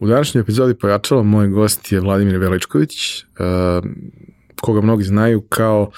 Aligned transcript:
U 0.00 0.06
današnjoj 0.06 0.42
epizodi 0.42 0.74
pojačala 0.74 1.22
moj 1.22 1.48
gost 1.48 1.92
je 1.92 2.00
Vladimir 2.00 2.38
Veličković, 2.38 3.22
uh, 3.22 3.26
koga 4.60 4.80
mnogi 4.80 5.04
znaju 5.04 5.40
kao 5.40 5.90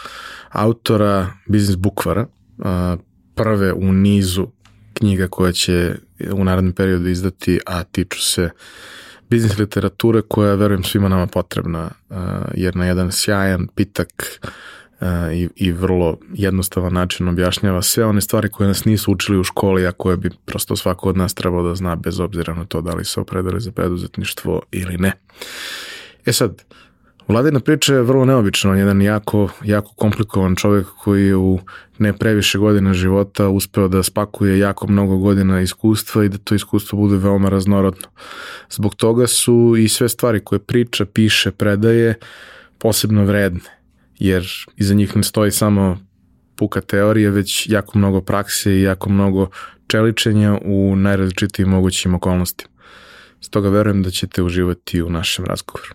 autora 0.48 1.32
biznis 1.46 1.76
bukvara, 1.76 2.26
uh, 2.58 2.66
prve 3.34 3.72
u 3.72 3.92
nizu 3.92 4.46
knjiga 4.94 5.28
koja 5.28 5.52
će 5.52 5.94
u 6.32 6.44
narednom 6.44 6.72
periodu 6.72 7.08
izdati, 7.08 7.60
a 7.66 7.84
tiču 7.84 8.20
se 8.22 8.50
biznis 9.30 9.58
literature 9.58 10.22
koja 10.22 10.50
je, 10.50 10.56
verujem, 10.56 10.84
svima 10.84 11.08
nama 11.08 11.26
potrebna, 11.26 11.90
uh, 12.10 12.16
jer 12.54 12.76
na 12.76 12.86
jedan 12.86 13.12
sjajan, 13.12 13.68
pitak 13.74 14.40
i, 15.32 15.48
i 15.56 15.72
vrlo 15.72 16.18
jednostavan 16.34 16.92
način 16.92 17.28
objašnjava 17.28 17.82
sve 17.82 18.04
one 18.04 18.20
stvari 18.20 18.48
koje 18.48 18.68
nas 18.68 18.84
nisu 18.84 19.12
učili 19.12 19.38
u 19.38 19.44
školi, 19.44 19.86
a 19.86 19.92
koje 19.92 20.16
bi 20.16 20.30
prosto 20.44 20.76
svako 20.76 21.08
od 21.08 21.16
nas 21.16 21.34
trebao 21.34 21.68
da 21.68 21.74
zna 21.74 21.96
bez 21.96 22.20
obzira 22.20 22.54
na 22.54 22.64
to 22.64 22.80
da 22.80 22.94
li 22.94 23.04
se 23.04 23.20
opredali 23.20 23.60
za 23.60 23.72
preduzetništvo 23.72 24.62
ili 24.70 24.98
ne. 24.98 25.12
E 26.26 26.32
sad, 26.32 26.62
Vladina 27.28 27.60
priča 27.60 27.94
je 27.94 28.02
vrlo 28.02 28.24
neobična, 28.24 28.70
on 28.70 28.76
je 28.76 28.80
jedan 28.80 29.02
jako, 29.02 29.48
jako 29.64 29.94
komplikovan 29.94 30.56
čovjek 30.56 30.86
koji 30.86 31.26
je 31.26 31.36
u 31.36 31.58
ne 31.98 32.12
previše 32.12 32.58
godina 32.58 32.94
života 32.94 33.48
uspeo 33.48 33.88
da 33.88 34.02
spakuje 34.02 34.58
jako 34.58 34.86
mnogo 34.86 35.16
godina 35.16 35.60
iskustva 35.60 36.24
i 36.24 36.28
da 36.28 36.38
to 36.38 36.54
iskustvo 36.54 36.98
bude 36.98 37.16
veoma 37.16 37.48
raznorodno. 37.48 38.08
Zbog 38.70 38.94
toga 38.94 39.26
su 39.26 39.74
i 39.78 39.88
sve 39.88 40.08
stvari 40.08 40.40
koje 40.40 40.58
priča, 40.58 41.04
piše, 41.04 41.50
predaje 41.50 42.14
posebno 42.78 43.24
vredne 43.24 43.79
jer 44.20 44.46
iza 44.76 44.94
njih 44.94 45.16
ne 45.16 45.22
stoji 45.22 45.50
samo 45.50 45.98
puka 46.56 46.80
teorije, 46.80 47.30
već 47.30 47.66
jako 47.68 47.98
mnogo 47.98 48.20
prakse 48.20 48.72
i 48.72 48.82
jako 48.82 49.08
mnogo 49.08 49.48
čeličenja 49.86 50.58
u 50.64 50.96
najrazličitijim 50.96 51.68
mogućim 51.68 52.14
okolnostima. 52.14 52.70
Stoga 53.40 53.68
verujem 53.68 54.02
da 54.02 54.10
ćete 54.10 54.42
uživati 54.42 55.02
u 55.02 55.10
našem 55.10 55.44
razgovoru. 55.44 55.94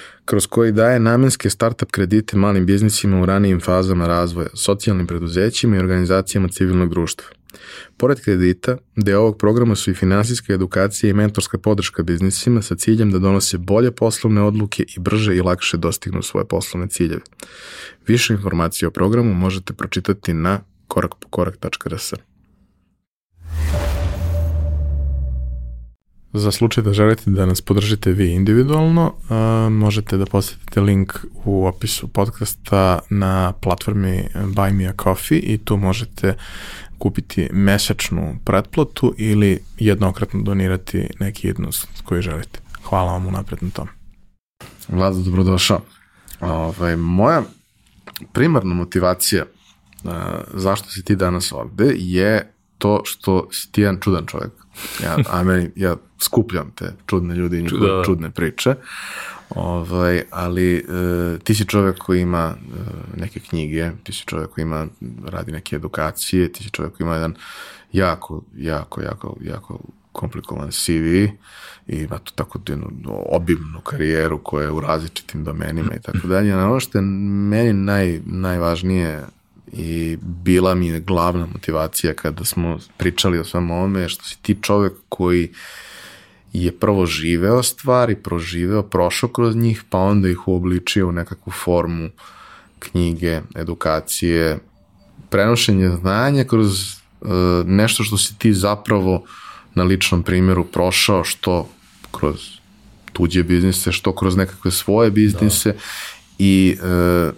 kroz 0.31 0.47
koji 0.47 0.71
daje 0.71 0.99
namenske 0.99 1.49
startup 1.49 1.91
kredite 1.91 2.37
malim 2.37 2.65
biznisima 2.65 3.21
u 3.21 3.25
ranijim 3.25 3.59
fazama 3.59 4.07
razvoja, 4.07 4.47
socijalnim 4.53 5.07
preduzećima 5.07 5.75
i 5.75 5.79
organizacijama 5.79 6.47
civilnog 6.47 6.89
društva. 6.89 7.27
Pored 7.97 8.21
kredita, 8.21 8.77
deo 8.95 9.19
ovog 9.19 9.37
programa 9.37 9.75
su 9.75 9.91
i 9.91 9.93
finansijska 9.93 10.53
edukacija 10.53 11.09
i 11.09 11.13
mentorska 11.13 11.57
podrška 11.57 12.03
biznisima 12.03 12.61
sa 12.61 12.75
ciljem 12.75 13.11
da 13.11 13.19
donose 13.19 13.57
bolje 13.57 13.91
poslovne 13.91 14.41
odluke 14.41 14.83
i 14.97 14.99
brže 14.99 15.35
i 15.35 15.41
lakše 15.41 15.77
dostignu 15.77 16.21
svoje 16.21 16.47
poslovne 16.47 16.87
ciljeve. 16.87 17.21
Više 18.07 18.33
informacije 18.33 18.87
o 18.87 18.91
programu 18.91 19.33
možete 19.33 19.73
pročitati 19.73 20.33
na 20.33 20.59
korakpokorak.rs. 20.87 22.13
Za 26.33 26.51
slučaj 26.51 26.83
da 26.83 26.93
želite 26.93 27.31
da 27.31 27.45
nas 27.45 27.61
podržite 27.61 28.11
vi 28.11 28.31
individualno, 28.31 29.13
uh, 29.13 29.71
možete 29.71 30.17
da 30.17 30.25
posetite 30.25 30.81
link 30.81 31.13
u 31.45 31.65
opisu 31.65 32.07
podcasta 32.07 32.99
na 33.09 33.53
platformi 33.61 34.27
Buy 34.35 34.73
Me 34.73 34.87
a 34.87 34.93
Coffee 35.03 35.39
i 35.39 35.57
tu 35.57 35.77
možete 35.77 36.35
kupiti 36.97 37.49
mesečnu 37.53 38.35
pretplatu 38.45 39.13
ili 39.17 39.59
jednokratno 39.79 40.41
donirati 40.41 41.07
neki 41.19 41.47
jednost 41.47 41.87
koji 42.03 42.21
želite. 42.21 42.59
Hvala 42.83 43.11
vam 43.11 43.27
unapred 43.27 43.63
na 43.63 43.69
tom. 43.69 43.87
Vlada, 44.87 45.17
dobrodošao. 45.17 45.81
Ove, 46.39 46.53
ovaj, 46.53 46.95
moja 46.95 47.43
primarna 48.33 48.73
motivacija 48.73 49.45
uh, 50.03 50.11
zašto 50.53 50.89
si 50.89 51.03
ti 51.03 51.15
danas 51.15 51.51
ovde 51.51 51.93
je 51.95 52.50
to 52.81 53.01
što 53.05 53.47
si 53.51 53.71
ti 53.71 53.81
jedan 53.81 53.99
čudan 53.99 54.25
čovjek. 54.25 54.51
Ja, 55.03 55.17
a 55.29 55.43
meni, 55.43 55.69
ja 55.75 55.95
skupljam 56.19 56.71
te 56.75 56.93
čudne 57.05 57.35
ljudi 57.35 57.59
i 57.59 57.61
njihove 57.61 57.87
da. 57.87 58.03
čudne 58.05 58.29
priče. 58.29 58.75
Ovaj, 59.49 60.23
ali 60.31 60.75
e, 60.77 60.83
ti 61.43 61.55
si 61.55 61.65
čovjek 61.65 61.97
koji 61.97 62.21
ima 62.21 62.55
e, 62.55 63.19
neke 63.19 63.39
knjige, 63.39 63.91
ti 64.03 64.13
si 64.13 64.25
čovjek 64.25 64.49
koji 64.49 64.63
ima, 64.63 64.87
radi 65.25 65.51
neke 65.51 65.75
edukacije, 65.75 66.51
ti 66.51 66.63
si 66.63 66.69
čovjek 66.69 66.97
koji 66.97 67.05
ima 67.05 67.13
jedan 67.13 67.35
jako, 67.91 68.41
jako, 68.57 69.01
jako, 69.01 69.37
jako 69.41 69.79
komplikovan 70.11 70.71
CV 70.71 71.05
i 71.87 71.97
ima 71.97 72.17
tu 72.17 72.33
tako 72.35 72.59
jednu 72.67 72.87
obimnu 73.07 73.81
karijeru 73.81 74.37
koja 74.43 74.63
je 74.63 74.71
u 74.71 74.79
različitim 74.79 75.43
domenima 75.43 75.93
i 75.95 76.01
tako 76.01 76.27
dalje. 76.27 76.57
Ono 76.57 76.79
što 76.79 76.97
je 76.97 77.01
meni 77.01 77.73
naj, 77.73 78.21
najvažnije 78.25 79.23
i 79.73 80.17
bila 80.21 80.75
mi 80.75 80.87
je 80.87 80.99
glavna 80.99 81.45
motivacija 81.53 82.13
kada 82.13 82.45
smo 82.45 82.79
pričali 82.97 83.39
o 83.39 83.43
svem 83.43 83.71
ovome, 83.71 84.09
što 84.09 84.23
si 84.23 84.37
ti 84.41 84.57
čovek 84.61 84.93
koji 85.09 85.51
je 86.53 86.71
prvo 86.71 87.05
živeo 87.05 87.63
stvari, 87.63 88.15
proživeo, 88.15 88.83
prošao 88.83 89.29
kroz 89.29 89.55
njih, 89.55 89.83
pa 89.89 89.97
onda 89.97 90.29
ih 90.29 90.47
uobličio 90.47 91.07
u 91.07 91.11
nekakvu 91.11 91.51
formu 91.51 92.09
knjige, 92.79 93.41
edukacije, 93.55 94.59
prenošenje 95.29 95.89
znanja 95.89 96.43
kroz 96.43 96.95
uh, 97.21 97.29
nešto 97.65 98.03
što 98.03 98.17
si 98.17 98.37
ti 98.37 98.53
zapravo 98.53 99.23
na 99.75 99.83
ličnom 99.83 100.23
primjeru 100.23 100.65
prošao, 100.65 101.23
što 101.23 101.69
kroz 102.11 102.35
tuđe 103.13 103.43
biznise, 103.43 103.91
što 103.91 104.15
kroz 104.15 104.35
nekakve 104.35 104.71
svoje 104.71 105.11
biznise 105.11 105.71
da. 105.71 105.79
i 106.39 106.77
uh, 106.81 107.33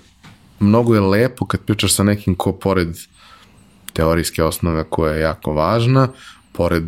mnogo 0.60 0.96
je 0.96 1.02
lepo 1.02 1.46
kad 1.46 1.62
pričaš 1.62 1.94
sa 1.94 2.04
nekim 2.04 2.36
ko 2.36 2.52
pored 2.52 2.98
teorijske 3.94 4.44
osnove 4.44 4.84
koja 4.90 5.14
je 5.14 5.22
jako 5.22 5.54
važna, 5.54 6.08
pored 6.52 6.84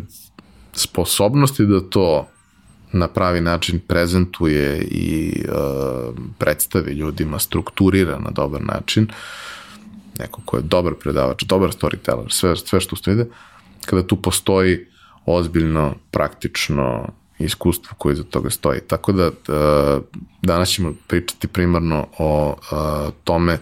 sposobnosti 0.72 1.66
da 1.66 1.80
to 1.80 2.28
na 2.92 3.08
pravi 3.08 3.40
način 3.40 3.80
prezentuje 3.88 4.82
i 4.82 5.42
uh, 5.48 6.14
predstavi 6.38 6.92
ljudima, 6.92 7.38
strukturira 7.38 8.18
na 8.18 8.30
dobar 8.30 8.62
način, 8.64 9.08
neko 10.18 10.40
ko 10.44 10.56
je 10.56 10.62
dobar 10.62 10.94
predavač, 10.94 11.44
dobar 11.44 11.70
storyteller, 11.70 12.30
sve, 12.30 12.56
sve 12.56 12.80
što 12.80 12.96
ste 12.96 13.10
vide, 13.10 13.26
kada 13.86 14.06
tu 14.06 14.16
postoji 14.22 14.86
ozbiljno, 15.26 15.94
praktično 16.10 17.08
iskustvo 17.38 17.94
koje 17.98 18.16
za 18.16 18.24
toga 18.24 18.50
stoji. 18.50 18.80
Tako 18.80 19.12
da 19.12 19.26
uh, 19.26 20.02
danas 20.42 20.68
ćemo 20.68 20.94
pričati 21.06 21.48
primarno 21.48 22.06
o 22.18 22.48
uh, 22.48 23.12
tome 23.24 23.58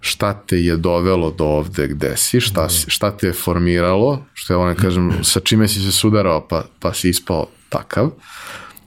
šta 0.00 0.32
te 0.46 0.56
je 0.56 0.76
dovelo 0.76 1.30
do 1.30 1.44
ovde 1.44 1.88
gde 1.88 2.16
si, 2.16 2.40
šta, 2.40 2.64
mhm. 2.64 2.74
šta 2.86 3.10
te 3.16 3.26
je 3.26 3.32
formiralo, 3.32 4.24
što 4.34 4.52
ja 4.52 4.56
volim 4.56 4.74
da 4.74 4.82
kažem, 4.82 5.12
sa 5.32 5.40
čime 5.40 5.68
si 5.68 5.80
se 5.80 5.92
sudarao 5.92 6.46
pa, 6.48 6.64
pa 6.80 6.94
si 6.94 7.08
ispao 7.08 7.46
takav, 7.68 8.10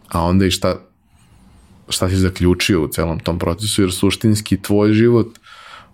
a 0.08 0.24
onda 0.24 0.46
i 0.46 0.52
šta, 0.52 0.76
šta 1.90 2.10
si 2.10 2.16
zaključio 2.16 2.84
u 2.84 2.88
celom 2.88 3.20
tom 3.20 3.40
procesu, 3.40 3.82
jer 3.82 3.92
suštinski 3.92 4.62
tvoj 4.62 4.94
život, 4.94 5.28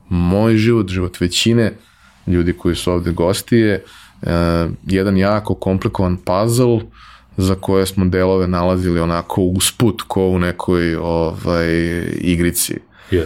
moj 0.09 0.57
život, 0.57 0.89
život 0.89 1.19
većine 1.19 1.77
ljudi 2.27 2.53
koji 2.53 2.75
su 2.75 2.91
ovde 2.91 3.11
gosti 3.11 3.57
je 3.57 3.83
uh, 4.21 4.29
jedan 4.87 5.17
jako 5.17 5.55
komplikovan 5.55 6.17
puzzle 6.17 6.79
za 7.37 7.55
koje 7.55 7.85
smo 7.85 8.05
delove 8.05 8.47
nalazili 8.47 8.99
onako 8.99 9.41
usput 9.41 10.01
ko 10.07 10.27
u 10.27 10.39
nekoj 10.39 10.95
ovaj, 10.95 11.67
igrici. 12.21 12.79
Yes. 13.11 13.25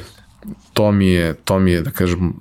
To 0.73 0.91
mi 0.91 1.07
je, 1.07 1.33
to 1.33 1.59
mi 1.59 1.71
je 1.71 1.81
da 1.81 1.91
kažem, 1.91 2.33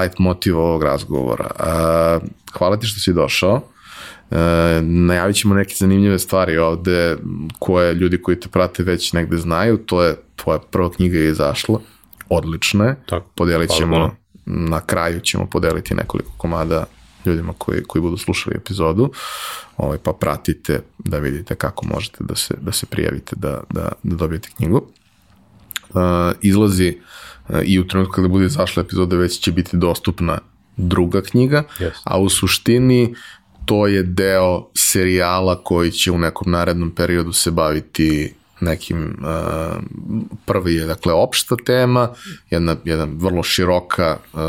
light 0.00 0.18
motiv 0.18 0.58
ovog 0.58 0.82
razgovora. 0.82 1.50
Uh, 1.58 2.28
hvala 2.58 2.76
ti 2.76 2.86
što 2.86 3.00
si 3.00 3.12
došao. 3.12 3.54
Uh, 3.54 4.38
najavit 4.82 5.36
ćemo 5.36 5.54
neke 5.54 5.74
zanimljive 5.78 6.18
stvari 6.18 6.58
ovde 6.58 7.16
koje 7.58 7.94
ljudi 7.94 8.22
koji 8.22 8.40
te 8.40 8.48
prate 8.48 8.82
već 8.82 9.12
negde 9.12 9.36
znaju. 9.36 9.76
To 9.76 10.02
je 10.02 10.16
tvoja 10.36 10.58
prva 10.58 10.90
knjiga 10.90 11.18
je 11.18 11.30
izašla, 11.30 11.80
odlična 12.28 12.84
je, 12.84 12.96
Tako, 13.06 13.26
podelit 13.34 13.70
ćemo, 13.70 14.16
na 14.46 14.80
kraju 14.80 15.20
ćemo 15.20 15.46
podeliti 15.46 15.94
nekoliko 15.94 16.32
komada 16.36 16.84
ljudima 17.26 17.52
koji, 17.58 17.82
koji 17.82 18.02
budu 18.02 18.16
slušali 18.16 18.56
epizodu, 18.56 19.10
ovaj, 19.76 19.98
pa 19.98 20.12
pratite 20.12 20.80
da 20.98 21.18
vidite 21.18 21.54
kako 21.54 21.86
možete 21.86 22.24
da 22.24 22.34
se, 22.34 22.54
da 22.60 22.72
se 22.72 22.86
prijavite 22.86 23.36
da, 23.36 23.60
da, 23.70 23.92
da 24.02 24.16
dobijete 24.16 24.48
knjigu. 24.56 24.76
Uh, 25.90 26.00
izlazi 26.40 26.98
uh, 27.48 27.56
i 27.64 27.78
u 27.78 27.86
trenutku 27.86 28.14
kada 28.14 28.28
bude 28.28 28.46
izašla 28.46 28.82
epizoda 28.82 29.16
već 29.16 29.38
će 29.38 29.52
biti 29.52 29.76
dostupna 29.76 30.38
druga 30.76 31.22
knjiga, 31.22 31.62
Yes. 31.78 31.90
a 32.04 32.18
u 32.18 32.28
suštini 32.28 33.14
to 33.64 33.86
je 33.86 34.02
deo 34.02 34.68
serijala 34.74 35.62
koji 35.64 35.90
će 35.90 36.10
u 36.10 36.18
nekom 36.18 36.50
narednom 36.52 36.90
periodu 36.90 37.32
se 37.32 37.50
baviti 37.50 38.34
nekim, 38.64 39.16
uh, 39.20 39.82
prvi 40.44 40.74
je 40.74 40.86
dakle 40.86 41.12
opšta 41.12 41.56
tema, 41.66 42.08
jedna, 42.50 42.76
jedna 42.84 43.06
vrlo 43.10 43.42
široka 43.42 44.18
uh, 44.32 44.40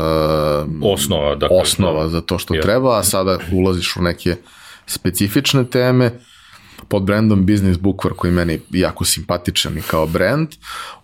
Osnova, 0.92 1.34
dakle. 1.34 1.56
osnova 1.60 2.08
za 2.08 2.20
to 2.20 2.38
što 2.38 2.54
Je. 2.54 2.60
treba, 2.60 2.98
a 2.98 3.02
sada 3.02 3.38
ulaziš 3.52 3.96
u 3.96 4.02
neke 4.02 4.36
specifične 4.86 5.64
teme 5.64 6.10
pod 6.88 7.02
brandom 7.02 7.46
Business 7.46 7.78
Bookvar 7.78 8.14
koji 8.14 8.32
meni 8.32 8.60
jako 8.70 9.04
simpatičan 9.04 9.78
i 9.78 9.82
kao 9.82 10.06
brand, 10.06 10.48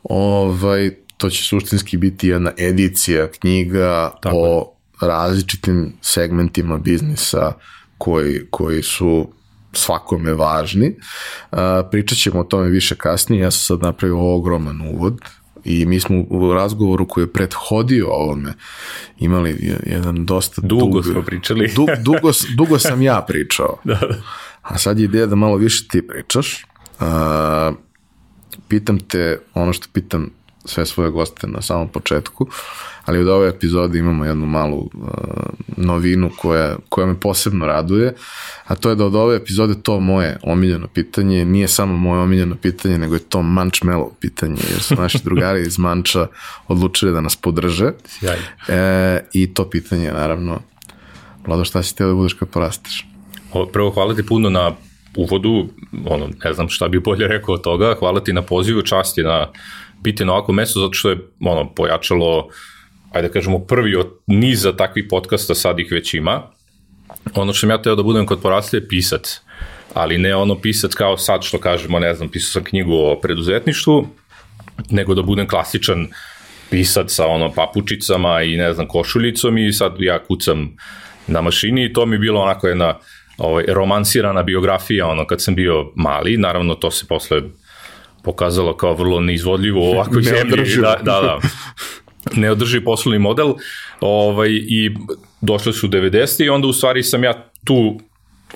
ovaj, 0.03 0.91
to 1.17 1.31
će 1.31 1.43
suštinski 1.43 1.97
biti 1.97 2.29
jedna 2.29 2.53
edicija 2.59 3.29
knjiga 3.29 4.11
Tako 4.23 4.37
o 4.37 4.73
različitim 5.01 5.93
segmentima 6.01 6.79
biznisa 6.79 7.53
koji, 7.99 8.47
koji 8.51 8.83
su 8.83 9.29
svakome 9.73 10.33
važni. 10.33 10.95
Uh, 11.53 11.59
pričat 11.91 12.19
ćemo 12.19 12.41
o 12.41 12.45
tome 12.45 12.69
više 12.69 12.97
kasnije, 12.97 13.43
ja 13.43 13.51
sam 13.51 13.61
sad 13.61 13.87
napravio 13.87 14.35
ogroman 14.35 14.81
uvod 14.81 15.21
i 15.65 15.87
mi 15.87 16.01
smo 16.01 16.25
u 16.31 16.53
razgovoru 16.55 17.09
koji 17.09 17.25
je 17.25 17.33
prethodio 17.33 18.07
ovome 18.11 18.55
imali 19.19 19.75
jedan 19.87 20.27
dosta 20.27 20.61
Dugo 20.61 20.85
dug- 21.01 21.13
smo 21.13 21.23
pričali. 21.23 21.73
du, 21.77 21.87
dugo, 22.05 22.31
dugo 22.57 22.79
sam 22.79 23.03
ja 23.03 23.25
pričao. 23.29 23.79
Da, 23.85 23.95
da. 23.95 24.15
A 24.63 24.79
sad 24.79 24.99
je 24.99 25.05
ideja 25.05 25.27
da 25.27 25.35
malo 25.35 25.57
više 25.57 25.89
ti 25.89 26.07
pričaš. 26.07 26.65
A, 27.01 27.73
pitam 28.69 28.99
te 29.01 29.39
ono 29.55 29.73
što 29.73 29.87
pitam 29.93 30.31
sve 30.65 30.87
svoje 30.87 31.11
goste 31.11 31.47
na 31.47 31.63
samom 31.63 31.89
početku, 31.89 32.47
ali 33.05 33.19
od 33.19 33.29
ove 33.29 33.49
epizode 33.49 33.99
imamo 33.99 34.25
jednu 34.25 34.47
malu 34.47 34.79
uh, 34.79 34.91
novinu 35.77 36.31
koja, 36.39 36.77
koja 36.89 37.07
me 37.07 37.21
posebno 37.21 37.67
raduje, 37.67 38.15
a 38.67 38.75
to 38.75 38.91
je 38.91 38.97
da 38.97 39.05
od 39.05 39.15
ove 39.15 39.37
epizode 39.37 39.75
to 39.83 40.01
moje 40.01 40.39
omiljeno 40.43 40.87
pitanje 40.87 41.45
nije 41.45 41.69
samo 41.69 41.97
moje 41.97 42.21
omiljeno 42.21 42.57
pitanje, 42.63 42.99
nego 42.99 43.15
je 43.15 43.21
to 43.29 43.43
Mančmelov 43.43 44.11
pitanje, 44.21 44.61
jer 44.71 44.83
su 44.83 44.95
naši 44.95 45.19
drugari 45.25 45.63
iz 45.63 45.79
Manča 45.79 46.27
odlučili 46.69 47.13
da 47.13 47.21
nas 47.21 47.37
podrže. 47.37 47.91
Sjajno. 48.05 48.43
E, 48.69 49.21
I 49.33 49.55
to 49.55 49.71
pitanje 49.71 50.05
je 50.05 50.13
naravno, 50.13 50.61
Vlado, 51.47 51.65
šta 51.65 51.83
si 51.83 51.97
teo 51.97 52.09
da 52.09 52.15
budeš 52.15 52.33
kad 52.33 52.49
porasteš? 52.49 53.07
Prvo, 53.73 53.91
hvala 53.91 54.15
ti 54.15 54.27
puno 54.27 54.51
na 54.51 54.73
uvodu, 55.17 55.69
ono, 56.07 56.29
ne 56.45 56.53
znam 56.53 56.69
šta 56.69 56.89
bi 56.89 57.01
bolje 57.01 57.29
rekao 57.29 57.55
od 57.55 57.63
toga, 57.63 57.95
hvala 57.99 58.21
ti 58.21 58.33
na 58.33 58.43
pozivu, 58.43 58.83
čast 58.83 59.19
je 59.19 59.25
na 59.25 59.49
biti 60.03 60.25
na 60.25 60.33
ovako 60.33 60.53
mesto, 60.53 60.81
zato 60.81 60.93
što 60.93 61.11
je 61.11 61.19
ono, 61.41 61.75
pojačalo, 61.75 62.49
ajde 63.13 63.29
da 63.29 63.33
kažemo, 63.33 63.59
prvi 63.59 63.97
od 63.97 64.09
niza 64.27 64.77
takvih 64.77 65.05
podcasta, 65.11 65.55
sad 65.55 65.79
ih 65.79 65.89
već 65.91 66.15
ima. 66.15 66.43
Ono 67.35 67.53
što 67.53 67.61
sam 67.61 67.71
ja 67.71 67.83
teo 67.83 67.95
da 67.95 68.03
budem 68.03 68.27
kod 68.27 68.41
porasle 68.43 68.79
je 68.79 68.89
pisac, 68.89 69.41
ali 69.95 70.19
ne 70.19 70.35
ono 70.37 70.61
pisac 70.61 70.95
kao 70.95 71.17
sad 71.17 71.43
što 71.43 71.59
kažemo, 71.59 71.99
ne 71.99 72.15
znam, 72.15 72.29
pisao 72.29 72.51
sam 72.51 72.65
knjigu 72.65 72.95
o 72.95 73.21
preduzetništvu, 73.23 74.07
nego 74.91 75.15
da 75.15 75.23
budem 75.23 75.49
klasičan 75.49 76.07
pisac 76.71 77.13
sa 77.13 77.27
ono 77.27 77.53
papučicama 77.53 78.43
i 78.43 78.57
ne 78.57 78.73
znam 78.73 78.89
košuljicom 78.89 79.59
i 79.59 79.73
sad 79.73 79.97
ja 79.99 80.19
kucam 80.25 80.77
na 81.27 81.41
mašini 81.41 81.85
i 81.85 81.93
to 81.93 82.07
mi 82.07 82.19
bilo 82.19 82.41
onako 82.41 82.69
jedna 82.69 82.99
ovaj, 83.39 83.65
romansirana 83.69 84.43
biografija 84.43 85.07
ono 85.07 85.27
kad 85.27 85.43
sam 85.43 85.55
bio 85.55 85.93
mali, 85.97 86.37
naravno 86.37 86.75
to 86.75 86.91
se 86.91 87.07
posle 87.09 87.43
pokazalo 88.23 88.77
kao 88.77 88.95
vrlo 88.95 89.21
neizvodljivo 89.21 89.81
u 89.81 89.91
ovakvoj 89.91 90.23
zemlji. 90.33 90.77
Da, 90.81 90.99
da, 91.03 91.21
da. 91.21 91.39
Neodrživ 92.41 92.85
poslovni 92.85 93.19
model 93.19 93.55
ovaj, 94.01 94.49
i 94.51 94.91
došle 95.41 95.73
su 95.73 95.89
90. 95.89 96.45
i 96.45 96.49
onda 96.49 96.69
u 96.69 96.73
stvari 96.73 97.03
sam 97.03 97.25
ja 97.25 97.51
tu 97.65 98.01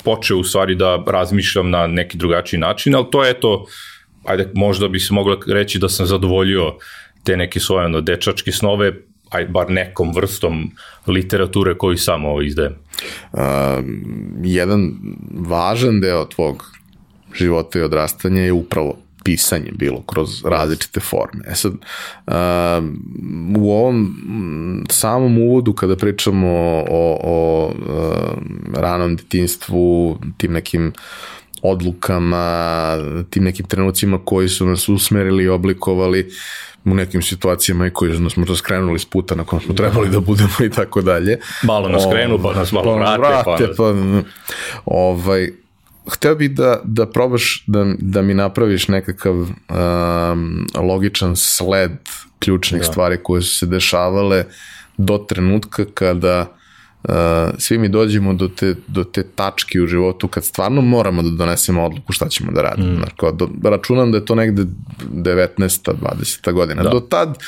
počeo 0.04 0.38
u 0.38 0.44
stvari 0.44 0.74
da 0.74 1.04
razmišljam 1.06 1.70
na 1.70 1.86
neki 1.86 2.18
drugačiji 2.18 2.60
način, 2.60 2.94
ali 2.94 3.06
to 3.10 3.24
je 3.24 3.40
to, 3.40 3.66
ajde, 4.24 4.50
možda 4.54 4.88
bi 4.88 5.00
se 5.00 5.14
moglo 5.14 5.40
reći 5.46 5.78
da 5.78 5.88
sam 5.88 6.06
zadovoljio 6.06 6.74
te 7.24 7.36
neke 7.36 7.60
svoje 7.60 7.86
ono, 7.86 8.00
dečačke 8.00 8.52
snove, 8.52 8.92
aj 9.30 9.46
bar 9.46 9.70
nekom 9.70 10.12
vrstom 10.14 10.70
literature 11.06 11.78
koju 11.78 11.96
sam 11.98 12.24
ovo 12.24 12.42
izdajem. 12.42 12.74
uh, 13.32 13.40
jedan 14.44 14.92
važan 15.30 16.00
deo 16.00 16.24
tvog 16.24 16.64
života 17.34 17.78
i 17.78 17.82
odrastanja 17.82 18.42
je 18.42 18.52
upravo 18.52 18.98
pisanje 19.26 19.70
bilo 19.72 20.02
kroz 20.02 20.44
različite 20.44 21.00
forme. 21.00 21.44
E 21.48 21.54
sad, 21.54 21.72
u 23.58 23.72
ovom 23.72 24.16
samom 24.90 25.38
uvodu 25.38 25.72
kada 25.72 25.96
pričamo 25.96 26.48
o, 26.90 27.18
o 27.22 27.72
ranom 28.74 29.16
detinstvu, 29.16 30.18
tim 30.36 30.52
nekim 30.52 30.92
odlukama, 31.62 32.96
tim 33.30 33.44
nekim 33.44 33.66
trenucima 33.66 34.18
koji 34.24 34.48
su 34.48 34.66
nas 34.66 34.88
usmerili 34.88 35.44
i 35.44 35.48
oblikovali 35.48 36.30
u 36.84 36.94
nekim 36.94 37.22
situacijama 37.22 37.86
i 37.86 37.90
koji 37.90 38.14
su 38.14 38.22
nas 38.22 38.36
možda 38.36 38.56
skrenuli 38.56 38.98
s 38.98 39.04
puta 39.04 39.34
na 39.34 39.44
kom 39.44 39.60
smo 39.60 39.74
trebali 39.74 40.08
da 40.10 40.20
budemo 40.20 40.48
i 40.66 40.70
tako 40.70 41.02
dalje. 41.02 41.38
Malo 41.62 41.88
nas 41.88 42.02
krenu, 42.12 42.38
pa 42.42 42.54
nas 42.54 42.72
malo 42.72 42.98
nas 42.98 43.18
vrate, 43.18 43.44
pa 43.44 43.50
vrate, 43.50 43.66
nas- 43.66 43.76
pa, 43.76 43.92
ovaj, 44.84 45.50
hteo 46.10 46.34
bih 46.34 46.50
da, 46.50 46.80
da 46.84 47.06
probaš 47.06 47.64
da, 47.66 47.94
da 47.98 48.22
mi 48.22 48.34
napraviš 48.34 48.88
nekakav 48.88 49.34
um, 49.34 50.66
logičan 50.74 51.36
sled 51.36 51.92
ključnih 52.38 52.80
da. 52.80 52.86
stvari 52.86 53.18
koje 53.22 53.42
su 53.42 53.58
se 53.58 53.66
dešavale 53.66 54.44
do 54.96 55.18
trenutka 55.18 55.84
kada 55.94 56.52
uh, 57.02 57.14
svi 57.58 57.78
mi 57.78 57.88
dođemo 57.88 58.34
do 58.34 58.48
te, 58.48 58.74
do 58.86 59.04
te 59.04 59.22
tačke 59.22 59.80
u 59.80 59.86
životu 59.86 60.28
kad 60.28 60.44
stvarno 60.44 60.80
moramo 60.80 61.22
da 61.22 61.30
donesemo 61.30 61.84
odluku 61.84 62.12
šta 62.12 62.28
ćemo 62.28 62.52
da 62.52 62.62
radimo. 62.62 62.92
Mm. 62.92 62.96
Znaš, 62.96 63.10
kao, 63.16 63.32
do, 63.32 63.48
računam 63.64 64.12
da 64.12 64.18
je 64.18 64.24
to 64.24 64.34
negde 64.34 64.64
19. 65.12 65.94
20. 65.94 66.52
godina. 66.52 66.82
Da. 66.82 66.90
Do 66.90 67.00
tad 67.00 67.38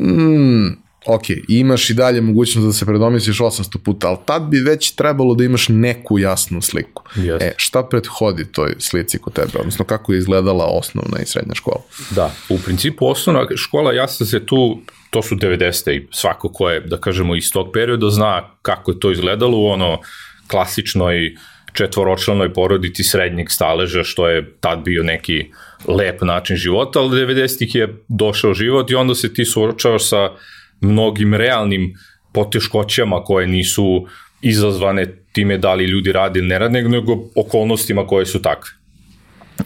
mm, 0.00 0.87
ok, 1.06 1.22
imaš 1.48 1.90
i 1.90 1.94
dalje 1.94 2.20
mogućnost 2.20 2.66
da 2.66 2.72
se 2.72 2.86
predomisliš 2.86 3.38
800 3.38 3.78
puta, 3.78 4.08
ali 4.08 4.18
tad 4.24 4.42
bi 4.42 4.60
već 4.60 4.90
trebalo 4.90 5.34
da 5.34 5.44
imaš 5.44 5.68
neku 5.68 6.18
jasnu 6.18 6.62
sliku. 6.62 7.02
Jeste. 7.16 7.44
E, 7.46 7.54
šta 7.56 7.82
prethodi 7.82 8.52
toj 8.52 8.74
slici 8.78 9.18
kod 9.18 9.32
tebe? 9.32 9.58
Odnosno, 9.58 9.84
kako 9.84 10.12
je 10.12 10.18
izgledala 10.18 10.64
osnovna 10.64 11.18
i 11.22 11.26
srednja 11.26 11.54
škola? 11.54 11.80
Da, 12.10 12.32
u 12.48 12.58
principu 12.58 13.06
osnovna 13.06 13.46
škola, 13.56 13.92
ja 13.92 14.08
sam 14.08 14.26
se 14.26 14.46
tu, 14.46 14.80
to 15.10 15.22
su 15.22 15.34
90. 15.36 15.90
i 15.92 16.08
svako 16.10 16.48
ko 16.52 16.70
je, 16.70 16.80
da 16.80 16.96
kažemo, 16.96 17.36
iz 17.36 17.52
tog 17.52 17.66
perioda 17.72 18.10
zna 18.10 18.50
kako 18.62 18.90
je 18.90 19.00
to 19.00 19.12
izgledalo 19.12 19.58
u 19.58 19.66
ono 19.66 19.98
klasičnoj 20.46 21.34
četvoročlanoj 21.72 22.52
porodici 22.52 23.04
srednjeg 23.04 23.50
staleža, 23.50 24.04
što 24.04 24.28
je 24.28 24.52
tad 24.60 24.78
bio 24.84 25.02
neki 25.02 25.50
lep 25.86 26.22
način 26.22 26.56
života, 26.56 26.98
ali 26.98 27.26
90-ih 27.26 27.74
je 27.74 28.04
došao 28.08 28.54
život 28.54 28.90
i 28.90 28.94
onda 28.94 29.14
se 29.14 29.34
ti 29.34 29.44
suočavaš 29.44 30.08
sa 30.08 30.30
mnogim 30.80 31.34
realnim 31.34 31.94
poteškoćama 32.32 33.22
koje 33.24 33.46
nisu 33.46 34.06
izazvane 34.42 35.06
time 35.32 35.58
da 35.58 35.74
li 35.74 35.84
ljudi 35.84 36.12
rade 36.12 36.38
ili 36.38 36.48
ne 36.48 36.58
rade, 36.58 36.82
nego 36.82 37.18
okolnostima 37.36 38.06
koje 38.06 38.26
su 38.26 38.42
takve. 38.42 38.70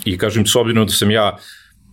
I 0.04 0.19
kažem, 0.19 0.47
s 0.47 0.57
obzirom 0.57 0.87
da 0.87 0.92
sam 0.92 1.11
ja 1.11 1.37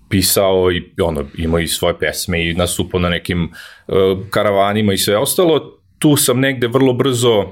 pisao 0.09 0.71
i 0.71 0.83
ono, 1.01 1.25
imao 1.37 1.59
i 1.59 1.67
svoje 1.67 1.99
pesme 1.99 2.49
i 2.49 2.53
nastupao 2.53 2.99
na 2.99 3.09
nekim 3.09 3.43
uh, 3.43 3.95
karavanima 4.29 4.93
i 4.93 4.97
sve 4.97 5.17
ostalo, 5.17 5.79
tu 5.99 6.17
sam 6.17 6.39
negde 6.39 6.67
vrlo 6.67 6.93
brzo 6.93 7.45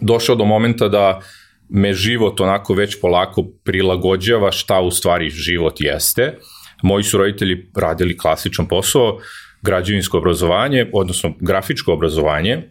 došao 0.00 0.36
do 0.36 0.44
momenta 0.44 0.88
da 0.88 1.20
me 1.68 1.92
život 1.92 2.40
onako 2.40 2.74
već 2.74 3.00
polako 3.00 3.44
prilagođava 3.64 4.52
šta 4.52 4.80
u 4.80 4.90
stvari 4.90 5.30
život 5.30 5.80
jeste. 5.80 6.38
Moji 6.82 7.04
su 7.04 7.18
roditelji 7.18 7.70
radili 7.76 8.18
klasičan 8.18 8.68
posao, 8.68 9.18
građevinsko 9.62 10.18
obrazovanje, 10.18 10.86
odnosno 10.92 11.34
grafičko 11.40 11.92
obrazovanje. 11.92 12.62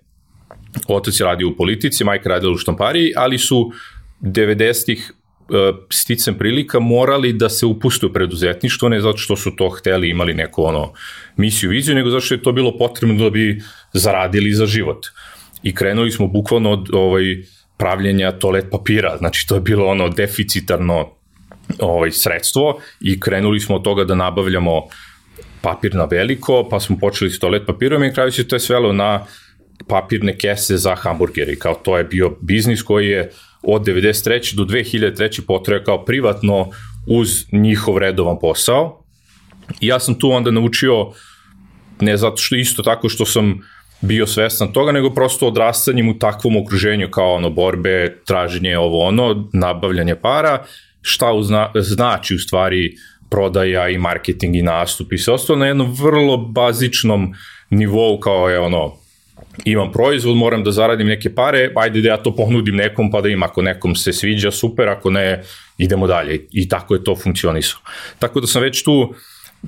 Otac 0.87 1.19
je 1.19 1.25
radio 1.25 1.49
u 1.49 1.55
politici, 1.55 2.03
majka 2.03 2.29
radila 2.29 2.53
u 2.53 2.57
štampariji, 2.57 3.13
ali 3.15 3.37
su 3.37 3.71
90-ih 4.21 5.11
sticam 5.89 6.35
prilika 6.37 6.79
morali 6.79 7.33
da 7.33 7.49
se 7.49 7.65
upuste 7.65 8.05
u 8.05 8.13
preduzetništvo, 8.13 8.89
ne 8.89 9.01
zato 9.01 9.17
što 9.17 9.35
su 9.35 9.55
to 9.55 9.69
hteli, 9.69 10.09
imali 10.09 10.33
neku 10.33 10.63
ono 10.63 10.93
misiju, 11.37 11.69
viziju, 11.69 11.95
nego 11.95 12.09
zato 12.09 12.21
što 12.21 12.35
je 12.35 12.41
to 12.41 12.51
bilo 12.51 12.77
potrebno 12.77 13.23
da 13.23 13.29
bi 13.29 13.61
zaradili 13.93 14.51
za 14.51 14.65
život. 14.65 15.05
I 15.63 15.75
krenuli 15.75 16.11
smo 16.11 16.27
bukvalno 16.27 16.71
od 16.71 16.89
ovaj, 16.93 17.23
pravljenja 17.77 18.31
toalet 18.31 18.65
papira, 18.71 19.17
znači 19.17 19.47
to 19.47 19.55
je 19.55 19.61
bilo 19.61 19.85
ono 19.85 20.09
deficitarno 20.09 21.09
ovaj, 21.79 22.11
sredstvo 22.11 22.79
i 23.01 23.19
krenuli 23.19 23.59
smo 23.59 23.75
od 23.75 23.83
toga 23.83 24.03
da 24.03 24.15
nabavljamo 24.15 24.81
papir 25.61 25.95
na 25.95 26.05
veliko, 26.05 26.67
pa 26.69 26.79
smo 26.79 26.97
počeli 26.97 27.31
s 27.31 27.39
toalet 27.39 27.65
papirom 27.67 28.03
i 28.03 28.13
kraju 28.13 28.31
se 28.31 28.47
to 28.47 28.55
je 28.55 28.59
svelo 28.59 28.93
na 28.93 29.25
papirne 29.87 30.37
kese 30.37 30.77
za 30.77 30.95
hamburgere. 30.95 31.55
Kao 31.55 31.73
to 31.73 31.97
je 31.97 32.03
bio 32.03 32.37
biznis 32.41 32.81
koji 32.81 33.07
je 33.07 33.31
od 33.63 33.81
93. 33.81 34.55
do 34.55 34.63
2003. 34.63 35.41
potreba 35.47 35.83
kao 35.83 36.05
privatno 36.05 36.69
uz 37.07 37.45
njihov 37.51 37.97
redovan 37.97 38.37
posao. 38.41 39.03
I 39.79 39.87
ja 39.87 39.99
sam 39.99 40.19
tu 40.19 40.31
onda 40.31 40.51
naučio, 40.51 41.11
ne 42.01 42.17
zato 42.17 42.37
što 42.37 42.55
isto 42.55 42.83
tako 42.83 43.09
što 43.09 43.25
sam 43.25 43.59
bio 44.01 44.27
svestan 44.27 44.73
toga, 44.73 44.91
nego 44.91 45.13
prosto 45.13 45.47
odrastanjem 45.47 46.09
u 46.09 46.19
takvom 46.19 46.57
okruženju 46.57 47.09
kao 47.11 47.33
ono 47.33 47.49
borbe, 47.49 48.17
traženje 48.25 48.77
ovo 48.77 49.05
ono, 49.05 49.49
nabavljanje 49.53 50.15
para, 50.15 50.65
šta 51.01 51.33
uzna, 51.33 51.71
znači 51.75 52.35
u 52.35 52.39
stvari 52.39 52.95
prodaja 53.29 53.89
i 53.89 53.97
marketing 53.97 54.55
i 54.55 54.61
nastup 54.61 55.13
i 55.13 55.17
sve 55.17 55.33
ostalo 55.33 55.59
na 55.59 55.67
jednom 55.67 55.95
vrlo 56.01 56.37
bazičnom 56.37 57.33
nivou 57.69 58.19
kao 58.19 58.49
je 58.49 58.59
ono 58.59 58.93
imam 59.65 59.91
proizvod, 59.91 60.35
moram 60.35 60.63
da 60.63 60.71
zaradim 60.71 61.07
neke 61.07 61.35
pare, 61.35 61.71
ajde 61.75 62.01
da 62.01 62.09
ja 62.09 62.17
to 62.17 62.35
ponudim 62.35 62.75
nekom 62.75 63.11
pa 63.11 63.21
da 63.21 63.29
im 63.29 63.43
ako 63.43 63.61
nekom 63.61 63.95
se 63.95 64.13
sviđa, 64.13 64.51
super, 64.51 64.89
ako 64.89 65.09
ne, 65.09 65.43
idemo 65.77 66.07
dalje. 66.07 66.47
I 66.51 66.67
tako 66.69 66.95
je 66.95 67.03
to 67.03 67.15
funkcionisalo. 67.15 67.81
Tako 68.19 68.39
da 68.39 68.47
sam 68.47 68.61
već 68.61 68.83
tu, 68.83 69.13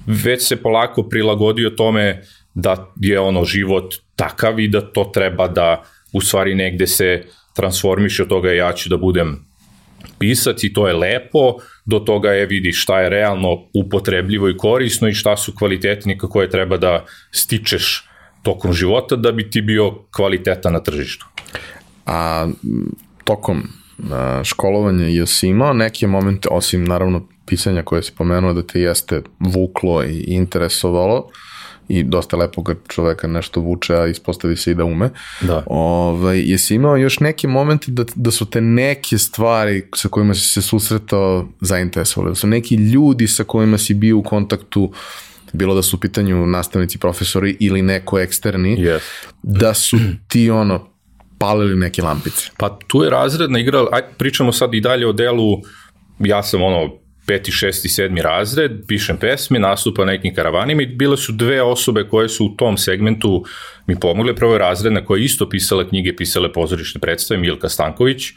već 0.05 0.47
se 0.47 0.61
polako 0.61 1.03
prilagodio 1.03 1.69
tome 1.69 2.21
da 2.53 2.93
je 3.01 3.19
ono 3.19 3.45
život 3.45 3.95
takav 4.15 4.59
i 4.59 4.67
da 4.67 4.81
to 4.81 5.03
treba 5.13 5.47
da 5.47 5.83
u 6.13 6.21
stvari 6.21 6.55
negde 6.55 6.87
se 6.87 7.23
transformiše 7.55 8.23
od 8.23 8.29
toga 8.29 8.51
ja 8.51 8.73
ću 8.73 8.89
da 8.89 8.97
budem 8.97 9.48
pisac 10.19 10.63
i 10.63 10.73
to 10.73 10.87
je 10.87 10.93
lepo, 10.93 11.55
do 11.85 11.99
toga 11.99 12.31
je 12.31 12.45
vidi 12.45 12.71
šta 12.71 12.99
je 13.01 13.09
realno 13.09 13.49
upotrebljivo 13.73 14.49
i 14.49 14.57
korisno 14.57 15.07
i 15.07 15.13
šta 15.13 15.37
su 15.37 15.55
kvalitetnika 15.55 16.27
koje 16.27 16.49
treba 16.49 16.77
da 16.77 17.05
stičeš 17.31 18.09
tokom 18.43 18.73
života 18.73 19.15
da 19.15 19.31
bi 19.31 19.49
ti 19.49 19.61
bio 19.61 19.91
kvaliteta 20.15 20.69
na 20.69 20.79
tržištu. 20.79 21.25
A 22.05 22.47
tokom 23.23 23.63
školovanja 24.43 25.05
jesi 25.05 25.47
imao 25.47 25.73
neke 25.73 26.07
momente, 26.07 26.47
osim 26.51 26.83
naravno 26.83 27.27
pisanja 27.45 27.83
koje 27.83 28.03
si 28.03 28.11
pomenuo 28.17 28.53
da 28.53 28.63
te 28.63 28.81
jeste 28.81 29.21
vuklo 29.39 30.03
i 30.03 30.23
interesovalo, 30.27 31.29
i 31.89 32.03
dosta 32.03 32.37
lepo 32.37 32.63
kad 32.63 32.77
čoveka 32.87 33.27
nešto 33.27 33.61
vuče, 33.61 33.95
a 33.95 34.07
ispostavi 34.07 34.55
se 34.55 34.71
i 34.71 34.75
da 34.75 34.83
ume. 34.83 35.09
Da. 35.41 35.63
Ovaj, 35.65 36.39
jesi 36.39 36.75
imao 36.75 36.97
još 36.97 37.19
neke 37.19 37.47
momente 37.47 37.91
da, 37.91 38.05
da 38.15 38.31
su 38.31 38.45
te 38.45 38.61
neke 38.61 39.17
stvari 39.17 39.87
sa 39.95 40.09
kojima 40.09 40.33
si 40.33 40.47
se 40.47 40.61
susretao 40.61 41.47
zainteresovali? 41.61 42.31
Da 42.31 42.35
su 42.35 42.47
neki 42.47 42.75
ljudi 42.75 43.27
sa 43.27 43.43
kojima 43.43 43.77
si 43.77 43.93
bio 43.93 44.17
u 44.17 44.23
kontaktu 44.23 44.91
bilo 45.53 45.75
da 45.75 45.81
su 45.81 45.95
u 45.95 45.99
pitanju 45.99 46.47
nastavnici, 46.47 46.97
profesori 46.97 47.57
ili 47.59 47.81
neko 47.81 48.19
eksterni, 48.19 48.77
yes. 48.77 48.99
da 49.43 49.73
su 49.73 49.97
ti 50.27 50.49
ono 50.49 50.87
palili 51.37 51.75
neke 51.75 52.01
lampice. 52.01 52.49
Pa 52.57 52.79
tu 52.87 53.03
je 53.03 53.09
razredna 53.09 53.59
igra, 53.59 53.85
aj, 53.91 54.01
pričamo 54.17 54.51
sad 54.51 54.73
i 54.73 54.81
dalje 54.81 55.07
o 55.07 55.13
delu, 55.13 55.61
ja 56.19 56.43
sam 56.43 56.63
ono 56.63 56.93
peti, 57.29 57.51
šesti, 57.51 57.89
sedmi 57.89 58.21
razred, 58.25 58.71
pišem 58.87 59.17
pesme, 59.21 59.59
nastupa 59.59 60.05
na 60.05 60.15
nekim 60.15 60.33
karavanima 60.35 60.81
i 60.81 60.85
bile 60.85 61.17
su 61.17 61.31
dve 61.31 61.61
osobe 61.61 62.03
koje 62.09 62.29
su 62.29 62.45
u 62.45 62.55
tom 62.57 62.77
segmentu 62.77 63.43
mi 63.87 63.99
pomogle. 63.99 64.35
Prvo 64.35 64.53
je 64.53 64.59
razredna 64.59 65.05
koja 65.05 65.19
je 65.19 65.25
isto 65.25 65.49
pisala 65.49 65.85
knjige, 65.87 66.15
pisale 66.15 66.49
pozorišne 66.53 67.01
predstave, 67.01 67.39
Milka 67.41 67.69
Stanković, 67.69 68.31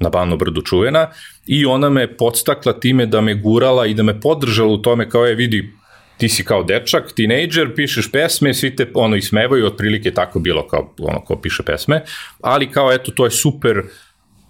na 0.00 0.08
Banu 0.08 0.36
Brdu 0.36 0.62
čuvena, 0.62 1.10
i 1.46 1.66
ona 1.66 1.90
me 1.90 2.06
podstakla 2.16 2.72
time 2.72 3.06
da 3.06 3.20
me 3.20 3.34
gurala 3.34 3.86
i 3.86 3.94
da 3.94 4.02
me 4.02 4.20
podržala 4.20 4.72
u 4.72 4.82
tome 4.82 5.10
kao 5.10 5.26
je 5.26 5.34
vidi, 5.34 5.72
ti 6.18 6.28
si 6.28 6.44
kao 6.44 6.64
dečak, 6.64 7.12
tinejdžer, 7.14 7.74
pišeš 7.74 8.10
pesme, 8.12 8.54
svi 8.54 8.76
te 8.76 8.90
ono 8.94 9.16
ismevaju, 9.16 9.66
otprilike 9.66 10.10
tako 10.10 10.40
bilo 10.40 10.66
kao 10.66 10.94
ono 10.98 11.20
ko 11.20 11.36
piše 11.36 11.62
pesme, 11.62 12.02
ali 12.42 12.70
kao 12.70 12.92
eto 12.92 13.10
to 13.10 13.24
je 13.24 13.30
super 13.30 13.82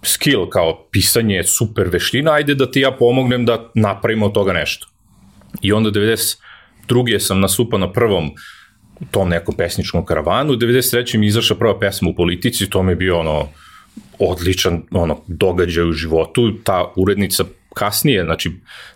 skill, 0.03 0.49
kao 0.49 0.87
pisanje 0.91 1.35
je 1.35 1.43
super 1.43 1.87
veština, 1.87 2.31
ajde 2.31 2.55
da 2.55 2.71
ti 2.71 2.79
ja 2.79 2.91
pomognem 2.91 3.45
da 3.45 3.71
napravimo 3.75 4.25
od 4.25 4.33
toga 4.33 4.53
nešto. 4.53 4.87
I 5.61 5.71
onda 5.73 5.91
92. 5.91 7.19
sam 7.19 7.39
nastupao 7.39 7.79
na 7.79 7.91
prvom 7.91 8.31
tom 9.11 9.29
nekom 9.29 9.55
pesničkom 9.55 10.05
karavanu, 10.05 10.53
u 10.53 10.55
93. 10.55 11.17
mi 11.17 11.27
izašla 11.27 11.55
prva 11.55 11.79
pesma 11.79 12.09
u 12.09 12.15
politici, 12.15 12.69
to 12.69 12.83
mi 12.83 12.91
je 12.91 12.95
bio 12.95 13.19
ono 13.19 13.47
odličan 14.19 14.81
ono, 14.91 15.21
događaj 15.27 15.89
u 15.89 15.91
životu, 15.91 16.51
ta 16.63 16.93
urednica 16.95 17.43
kasnije, 17.73 18.23
znači 18.23 18.51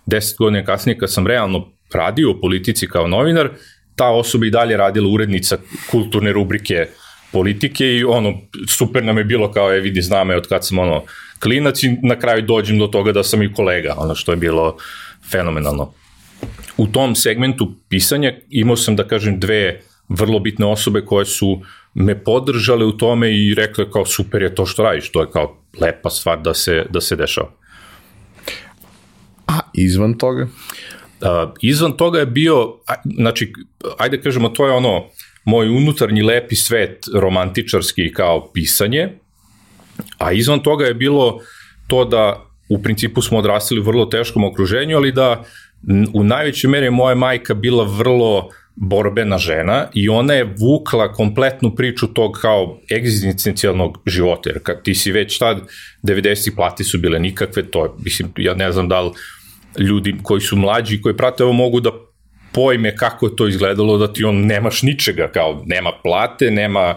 10 0.08 0.38
godina 0.38 0.66
kasnije 0.66 0.98
kad 0.98 1.12
sam 1.12 1.28
realno 1.28 1.72
radio 1.94 2.32
u 2.32 2.42
politici 2.42 2.88
kao 2.88 3.08
novinar, 3.08 3.50
ta 3.96 4.10
osoba 4.10 4.46
i 4.46 4.50
dalje 4.50 4.78
radila 4.78 5.10
urednica 5.10 5.58
kulturne 5.92 6.34
rubrike 6.34 6.88
politike 7.34 7.86
i 7.86 8.04
ono, 8.04 8.34
super 8.70 9.04
nam 9.04 9.18
je 9.18 9.24
bilo 9.24 9.52
kao, 9.52 9.72
je 9.72 9.82
vidi, 9.82 10.02
znam 10.02 10.30
je 10.30 10.38
od 10.38 10.48
kad 10.48 10.66
sam 10.68 10.80
ono 10.80 11.04
klinac 11.40 11.84
i 11.84 11.98
na 12.04 12.20
kraju 12.20 12.42
dođem 12.42 12.80
do 12.80 12.88
toga 12.88 13.12
da 13.12 13.24
sam 13.24 13.42
i 13.44 13.54
kolega, 13.54 13.96
ono 13.98 14.16
što 14.16 14.32
je 14.32 14.38
bilo 14.38 14.78
fenomenalno. 15.32 15.92
U 16.78 16.88
tom 16.88 17.16
segmentu 17.16 17.72
pisanja 17.90 18.34
imao 18.50 18.78
sam, 18.78 18.96
da 18.96 19.08
kažem, 19.08 19.40
dve 19.40 19.82
vrlo 20.10 20.40
bitne 20.40 20.66
osobe 20.66 21.02
koje 21.02 21.26
su 21.26 21.62
me 21.94 22.24
podržale 22.24 22.86
u 22.86 22.92
tome 22.92 23.32
i 23.32 23.54
rekle 23.54 23.92
kao 23.92 24.06
super 24.06 24.42
je 24.42 24.56
to 24.56 24.66
što 24.66 24.84
radiš, 24.84 25.12
to 25.12 25.22
je 25.22 25.32
kao 25.32 25.58
lepa 25.82 26.10
stvar 26.10 26.42
da 26.42 26.54
se, 26.54 26.86
da 26.90 27.02
se 27.02 27.16
dešava. 27.16 27.52
A 29.48 29.60
izvan 29.74 30.18
toga? 30.18 30.48
Uh, 31.22 31.52
izvan 31.62 31.92
toga 31.98 32.20
je 32.20 32.26
bio, 32.26 32.76
znači, 33.18 33.54
ajde 33.98 34.22
kažemo, 34.22 34.50
to 34.50 34.66
je 34.68 34.72
ono, 34.72 35.06
moj 35.46 35.70
unutarnji 35.70 36.22
lepi 36.22 36.56
svet 36.56 37.06
romantičarski 37.14 38.14
kao 38.14 38.52
pisanje, 38.54 39.10
a 40.18 40.32
izvan 40.32 40.60
toga 40.60 40.86
je 40.86 40.94
bilo 40.94 41.40
to 41.88 42.06
da 42.06 42.46
u 42.70 42.84
principu 42.84 43.22
smo 43.22 43.38
odrastali 43.38 43.82
u 43.82 43.84
vrlo 43.84 44.06
teškom 44.06 44.44
okruženju, 44.44 44.98
ali 44.98 45.12
da 45.12 45.44
u 46.14 46.24
najvećoj 46.24 46.70
meri 46.70 46.90
moja 46.90 47.16
majka 47.16 47.54
bila 47.54 47.84
vrlo 47.84 48.50
borbena 48.76 49.38
žena 49.38 49.88
i 49.94 50.10
ona 50.10 50.34
je 50.34 50.56
vukla 50.60 51.14
kompletnu 51.14 51.76
priču 51.76 52.08
tog 52.08 52.32
kao 52.42 52.80
egzistencijalnog 52.92 54.02
života, 54.06 54.50
jer 54.50 54.60
kad 54.64 54.84
ti 54.84 54.96
si 54.96 55.12
već 55.12 55.38
tad 55.38 55.58
90 56.04 56.56
plati 56.56 56.84
su 56.84 57.00
bile 57.00 57.20
nikakve, 57.20 57.64
to 57.72 57.98
mislim, 58.04 58.32
ja 58.38 58.54
ne 58.54 58.72
znam 58.72 58.88
da 58.88 59.02
li 59.02 59.12
ljudi 59.80 60.16
koji 60.24 60.42
su 60.42 60.56
mlađi, 60.56 61.02
koji 61.02 61.18
prate 61.18 61.44
ovo 61.44 61.54
mogu 61.54 61.80
da 61.80 61.92
pojme 62.54 62.96
kako 62.96 63.26
je 63.26 63.36
to 63.36 63.48
izgledalo, 63.48 63.98
da 63.98 64.14
ti 64.14 64.24
on 64.24 64.46
nemaš 64.46 64.82
ničega, 64.82 65.30
kao 65.34 65.64
nema 65.66 65.92
plate, 66.04 66.52
nema 66.52 66.96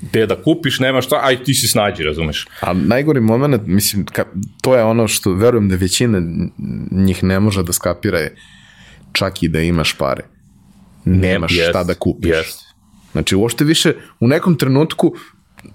gde 0.00 0.26
da 0.26 0.42
kupiš, 0.42 0.78
nema 0.78 1.00
šta, 1.00 1.20
aj 1.22 1.44
ti 1.44 1.54
se 1.54 1.68
snađi, 1.68 2.02
razumeš. 2.02 2.46
A 2.60 2.72
najgori 2.72 3.20
moment, 3.20 3.62
mislim, 3.66 4.04
ka, 4.04 4.24
to 4.62 4.76
je 4.76 4.82
ono 4.82 5.08
što 5.08 5.32
verujem 5.34 5.68
da 5.68 5.76
većina 5.76 6.22
njih 6.90 7.24
ne 7.24 7.40
može 7.40 7.62
da 7.62 7.72
skapira 7.72 8.18
je 8.18 8.36
čak 9.12 9.42
i 9.42 9.48
da 9.48 9.60
imaš 9.60 9.92
pare. 9.92 10.22
Nemaš 11.04 11.52
yes, 11.52 11.70
šta 11.70 11.84
da 11.84 11.94
kupiš. 11.94 12.30
Yes. 12.30 12.62
Znači, 13.12 13.36
uopšte 13.36 13.64
više 13.64 13.92
u 14.20 14.28
nekom 14.28 14.56
trenutku 14.56 15.14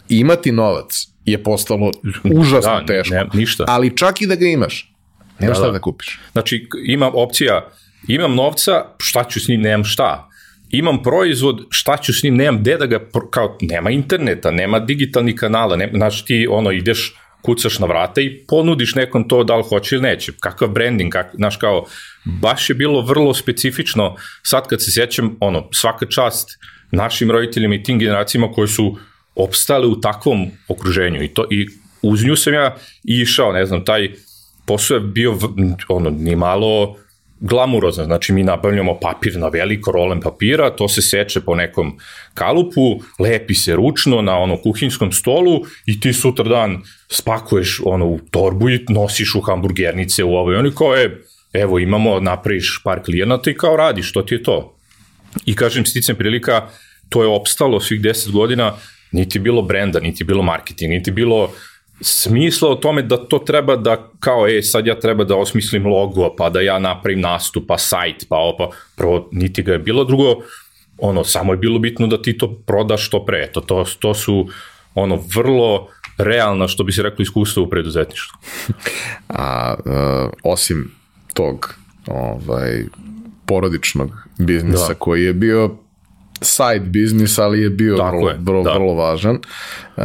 imati 0.10 0.52
novac 0.52 1.08
je 1.26 1.44
postalo 1.44 1.92
užasno 2.24 2.80
da, 2.80 2.86
teško. 2.86 3.16
Ne, 3.16 3.28
ništa. 3.34 3.66
Ali 3.68 3.98
čak 3.98 4.22
i 4.22 4.28
da 4.28 4.36
ga 4.36 4.46
imaš, 4.46 4.94
nemaš 5.40 5.58
da, 5.58 5.62
šta 5.62 5.66
da. 5.66 5.72
da 5.72 5.80
kupiš. 5.80 6.20
Znači, 6.32 6.68
ima 6.86 7.12
opcija 7.14 7.70
imam 8.08 8.36
novca, 8.36 8.86
šta 8.98 9.24
ću 9.24 9.40
s 9.40 9.48
njim, 9.48 9.62
nemam 9.62 9.84
šta. 9.84 10.30
Imam 10.70 11.04
proizvod, 11.04 11.66
šta 11.70 11.98
ću 11.98 12.14
s 12.14 12.24
njim, 12.24 12.36
nemam 12.36 12.62
gde 12.62 12.78
da 12.78 12.86
ga, 12.86 13.00
kao, 13.32 13.58
nema 13.62 13.90
interneta, 13.90 14.52
nema 14.52 14.80
digitalnih 14.80 15.36
kanala, 15.36 15.76
nema, 15.76 15.92
znači 15.98 16.26
ti 16.26 16.48
ono 16.50 16.72
ideš, 16.72 17.16
kucaš 17.42 17.80
na 17.80 17.88
vrata 17.88 18.22
i 18.22 18.46
ponudiš 18.48 18.96
nekom 18.96 19.28
to 19.28 19.44
da 19.44 19.56
li 19.56 19.64
hoće 19.64 19.96
ili 19.96 20.04
neće. 20.04 20.32
Kakav 20.40 20.68
branding, 20.68 21.12
kak, 21.12 21.28
znaš 21.34 21.58
kao, 21.58 21.86
baš 22.26 22.70
je 22.70 22.76
bilo 22.76 23.02
vrlo 23.02 23.34
specifično, 23.34 24.16
sad 24.44 24.68
kad 24.68 24.84
se 24.84 24.92
sjećam, 24.92 25.38
ono, 25.40 25.70
svaka 25.72 26.06
čast 26.06 26.60
našim 26.92 27.32
roditeljima 27.32 27.76
i 27.76 27.84
tim 27.84 28.00
generacijama 28.00 28.52
koji 28.52 28.68
su 28.68 28.98
opstali 29.36 29.88
u 29.88 30.02
takvom 30.02 30.52
okruženju 30.68 31.24
i 31.24 31.28
to 31.28 31.46
i 31.52 31.68
uz 32.02 32.24
nju 32.26 32.36
sam 32.36 32.54
ja 32.54 32.76
išao, 33.04 33.52
ne 33.52 33.66
znam, 33.66 33.86
taj 33.86 34.12
posao 34.66 34.96
je 34.96 35.02
bio 35.02 35.38
ono, 35.88 36.10
ni 36.10 36.36
malo 36.36 36.96
glamurozno, 37.44 38.04
znači 38.06 38.34
mi 38.34 38.44
nabavljamo 38.44 39.00
papir 39.00 39.38
na 39.38 39.48
veliko 39.48 39.92
rolen 39.92 40.22
papira, 40.22 40.70
to 40.76 40.88
se 40.88 41.02
seče 41.02 41.42
po 41.42 41.56
nekom 41.56 41.98
kalupu, 42.34 43.02
lepi 43.20 43.54
se 43.54 43.76
ručno 43.76 44.22
na 44.22 44.38
ono 44.38 44.58
kuhinskom 44.58 45.12
stolu 45.12 45.62
i 45.86 46.00
ti 46.00 46.14
sutra 46.14 46.46
dan 46.46 46.82
spakuješ 47.12 47.82
ono 47.86 48.06
u 48.06 48.20
torbu 48.32 48.70
i 48.70 48.86
nosiš 48.90 49.36
u 49.36 49.42
hamburgernice 49.42 50.24
u 50.24 50.36
ovoj, 50.36 50.56
oni 50.56 50.72
kao 50.76 50.96
je, 50.96 51.22
evo 51.54 51.80
imamo, 51.80 52.20
napraviš 52.20 52.82
par 52.84 53.04
klijenata 53.04 53.52
i 53.52 53.58
kao 53.58 53.76
radiš, 53.76 54.14
to 54.14 54.22
ti 54.22 54.36
je 54.36 54.44
to. 54.44 54.78
I 55.46 55.56
kažem, 55.56 55.86
sticam 55.86 56.16
prilika, 56.16 56.68
to 57.10 57.24
je 57.24 57.28
opstalo 57.28 57.80
svih 57.80 58.02
10 58.02 58.32
godina, 58.32 58.74
niti 59.12 59.40
bilo 59.40 59.62
brenda, 59.62 60.00
niti 60.00 60.24
bilo 60.24 60.44
marketing, 60.44 60.92
niti 60.92 61.12
bilo 61.12 61.52
smisla 62.04 62.70
o 62.70 62.76
tome 62.76 63.02
da 63.02 63.18
to 63.18 63.40
treba 63.40 63.76
da, 63.76 64.10
kao, 64.20 64.48
e, 64.48 64.62
sad 64.62 64.88
ja 64.88 65.00
treba 65.00 65.24
da 65.24 65.36
osmislim 65.36 65.86
logo, 65.86 66.36
pa 66.38 66.50
da 66.50 66.62
ja 66.62 66.80
napravim 66.80 67.22
nastup, 67.22 67.64
pa 67.68 67.78
sajt, 67.78 68.26
pa 68.30 68.38
opa, 68.38 68.70
prvo, 68.96 69.30
niti 69.32 69.64
ga 69.64 69.72
je 69.72 69.80
bilo, 69.80 70.04
drugo, 70.04 70.36
ono, 70.98 71.24
samo 71.24 71.54
je 71.54 71.58
bilo 71.58 71.80
bitno 71.80 72.08
da 72.08 72.22
ti 72.22 72.38
to 72.38 72.56
prodaš 72.66 73.08
što 73.08 73.26
pre, 73.26 73.52
to, 73.52 73.62
to, 73.62 73.86
to 74.00 74.14
su, 74.14 74.48
ono, 74.96 75.24
vrlo 75.36 75.88
realna, 76.18 76.68
što 76.68 76.84
bi 76.84 76.92
se 76.92 77.04
reklo, 77.04 77.24
iskustva 77.24 77.64
u 77.64 77.70
preduzetništvu. 77.70 78.40
A, 79.30 79.76
uh, 79.86 80.32
osim 80.44 80.92
tog, 81.34 81.76
ovaj, 82.08 82.84
porodičnog 83.46 84.12
biznisa 84.38 84.88
da. 84.88 84.94
koji 84.94 85.24
je 85.24 85.34
bio 85.34 85.76
side 86.42 86.86
biznis, 86.86 87.40
ali 87.40 87.62
je 87.62 87.70
bio 87.70 87.98
Tako 87.98 88.18
vrlo, 88.18 88.30
je, 88.30 88.38
vrlo, 88.42 88.64
da. 88.64 88.74
vrlo 88.74 88.94
važan. 88.94 89.36
Uh, 89.36 90.04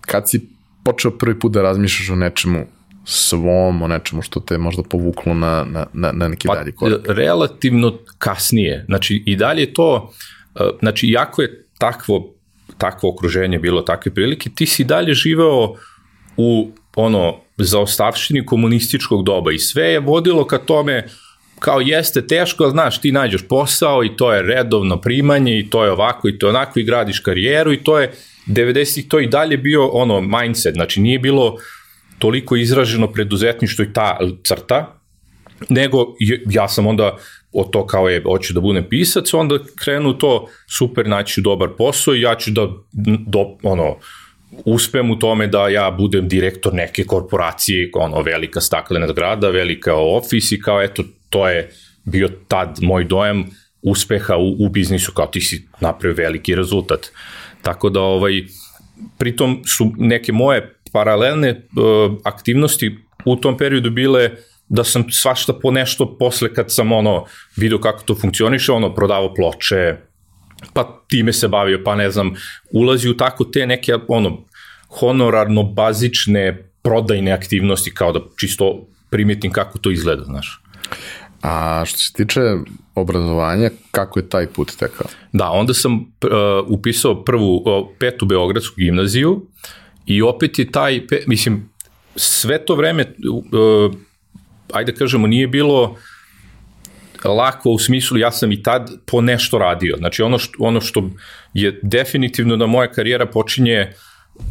kad 0.00 0.30
si 0.30 0.55
počeo 0.86 1.10
prvi 1.10 1.38
put 1.38 1.52
da 1.52 1.62
razmišljaš 1.62 2.10
o 2.10 2.16
nečemu 2.16 2.66
svom, 3.04 3.82
o 3.82 3.88
nečemu 3.88 4.22
što 4.22 4.40
te 4.40 4.58
možda 4.58 4.82
povuklo 4.82 5.34
na, 5.34 5.64
na, 5.64 5.86
na, 5.92 6.12
na 6.12 6.28
neki 6.28 6.48
pa, 6.48 6.54
dalji 6.54 6.72
korak? 6.72 7.00
Relativno 7.08 7.98
kasnije. 8.18 8.84
Znači, 8.86 9.22
i 9.26 9.36
dalje 9.36 9.72
to, 9.74 10.12
uh, 10.54 10.66
znači, 10.80 11.08
jako 11.10 11.42
je 11.42 11.64
takvo, 11.78 12.34
takvo 12.78 13.10
okruženje 13.10 13.58
bilo, 13.58 13.82
takve 13.82 14.14
prilike, 14.14 14.50
ti 14.54 14.66
si 14.66 14.84
dalje 14.84 15.14
živeo 15.14 15.74
u 16.36 16.70
ono, 16.96 17.36
zaostavštini 17.56 18.46
komunističkog 18.46 19.24
doba 19.24 19.52
i 19.52 19.58
sve 19.58 19.84
je 19.84 20.00
vodilo 20.00 20.44
ka 20.44 20.58
tome 20.58 21.06
kao 21.58 21.80
jeste 21.80 22.26
teško, 22.26 22.70
znaš, 22.70 23.00
ti 23.00 23.12
nađeš 23.12 23.48
posao 23.48 24.04
i 24.04 24.16
to 24.16 24.32
je 24.32 24.42
redovno 24.42 25.00
primanje 25.00 25.58
i 25.58 25.70
to 25.70 25.84
je 25.84 25.92
ovako 25.92 26.28
i 26.28 26.38
to 26.38 26.46
je 26.46 26.50
onako 26.50 26.80
i 26.80 26.84
gradiš 26.84 27.20
karijeru 27.20 27.72
i 27.72 27.84
to 27.84 27.98
je 27.98 28.12
90-ih 28.46 29.08
to 29.08 29.20
i 29.20 29.26
dalje 29.26 29.56
bio 29.56 29.86
ono 29.86 30.20
mindset, 30.20 30.74
znači 30.74 31.00
nije 31.00 31.18
bilo 31.18 31.56
toliko 32.18 32.56
izraženo 32.56 33.12
preduzetništvo 33.12 33.84
i 33.84 33.92
ta 33.92 34.18
crta, 34.44 35.00
nego 35.68 35.98
ja 36.50 36.68
sam 36.68 36.86
onda 36.86 37.16
od 37.52 37.70
to 37.70 37.86
kao 37.86 38.08
je, 38.08 38.22
hoću 38.22 38.54
da 38.54 38.60
budem 38.60 38.84
pisac, 38.88 39.34
onda 39.34 39.58
krenu 39.76 40.18
to 40.18 40.48
super 40.78 41.08
naći 41.08 41.40
dobar 41.40 41.68
posao 41.78 42.14
i 42.14 42.20
ja 42.20 42.34
ću 42.34 42.50
da 42.50 42.68
do, 43.26 43.56
ono, 43.62 43.96
uspem 44.64 45.10
u 45.10 45.18
tome 45.18 45.46
da 45.46 45.68
ja 45.68 45.90
budem 45.90 46.28
direktor 46.28 46.74
neke 46.74 47.04
korporacije, 47.04 47.90
ono, 47.94 48.22
velika 48.22 48.60
staklena 48.60 49.08
zgrada, 49.08 49.50
velika 49.50 49.94
ofis 49.94 50.52
i 50.52 50.60
kao 50.60 50.82
eto, 50.82 51.04
to 51.30 51.48
je 51.48 51.70
bio 52.04 52.28
tad 52.48 52.78
moj 52.82 53.04
dojam 53.04 53.44
uspeha 53.82 54.36
u, 54.36 54.56
u 54.58 54.68
biznisu, 54.68 55.12
kao 55.12 55.26
ti 55.26 55.40
si 55.40 55.68
napravio 55.80 56.16
veliki 56.16 56.54
rezultat. 56.54 57.10
Tako 57.62 57.90
da, 57.90 58.00
ovaj, 58.00 58.42
pritom 59.18 59.62
su 59.64 59.92
neke 59.96 60.32
moje 60.32 60.78
paralelne 60.92 61.50
uh, 61.50 62.18
aktivnosti 62.24 62.98
u 63.24 63.36
tom 63.36 63.56
periodu 63.56 63.90
bile 63.90 64.30
da 64.68 64.84
sam 64.84 65.04
svašta 65.10 65.52
po 65.52 65.70
nešto 65.70 66.16
posle 66.18 66.54
kad 66.54 66.72
sam 66.72 66.92
ono 66.92 67.24
vidio 67.56 67.78
kako 67.78 68.02
to 68.02 68.14
funkcioniše, 68.14 68.72
ono 68.72 68.94
prodavao 68.94 69.34
ploče, 69.34 69.96
pa 70.72 71.02
time 71.08 71.32
se 71.32 71.48
bavio, 71.48 71.80
pa 71.84 71.96
ne 71.96 72.10
znam, 72.10 72.34
ulazi 72.72 73.08
u 73.08 73.16
tako 73.16 73.44
te 73.44 73.66
neke 73.66 73.94
ono 74.08 74.44
honorarno 75.00 75.62
bazične 75.62 76.70
prodajne 76.82 77.32
aktivnosti 77.32 77.94
kao 77.94 78.12
da 78.12 78.20
čisto 78.40 78.86
primetim 79.10 79.52
kako 79.52 79.78
to 79.78 79.90
izgleda, 79.90 80.24
znaš. 80.24 80.62
A 81.46 81.84
što 81.86 81.98
se 81.98 82.12
tiče 82.12 82.40
obrazovanja, 82.94 83.70
kako 83.90 84.18
je 84.18 84.28
taj 84.28 84.46
put 84.46 84.72
tekao? 84.78 85.06
Da, 85.32 85.50
onda 85.50 85.74
sam 85.74 85.94
uh, 85.94 86.00
upisao 86.68 87.24
prvu, 87.24 87.56
uh, 87.56 87.88
petu 87.98 88.26
Beogradsku 88.26 88.74
gimnaziju 88.78 89.46
i 90.06 90.22
opet 90.22 90.58
je 90.58 90.72
taj, 90.72 91.06
pe, 91.06 91.22
mislim, 91.26 91.68
sve 92.16 92.64
to 92.64 92.74
vreme, 92.74 93.04
uh, 93.30 93.94
ajde 94.72 94.92
da 94.92 94.98
kažemo, 94.98 95.26
nije 95.26 95.48
bilo 95.48 95.96
lako 97.24 97.70
u 97.70 97.78
smislu, 97.78 98.18
ja 98.18 98.32
sam 98.32 98.52
i 98.52 98.62
tad 98.62 98.90
po 99.06 99.20
nešto 99.20 99.58
radio. 99.58 99.96
Znači 99.98 100.22
ono 100.22 100.38
što, 100.38 100.52
ono 100.58 100.80
što 100.80 101.10
je 101.54 101.80
definitivno 101.82 102.56
da 102.56 102.66
moja 102.66 102.90
karijera 102.92 103.26
počinje 103.26 103.92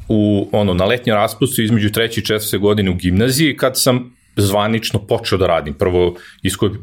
u, 0.08 0.50
ono, 0.52 0.74
na 0.74 0.86
letnjem 0.86 1.16
raspustu 1.16 1.62
između 1.62 1.92
treće 1.92 2.22
i 2.22 2.26
četvrte 2.26 2.58
godine 2.58 2.92
u 2.92 2.96
gimnaziji, 2.96 3.58
kad 3.58 3.82
sam 3.82 4.16
zvanično 4.36 5.00
počeo 5.00 5.38
da 5.38 5.48
radim. 5.48 5.74
Prvo 5.74 6.16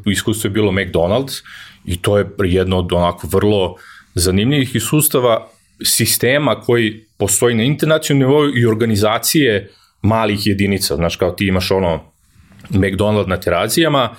iskustvo 0.05 0.47
je 0.47 0.51
bilo 0.51 0.71
McDonald's 0.71 1.43
i 1.85 2.01
to 2.01 2.17
je 2.17 2.27
jedno 2.39 2.77
od 2.77 2.93
onako 2.93 3.27
vrlo 3.27 3.75
zanimljivih 4.15 4.75
isustava 4.75 5.47
sistema 5.85 6.61
koji 6.61 7.05
postoji 7.17 7.55
na 7.55 7.63
internacionalnom 7.63 8.29
nivou 8.29 8.57
i 8.57 8.65
organizacije 8.65 9.69
malih 10.01 10.47
jedinica. 10.47 10.95
Znaš, 10.95 11.15
kao 11.15 11.31
ti 11.31 11.47
imaš 11.47 11.71
ono 11.71 12.03
McDonald 12.69 13.27
na 13.27 13.37
terazijama 13.37 14.15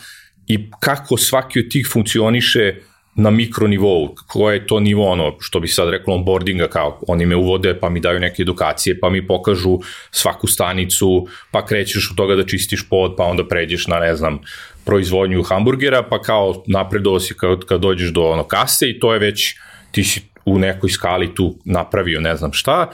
i 0.46 0.70
kako 0.80 1.16
svaki 1.16 1.58
od 1.58 1.70
tih 1.70 1.88
funkcioniše 1.92 2.74
na 3.16 3.30
mikronivou, 3.30 4.14
koje 4.26 4.56
je 4.56 4.66
to 4.66 4.80
nivo 4.80 5.08
ono, 5.08 5.36
što 5.40 5.60
bi 5.60 5.68
sad 5.68 5.88
reklo 5.88 6.14
onboardinga, 6.14 6.68
kao 6.68 7.00
oni 7.08 7.26
me 7.26 7.36
uvode 7.36 7.74
pa 7.80 7.88
mi 7.88 8.00
daju 8.00 8.20
neke 8.20 8.42
edukacije, 8.42 9.00
pa 9.00 9.10
mi 9.10 9.26
pokažu 9.26 9.78
svaku 10.10 10.46
stanicu, 10.46 11.26
pa 11.50 11.66
krećeš 11.66 12.10
od 12.10 12.16
toga 12.16 12.36
da 12.36 12.46
čistiš 12.46 12.88
pod, 12.88 13.14
pa 13.16 13.24
onda 13.24 13.48
pređeš 13.48 13.86
na, 13.86 13.98
ne 13.98 14.16
znam, 14.16 14.38
proizvodnju 14.84 15.42
hamburgera, 15.42 16.02
pa 16.02 16.22
kao 16.22 16.62
napredovo 16.66 17.20
si 17.20 17.34
kad, 17.34 17.64
kad 17.64 17.80
dođeš 17.80 18.10
do 18.10 18.22
ono 18.22 18.44
kase 18.44 18.90
i 18.90 18.98
to 19.00 19.12
je 19.12 19.18
već, 19.18 19.54
ti 19.90 20.04
si 20.04 20.20
u 20.44 20.58
nekoj 20.58 20.90
skali 20.90 21.34
tu 21.34 21.54
napravio 21.64 22.20
ne 22.20 22.36
znam 22.36 22.52
šta 22.52 22.90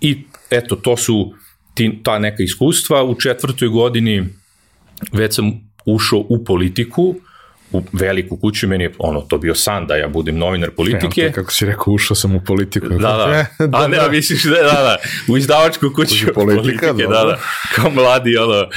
i 0.00 0.18
eto, 0.50 0.76
to 0.76 0.96
su 0.96 1.34
ti, 1.74 2.00
ta 2.02 2.18
neka 2.18 2.42
iskustva. 2.42 3.04
U 3.04 3.14
četvrtoj 3.20 3.68
godini 3.68 4.24
već 5.12 5.34
sam 5.34 5.72
ušao 5.86 6.18
u 6.28 6.44
politiku, 6.44 7.14
u 7.72 7.82
veliku 7.92 8.36
kuću, 8.36 8.68
meni 8.68 8.84
je 8.84 8.92
ono, 8.98 9.20
to 9.20 9.38
bio 9.38 9.54
san 9.54 9.86
da 9.86 9.96
ja 9.96 10.08
budem 10.08 10.38
novinar 10.38 10.70
politike. 10.70 11.20
Ja, 11.20 11.32
kako 11.32 11.52
si 11.52 11.66
rekao, 11.66 11.92
ušao 11.92 12.14
sam 12.14 12.34
u 12.34 12.40
politiku. 12.46 12.88
Da, 12.88 12.96
da. 13.58 13.66
da 13.66 13.78
A 13.78 13.88
ne, 13.88 13.96
da. 13.96 14.08
misliš 14.08 14.44
da, 14.44 14.50
da, 14.50 14.62
da, 14.62 14.96
u 15.28 15.36
izdavačku 15.36 15.90
kuću 15.94 16.26
politika, 16.34 16.86
politike, 16.86 17.08
da, 17.08 17.24
da, 17.24 17.38
kao 17.74 17.90
mladi, 17.90 18.36
ono, 18.36 18.68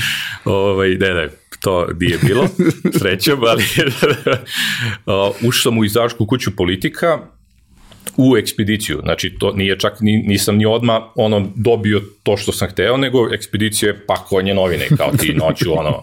ovaj, 0.45 0.89
ne, 0.89 1.13
ne, 1.13 1.29
to 1.59 1.87
nije 1.99 2.17
bilo, 2.23 2.47
srećom, 2.99 3.43
ali 3.43 3.63
ušao 5.47 5.71
sam 5.71 5.77
u 5.77 5.85
izdavačku 5.85 6.25
kuću 6.25 6.55
politika, 6.55 7.19
u 8.17 8.37
ekspediciju. 8.37 8.99
Znači, 9.03 9.35
to 9.39 9.53
nije 9.53 9.79
čak, 9.79 9.93
nisam 10.01 10.57
ni 10.57 10.65
odma 10.65 11.11
ono, 11.15 11.51
dobio 11.55 12.01
to 12.23 12.37
što 12.37 12.51
sam 12.51 12.69
hteo, 12.69 12.97
nego 12.97 13.33
ekspedicija 13.33 13.89
je 13.89 14.05
pakovanje 14.05 14.53
novine, 14.53 14.87
kao 14.97 15.11
ti 15.11 15.33
noću, 15.33 15.79
ono, 15.79 16.01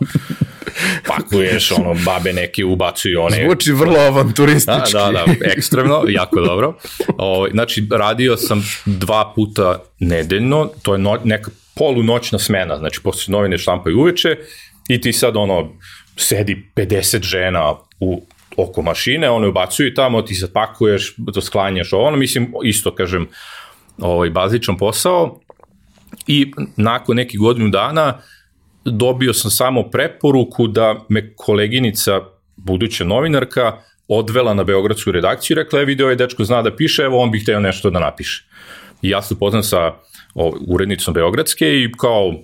pakuješ, 1.06 1.72
ono, 1.72 1.94
babe 2.04 2.32
neke 2.32 2.64
ubacuju 2.64 3.20
one... 3.20 3.44
Zvuči 3.44 3.72
vrlo 3.72 3.98
avanturistički. 3.98 4.92
Da, 4.92 5.10
da, 5.12 5.24
da, 5.26 5.34
ekstremno, 5.56 6.04
jako 6.08 6.40
dobro. 6.40 6.68
O, 7.08 7.36
ovaj, 7.36 7.50
znači, 7.50 7.88
radio 7.90 8.36
sam 8.36 8.64
dva 8.84 9.32
puta 9.36 9.82
nedeljno, 9.98 10.70
to 10.82 10.92
je 10.94 10.98
no, 10.98 11.18
neka 11.24 11.50
polunoćna 11.74 12.38
smena, 12.38 12.78
znači, 12.78 13.00
posle 13.02 13.32
novine 13.32 13.58
štampaju 13.58 14.00
uveče 14.00 14.36
i 14.88 15.00
ti 15.00 15.12
sad, 15.12 15.36
ono, 15.36 15.72
sedi 16.16 16.70
50 16.76 17.22
žena 17.22 17.74
u 18.00 18.26
oko 18.56 18.82
mašine, 18.82 19.30
one 19.30 19.48
ubacuju 19.48 19.94
tamo, 19.94 20.22
ti 20.22 20.34
sad 20.34 20.52
pakuješ, 20.52 21.14
to 21.34 21.40
sklanjaš 21.40 21.92
ono, 21.92 22.16
mislim, 22.16 22.52
isto, 22.64 22.94
kažem, 22.94 23.28
ovaj, 23.98 24.30
bazičan 24.30 24.76
posao 24.76 25.40
i 26.26 26.52
nakon 26.76 27.16
nekih 27.16 27.40
godinu 27.40 27.68
dana 27.68 28.20
dobio 28.84 29.32
sam 29.32 29.50
samo 29.50 29.82
preporuku 29.82 30.66
da 30.66 31.04
me 31.08 31.34
koleginica, 31.36 32.20
buduća 32.56 33.04
novinarka, 33.04 33.72
odvela 34.08 34.54
na 34.54 34.64
Beogradsku 34.64 35.10
redakciju 35.10 35.54
i 35.54 35.58
rekla, 35.62 35.78
je 35.78 35.84
video 35.84 36.10
je 36.10 36.16
dečko 36.16 36.44
zna 36.44 36.62
da 36.62 36.76
piše, 36.76 37.02
evo 37.02 37.18
on 37.18 37.30
bih 37.30 37.42
hteo 37.42 37.60
nešto 37.60 37.90
da 37.90 38.00
napiše. 38.00 38.44
I 39.02 39.08
ja 39.10 39.22
se 39.22 39.34
upoznam 39.34 39.62
sa 39.62 39.92
o, 40.34 40.56
urednicom 40.66 41.14
Beogradske 41.14 41.66
i 41.66 41.92
kao, 42.00 42.34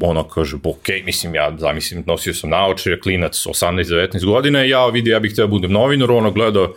ono 0.00 0.28
kaže, 0.28 0.56
ok, 0.64 0.88
mislim, 1.04 1.34
ja 1.34 1.52
zamislim, 1.58 2.04
nosio 2.06 2.34
sam 2.34 2.50
naoče, 2.50 3.00
klinac 3.00 3.46
18-19 3.46 4.24
godina 4.24 4.62
ja 4.62 4.86
vidi, 4.86 5.10
ja 5.10 5.20
bih 5.20 5.32
hteo 5.32 5.46
da 5.46 5.50
budem 5.50 5.72
novinar, 5.72 6.10
ono 6.10 6.30
gleda, 6.30 6.68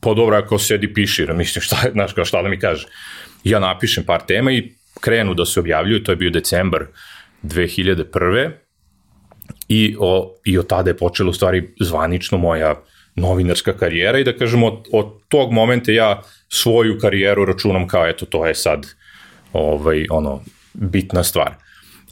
pa 0.00 0.14
dobro, 0.14 0.36
ako 0.36 0.58
sedi 0.58 0.94
piši, 0.94 1.26
mislim, 1.26 1.62
šta, 1.62 1.76
znaš, 1.92 2.12
kao 2.12 2.24
šta 2.24 2.42
da 2.42 2.48
mi 2.48 2.60
kaže. 2.60 2.86
Ja 3.44 3.58
napišem 3.58 4.04
par 4.04 4.20
tema 4.26 4.52
i 4.52 4.72
krenu 5.00 5.34
da 5.34 5.44
se 5.44 5.60
objavljuju, 5.60 6.02
to 6.02 6.12
je 6.12 6.16
bio 6.16 6.30
decembar 6.30 6.86
2001. 7.42 8.50
I, 9.68 9.96
o, 9.98 10.34
i 10.44 10.58
od 10.58 10.66
tada 10.66 10.90
je 10.90 10.96
počela 10.96 11.30
u 11.30 11.32
stvari 11.32 11.74
zvanično 11.80 12.38
moja 12.38 12.74
novinarska 13.16 13.72
karijera 13.72 14.18
i 14.18 14.24
da 14.24 14.36
kažem 14.36 14.62
od, 14.62 14.86
od 14.92 15.06
tog 15.28 15.52
momenta 15.52 15.92
ja 15.92 16.22
svoju 16.48 16.98
karijeru 16.98 17.44
računam 17.44 17.88
kao 17.88 18.06
eto 18.06 18.26
to 18.26 18.46
je 18.46 18.54
sad 18.54 18.86
ovaj, 19.52 20.06
ono, 20.10 20.42
bitna 20.74 21.24
stvar. 21.24 21.54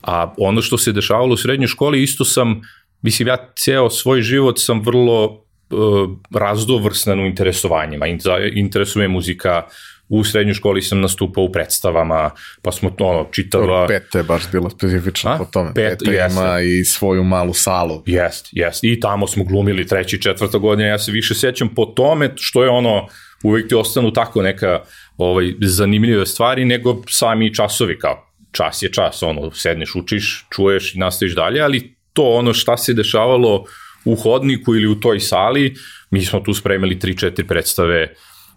A 0.02 0.34
ono 0.38 0.62
što 0.62 0.78
se 0.78 0.92
dešavalo 0.92 1.34
u 1.34 1.36
srednjoj 1.36 1.66
školi 1.66 2.02
isto 2.02 2.24
sam, 2.24 2.60
mislim 3.02 3.28
ja 3.28 3.36
ceo 3.58 3.90
svoj 3.90 4.22
život 4.22 4.58
sam 4.58 4.80
vrlo 4.80 5.24
uh, 5.24 6.10
razdovrsnan 6.34 7.20
u 7.20 7.26
interesovanjima. 7.26 8.06
Interesuje 8.54 9.08
muzika, 9.08 9.62
u 10.08 10.24
srednjoj 10.24 10.54
školi 10.54 10.82
sam 10.82 11.00
nastupao 11.00 11.44
u 11.44 11.52
predstavama, 11.52 12.30
pa 12.62 12.72
smo 12.72 12.90
to 12.90 13.04
ono, 13.04 13.28
čitava... 13.32 13.86
Peta 13.86 14.18
je 14.18 14.24
baš 14.24 14.50
bilo 14.52 14.70
specifično 14.70 15.30
A? 15.30 15.38
po 15.38 15.44
tome. 15.44 15.74
Peta, 15.74 15.96
Peta 15.98 16.10
jeste. 16.10 16.40
ima 16.40 16.60
i 16.60 16.84
svoju 16.84 17.24
malu 17.24 17.54
salu. 17.54 18.02
Jest, 18.06 18.48
jest. 18.52 18.84
I 18.84 19.00
tamo 19.00 19.26
smo 19.26 19.44
glumili 19.44 19.86
treći, 19.86 20.22
četvrta 20.22 20.58
godina. 20.58 20.88
Ja 20.88 20.98
se 20.98 21.12
više 21.12 21.34
sećam 21.34 21.68
po 21.74 21.86
tome 21.86 22.30
što 22.36 22.64
je 22.64 22.70
ono, 22.70 23.06
uvijek 23.42 23.68
ti 23.68 23.74
ostanu 23.74 24.12
tako 24.12 24.42
neka 24.42 24.80
ovaj, 25.16 25.52
zanimljive 25.60 26.26
stvari, 26.26 26.64
nego 26.64 27.02
sami 27.08 27.54
časovi 27.54 27.98
kao 27.98 28.34
čas 28.52 28.82
je 28.82 28.92
čas, 28.92 29.22
ono, 29.22 29.50
sedneš, 29.50 29.94
učiš, 29.94 30.46
čuješ 30.50 30.94
i 30.94 30.98
nastaviš 30.98 31.34
dalje, 31.34 31.60
ali 31.60 31.96
to 32.12 32.22
ono 32.22 32.52
šta 32.52 32.76
se 32.76 32.94
dešavalo 32.94 33.64
u 34.04 34.14
hodniku 34.14 34.74
ili 34.74 34.86
u 34.86 35.00
toj 35.00 35.20
sali, 35.20 35.74
mi 36.10 36.24
smo 36.24 36.40
tu 36.40 36.54
spremili 36.54 36.96
3-4 36.96 37.46
predstave, 37.48 38.14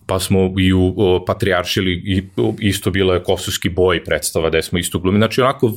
pa 0.07 0.19
smo 0.19 0.53
i 0.59 0.73
u 0.73 0.93
o, 0.97 1.25
Patriaršili, 1.25 1.91
i, 1.91 2.23
isto 2.59 2.91
bilo 2.91 3.13
je 3.13 3.23
Kosovski 3.23 3.69
boj 3.69 4.03
predstava 4.03 4.49
gde 4.49 4.61
smo 4.61 4.79
isto 4.79 4.99
glumili. 4.99 5.19
Znači, 5.19 5.41
onako, 5.41 5.71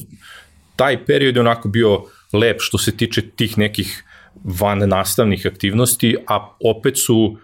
taj 0.77 1.05
period 1.05 1.37
je 1.37 1.41
onako 1.41 1.69
bio 1.69 2.05
lep 2.33 2.57
što 2.59 2.79
se 2.79 2.97
tiče 2.97 3.23
tih 3.37 3.59
nekih 3.59 4.05
van 4.45 4.79
nastavnih 4.79 5.47
aktivnosti, 5.47 6.17
a 6.27 6.57
opet 6.65 6.99
su 6.99 7.37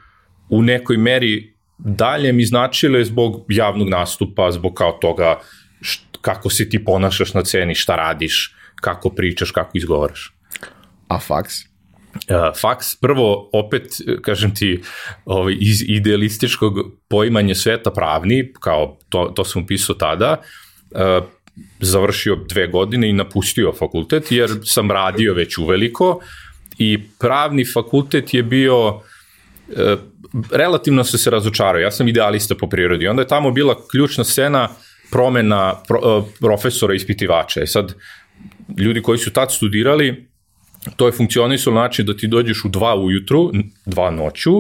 u 0.49 0.63
nekoj 0.63 0.97
meri 0.97 1.55
dalje 1.79 2.33
mi 2.33 2.45
značile 2.45 3.05
zbog 3.05 3.45
javnog 3.49 3.89
nastupa, 3.89 4.51
zbog 4.51 4.75
kao 4.75 4.93
toga 4.93 5.41
št, 5.83 6.17
kako 6.21 6.51
se 6.51 6.69
ti 6.69 6.85
ponašaš 6.85 7.35
na 7.35 7.43
ceni, 7.43 7.75
šta 7.75 7.97
radiš, 7.97 8.55
kako 8.75 9.11
pričaš, 9.11 9.51
kako 9.51 9.71
izgovaraš. 9.75 10.33
A 11.09 11.19
faks? 11.19 11.66
Faks, 12.61 12.95
prvo, 13.01 13.51
opet, 13.53 13.87
kažem 14.23 14.55
ti, 14.55 14.83
ovaj, 15.25 15.57
iz 15.61 15.83
idealističkog 15.89 16.75
poimanja 17.09 17.55
sveta 17.55 17.91
pravni, 17.91 18.53
kao 18.61 18.99
to, 19.09 19.33
to 19.37 19.45
sam 19.45 19.67
pisao 19.67 19.95
tada, 19.95 20.43
završio 21.81 22.37
dve 22.49 22.67
godine 22.67 23.11
i 23.11 23.13
napustio 23.13 23.73
fakultet, 23.73 24.33
jer 24.33 24.51
sam 24.65 24.91
radio 24.91 25.35
već 25.35 25.59
uveliko 25.59 26.21
i 26.79 26.99
pravni 27.19 27.65
fakultet 27.65 28.35
je 28.35 28.43
bio 28.43 28.89
uh, 28.89 29.03
relativno 30.53 31.05
se 31.05 31.19
se 31.19 31.31
razočarao. 31.31 31.81
Ja 31.81 31.91
sam 31.91 32.09
idealista 32.09 32.55
po 32.55 32.69
prirodi. 32.69 33.09
Onda 33.09 33.23
je 33.23 33.29
tamo 33.29 33.51
bila 33.51 33.77
ključna 33.91 34.25
scena 34.25 34.69
promena 35.11 35.75
pro, 35.89 36.27
profesora 36.41 36.95
ispitivača. 36.95 37.61
I 37.61 37.63
e 37.63 37.67
sad, 37.67 37.95
ljudi 38.79 39.03
koji 39.03 39.19
su 39.19 39.33
tad 39.33 39.53
studirali, 39.53 40.29
to 40.97 41.07
je 41.07 41.13
funkcionisalo 41.13 41.77
način 41.77 42.07
da 42.07 42.17
ti 42.17 42.27
dođeš 42.27 42.65
u 42.65 42.69
dva 42.69 42.95
ujutru, 42.95 43.53
dva 43.87 44.11
noću, 44.11 44.53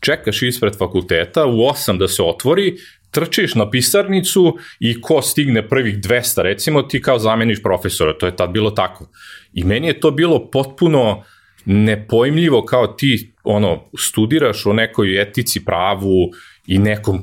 čekaš 0.00 0.42
ispred 0.42 0.78
fakulteta, 0.78 1.46
u 1.46 1.64
osam 1.66 1.98
da 1.98 2.08
se 2.08 2.22
otvori, 2.22 2.76
trčiš 3.10 3.54
na 3.54 3.70
pisarnicu 3.70 4.56
i 4.80 5.00
ko 5.00 5.22
stigne 5.22 5.68
prvih 5.68 5.98
200 5.98 6.42
recimo 6.42 6.82
ti 6.82 7.02
kao 7.02 7.18
zameniš 7.18 7.62
profesora, 7.62 8.18
to 8.18 8.26
je 8.26 8.36
tad 8.36 8.50
bilo 8.50 8.70
tako. 8.70 9.08
I 9.52 9.64
meni 9.64 9.86
je 9.86 10.00
to 10.00 10.10
bilo 10.10 10.50
potpuno 10.50 11.24
nepojmljivo 11.64 12.64
kao 12.64 12.86
ti 12.86 13.32
ono 13.44 13.84
studiraš 13.98 14.66
o 14.66 14.72
nekoj 14.72 15.22
etici, 15.22 15.64
pravu 15.64 16.30
i 16.66 16.78
nekom 16.78 17.22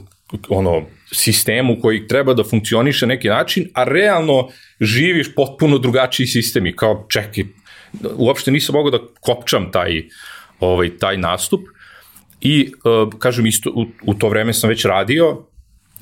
ono 0.50 0.86
sistemu 1.13 1.78
koji 1.82 2.08
treba 2.08 2.34
da 2.34 2.43
funkcioniše 2.43 3.08
neki 3.08 3.28
način, 3.28 3.69
a 3.74 3.84
realno 3.84 4.50
živiš 4.82 5.36
potpuno 5.36 5.78
drugačiji 5.78 6.28
sistem 6.28 6.65
i 6.65 6.76
kao 6.76 7.06
čekaj, 7.10 7.43
uopšte 8.15 8.52
nisam 8.52 8.73
mogao 8.73 8.91
da 8.91 9.06
kopčam 9.21 9.71
taj, 9.71 10.04
ovaj, 10.60 10.97
taj 10.97 11.17
nastup 11.17 11.62
i 12.41 12.71
uh, 12.84 13.19
kažem 13.19 13.45
isto 13.45 13.69
u, 13.69 13.86
u 14.04 14.13
to 14.13 14.30
vreme 14.30 14.54
sam 14.54 14.69
već 14.69 14.86
radio 14.86 15.45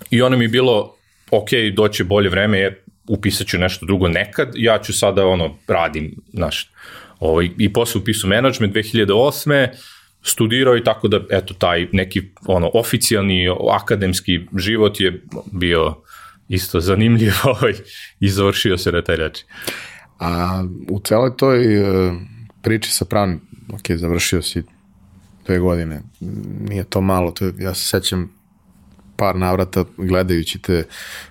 i 0.10 0.22
ono 0.22 0.38
mi 0.38 0.44
je 0.46 0.50
bilo 0.50 0.96
ok, 1.32 1.50
doće 1.74 2.04
bolje 2.04 2.30
vreme, 2.30 2.60
je, 2.60 2.84
upisat 3.08 3.48
ću 3.48 3.58
nešto 3.58 3.86
drugo 3.86 4.08
nekad, 4.08 4.52
ja 4.56 4.80
ću 4.80 4.94
sada 4.94 5.28
ono, 5.28 5.58
radim, 5.68 6.16
znaš, 6.34 6.72
ovaj, 7.20 7.50
i 7.58 7.74
posle 7.74 8.02
upisu 8.02 8.28
management 8.28 8.76
2008 8.76 9.68
studirao 10.24 10.78
i 10.78 10.84
tako 10.84 11.08
da, 11.08 11.20
eto, 11.30 11.54
taj 11.54 11.88
neki 11.92 12.22
ono, 12.48 12.72
oficijalni 12.74 13.48
akademski 13.72 14.40
život 14.58 15.00
je 15.00 15.24
bio 15.52 15.96
isto 16.50 16.80
zanimljiv 16.80 17.34
ovaj, 17.54 17.74
i 18.20 18.30
završio 18.30 18.78
se 18.78 18.92
na 18.92 19.02
taj 19.02 19.18
način. 19.18 19.46
A 20.20 20.64
u 20.90 21.00
celoj 21.00 21.38
toj 21.38 21.82
uh, 21.82 22.14
priči 22.62 22.92
sa 22.92 23.06
pravnim, 23.06 23.42
ok, 23.74 23.92
završio 23.96 24.42
si 24.42 24.64
dve 25.46 25.60
godine, 25.60 26.02
nije 26.70 26.84
to 26.84 27.02
malo, 27.02 27.32
to 27.32 27.46
je, 27.46 27.54
ja 27.60 27.74
se 27.74 27.88
sećam 27.88 28.38
par 29.18 29.36
navrata 29.36 29.86
gledajući 29.98 30.60
te 30.60 30.84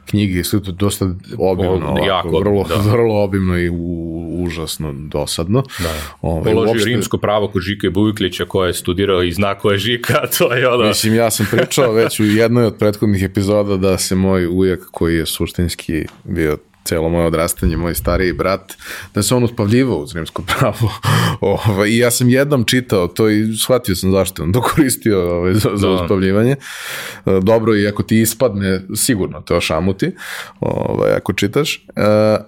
knjige, 0.07 0.44
sve 0.44 0.62
to 0.62 0.72
dosta 0.72 1.05
obimno, 1.38 1.94
o, 1.94 2.07
jako, 2.07 2.29
ovako, 2.29 2.38
vrlo, 2.38 2.64
da. 2.68 2.90
vrlo 2.90 3.22
obimno 3.22 3.59
i 3.59 3.68
u, 3.68 4.44
užasno 4.44 4.92
dosadno. 4.92 5.62
Da. 5.79 5.88
Ove, 6.22 6.40
ovaj, 6.40 6.53
Položio 6.53 6.72
uopšte... 6.72 6.88
rimsko 6.88 7.18
pravo 7.18 7.49
kod 7.49 7.62
Žika 7.62 7.90
Bujuklića 7.90 8.44
koja 8.44 8.66
je 8.66 8.75
studirao 8.75 9.22
i 9.22 9.33
zna 9.33 9.55
ko 9.55 9.70
je 9.70 9.79
Žika, 9.79 10.20
to 10.38 10.55
je 10.55 10.68
ono... 10.68 10.88
Mislim, 10.88 11.14
ja 11.14 11.31
sam 11.31 11.46
pričao 11.51 11.92
već 11.92 12.20
u 12.20 12.25
jednoj 12.25 12.64
od 12.64 12.77
prethodnih 12.79 13.22
epizoda 13.22 13.77
da 13.77 13.99
se 13.99 14.14
moj 14.14 14.46
ujak 14.46 14.81
koji 14.90 15.16
je 15.16 15.27
suštinski 15.27 16.07
bio 16.25 16.59
celo 16.87 17.09
moje 17.09 17.27
odrastanje, 17.27 17.77
moj 17.77 17.94
stariji 17.94 18.33
brat, 18.33 18.72
da 19.14 19.22
se 19.22 19.35
on 19.35 19.44
uspavljivao 19.44 19.99
uz 19.99 20.14
rimsko 20.14 20.42
pravo. 20.42 20.92
Ovaj, 21.40 21.88
I 21.88 21.99
ja 21.99 22.11
sam 22.11 22.29
jednom 22.29 22.64
čitao 22.64 23.09
to 23.09 23.31
i 23.31 23.57
shvatio 23.57 23.96
sam 23.96 24.12
zašto 24.12 24.42
on 24.42 24.53
to 24.53 24.61
koristio 24.61 25.37
ovaj, 25.37 25.55
za, 25.55 25.70
za 25.75 25.88
da. 25.88 25.92
uspavljivanje. 25.92 26.57
E, 27.27 27.40
dobro, 27.42 27.77
i 27.77 27.88
ako 27.88 28.03
ti 28.03 28.20
ispadne, 28.20 28.83
sigurno 28.94 29.40
te 29.40 29.55
ošamuti, 29.55 30.12
ovaj, 30.61 31.12
ako 31.12 31.33
čitaš. 31.33 31.87
Uh, 31.88 32.46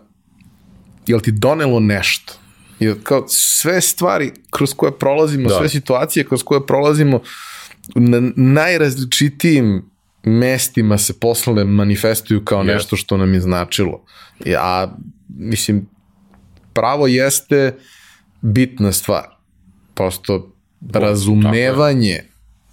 jel 1.06 1.20
ti 1.20 1.32
donelo 1.32 1.80
nešto? 1.80 2.34
Jel, 2.80 2.94
kao 3.02 3.24
sve 3.28 3.80
stvari 3.80 4.32
kroz 4.50 4.74
koje 4.74 4.98
prolazimo, 4.98 5.48
da. 5.48 5.58
sve 5.58 5.68
situacije 5.68 6.24
kroz 6.24 6.42
koje 6.42 6.66
prolazimo, 6.66 7.20
na 7.94 8.32
najrazličitijim 8.36 9.90
mestima 10.24 10.98
se 10.98 11.20
posle 11.20 11.64
manifestuju 11.64 12.44
kao 12.44 12.62
yes. 12.62 12.66
nešto 12.66 12.96
što 12.96 13.16
nam 13.16 13.34
je 13.34 13.40
značilo. 13.40 14.04
Ja, 14.44 14.96
mislim, 15.28 15.88
pravo 16.72 17.06
jeste 17.06 17.76
bitna 18.40 18.92
stvar. 18.92 19.24
Prosto 19.94 20.52
razumevanje 20.92 22.22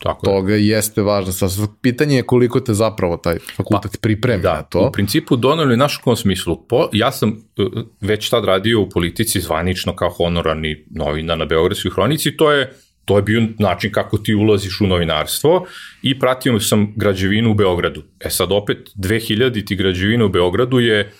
tako 0.06 0.26
toga 0.26 0.54
je. 0.54 0.68
jeste 0.68 1.02
važno. 1.02 1.32
Sad, 1.32 1.52
pitanje 1.82 2.16
je 2.16 2.24
koliko 2.24 2.60
te 2.60 2.74
zapravo 2.74 3.18
taj 3.18 3.40
fakultet 3.56 3.92
pa, 3.92 3.98
pripremi 4.02 4.44
da, 4.44 4.54
na 4.54 4.62
to. 4.62 4.88
U 4.88 4.92
principu 4.92 5.36
doneli 5.36 5.78
naš 5.78 5.98
kom 5.98 6.16
smislu. 6.16 6.68
Po, 6.68 6.90
ja 6.94 7.12
sam 7.12 7.30
e, 7.30 7.64
već 8.02 8.30
tad 8.30 8.46
radio 8.46 8.82
u 8.82 8.90
politici 8.90 9.42
zvanično 9.42 9.96
kao 9.96 10.10
honorarni 10.10 10.86
novina 10.90 11.36
na 11.36 11.46
Beogradskoj 11.46 11.92
hronici, 11.92 12.38
to 12.38 12.52
je 12.52 12.74
to 13.06 13.18
je 13.18 13.22
bio 13.22 13.48
način 13.60 13.92
kako 13.92 14.18
ti 14.18 14.36
ulaziš 14.36 14.82
u 14.82 14.88
novinarstvo 14.88 15.66
i 16.02 16.20
pratio 16.20 16.60
sam 16.60 16.94
građevinu 16.96 17.52
u 17.52 17.54
Beogradu. 17.54 18.04
E 18.20 18.30
sad 18.30 18.52
opet 18.52 18.78
2000 18.96 19.66
ti 19.66 19.76
građevina 19.76 20.26
u 20.26 20.30
Beogradu 20.30 20.80
je 20.80 21.12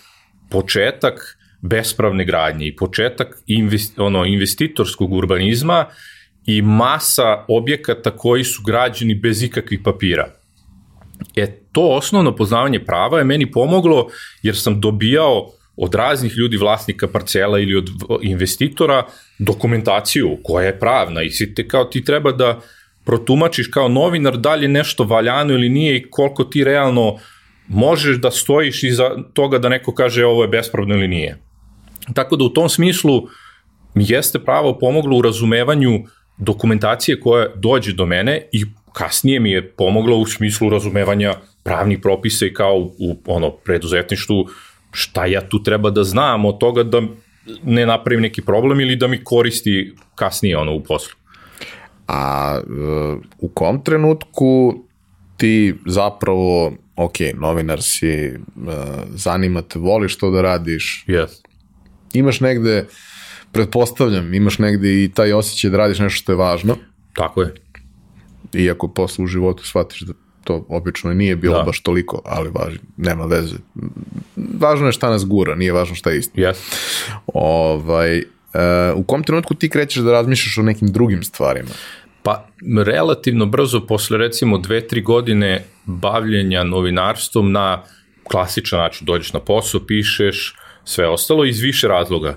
početak 0.50 1.38
bespravne 1.60 2.24
gradnje 2.24 2.66
i 2.66 2.76
početak 2.76 3.42
invest, 3.46 3.98
ono, 3.98 4.24
investitorskog 4.24 5.12
urbanizma 5.12 5.86
i 6.46 6.62
masa 6.62 7.44
objekata 7.48 8.10
koji 8.16 8.44
su 8.44 8.62
građeni 8.66 9.14
bez 9.14 9.42
ikakvih 9.42 9.80
papira. 9.84 10.28
E, 11.36 11.46
to 11.72 11.88
osnovno 11.88 12.36
poznavanje 12.36 12.84
prava 12.84 13.18
je 13.18 13.24
meni 13.24 13.50
pomoglo 13.50 14.08
jer 14.42 14.56
sam 14.56 14.80
dobijao 14.80 15.55
od 15.76 15.94
raznih 15.94 16.32
ljudi, 16.36 16.56
vlasnika 16.56 17.08
parcela 17.08 17.58
ili 17.58 17.74
od 17.76 17.90
investitora, 18.22 19.02
dokumentaciju 19.38 20.38
koja 20.44 20.66
je 20.66 20.78
pravna 20.78 21.22
i 21.22 21.30
si 21.30 21.54
te 21.54 21.68
kao 21.68 21.84
ti 21.84 22.04
treba 22.04 22.32
da 22.32 22.60
protumačiš 23.04 23.68
kao 23.68 23.88
novinar 23.88 24.36
da 24.36 24.54
li 24.54 24.64
je 24.64 24.68
nešto 24.68 25.04
valjano 25.04 25.54
ili 25.54 25.68
nije 25.68 25.96
i 25.96 26.10
koliko 26.10 26.44
ti 26.44 26.64
realno 26.64 27.18
možeš 27.68 28.16
da 28.16 28.30
stojiš 28.30 28.82
iza 28.82 29.10
toga 29.32 29.58
da 29.58 29.68
neko 29.68 29.94
kaže 29.94 30.24
ovo 30.24 30.42
je 30.42 30.48
bespravno 30.48 30.94
ili 30.94 31.08
nije. 31.08 31.38
Tako 32.14 32.36
da 32.36 32.44
u 32.44 32.48
tom 32.48 32.68
smislu 32.68 33.22
mi 33.94 34.04
jeste 34.08 34.38
pravo 34.38 34.78
pomoglo 34.78 35.16
u 35.16 35.22
razumevanju 35.22 36.00
dokumentacije 36.38 37.20
koja 37.20 37.48
dođe 37.54 37.92
do 37.92 38.06
mene 38.06 38.48
i 38.52 38.64
kasnije 38.92 39.40
mi 39.40 39.50
je 39.50 39.70
pomoglo 39.70 40.16
u 40.16 40.26
smislu 40.26 40.70
razumevanja 40.70 41.34
pravnih 41.62 41.98
propisa 42.02 42.46
i 42.46 42.54
kao 42.54 42.76
u, 42.78 43.16
ono 43.26 43.50
preduzetništvu 43.50 44.46
šta 44.96 45.26
ja 45.26 45.40
tu 45.48 45.62
treba 45.62 45.90
da 45.90 46.04
znam 46.04 46.44
od 46.44 46.58
toga 46.58 46.82
da 46.82 47.02
ne 47.64 47.86
napravim 47.86 48.22
neki 48.22 48.42
problem 48.42 48.80
ili 48.80 48.96
da 48.96 49.08
mi 49.08 49.24
koristi 49.24 49.94
kasnije 50.14 50.58
ono 50.58 50.74
u 50.74 50.82
poslu. 50.82 51.14
A 52.08 52.58
uh, 52.60 53.20
u 53.38 53.48
kom 53.48 53.84
trenutku 53.84 54.74
ti 55.36 55.74
zapravo, 55.86 56.72
ok, 56.96 57.14
novinar 57.34 57.82
si, 57.82 58.32
uh, 58.56 58.72
zanima 59.14 59.62
te, 59.62 59.78
voliš 59.78 60.16
to 60.18 60.30
da 60.30 60.42
radiš, 60.42 61.04
yes. 61.08 61.42
imaš 62.12 62.40
negde, 62.40 62.86
pretpostavljam, 63.52 64.34
imaš 64.34 64.58
negde 64.58 65.04
i 65.04 65.10
taj 65.14 65.32
osjećaj 65.32 65.70
da 65.70 65.76
radiš 65.76 65.98
nešto 65.98 66.16
što 66.16 66.32
je 66.32 66.36
važno. 66.36 66.76
Tako 67.16 67.42
je. 67.42 67.54
Iako 68.54 68.88
posle 68.88 69.24
u 69.24 69.26
životu 69.26 69.66
shvatiš 69.66 70.00
da 70.00 70.12
to 70.46 70.64
obično 70.68 71.14
nije 71.14 71.36
bilo 71.36 71.58
da. 71.58 71.62
baš 71.62 71.80
toliko, 71.80 72.22
ali 72.24 72.50
važi, 72.54 72.78
nema 72.96 73.24
veze. 73.24 73.56
Važno 74.60 74.86
je 74.86 74.92
šta 74.92 75.10
nas 75.10 75.26
gura, 75.26 75.54
nije 75.54 75.72
važno 75.72 75.94
šta 75.94 76.10
je 76.10 76.18
isto. 76.18 76.40
Yes. 76.40 76.56
Ovaj, 77.34 78.18
uh, 78.18 78.24
u 78.96 79.02
kom 79.02 79.22
trenutku 79.22 79.54
ti 79.54 79.68
krećeš 79.68 80.02
da 80.02 80.12
razmišljaš 80.12 80.58
o 80.58 80.62
nekim 80.62 80.88
drugim 80.88 81.22
stvarima? 81.22 81.70
Pa 82.22 82.48
relativno 82.84 83.46
brzo, 83.46 83.80
posle 83.86 84.18
recimo 84.18 84.58
dve, 84.58 84.86
tri 84.88 85.02
godine 85.02 85.64
bavljenja 85.84 86.64
novinarstvom 86.64 87.52
na 87.52 87.82
klasičan 88.24 88.78
način, 88.78 89.06
dođeš 89.06 89.32
na 89.32 89.40
posao, 89.40 89.80
pišeš, 89.86 90.56
sve 90.84 91.08
ostalo 91.08 91.44
iz 91.44 91.60
više 91.60 91.88
razloga. 91.88 92.36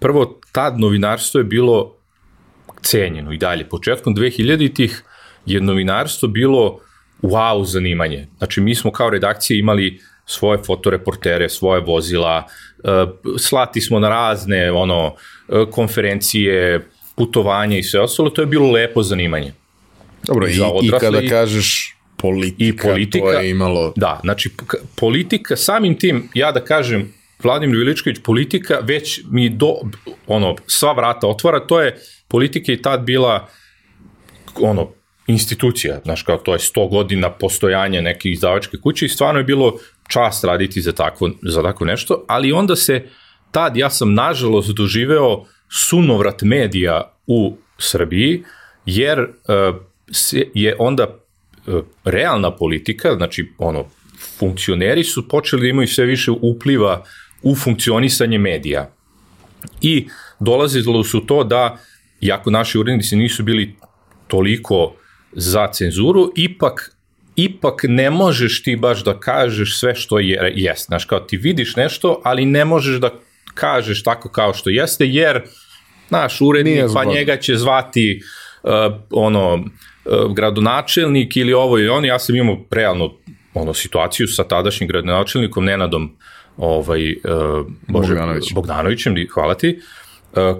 Prvo, 0.00 0.40
tad 0.52 0.80
novinarstvo 0.80 1.40
je 1.40 1.44
bilo 1.44 1.96
cenjeno 2.82 3.32
i 3.32 3.38
dalje. 3.38 3.68
Početkom 3.68 4.16
2000-ih 4.16 5.02
je 5.46 5.60
novinarstvo 5.60 6.28
bilo 6.28 6.80
wow 7.24 7.64
zanimanje. 7.64 8.26
Znači, 8.38 8.60
mi 8.60 8.74
smo 8.74 8.90
kao 8.90 9.10
redakcija 9.10 9.58
imali 9.58 10.00
svoje 10.26 10.58
fotoreportere, 10.66 11.48
svoje 11.48 11.80
vozila, 11.80 12.46
slati 13.38 13.80
smo 13.80 13.98
na 13.98 14.08
razne 14.08 14.72
ono 14.72 15.14
konferencije, 15.70 16.86
putovanje 17.16 17.78
i 17.78 17.82
sve 17.82 18.00
ostalo, 18.00 18.30
to 18.30 18.42
je 18.42 18.46
bilo 18.46 18.70
lepo 18.70 19.02
zanimanje. 19.02 19.52
Dobro, 20.22 20.46
i, 20.46 20.50
i, 20.50 20.86
i 20.86 20.90
kada 21.00 21.20
kažeš 21.28 21.96
politika, 22.16 22.64
i 22.64 22.76
politika, 22.76 23.24
to 23.24 23.32
je 23.32 23.50
imalo... 23.50 23.92
Da, 23.96 24.20
znači 24.22 24.50
politika, 24.96 25.56
samim 25.56 25.98
tim, 25.98 26.28
ja 26.34 26.52
da 26.52 26.64
kažem, 26.64 27.12
Vladimir 27.42 27.78
Viličković, 27.78 28.18
politika 28.24 28.78
već 28.82 29.20
mi 29.30 29.48
do, 29.48 29.74
ono, 30.26 30.56
sva 30.66 30.92
vrata 30.92 31.26
otvara, 31.26 31.60
to 31.66 31.80
je, 31.80 31.96
politika 32.28 32.72
i 32.72 32.82
tad 32.82 33.02
bila, 33.02 33.48
ono, 34.60 34.90
institucija, 35.26 36.00
znaš, 36.04 36.22
kao 36.22 36.36
to 36.36 36.52
je 36.52 36.58
100 36.58 36.90
godina 36.90 37.30
postojanja 37.30 38.00
neke 38.00 38.28
izdavačke 38.28 38.76
kuće 38.76 39.06
i 39.06 39.08
stvarno 39.08 39.40
je 39.40 39.44
bilo 39.44 39.78
čast 40.08 40.44
raditi 40.44 40.80
za 40.80 40.92
takvo, 40.92 41.30
za 41.42 41.62
takvo 41.62 41.86
nešto, 41.86 42.24
ali 42.28 42.52
onda 42.52 42.76
se 42.76 43.02
tad, 43.50 43.76
ja 43.76 43.90
sam 43.90 44.14
nažalost 44.14 44.70
doživeo 44.70 45.44
sunovrat 45.68 46.42
medija 46.42 47.12
u 47.26 47.56
Srbiji, 47.78 48.42
jer 48.86 49.20
uh, 49.20 49.76
je 50.54 50.76
onda 50.78 51.06
uh, 51.66 51.84
realna 52.04 52.56
politika, 52.56 53.14
znači 53.16 53.52
ono, 53.58 53.84
funkcioneri 54.38 55.04
su 55.04 55.28
počeli 55.28 55.62
da 55.62 55.68
imaju 55.68 55.88
sve 55.88 56.04
više 56.04 56.30
upliva 56.30 57.04
u 57.42 57.54
funkcionisanje 57.54 58.38
medija. 58.38 58.90
I 59.80 60.06
dolazilo 60.40 61.04
su 61.04 61.20
to 61.20 61.44
da, 61.44 61.78
jako 62.20 62.50
naši 62.50 62.78
urednici 62.78 63.16
nisu 63.16 63.42
bili 63.42 63.74
toliko 64.26 64.94
za 65.36 65.66
cenzuru, 65.66 66.32
ipak 66.36 66.94
ipak 67.36 67.84
ne 67.88 68.10
možeš 68.10 68.62
ti 68.62 68.76
baš 68.76 69.04
da 69.04 69.20
kažeš 69.20 69.80
sve 69.80 69.94
što 69.94 70.18
je, 70.18 70.52
jest. 70.54 70.86
Znaš, 70.86 71.04
kao 71.04 71.20
ti 71.20 71.36
vidiš 71.36 71.76
nešto, 71.76 72.20
ali 72.24 72.44
ne 72.44 72.64
možeš 72.64 73.00
da 73.00 73.10
kažeš 73.54 74.02
tako 74.02 74.28
kao 74.28 74.54
što 74.54 74.70
jeste, 74.70 75.06
jer 75.06 75.42
naš 76.10 76.40
urednik, 76.40 76.84
pa 76.94 77.04
njega 77.04 77.36
će 77.36 77.56
zvati 77.56 78.20
uh, 78.62 78.70
ono, 79.10 79.54
uh, 79.54 80.34
gradonačelnik 80.34 81.36
ili 81.36 81.52
ovo 81.52 81.78
i 81.78 81.88
on, 81.88 82.04
ja 82.04 82.18
sam 82.18 82.36
imao 82.36 82.58
realno 82.70 83.14
ono, 83.54 83.74
situaciju 83.74 84.26
sa 84.28 84.44
tadašnjim 84.44 84.88
gradonačelnikom 84.88 85.64
Nenadom 85.64 86.16
ovaj, 86.56 87.12
uh, 87.12 87.16
Bože, 87.88 88.08
Bogdanović. 88.08 88.52
Bogdanovićem, 88.54 89.14
hvala 89.34 89.54
ti, 89.54 89.80
uh, 90.32 90.58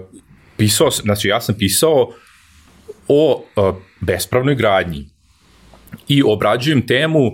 pisao, 0.57 0.91
znači 0.91 1.27
ja 1.27 1.41
sam 1.41 1.55
pisao 1.59 2.11
o 3.07 3.45
uh, 3.55 3.75
bespravnoj 4.05 4.55
gradnji 4.55 5.05
i 6.07 6.23
obrađujem 6.23 6.87
temu 6.87 7.31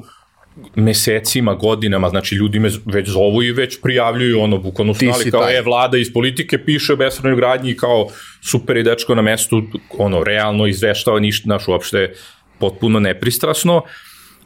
mesecima, 0.76 1.54
godinama, 1.54 2.10
znači 2.10 2.36
ljudi 2.36 2.60
me 2.60 2.70
već 2.86 3.10
zovu 3.10 3.44
i 3.44 3.52
već 3.52 3.82
prijavljuju 3.82 4.42
ono, 4.42 4.58
bukvalno 4.58 4.94
su 4.94 5.06
nali 5.06 5.32
kao, 5.32 5.42
taj. 5.42 5.58
e, 5.58 5.62
vlada 5.62 5.98
iz 5.98 6.14
politike 6.14 6.66
piše 6.66 6.94
o 6.94 6.96
bespravnoj 6.96 7.36
gradnji 7.36 7.78
kao 7.78 8.08
super 8.42 8.78
i 8.78 8.84
dečko 8.84 9.16
na 9.16 9.22
mestu, 9.22 9.64
ono, 9.98 10.24
realno 10.24 10.68
izveštava 10.68 11.20
ništa, 11.20 11.50
naš 11.50 11.68
uopšte 11.68 12.14
potpuno 12.60 13.00
nepristrasno 13.00 13.82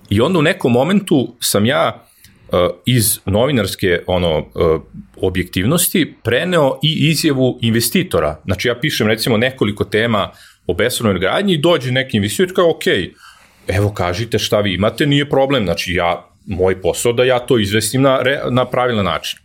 i 0.09 0.21
onda 0.21 0.39
u 0.39 0.41
nekom 0.41 0.71
momentu 0.71 1.35
sam 1.39 1.65
ja 1.65 2.05
uh, 2.47 2.59
iz 2.85 3.19
novinarske 3.25 4.03
ono 4.07 4.37
uh, 4.37 4.81
objektivnosti 5.21 6.13
preneo 6.23 6.79
i 6.83 7.09
izjavu 7.09 7.59
investitora. 7.61 8.41
Znači 8.45 8.67
ja 8.67 8.75
pišem 8.75 9.07
recimo 9.07 9.37
nekoliko 9.37 9.83
tema 9.83 10.31
o 10.67 10.73
bespravnoj 10.73 11.19
gradnji 11.19 11.53
i 11.53 11.57
dođe 11.57 11.91
neki 11.91 12.17
investitor 12.17 12.55
kao, 12.55 12.69
okej, 12.69 12.93
okay, 12.93 13.77
evo 13.77 13.93
kažite 13.93 14.39
šta 14.39 14.61
vi 14.61 14.73
imate, 14.73 15.05
nije 15.05 15.29
problem, 15.29 15.63
znači 15.63 15.93
ja, 15.93 16.29
moj 16.45 16.81
posao 16.81 17.13
da 17.13 17.23
ja 17.23 17.39
to 17.39 17.59
izvestim 17.59 18.01
na, 18.01 18.19
na 18.49 18.65
pravilan 18.65 19.05
način. 19.05 19.39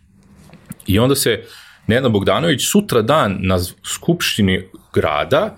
I 0.87 0.99
onda 0.99 1.15
se 1.15 1.43
Nena 1.87 2.09
Bogdanović 2.09 2.61
sutra 2.71 3.01
dan 3.01 3.37
na 3.39 3.59
skupštini 3.83 4.63
grada 4.93 5.57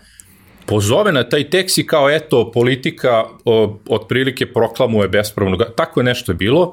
pozove 0.65 1.11
na 1.11 1.23
taj 1.23 1.49
tekst 1.49 1.77
i 1.77 1.87
kao 1.87 2.09
eto 2.09 2.51
politika 2.51 3.23
o, 3.45 3.79
otprilike 3.89 4.53
proklamuje 4.53 5.07
bespravno, 5.07 5.57
tako 5.57 5.99
je 5.99 6.03
nešto 6.03 6.33
bilo 6.33 6.71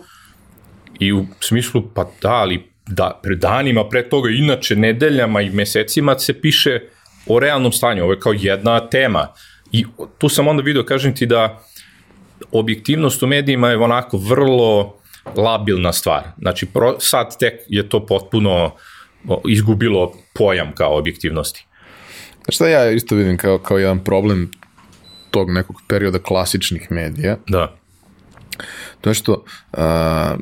i 0.99 1.13
u 1.13 1.27
smislu 1.41 1.83
pa 1.95 2.11
da, 2.23 2.33
ali 2.33 2.71
da, 2.87 3.21
pre 3.23 3.37
danima 3.37 3.89
pre 3.89 4.09
toga, 4.09 4.31
inače 4.31 4.77
nedeljama 4.77 5.43
i 5.43 5.51
mesecima 5.51 6.19
se 6.19 6.41
piše 6.41 6.81
o 7.35 7.39
realnom 7.39 7.73
stanju, 7.73 8.03
ovo 8.03 8.13
je 8.13 8.21
kao 8.21 8.33
jedna 8.33 8.89
tema 8.89 9.29
i 9.73 9.85
tu 10.19 10.29
sam 10.29 10.49
onda 10.49 10.63
video, 10.63 10.85
kažem 10.85 11.15
ti 11.15 11.27
da 11.27 11.63
objektivnost 12.53 13.23
u 13.23 13.27
medijima 13.27 13.69
je 13.69 13.77
onako 13.77 14.17
vrlo 14.17 14.97
labilna 15.37 15.93
stvar. 15.93 16.23
Znači, 16.39 16.67
pro, 16.67 16.97
sad 17.01 17.39
tek 17.39 17.55
je 17.69 17.89
to 17.89 18.07
potpuno 18.07 18.71
izgubilo 19.49 20.13
pojam 20.35 20.73
kao 20.75 20.99
objektivnosti. 20.99 21.67
Šta 22.49 22.69
ja 22.69 22.91
isto 22.91 23.15
vidim 23.15 23.37
kao, 23.37 23.59
kao 23.59 23.79
jedan 23.79 24.05
problem 24.05 24.51
tog 25.31 25.51
nekog 25.51 25.77
perioda 25.89 26.19
klasičnih 26.19 26.91
medija. 26.91 27.37
Da. 27.49 27.80
To 29.01 29.11
je 29.11 29.15
što 29.15 29.45
a, 29.73 30.37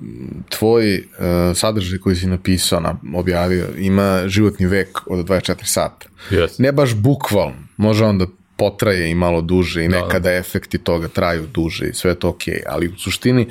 tvoj 0.48 1.04
a, 1.18 1.52
sadržaj 1.54 1.98
koji 1.98 2.16
si 2.16 2.26
napisao, 2.26 2.81
na, 2.81 2.96
objavio, 3.14 3.66
ima 3.78 4.28
životni 4.28 4.66
vek 4.66 4.98
od 5.07 5.26
24 5.26 5.54
sata. 5.64 6.07
Yes. 6.31 6.48
Ne 6.59 6.72
baš 6.72 6.94
bukvalno, 6.94 7.57
može 7.76 8.04
onda 8.04 8.26
potraje 8.59 9.11
i 9.11 9.14
malo 9.14 9.40
duže 9.40 9.85
i 9.85 9.88
da, 9.88 9.96
da. 9.96 10.02
nekada 10.02 10.33
efekti 10.33 10.78
toga 10.78 11.09
traju 11.09 11.46
duže 11.54 11.88
i 11.88 11.94
sve 11.94 12.14
to 12.14 12.28
okej, 12.28 12.54
okay. 12.54 12.62
ali 12.68 12.88
u 12.88 12.98
suštini 12.98 13.48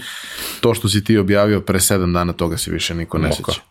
to 0.62 0.73
što 0.73 0.89
si 0.89 1.03
ti 1.03 1.17
objavio 1.17 1.62
pre 1.62 1.80
sedam 1.80 2.13
dana 2.13 2.34
toga 2.34 2.58
se 2.58 2.71
više 2.71 2.95
niko 2.95 3.17
ne 3.17 3.32
seća. 3.34 3.62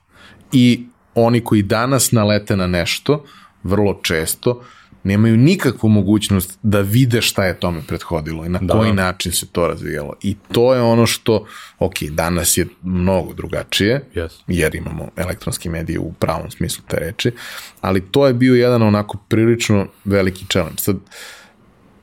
I 0.53 0.87
oni 1.15 1.41
koji 1.41 1.63
danas 1.63 2.13
nalete 2.13 2.57
na 2.57 2.67
nešto, 2.67 3.25
vrlo 3.63 4.01
često, 4.03 4.65
nemaju 5.07 5.37
nikakvu 5.37 5.89
mogućnost 5.89 6.59
da 6.63 6.81
vide 6.81 7.23
šta 7.23 7.45
je 7.45 7.61
tome 7.61 7.81
prethodilo 7.89 8.45
i 8.45 8.49
na 8.49 8.59
da. 8.63 8.75
koji 8.75 8.93
način 8.93 9.33
se 9.33 9.47
to 9.47 9.69
razvijalo. 9.69 10.15
I 10.23 10.37
to 10.53 10.75
je 10.75 10.81
ono 10.81 11.07
što, 11.07 11.47
ok, 11.79 12.03
danas 12.03 12.57
je 12.57 12.67
mnogo 12.83 13.33
drugačije, 13.33 14.05
yes. 14.15 14.29
jer 14.47 14.75
imamo 14.75 15.09
elektronski 15.17 15.69
medije 15.69 15.99
u 15.99 16.13
pravom 16.13 16.51
smislu 16.51 16.85
te 16.89 16.97
reči, 16.97 17.33
ali 17.81 18.01
to 18.01 18.27
je 18.27 18.35
bio 18.35 18.55
jedan 18.55 18.83
onako 18.83 19.19
prilično 19.29 19.87
veliki 20.05 20.45
challenge. 20.51 20.83
Sad, 20.83 20.97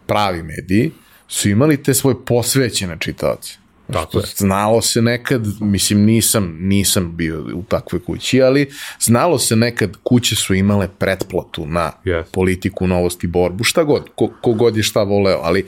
pravi 0.06 0.44
mediji 0.44 0.92
su 1.28 1.50
imali 1.50 1.84
te 1.84 1.94
svoje 1.94 2.16
posvećene 2.26 2.98
čitaoce. 3.00 3.63
Tako 3.92 4.20
je. 4.20 4.26
Znalo 4.36 4.82
se 4.82 5.02
nekad, 5.02 5.48
mislim 5.60 6.06
nisam, 6.06 6.58
nisam 6.60 7.16
bio 7.16 7.46
u 7.54 7.64
takvoj 7.64 8.04
kući, 8.04 8.42
ali 8.42 8.72
znalo 9.00 9.40
se 9.40 9.56
nekad 9.56 9.98
kuće 10.04 10.36
su 10.36 10.54
imale 10.54 10.88
pretplatu 11.00 11.66
na 11.66 11.92
yes. 12.06 12.24
politiku, 12.32 12.88
novosti, 12.88 13.28
borbu, 13.28 13.64
šta 13.64 13.84
god, 13.84 14.04
ko, 14.16 14.32
ko 14.42 14.54
god 14.54 14.78
je 14.78 14.84
šta 14.84 15.04
voleo, 15.04 15.40
ali 15.44 15.66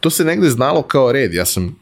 to 0.00 0.10
se 0.10 0.24
negde 0.24 0.50
znalo 0.50 0.82
kao 0.82 1.12
red. 1.12 1.34
Ja 1.34 1.44
sam 1.44 1.76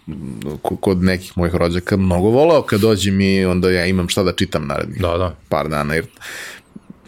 kod 0.62 1.03
nekih 1.03 1.33
mojih 1.37 1.55
rođaka 1.55 1.97
mnogo 1.97 2.29
voleo 2.29 2.62
kad 2.62 2.81
dođem 2.81 3.21
i 3.21 3.45
onda 3.45 3.71
ja 3.71 3.87
imam 3.87 4.09
šta 4.09 4.23
da 4.23 4.33
čitam 4.33 4.66
narednih 4.66 5.01
da, 5.01 5.16
da. 5.16 5.35
par 5.49 5.69
dana, 5.69 5.95
jer 5.95 6.07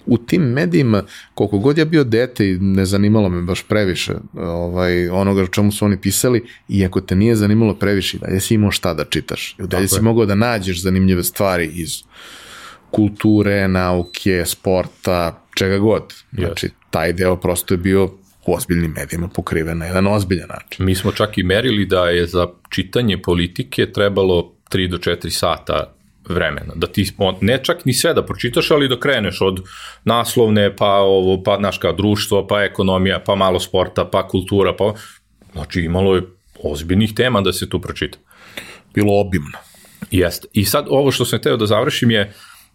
u 0.07 0.19
tim 0.19 0.43
medijima, 0.43 1.03
koliko 1.35 1.59
god 1.59 1.79
ja 1.79 1.85
bio 1.85 2.05
dete 2.05 2.51
i 2.51 2.59
ne 2.59 2.85
zanimalo 2.85 3.29
me 3.29 3.43
baš 3.43 3.63
previše 3.63 4.15
ovaj, 4.35 5.09
onoga 5.09 5.43
o 5.43 5.47
čemu 5.47 5.73
su 5.73 5.85
oni 5.85 6.01
pisali, 6.01 6.45
i 6.69 6.85
ako 6.85 7.01
te 7.01 7.17
nije 7.17 7.37
zanimalo 7.37 7.75
previše, 7.75 8.19
dalje 8.19 8.41
si 8.41 8.55
imao 8.55 8.71
šta 8.71 8.95
da 8.95 9.05
čitaš. 9.05 9.57
I 9.59 9.67
dalje 9.67 9.89
si 9.89 9.97
je. 9.97 10.03
mogao 10.03 10.27
da 10.27 10.35
nađeš 10.35 10.83
zanimljive 10.83 11.23
stvari 11.23 11.71
iz 11.75 12.03
kulture, 12.91 13.69
nauke, 13.69 14.45
sporta, 14.47 15.45
čega 15.55 15.79
god. 15.79 16.15
Znači, 16.33 16.71
taj 16.91 17.13
deo 17.13 17.37
prosto 17.37 17.75
je 17.75 17.79
bio 17.79 18.11
u 18.47 18.55
ozbiljnim 18.55 18.93
medijima 18.97 19.29
pokriven 19.29 19.79
na 19.79 19.87
jedan 19.87 20.07
ozbiljan 20.07 20.49
način. 20.49 20.87
Mi 20.87 20.95
smo 20.95 21.13
čak 21.13 21.39
i 21.39 21.43
merili 21.43 21.87
da 21.87 22.09
je 22.09 22.27
za 22.27 22.47
čitanje 22.69 23.23
politike 23.23 23.93
trebalo 23.93 24.53
3 24.71 24.89
do 24.91 24.99
4 24.99 25.31
sata 25.31 25.95
vremena, 26.29 26.73
da 26.75 26.87
ti 26.87 27.07
ne 27.41 27.65
čak 27.65 27.85
ni 27.85 27.95
sve 27.95 28.15
da 28.15 28.27
pročitaš, 28.27 28.71
ali 28.71 28.89
da 28.89 29.01
kreneš 29.01 29.41
od 29.41 29.61
naslovne, 30.05 30.77
pa 30.77 30.91
ovo, 30.91 31.43
pa 31.43 31.59
naš 31.59 31.79
kao 31.79 31.93
društvo, 31.93 32.47
pa 32.47 32.63
ekonomija, 32.63 33.21
pa 33.27 33.35
malo 33.35 33.61
sporta, 33.61 34.05
pa 34.05 34.29
kultura, 34.29 34.77
pa 34.77 34.95
znači 35.53 35.81
imalo 35.81 36.15
je 36.15 36.23
ozbiljnih 36.63 37.15
tema 37.15 37.41
da 37.41 37.53
se 37.53 37.69
tu 37.69 37.81
pročita. 37.81 38.19
Bilo 38.95 39.21
obimno. 39.21 39.59
Jeste. 40.11 40.49
I 40.53 40.65
sad 40.65 40.87
ovo 40.89 41.11
što 41.11 41.25
sam 41.25 41.39
hteo 41.39 41.57
da 41.57 41.67
završim 41.67 42.11
je, 42.11 42.33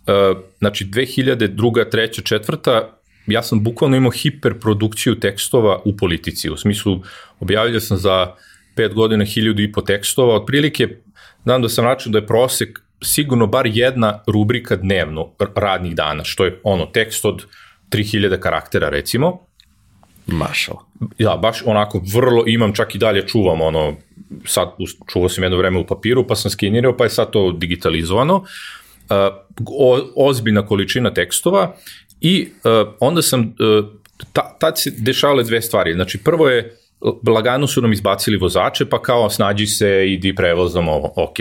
uh, 0.08 0.38
znači 0.60 0.86
2002. 0.86 1.86
3. 1.92 2.40
4. 2.40 2.84
ja 3.28 3.44
sam 3.44 3.64
bukvalno 3.64 3.98
imao 3.98 4.12
hiperprodukciju 4.12 5.20
tekstova 5.20 5.82
u 5.86 5.98
politici, 5.98 6.50
u 6.50 6.58
smislu 6.58 7.02
objavljao 7.40 7.80
sam 7.80 7.98
za 7.98 8.34
pet 8.76 8.94
godina 8.94 9.26
hiljadu 9.26 9.62
i 9.62 9.72
po 9.72 9.82
tekstova, 9.82 10.36
otprilike, 10.36 10.88
znam 11.44 11.62
da 11.62 11.70
sam 11.70 11.86
račun 11.86 12.12
da 12.12 12.18
je 12.18 12.28
prosek 12.28 12.80
sigurno 13.04 13.48
bar 13.48 13.68
jedna 13.68 14.24
rubrika 14.28 14.76
dnevno 14.76 15.30
radnih 15.56 15.96
dana, 15.96 16.24
što 16.24 16.46
je 16.46 16.60
ono 16.64 16.86
tekst 16.86 17.26
od 17.26 17.46
3000 17.92 18.40
karaktera 18.40 18.90
recimo. 18.90 19.40
Mašala. 20.28 20.80
Ja, 21.18 21.38
baš 21.38 21.64
onako 21.66 22.02
vrlo 22.14 22.44
imam, 22.48 22.74
čak 22.74 22.96
i 22.96 22.98
dalje 22.98 23.28
čuvam 23.28 23.62
ono, 23.62 23.96
sad 24.46 24.70
čuvao 25.12 25.30
sam 25.30 25.44
jedno 25.44 25.58
vreme 25.58 25.80
u 25.80 25.86
papiru, 25.86 26.28
pa 26.28 26.36
sam 26.36 26.52
skenirao, 26.52 26.98
pa 26.98 27.04
je 27.04 27.10
sad 27.10 27.32
to 27.32 27.52
digitalizovano. 27.52 28.36
Uh, 28.36 28.46
o, 29.66 30.00
ozbiljna 30.16 30.66
količina 30.66 31.14
tekstova 31.14 31.76
i 32.22 32.48
uh, 32.64 32.94
onda 33.00 33.22
sam, 33.22 33.42
uh, 33.42 33.86
ta, 34.34 34.58
tad 34.60 34.80
se 34.80 34.92
dešavale 34.98 35.44
dve 35.44 35.62
stvari. 35.62 35.94
Znači, 35.94 36.18
prvo 36.18 36.50
je 36.50 36.78
lagano 37.28 37.68
su 37.68 37.82
nam 37.82 37.94
izbacili 37.94 38.38
vozače, 38.38 38.86
pa 38.86 39.02
kao 39.02 39.30
snađi 39.30 39.68
se, 39.68 40.06
idi 40.08 40.36
prevozom, 40.36 40.88
ovo, 40.88 41.14
ok. 41.16 41.38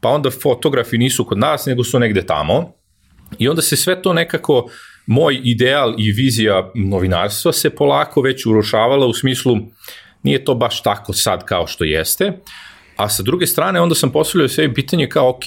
Pa 0.00 0.08
onda 0.08 0.30
fotografi 0.30 0.98
nisu 0.98 1.24
kod 1.24 1.38
nas, 1.38 1.66
nego 1.66 1.84
su 1.84 1.98
negde 1.98 2.26
tamo. 2.26 2.72
I 3.38 3.48
onda 3.48 3.62
se 3.62 3.76
sve 3.76 4.02
to 4.02 4.12
nekako, 4.12 4.68
moj 5.06 5.40
ideal 5.44 5.94
i 5.98 6.12
vizija 6.12 6.70
novinarstva 6.74 7.52
se 7.52 7.70
polako 7.70 8.20
već 8.20 8.46
urošavala 8.46 9.06
u 9.06 9.12
smislu, 9.12 9.56
nije 10.22 10.44
to 10.44 10.54
baš 10.54 10.82
tako 10.82 11.12
sad 11.12 11.44
kao 11.44 11.66
što 11.66 11.84
jeste, 11.84 12.32
a 12.96 13.08
sa 13.08 13.22
druge 13.22 13.46
strane 13.46 13.80
onda 13.80 13.94
sam 13.94 14.12
postavljao 14.12 14.48
sebi 14.48 14.74
pitanje 14.74 15.08
kao, 15.08 15.28
ok, 15.28 15.44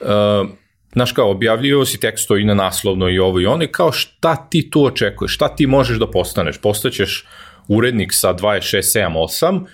uh, 0.00 0.48
znaš 0.92 1.12
kao, 1.12 1.30
objavljio 1.30 1.84
si 1.84 2.00
teksto 2.00 2.36
i 2.36 2.44
na 2.44 2.54
naslovno 2.54 3.08
i 3.08 3.18
ovo 3.18 3.40
i 3.40 3.46
ono 3.46 3.64
i 3.64 3.72
kao 3.72 3.92
šta 3.92 4.48
ti 4.50 4.70
tu 4.70 4.84
očekuješ, 4.84 5.34
šta 5.34 5.56
ti 5.56 5.66
možeš 5.66 5.98
da 5.98 6.10
postaneš, 6.10 6.58
postaćeš 6.58 7.26
urednik 7.68 8.12
sa 8.12 8.34
26, 8.34 8.82
7, 8.82 9.12
8 9.14 9.64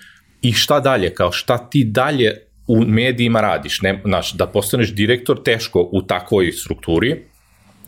i 0.42 0.52
šta 0.52 0.80
dalje, 0.80 1.14
kao 1.14 1.32
šta 1.32 1.58
ti 1.58 1.84
dalje 1.84 2.36
u 2.66 2.84
medijima 2.86 3.40
radiš, 3.40 3.82
ne, 3.82 4.02
znaš, 4.04 4.32
da 4.32 4.46
postaneš 4.46 4.94
direktor 4.94 5.42
teško 5.42 5.88
u 5.92 6.02
takvoj 6.02 6.52
strukturi, 6.52 7.24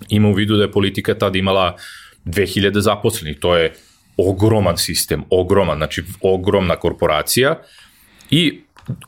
ima 0.08 0.28
u 0.28 0.32
vidu 0.32 0.56
da 0.56 0.62
je 0.62 0.72
politika 0.72 1.14
tada 1.14 1.38
imala 1.38 1.76
2000 2.24 2.78
zaposlenih, 2.78 3.38
to 3.38 3.56
je 3.56 3.72
ogroman 4.16 4.78
sistem, 4.78 5.24
ogroman, 5.30 5.76
znači 5.76 6.04
ogromna 6.20 6.76
korporacija. 6.76 7.60
I 8.30 8.60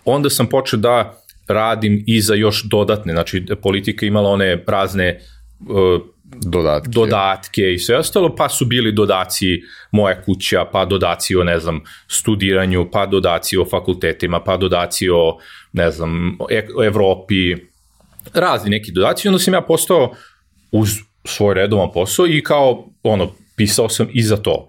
onda 0.05 0.31
sam 0.31 0.47
počeo 0.47 0.79
da 0.79 1.21
radim 1.49 2.05
i 2.07 2.21
za 2.21 2.35
još 2.35 2.63
dodatne, 2.63 3.13
znači 3.13 3.47
politika 3.63 4.07
imala 4.07 4.31
one 4.31 4.65
razne 4.67 5.21
uh, 5.61 6.01
dodatke. 6.43 6.91
dodatke 6.91 7.73
i 7.73 7.79
sve 7.79 7.97
ostalo, 7.97 8.35
pa 8.37 8.49
su 8.49 8.65
bili 8.65 8.93
dodaci 8.93 9.47
moja 9.93 10.23
kuća, 10.23 10.65
pa 10.73 10.85
dodaci 10.85 11.37
o, 11.37 11.45
ne 11.45 11.61
znam, 11.61 11.81
studiranju, 12.09 12.89
pa 12.93 13.07
dodaci 13.07 13.57
o 13.57 13.65
fakultetima, 13.65 14.41
pa 14.41 14.57
dodaci 14.57 15.09
o, 15.09 15.39
ne 15.73 15.91
znam, 15.91 16.37
o 16.77 16.85
Evropi, 16.85 17.57
razni 18.35 18.71
neki 18.71 18.93
dodaci, 18.93 19.29
onda 19.29 19.39
sam 19.39 19.55
ja 19.55 19.61
postao 19.61 20.15
uz 20.73 20.89
svoj 21.25 21.55
redovan 21.55 21.89
posao 21.95 22.27
i 22.27 22.43
kao, 22.43 22.89
ono, 23.03 23.31
pisao 23.57 23.89
sam 23.89 24.09
i 24.13 24.23
za 24.23 24.37
to. 24.37 24.69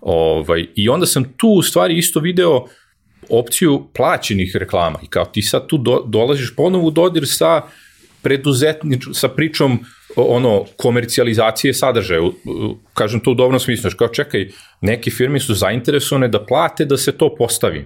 Ovaj, 0.00 0.66
I 0.74 0.88
onda 0.88 1.06
sam 1.06 1.24
tu 1.36 1.48
u 1.48 1.62
stvari 1.62 1.98
isto 1.98 2.20
video 2.20 2.64
opciju 3.28 3.88
plaćenih 3.94 4.56
reklama 4.56 4.98
i 5.02 5.06
kao 5.06 5.24
ti 5.24 5.42
sad 5.42 5.66
tu 5.66 5.78
do, 5.78 6.02
dolaziš 6.06 6.56
ponovo 6.56 6.86
u 6.86 6.90
dodir 6.90 7.22
sa 7.26 7.62
preduzetnič, 8.26 9.04
sa 9.14 9.28
pričom 9.28 9.78
ono 10.16 10.64
komercijalizacije 10.76 11.74
sadržaja, 11.74 12.20
kažem 12.94 13.20
to 13.20 13.30
u 13.30 13.34
dobrom 13.38 13.60
smislu, 13.60 13.90
kao 13.98 14.08
čekaj, 14.08 14.48
neke 14.80 15.10
firme 15.10 15.40
su 15.40 15.54
zainteresovane 15.54 16.28
da 16.28 16.42
plate 16.44 16.84
da 16.84 16.96
se 16.98 17.12
to 17.12 17.28
postavi. 17.38 17.84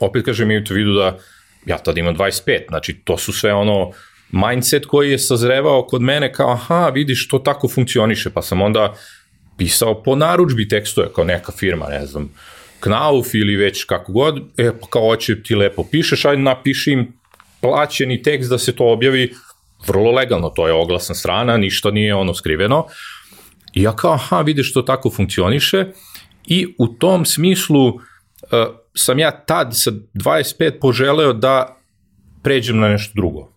Opet 0.00 0.24
kažem, 0.24 0.50
imate 0.50 0.74
vidu 0.74 0.92
da 0.92 1.16
ja 1.66 1.78
tada 1.78 2.00
imam 2.00 2.16
25, 2.16 2.68
znači 2.68 2.94
to 3.04 3.16
su 3.18 3.32
sve 3.32 3.54
ono 3.54 3.92
mindset 4.32 4.86
koji 4.86 5.10
je 5.10 5.18
sazrevao 5.18 5.86
kod 5.86 6.02
mene 6.02 6.32
kao 6.32 6.52
aha, 6.52 6.90
vidiš, 6.94 7.28
to 7.28 7.38
tako 7.38 7.68
funkcioniše, 7.68 8.30
pa 8.30 8.42
sam 8.42 8.62
onda 8.62 8.94
pisao 9.58 10.02
po 10.02 10.16
naručbi 10.16 10.68
tekstove 10.68 11.08
kao 11.14 11.24
neka 11.24 11.52
firma, 11.52 11.88
ne 11.88 12.06
znam, 12.06 12.28
Knauf 12.80 13.34
ili 13.34 13.56
već 13.56 13.84
kako 13.84 14.12
god, 14.12 14.38
e 14.56 14.70
pa 14.80 14.86
kao 14.90 15.02
hoće 15.02 15.42
ti 15.42 15.54
lepo 15.54 15.84
pišeš, 15.90 16.24
ajde 16.24 16.42
napiši 16.42 16.92
im 16.92 17.17
plaćeni 17.60 18.22
tekst 18.22 18.50
da 18.50 18.58
se 18.58 18.76
to 18.76 18.92
objavi, 18.92 19.32
vrlo 19.86 20.10
legalno, 20.10 20.48
to 20.48 20.66
je 20.66 20.72
oglasna 20.72 21.14
strana, 21.14 21.56
ništa 21.56 21.90
nije 21.90 22.14
ono 22.14 22.34
skriveno. 22.34 22.86
I 23.74 23.82
ja 23.82 23.96
kao, 23.96 24.12
aha, 24.12 24.40
vidiš 24.40 24.70
što 24.70 24.82
tako 24.82 25.10
funkcioniše 25.10 25.86
i 26.46 26.74
u 26.78 26.88
tom 26.88 27.24
smislu 27.24 27.86
uh, 27.88 27.98
sam 28.94 29.18
ja 29.18 29.30
tad 29.30 29.68
sa 29.72 29.90
25 30.14 30.80
poželeo 30.80 31.32
da 31.32 31.76
pređem 32.42 32.78
na 32.78 32.88
nešto 32.88 33.12
drugo. 33.14 33.52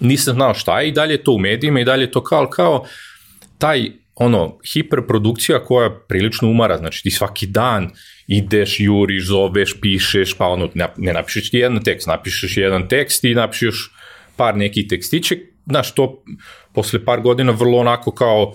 Nisam 0.00 0.34
znao 0.34 0.54
šta 0.54 0.80
je 0.80 0.88
i 0.88 0.92
dalje 0.92 1.24
to 1.24 1.32
u 1.32 1.38
medijima 1.38 1.80
i 1.80 1.84
dalje 1.84 2.10
to 2.10 2.24
kao, 2.24 2.46
kao 2.46 2.84
taj 3.58 3.90
ono, 4.14 4.58
hiperprodukcija 4.72 5.64
koja 5.64 5.90
prilično 6.08 6.48
umara, 6.48 6.78
znači 6.78 7.02
ti 7.02 7.10
svaki 7.10 7.46
dan 7.46 7.90
ideš, 8.26 8.80
juriš, 8.80 9.26
zoveš, 9.26 9.80
pišeš, 9.80 10.34
pa 10.38 10.46
ono, 10.46 10.68
ne, 10.74 11.12
napišeš 11.12 11.50
ti 11.50 11.58
jedan 11.58 11.82
tekst, 11.84 12.06
napišeš 12.06 12.56
jedan 12.56 12.88
tekst 12.88 13.24
i 13.24 13.34
napišeš 13.34 13.90
par 14.36 14.56
nekih 14.56 14.86
tekstiće, 14.88 15.38
znaš, 15.66 15.94
to 15.94 16.24
posle 16.74 17.04
par 17.04 17.20
godina 17.20 17.52
vrlo 17.52 17.78
onako 17.78 18.10
kao 18.10 18.54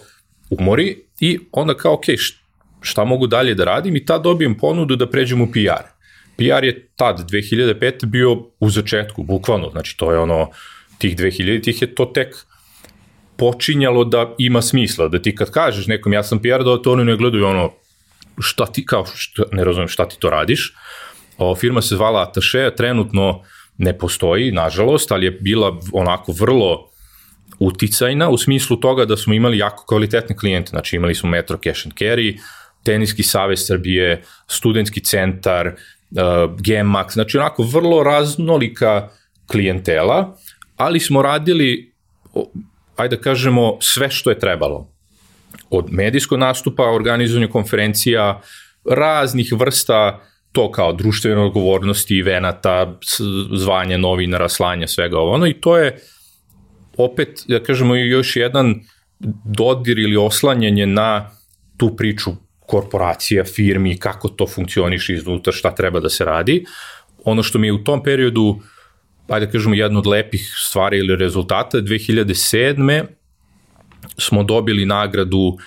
umori 0.50 0.98
i 1.20 1.40
onda 1.52 1.78
kao, 1.78 1.94
ok, 1.94 2.06
šta 2.82 3.06
mogu 3.06 3.28
dalje 3.28 3.56
da 3.56 3.64
radim 3.64 3.96
i 3.96 4.06
tad 4.06 4.24
dobijem 4.24 4.58
ponudu 4.58 4.96
da 4.96 5.10
pređem 5.10 5.42
u 5.42 5.52
PR. 5.52 5.84
PR 6.38 6.64
je 6.64 6.90
tad, 6.96 7.30
2005. 7.32 8.06
bio 8.06 8.34
u 8.60 8.70
začetku, 8.70 9.24
bukvalno, 9.24 9.70
znači 9.70 9.98
to 9.98 10.12
je 10.12 10.20
ono, 10.20 10.50
tih 10.98 11.18
2000 11.18 11.64
tih 11.64 11.82
je 11.82 11.96
to 11.96 12.06
tek 12.06 12.36
počinjalo 13.38 14.04
da 14.04 14.36
ima 14.38 14.62
smisla, 14.62 15.08
da 15.08 15.22
ti 15.22 15.36
kad 15.36 15.52
kažeš 15.52 15.88
nekom 15.88 16.14
ja 16.14 16.24
sam 16.24 16.40
PR, 16.40 16.64
da 16.64 16.82
to 16.82 16.92
oni 16.92 17.06
ne 17.06 17.16
gledaju 17.16 17.46
ono, 17.46 17.72
šta 18.40 18.66
ti, 18.66 18.86
kao, 18.86 19.06
šta, 19.16 19.44
ne 19.52 19.64
razumijem 19.64 19.88
šta 19.88 20.08
ti 20.08 20.20
to 20.20 20.30
radiš. 20.30 20.74
O, 21.38 21.56
firma 21.56 21.82
se 21.82 21.96
zvala 21.96 22.22
Ataše, 22.22 22.72
trenutno 22.78 23.42
ne 23.78 23.98
postoji, 23.98 24.52
nažalost, 24.52 25.12
ali 25.12 25.26
je 25.26 25.32
bila 25.32 25.80
onako 25.94 26.32
vrlo 26.32 26.90
uticajna 27.60 28.30
u 28.30 28.38
smislu 28.38 28.78
toga 28.78 29.06
da 29.06 29.18
smo 29.18 29.34
imali 29.34 29.58
jako 29.58 29.86
kvalitetne 29.86 30.38
klijente, 30.38 30.70
znači 30.70 30.96
imali 30.96 31.16
smo 31.16 31.30
Metro 31.30 31.58
Cash 31.64 31.86
and 31.86 31.94
Carry, 31.94 32.40
Teniski 32.84 33.24
savez 33.24 33.66
Srbije, 33.66 34.24
Studentski 34.48 35.04
centar, 35.04 35.68
uh, 35.68 36.18
Gemax, 36.62 37.14
znači 37.14 37.38
onako 37.38 37.64
vrlo 37.64 38.04
raznolika 38.04 39.10
klijentela, 39.48 40.38
ali 40.76 41.00
smo 41.00 41.22
radili, 41.22 41.94
ajde 42.98 43.16
da 43.16 43.22
kažemo, 43.22 43.78
sve 43.82 44.10
što 44.10 44.30
je 44.30 44.40
trebalo. 44.40 44.94
Od 45.70 45.86
medijskog 45.92 46.40
nastupa, 46.40 46.92
organizovanja 46.92 47.48
konferencija, 47.48 48.42
raznih 48.86 49.54
vrsta 49.54 50.22
to 50.52 50.72
kao 50.72 50.94
društvene 50.94 51.42
odgovornosti, 51.42 52.22
venata, 52.22 53.00
zvanja 53.54 53.98
novinara, 53.98 54.50
slanja, 54.50 54.88
svega 54.88 55.18
ovo. 55.18 55.32
Ono, 55.32 55.48
I 55.48 55.54
to 55.54 55.78
je 55.78 55.98
opet, 56.98 57.44
da 57.48 57.64
kažemo, 57.64 57.96
još 57.96 58.36
jedan 58.36 58.76
dodir 59.46 60.00
ili 60.00 60.18
oslanjanje 60.18 60.86
na 60.86 61.32
tu 61.78 61.96
priču 61.96 62.32
korporacija, 62.60 63.44
firmi, 63.44 63.98
kako 63.98 64.30
to 64.30 64.48
funkcioniše 64.48 65.14
iznutra, 65.14 65.54
šta 65.54 65.76
treba 65.76 66.00
da 66.00 66.10
se 66.10 66.26
radi. 66.26 66.66
Ono 67.24 67.44
što 67.44 67.60
mi 67.60 67.68
je 67.68 67.74
u 67.74 67.84
tom 67.84 68.04
periodu, 68.04 68.60
ajde 69.28 69.46
da 69.46 69.52
kažemo, 69.52 69.76
jedna 69.76 70.00
od 70.00 70.08
lepih 70.08 70.54
stvari 70.68 70.98
ili 70.98 71.16
rezultata, 71.16 71.78
2007. 71.78 73.04
smo 74.18 74.44
dobili 74.44 74.86
nagradu 74.86 75.38
uh, 75.38 75.58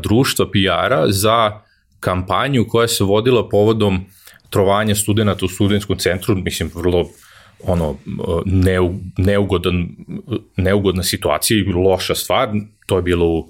društva 0.00 0.46
PR-a 0.50 1.04
za 1.08 1.60
kampanju 2.00 2.66
koja 2.68 2.88
se 2.88 3.04
vodila 3.04 3.48
povodom 3.48 4.04
trovanja 4.50 4.94
studenta 4.94 5.44
u 5.44 5.48
studentskom 5.48 5.98
centru, 5.98 6.36
mislim, 6.36 6.70
vrlo 6.74 7.08
ono, 7.66 7.96
neugodan, 9.16 9.88
neugodna 10.56 11.02
situacija 11.02 11.58
i 11.58 11.72
loša 11.72 12.14
stvar, 12.14 12.48
to 12.86 12.96
je 12.96 13.02
bilo, 13.02 13.26
u, 13.26 13.48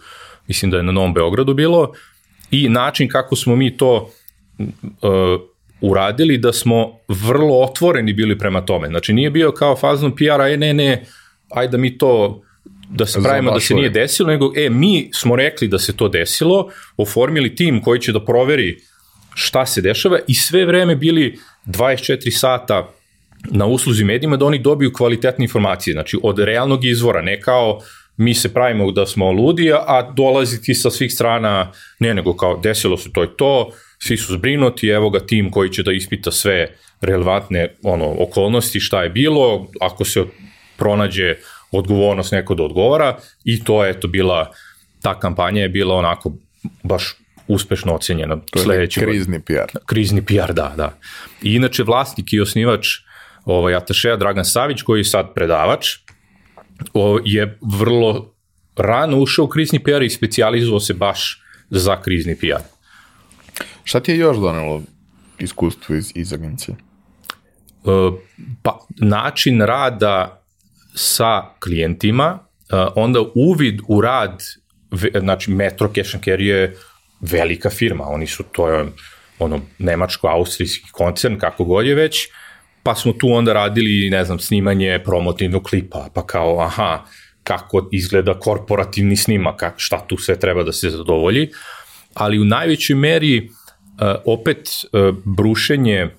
mislim 0.49 0.71
da 0.71 0.77
je 0.77 0.83
na 0.83 0.93
Novom 0.93 1.15
Beogradu 1.15 1.55
bilo, 1.55 1.93
i 2.51 2.69
način 2.69 3.09
kako 3.09 3.37
smo 3.37 3.57
mi 3.57 3.77
to 3.77 4.11
uh, 4.59 5.41
uradili, 5.89 6.39
da 6.39 6.53
smo 6.53 6.99
vrlo 7.09 7.61
otvoreni 7.61 8.13
bili 8.13 8.39
prema 8.39 8.67
tome. 8.67 8.89
Znači, 8.89 9.13
nije 9.13 9.31
bio 9.31 9.53
kao 9.53 9.77
fazno 9.77 10.15
PR-a, 10.15 10.49
e, 10.49 10.57
ne, 10.57 10.75
ne, 10.75 11.05
ajde 11.51 11.71
da 11.71 11.79
mi 11.79 11.99
to 11.99 12.43
da 12.91 13.07
se 13.07 13.23
pravimo 13.23 13.51
da 13.51 13.61
se 13.61 13.75
nije 13.75 13.91
desilo, 13.91 14.29
nego, 14.29 14.53
e, 14.57 14.71
mi 14.71 15.11
smo 15.13 15.37
rekli 15.37 15.69
da 15.69 15.79
se 15.79 15.97
to 15.97 16.09
desilo, 16.09 16.69
oformili 16.97 17.55
tim 17.55 17.83
koji 17.83 18.01
će 18.01 18.13
da 18.13 18.25
proveri 18.25 18.79
šta 19.35 19.67
se 19.67 19.81
dešava 19.81 20.19
i 20.29 20.35
sve 20.35 20.67
vreme 20.67 20.97
bili 20.97 21.39
24 21.67 22.31
sata 22.31 22.91
na 23.51 23.67
usluzi 23.67 24.05
medijima 24.05 24.37
da 24.37 24.45
oni 24.45 24.59
dobiju 24.59 24.93
kvalitetne 24.93 25.45
informacije, 25.45 25.93
znači 25.93 26.19
od 26.23 26.39
realnog 26.39 26.85
izvora, 26.85 27.23
ne 27.23 27.41
kao 27.41 27.81
mi 28.17 28.35
se 28.35 28.55
pravimo 28.55 28.93
da 28.93 29.07
smo 29.07 29.33
ludi, 29.33 29.73
a 29.73 30.13
dolazi 30.17 30.63
ti 30.63 30.75
sa 30.75 30.91
svih 30.91 31.13
strana, 31.13 31.73
ne 31.99 32.15
nego 32.15 32.37
kao 32.37 32.61
desilo 32.63 32.97
se 32.97 33.13
to 33.13 33.25
i 33.25 33.29
to, 33.37 33.71
svi 33.99 34.17
su 34.17 34.33
zbrinuti, 34.33 34.89
evo 34.89 35.11
ga 35.11 35.27
tim 35.27 35.51
koji 35.51 35.71
će 35.71 35.83
da 35.83 35.93
ispita 35.93 36.31
sve 36.31 36.69
relevantne 37.01 37.75
ono, 37.83 38.15
okolnosti, 38.19 38.81
šta 38.81 39.03
je 39.03 39.11
bilo, 39.11 39.67
ako 39.81 40.05
se 40.05 40.25
pronađe 40.77 41.35
odgovornost 41.73 42.33
neko 42.33 42.55
da 42.55 42.63
odgovara 42.63 43.17
i 43.45 43.65
to 43.65 43.85
je 43.85 44.01
to 44.01 44.09
bila, 44.09 44.51
ta 45.03 45.21
kampanja 45.21 45.63
je 45.63 45.69
bila 45.69 45.95
onako 45.95 46.33
baš 46.83 47.15
uspešno 47.49 47.95
ocenjena. 47.95 48.37
To 48.51 48.59
je 48.59 48.65
Sledeći 48.65 49.01
krizni 49.01 49.41
PR. 49.41 49.79
Krizni 49.87 50.25
PR, 50.27 50.53
da, 50.53 50.73
da. 50.77 50.99
I 51.43 51.55
inače 51.55 51.83
vlasnik 51.83 52.33
i 52.33 52.41
osnivač 52.41 52.87
ovaj, 53.45 53.75
Atašeja 53.75 54.17
Dragan 54.17 54.45
Savić, 54.45 54.83
koji 54.83 55.01
je 55.01 55.05
sad 55.05 55.35
predavač, 55.35 55.87
o, 56.95 57.21
je 57.25 57.59
vrlo 57.79 58.35
rano 58.77 59.19
ušao 59.19 59.45
u 59.45 59.49
krizni 59.49 59.79
PR 59.79 60.03
i 60.03 60.11
specializovao 60.11 60.81
se 60.81 60.95
baš 60.95 61.43
za 61.71 62.03
krizni 62.03 62.37
PR. 62.37 62.74
Šta 63.85 64.01
ti 64.01 64.13
je 64.13 64.19
još 64.19 64.37
donelo 64.37 64.83
iskustvo 65.39 65.95
iz, 65.95 66.13
iz 66.15 66.33
agencije? 66.33 66.77
Uh, 67.85 68.15
pa, 68.63 68.79
način 68.97 69.61
rada 69.61 70.43
sa 70.95 71.43
klijentima, 71.63 72.39
uh, 72.39 72.93
onda 72.95 73.21
uvid 73.35 73.81
u 73.89 74.01
rad, 74.01 74.43
znači 75.21 75.51
Metro 75.51 75.89
Cash 75.95 76.15
and 76.15 76.25
Carry 76.25 76.43
je 76.43 76.77
velika 77.21 77.71
firma, 77.71 78.05
oni 78.09 78.27
su, 78.27 78.43
to 78.53 78.69
je 78.69 78.87
ono, 79.39 79.61
nemačko-austrijski 79.79 80.91
koncern, 80.93 81.39
kako 81.39 81.65
god 81.65 81.87
je 81.87 81.95
već, 81.95 82.29
pa 82.83 82.95
smo 82.95 83.13
tu 83.13 83.29
onda 83.33 83.53
radili, 83.53 84.11
ne 84.11 84.25
znam, 84.25 84.39
snimanje 84.39 85.01
promotivnog 85.05 85.63
klipa, 85.63 86.09
pa 86.15 86.27
kao, 86.27 86.61
aha, 86.61 87.05
kako 87.45 87.89
izgleda 87.93 88.39
korporativni 88.39 89.17
snimak, 89.17 89.63
šta 89.77 90.07
tu 90.07 90.17
sve 90.17 90.39
treba 90.41 90.63
da 90.63 90.73
se 90.73 90.91
zadovolji, 90.91 91.51
ali 92.15 92.39
u 92.39 92.45
najvećoj 92.45 92.97
meri 92.97 93.39
uh, 93.39 93.64
opet 94.25 94.69
uh, 94.93 95.17
brušenje 95.25 96.11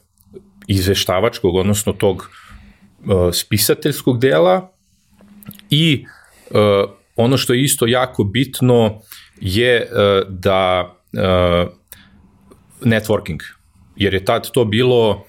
izveštavačkog, 0.68 1.56
odnosno 1.56 1.94
tog 1.94 2.30
uh, 3.06 3.34
spisateljskog 3.34 4.20
dela 4.20 4.72
i 5.70 6.06
uh, 6.50 6.60
ono 7.16 7.38
što 7.38 7.54
je 7.54 7.64
isto 7.64 7.86
jako 7.88 8.24
bitno 8.24 9.02
je 9.42 9.88
uh, 9.92 10.34
da 10.34 10.94
uh, 11.14 11.22
networking, 12.82 13.40
jer 13.96 14.14
je 14.14 14.26
tad 14.26 14.52
to 14.52 14.66
bilo 14.66 15.26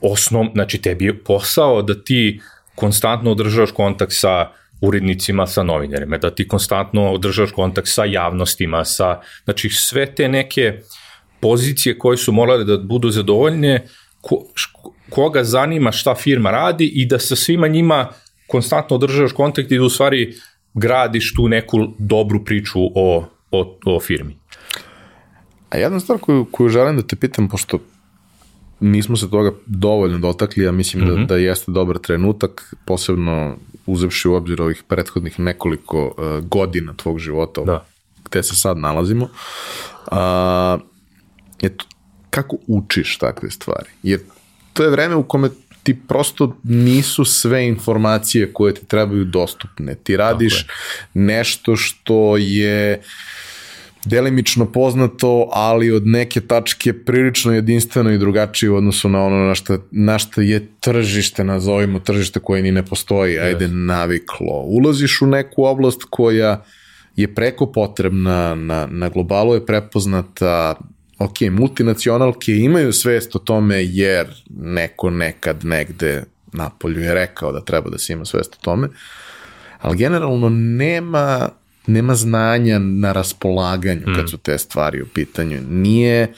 osnov, 0.00 0.46
znači 0.54 0.82
tebi 0.82 1.04
je 1.04 1.24
posao 1.24 1.82
da 1.82 2.02
ti 2.04 2.40
konstantno 2.74 3.30
održavaš 3.30 3.70
kontakt 3.70 4.12
sa 4.14 4.50
urednicima, 4.80 5.46
sa 5.46 5.62
novinarima, 5.62 6.18
da 6.18 6.30
ti 6.30 6.48
konstantno 6.48 7.12
održavaš 7.12 7.52
kontakt 7.52 7.88
sa 7.88 8.04
javnostima, 8.04 8.84
sa, 8.84 9.20
znači 9.44 9.68
sve 9.68 10.14
te 10.14 10.28
neke 10.28 10.80
pozicije 11.40 11.98
koje 11.98 12.16
su 12.16 12.32
morale 12.32 12.64
da 12.64 12.78
budu 12.78 13.10
zadovoljne, 13.10 13.86
ko, 14.20 14.44
koga 15.10 15.44
zanima 15.44 15.92
šta 15.92 16.14
firma 16.14 16.50
radi 16.50 16.86
i 16.86 17.06
da 17.06 17.18
sa 17.18 17.36
svima 17.36 17.68
njima 17.68 18.08
konstantno 18.46 18.96
održavaš 18.96 19.32
kontakt 19.32 19.72
i 19.72 19.78
da 19.78 19.84
u 19.84 19.88
stvari 19.88 20.34
gradiš 20.74 21.34
tu 21.34 21.48
neku 21.48 21.78
dobru 21.98 22.44
priču 22.44 22.78
o, 22.94 23.24
o, 23.50 23.78
o 23.86 24.00
firmi. 24.00 24.36
A 25.70 25.76
jedna 25.76 26.00
stvar 26.00 26.18
koju, 26.18 26.46
koju 26.50 26.68
želim 26.68 26.96
da 26.96 27.02
te 27.02 27.16
pitam, 27.16 27.48
pošto 27.48 27.78
nismo 28.80 29.16
se 29.16 29.30
toga 29.30 29.52
dovoljno 29.66 30.18
dotakli, 30.18 30.64
ja 30.64 30.72
mislim 30.72 31.04
mm 31.04 31.06
-hmm. 31.06 31.10
da, 31.10 31.16
mhm. 31.16 31.26
da 31.26 31.36
jeste 31.36 31.72
dobar 31.72 31.98
trenutak, 31.98 32.74
posebno 32.84 33.56
uzevši 33.86 34.28
u 34.28 34.34
obzir 34.34 34.62
ovih 34.62 34.82
prethodnih 34.88 35.40
nekoliko 35.40 36.06
uh, 36.06 36.48
godina 36.48 36.94
tvog 36.96 37.18
života, 37.18 37.60
da. 37.60 37.84
gde 38.24 38.42
se 38.42 38.54
sad 38.54 38.78
nalazimo. 38.78 39.24
Uh, 39.24 40.16
eto, 41.62 41.84
kako 42.30 42.56
učiš 42.66 43.18
takve 43.18 43.50
stvari? 43.50 43.88
Jer 44.02 44.20
to 44.72 44.82
je 44.82 44.90
vreme 44.90 45.14
u 45.14 45.22
kome 45.22 45.48
ti 45.82 45.96
prosto 46.08 46.56
nisu 46.62 47.24
sve 47.24 47.66
informacije 47.66 48.52
koje 48.52 48.74
ti 48.74 48.86
trebaju 48.86 49.24
dostupne. 49.24 49.94
Ti 49.94 50.16
radiš 50.16 50.66
nešto 51.14 51.76
što 51.76 52.36
je 52.36 53.02
delimično 54.04 54.72
poznato, 54.72 55.48
ali 55.52 55.90
od 55.90 56.06
neke 56.06 56.40
tačke 56.40 56.92
prilično 56.92 57.52
jedinstveno 57.52 58.10
i 58.10 58.18
drugačije 58.18 58.70
u 58.70 58.76
odnosu 58.76 59.08
na 59.08 59.24
ono 59.24 59.36
na 59.36 59.54
šta, 59.54 59.78
na 59.90 60.18
šta 60.18 60.42
je 60.42 60.66
tržište, 60.80 61.44
nazovimo 61.44 61.98
tržište 61.98 62.40
koje 62.40 62.62
ni 62.62 62.72
ne 62.72 62.86
postoji, 62.86 63.38
ajde 63.38 63.68
naviklo. 63.68 64.62
Ulaziš 64.62 65.22
u 65.22 65.26
neku 65.26 65.64
oblast 65.64 66.04
koja 66.10 66.64
je 67.16 67.34
preko 67.34 67.72
potrebna, 67.72 68.54
na, 68.54 68.86
na 68.90 69.08
globalu 69.08 69.54
je 69.54 69.66
prepoznata, 69.66 70.74
ok, 71.18 71.40
multinacionalke 71.50 72.56
imaju 72.56 72.92
svest 72.92 73.36
o 73.36 73.38
tome 73.38 73.84
jer 73.84 74.26
neko 74.50 75.10
nekad 75.10 75.64
negde 75.64 76.24
napolju 76.52 77.00
je 77.00 77.14
rekao 77.14 77.52
da 77.52 77.60
treba 77.60 77.90
da 77.90 77.98
se 77.98 78.12
ima 78.12 78.24
svest 78.24 78.54
o 78.54 78.58
tome, 78.60 78.88
ali 79.80 79.96
generalno 79.96 80.48
nema 80.48 81.48
nema 81.86 82.14
znanja 82.14 82.78
na 82.78 83.12
raspolaganju 83.12 84.02
kad 84.04 84.24
mm. 84.24 84.28
su 84.28 84.36
te 84.38 84.58
stvari 84.58 85.02
u 85.02 85.06
pitanju. 85.06 85.60
Nije 85.70 86.32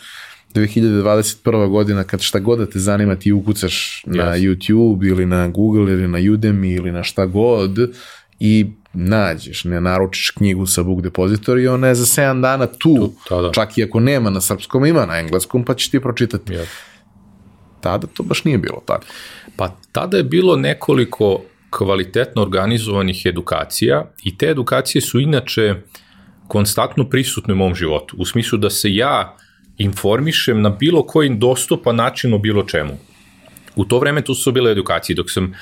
2021. 0.55 1.68
godina 1.68 2.05
kad 2.05 2.20
šta 2.20 2.39
god 2.39 2.59
da 2.59 2.66
te 2.66 2.79
zanima 2.79 3.16
ti 3.16 3.33
ukucaš 3.33 4.03
yes. 4.07 4.16
na 4.16 4.37
YouTube 4.37 5.09
ili 5.09 5.26
na 5.26 5.49
Google 5.49 5.93
ili 5.93 6.09
na 6.09 6.18
Udemy 6.18 6.76
ili 6.76 6.93
na 6.93 7.03
šta 7.03 7.26
god 7.26 7.93
i 8.41 8.66
nađeš, 8.93 9.64
ne 9.64 9.80
naručiš 9.80 10.30
knjigu 10.30 10.66
sa 10.66 10.82
Book 10.82 11.01
Depository 11.01 11.62
i 11.62 11.68
ona 11.68 11.89
je 11.89 11.95
za 11.95 12.22
7 12.22 12.41
dana 12.41 12.66
tu, 12.66 12.78
tu 12.78 13.12
da, 13.30 13.43
da. 13.43 13.53
čak 13.53 13.78
i 13.78 13.84
ako 13.84 14.01
nema 14.01 14.30
na 14.30 14.41
srpskom, 14.41 14.86
ima 14.86 15.07
na 15.07 15.18
engleskom, 15.18 15.64
pa 15.64 15.74
ćeš 15.74 15.91
ti 15.91 16.01
pročitati. 16.01 16.53
Yes. 16.53 16.66
Tada 17.80 18.07
to 18.07 18.22
baš 18.22 18.45
nije 18.45 18.59
bilo 18.59 18.82
tako. 18.86 19.05
Pa 19.57 19.76
tada 19.93 20.16
je 20.16 20.24
bilo 20.24 20.57
nekoliko 20.57 21.43
kvalitetno 21.70 22.43
organizovanih 22.43 23.22
edukacija 23.26 24.12
i 24.24 24.39
te 24.39 24.47
edukacije 24.47 25.03
su 25.03 25.20
inače 25.20 25.74
konstantno 26.49 27.09
prisutne 27.09 27.55
u 27.55 27.57
mom 27.57 27.74
životu, 27.74 28.16
u 28.18 28.24
smislu 28.24 28.59
da 28.59 28.70
se 28.70 28.95
ja 28.95 29.36
informišem 29.78 30.62
na 30.62 30.70
bilo 30.70 31.03
kojim 31.07 31.39
dostupan 31.39 31.97
način 31.97 32.34
o 32.34 32.39
bilo 32.39 32.62
čemu. 32.62 32.99
U 33.76 33.84
to 33.84 33.99
vreme 33.99 34.22
tu 34.22 34.34
su 34.34 34.53
bile 34.53 34.72
edukacije, 34.72 35.16
dok 35.16 35.30
sam 35.30 35.45
u, 35.45 35.53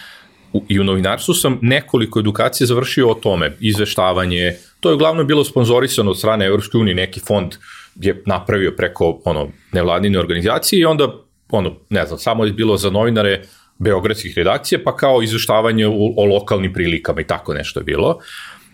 i 0.69 0.81
u 0.81 0.85
novinarstvu 0.85 1.35
sam 1.35 1.59
nekoliko 1.63 2.21
edukacija 2.21 2.67
završio 2.67 3.11
o 3.11 3.15
tome, 3.15 3.57
izveštavanje, 3.61 4.57
to 4.81 4.89
je 4.89 4.95
uglavnom 4.95 5.27
bilo 5.27 5.45
sponzorisano 5.45 6.11
od 6.11 6.19
strane 6.19 6.47
Evropske 6.47 6.79
unije, 6.79 6.95
neki 6.95 7.21
fond 7.21 7.55
je 7.97 8.23
napravio 8.27 8.75
preko 8.77 9.21
ono, 9.25 9.49
nevladine 9.73 10.19
organizacije 10.19 10.81
i 10.81 10.85
onda, 10.85 11.15
ono, 11.51 11.77
ne 11.91 12.07
znam, 12.07 12.19
samo 12.19 12.45
je 12.45 12.53
bilo 12.53 12.77
za 12.77 12.91
novinare 12.91 13.43
beogradskih 13.79 14.37
redakcija, 14.37 14.81
pa 14.85 14.97
kao 14.97 15.23
izveštavanje 15.23 15.87
o, 15.87 15.93
o 16.17 16.25
lokalnim 16.25 16.73
prilikama 16.73 17.21
i 17.21 17.27
tako 17.27 17.55
nešto 17.55 17.81
je 17.81 17.85
bilo. 17.85 18.19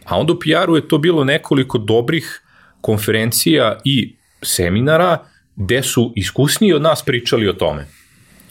A 0.05 0.18
onda 0.18 0.33
u 0.33 0.39
PR-u 0.39 0.77
je 0.77 0.89
to 0.89 0.99
bilo 0.99 1.25
nekoliko 1.25 1.79
dobrih 1.79 2.43
konferencija 2.81 3.81
i 3.85 4.16
seminara 4.43 5.18
gde 5.57 5.83
su 5.83 6.12
iskusniji 6.16 6.73
od 6.73 6.83
nas 6.83 7.05
pričali 7.05 7.49
o 7.49 7.53
tome. 7.53 7.87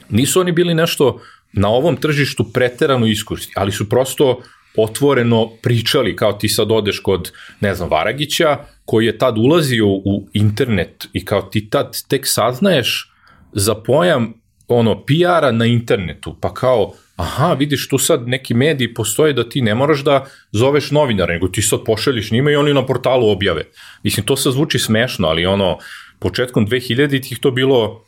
Nisu 0.09 0.39
oni 0.39 0.51
bili 0.51 0.73
nešto 0.73 1.21
na 1.53 1.69
ovom 1.69 1.95
tržištu 1.95 2.43
preterano 2.53 3.05
iskusni, 3.05 3.53
ali 3.55 3.71
su 3.71 3.89
prosto 3.89 4.41
otvoreno 4.75 5.49
pričali, 5.61 6.15
kao 6.15 6.33
ti 6.33 6.49
sad 6.49 6.71
odeš 6.71 6.99
kod, 6.99 7.31
ne 7.59 7.75
znam, 7.75 7.89
Varagića, 7.89 8.57
koji 8.85 9.05
je 9.05 9.17
tad 9.17 9.37
ulazio 9.37 9.87
u 9.87 10.27
internet 10.33 11.07
i 11.13 11.25
kao 11.25 11.41
ti 11.41 11.69
tad 11.69 12.07
tek 12.07 12.27
saznaješ 12.27 13.11
za 13.53 13.75
pojam 13.75 14.33
ono, 14.67 15.03
PR-a 15.05 15.51
na 15.51 15.65
internetu, 15.65 16.37
pa 16.41 16.53
kao, 16.53 16.93
aha, 17.15 17.53
vidiš 17.53 17.89
tu 17.89 17.97
sad 17.97 18.27
neki 18.27 18.53
mediji 18.53 18.93
postoje 18.93 19.33
da 19.33 19.49
ti 19.49 19.61
ne 19.61 19.75
moraš 19.75 20.03
da 20.03 20.25
zoveš 20.51 20.91
novinara, 20.91 21.33
nego 21.33 21.47
ti 21.47 21.61
sad 21.61 21.79
pošalješ 21.85 22.31
njima 22.31 22.51
i 22.51 22.55
oni 22.55 22.73
na 22.73 22.85
portalu 22.85 23.29
objave. 23.29 23.63
Mislim, 24.03 24.25
to 24.25 24.35
sad 24.35 24.53
zvuči 24.53 24.79
smešno, 24.79 25.27
ali 25.27 25.45
ono, 25.45 25.77
početkom 26.19 26.67
2000-ih 26.67 27.39
to 27.39 27.51
bilo 27.51 28.05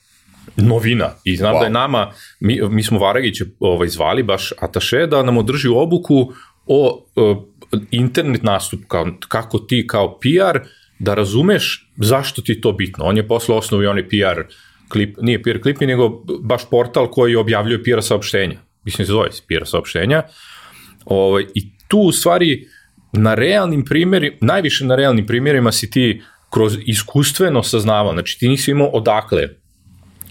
novina 0.55 1.09
i 1.23 1.35
znam 1.35 1.55
wow. 1.55 1.59
da 1.59 1.65
je 1.65 1.71
nama, 1.71 2.11
mi, 2.39 2.59
mi 2.69 2.83
smo 2.83 2.99
Varagiće 2.99 3.45
ovaj, 3.59 3.87
zvali 3.87 4.23
baš 4.23 4.53
Ataše 4.61 5.07
da 5.07 5.23
nam 5.23 5.37
održi 5.37 5.67
obuku 5.67 6.31
o 6.65 7.05
uh, 7.15 7.37
internet 7.91 8.43
nastup, 8.43 8.79
kao, 8.87 9.07
kako 9.27 9.59
ti 9.59 9.87
kao 9.87 10.19
PR 10.19 10.59
da 10.99 11.13
razumeš 11.13 11.91
zašto 11.97 12.41
ti 12.41 12.61
to 12.61 12.71
bitno. 12.71 13.05
On 13.05 13.17
je 13.17 13.27
posle 13.27 13.55
osnovi 13.55 13.87
onaj 13.87 14.07
PR 14.09 14.41
klip, 14.89 15.17
nije 15.21 15.43
peer 15.43 15.61
klipi, 15.61 15.85
nego 15.85 16.09
baš 16.41 16.69
portal 16.69 17.11
koji 17.11 17.35
objavljuje 17.35 17.83
peer 17.83 18.03
saopštenja. 18.03 18.59
Mislim, 18.83 19.05
se 19.05 19.11
zove 19.11 19.29
peer 19.47 19.63
saopštenja. 19.65 20.23
Ovaj, 21.05 21.45
I 21.55 21.77
tu 21.87 21.99
u 21.99 22.11
stvari 22.11 22.67
na 23.13 23.33
realnim 23.33 23.85
primjerima, 23.85 24.37
najviše 24.41 24.85
na 24.85 24.95
realnim 24.95 25.25
primjerima 25.25 25.71
si 25.71 25.89
ti 25.89 26.21
kroz 26.49 26.77
iskustveno 26.85 27.63
saznavao, 27.63 28.13
znači 28.13 28.39
ti 28.39 28.47
nisi 28.47 28.71
imao 28.71 28.87
odakle, 28.87 29.47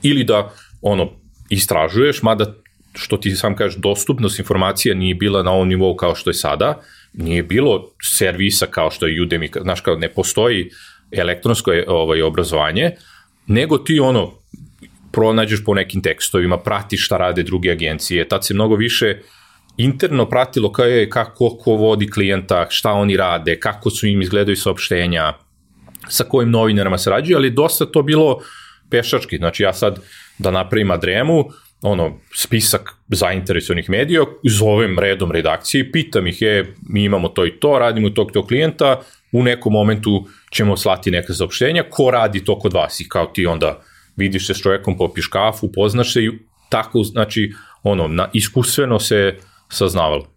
ili 0.02 0.24
da 0.24 0.52
ono, 0.82 1.10
istražuješ, 1.50 2.22
mada 2.22 2.54
što 2.94 3.16
ti 3.16 3.30
sam 3.30 3.56
kažeš, 3.56 3.80
dostupnost 3.80 4.38
informacija 4.38 4.94
nije 4.94 5.14
bila 5.14 5.42
na 5.42 5.50
ovom 5.50 5.68
nivou 5.68 5.96
kao 5.96 6.14
što 6.14 6.30
je 6.30 6.34
sada, 6.34 6.80
nije 7.12 7.42
bilo 7.42 7.90
servisa 8.18 8.66
kao 8.66 8.90
što 8.90 9.06
je 9.06 9.22
Udemy, 9.22 9.62
znaš 9.62 9.80
kao 9.80 9.96
ne 9.96 10.08
postoji 10.08 10.70
elektronsko 11.10 11.70
ovaj, 11.86 12.22
obrazovanje, 12.22 12.90
nego 13.46 13.78
ti 13.78 14.00
ono, 14.00 14.32
pronađeš 15.12 15.64
po 15.64 15.74
nekim 15.74 16.02
tekstovima, 16.02 16.58
pratiš 16.58 17.06
šta 17.06 17.16
rade 17.16 17.42
druge 17.42 17.70
agencije, 17.70 18.28
tad 18.28 18.46
se 18.46 18.54
mnogo 18.54 18.76
više 18.76 19.18
interno 19.76 20.28
pratilo 20.28 20.72
kao 20.72 20.84
je, 20.84 21.10
kako 21.10 21.56
ko 21.56 21.72
vodi 21.72 22.10
klijenta, 22.10 22.66
šta 22.68 22.92
oni 22.92 23.16
rade, 23.16 23.60
kako 23.60 23.90
su 23.90 24.06
im 24.06 24.22
izgledaju 24.22 24.56
saopštenja, 24.56 25.32
sa 26.08 26.24
kojim 26.24 26.50
novinarama 26.50 26.98
se 26.98 27.10
rađuju, 27.10 27.36
ali 27.36 27.50
dosta 27.50 27.86
to 27.86 28.02
bilo 28.02 28.40
pešački, 28.92 29.36
znači 29.36 29.62
ja 29.62 29.72
sad 29.72 30.00
da 30.38 30.50
napravim 30.50 30.90
adremu, 30.90 31.44
ono, 31.82 32.20
spisak 32.34 32.94
zainteresovanih 33.08 33.90
medija, 33.90 34.22
zovem 34.44 34.98
redom 34.98 35.32
redakcije 35.32 35.92
pitam 35.92 36.26
ih, 36.26 36.42
je, 36.42 36.74
mi 36.88 37.04
imamo 37.04 37.28
to 37.28 37.46
i 37.46 37.52
to, 37.60 37.78
radimo 37.78 38.10
tog 38.10 38.32
tog 38.32 38.46
klijenta, 38.46 39.00
u 39.32 39.42
nekom 39.42 39.72
momentu 39.72 40.26
ćemo 40.50 40.76
slati 40.76 41.10
neka 41.10 41.34
saopštenja, 41.34 41.82
ko 41.90 42.10
radi 42.10 42.44
to 42.44 42.58
kod 42.58 42.72
vas 42.72 43.00
i 43.00 43.08
kao 43.08 43.26
ti 43.26 43.46
onda 43.46 43.82
vidiš 44.16 44.46
se 44.46 44.54
s 44.54 44.62
čovjekom, 44.62 44.96
popiješ 44.96 45.26
kafu, 45.26 45.72
poznaš 45.72 46.12
se 46.12 46.24
i 46.24 46.30
tako, 46.68 47.02
znači, 47.02 47.52
ono, 47.82 48.08
na, 48.08 48.28
iskustveno 48.32 49.00
se 49.00 49.36
saznavalo. 49.68 50.32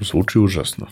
Zvuči 0.00 0.38
užasno. 0.38 0.86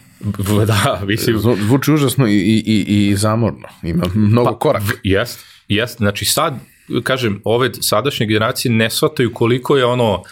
Da, 0.67 1.03
mislim. 1.07 1.39
Zvuči 1.39 1.93
užasno 1.93 2.27
i, 2.27 2.37
i, 2.37 2.63
i, 2.67 3.09
i 3.09 3.17
zamorno. 3.17 3.69
Ima 3.83 4.05
mnogo 4.15 4.51
pa, 4.51 4.59
koraka. 4.59 4.93
Jest, 5.03 5.45
jest. 5.69 5.99
Znači 5.99 6.25
sad, 6.25 6.55
kažem, 7.03 7.41
ove 7.45 7.71
sadašnje 7.81 8.27
generacije 8.27 8.73
ne 8.73 8.91
shvataju 8.91 9.35
koliko 9.35 9.77
je 9.77 9.85
ono 9.85 10.23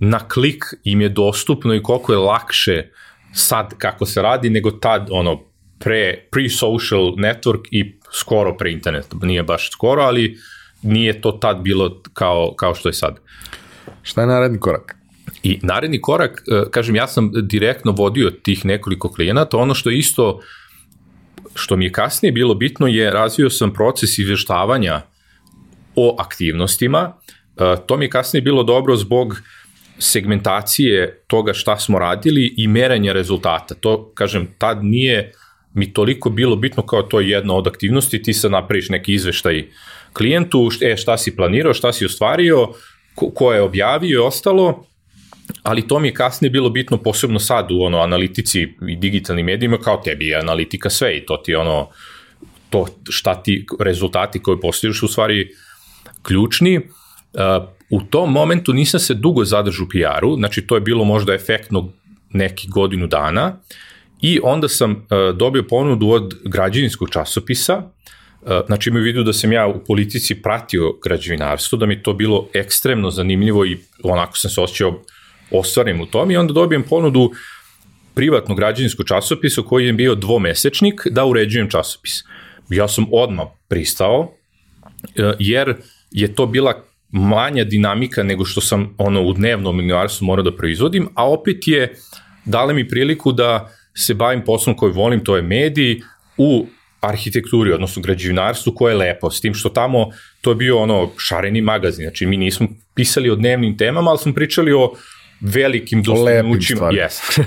na 0.00 0.28
klik 0.28 0.64
im 0.84 1.00
je 1.00 1.08
dostupno 1.08 1.74
i 1.74 1.82
koliko 1.82 2.12
je 2.12 2.18
lakše 2.18 2.82
sad 3.34 3.74
kako 3.78 4.06
se 4.06 4.22
radi 4.22 4.50
nego 4.50 4.70
tad 4.70 5.08
ono 5.10 5.42
pre, 5.78 6.28
pre-social 6.30 7.14
network 7.16 7.68
i 7.70 7.98
skoro 8.12 8.56
pre 8.56 8.72
internet. 8.72 9.06
Nije 9.22 9.42
baš 9.42 9.70
skoro, 9.70 10.02
ali 10.02 10.38
nije 10.82 11.20
to 11.20 11.32
tad 11.32 11.60
bilo 11.60 12.02
kao, 12.12 12.54
kao 12.56 12.74
što 12.74 12.88
je 12.88 12.92
sad. 12.92 13.20
Šta 14.02 14.20
je 14.20 14.26
naredni 14.26 14.60
korak? 14.60 14.96
I 15.42 15.58
naredni 15.62 16.00
korak, 16.00 16.42
e, 16.48 16.70
kažem, 16.70 16.94
ja 16.94 17.06
sam 17.06 17.30
direktno 17.42 17.92
vodio 17.92 18.30
tih 18.30 18.64
nekoliko 18.64 19.12
klijenata, 19.12 19.56
ono 19.56 19.74
što 19.74 19.90
isto, 19.90 20.40
što 21.54 21.76
mi 21.76 21.84
je 21.84 21.92
kasnije 21.92 22.32
bilo 22.32 22.54
bitno 22.54 22.86
je 22.86 23.10
razvio 23.10 23.50
sam 23.50 23.72
proces 23.72 24.18
izvještavanja 24.18 25.02
o 25.96 26.16
aktivnostima, 26.18 27.12
e, 27.56 27.76
to 27.86 27.96
mi 27.96 28.04
je 28.04 28.10
kasnije 28.10 28.42
bilo 28.42 28.62
dobro 28.62 28.96
zbog 28.96 29.42
segmentacije 29.98 31.22
toga 31.26 31.54
šta 31.54 31.78
smo 31.78 31.98
radili 31.98 32.54
i 32.56 32.68
meranja 32.68 33.12
rezultata. 33.12 33.74
To, 33.74 34.12
kažem, 34.14 34.48
tad 34.58 34.84
nije 34.84 35.32
mi 35.74 35.92
toliko 35.92 36.30
bilo 36.30 36.56
bitno 36.56 36.86
kao 36.86 37.02
to 37.02 37.20
je 37.20 37.30
jedna 37.30 37.54
od 37.54 37.66
aktivnosti, 37.66 38.22
ti 38.22 38.32
sad 38.32 38.50
napraviš 38.50 38.88
neki 38.88 39.14
izveštaj 39.14 39.64
klijentu, 40.12 40.70
e, 40.80 40.96
šta 40.96 41.18
si 41.18 41.36
planirao, 41.36 41.74
šta 41.74 41.92
si 41.92 42.04
ostvario, 42.04 42.68
ko, 43.14 43.30
ko 43.30 43.52
je 43.52 43.62
objavio 43.62 44.14
i 44.14 44.26
ostalo, 44.26 44.86
ali 45.62 45.88
to 45.88 45.98
mi 45.98 46.08
je 46.08 46.14
kasnije 46.14 46.50
bilo 46.50 46.70
bitno 46.70 46.96
posebno 46.96 47.38
sad 47.38 47.72
u 47.72 47.82
ono 47.82 47.98
analitici 47.98 48.62
i 48.88 48.96
digitalnim 48.96 49.46
medijima 49.46 49.78
kao 49.78 50.00
tebi 50.04 50.26
je 50.26 50.38
analitika 50.38 50.90
sve 50.90 51.16
i 51.16 51.26
to 51.26 51.36
ti 51.36 51.54
ono 51.54 51.88
to 52.70 52.86
šta 53.10 53.42
ti 53.42 53.66
rezultati 53.80 54.42
koje 54.42 54.60
postojiš 54.60 55.02
u 55.02 55.08
stvari 55.08 55.48
ključni. 56.26 56.78
Uh, 56.78 57.68
u 57.90 58.00
tom 58.00 58.32
momentu 58.32 58.72
nisam 58.72 59.00
se 59.00 59.14
dugo 59.14 59.44
zadržao 59.44 59.84
u 59.84 59.88
PR-u, 59.88 60.36
znači 60.36 60.66
to 60.66 60.74
je 60.74 60.80
bilo 60.80 61.04
možda 61.04 61.34
efektno 61.34 61.92
neki 62.30 62.68
godinu 62.68 63.06
dana 63.06 63.56
i 64.22 64.40
onda 64.42 64.68
sam 64.68 64.90
uh, 64.90 65.36
dobio 65.36 65.62
ponudu 65.62 66.08
od 66.08 66.34
građevinskog 66.44 67.10
časopisa, 67.10 67.76
uh, 67.76 68.50
znači 68.66 68.90
imaju 68.90 69.04
vidu 69.04 69.22
da 69.22 69.32
sam 69.32 69.52
ja 69.52 69.66
u 69.66 69.84
politici 69.84 70.42
pratio 70.42 70.92
građevinarstvo, 71.04 71.78
da 71.78 71.86
mi 71.86 72.02
to 72.02 72.12
bilo 72.12 72.48
ekstremno 72.54 73.10
zanimljivo 73.10 73.64
i 73.64 73.78
onako 74.02 74.36
sam 74.36 74.50
se 74.50 74.60
osjećao 74.60 75.02
ostvarim 75.50 76.00
u 76.00 76.06
tom 76.06 76.30
i 76.30 76.36
onda 76.36 76.52
dobijem 76.52 76.82
ponudu 76.82 77.30
privatnog 78.14 78.58
građevinskog 78.58 79.06
časopisa 79.06 79.62
koji 79.62 79.86
je 79.86 79.92
bio 79.92 80.14
dvomesečnik 80.14 81.00
da 81.10 81.24
uređujem 81.24 81.70
časopis. 81.70 82.12
Ja 82.70 82.88
sam 82.88 83.06
odmah 83.12 83.46
pristao, 83.68 84.32
jer 85.38 85.76
je 86.16 86.34
to 86.34 86.46
bila 86.46 86.84
manja 87.10 87.64
dinamika 87.64 88.22
nego 88.22 88.44
što 88.44 88.60
sam 88.60 88.94
ono 88.98 89.22
u 89.22 89.32
dnevnom 89.32 89.76
novinarstvu 89.76 90.24
morao 90.24 90.42
da 90.42 90.56
proizvodim, 90.56 91.08
a 91.14 91.30
opet 91.30 91.68
je 91.68 91.94
dale 92.44 92.74
mi 92.74 92.88
priliku 92.88 93.32
da 93.32 93.72
se 93.94 94.14
bavim 94.14 94.44
poslom 94.44 94.76
koji 94.76 94.92
volim, 94.92 95.24
to 95.24 95.36
je 95.36 95.42
mediji, 95.42 96.02
u 96.36 96.66
arhitekturi, 97.00 97.72
odnosno 97.72 98.02
građevinarstvu 98.02 98.72
koje 98.74 98.92
je 98.92 98.96
lepo, 98.96 99.30
s 99.30 99.40
tim 99.40 99.54
što 99.54 99.68
tamo 99.68 100.08
to 100.40 100.50
je 100.50 100.54
bio 100.54 100.78
ono 100.78 101.10
šareni 101.18 101.60
magazin, 101.60 102.04
znači 102.04 102.26
mi 102.26 102.36
nismo 102.36 102.68
pisali 102.94 103.30
o 103.30 103.36
dnevnim 103.36 103.76
temama, 103.78 104.10
ali 104.10 104.18
smo 104.18 104.34
pričali 104.34 104.72
o 104.72 104.92
velikim 105.40 106.02
dostignućima. 106.02 106.90
Yes. 106.92 107.42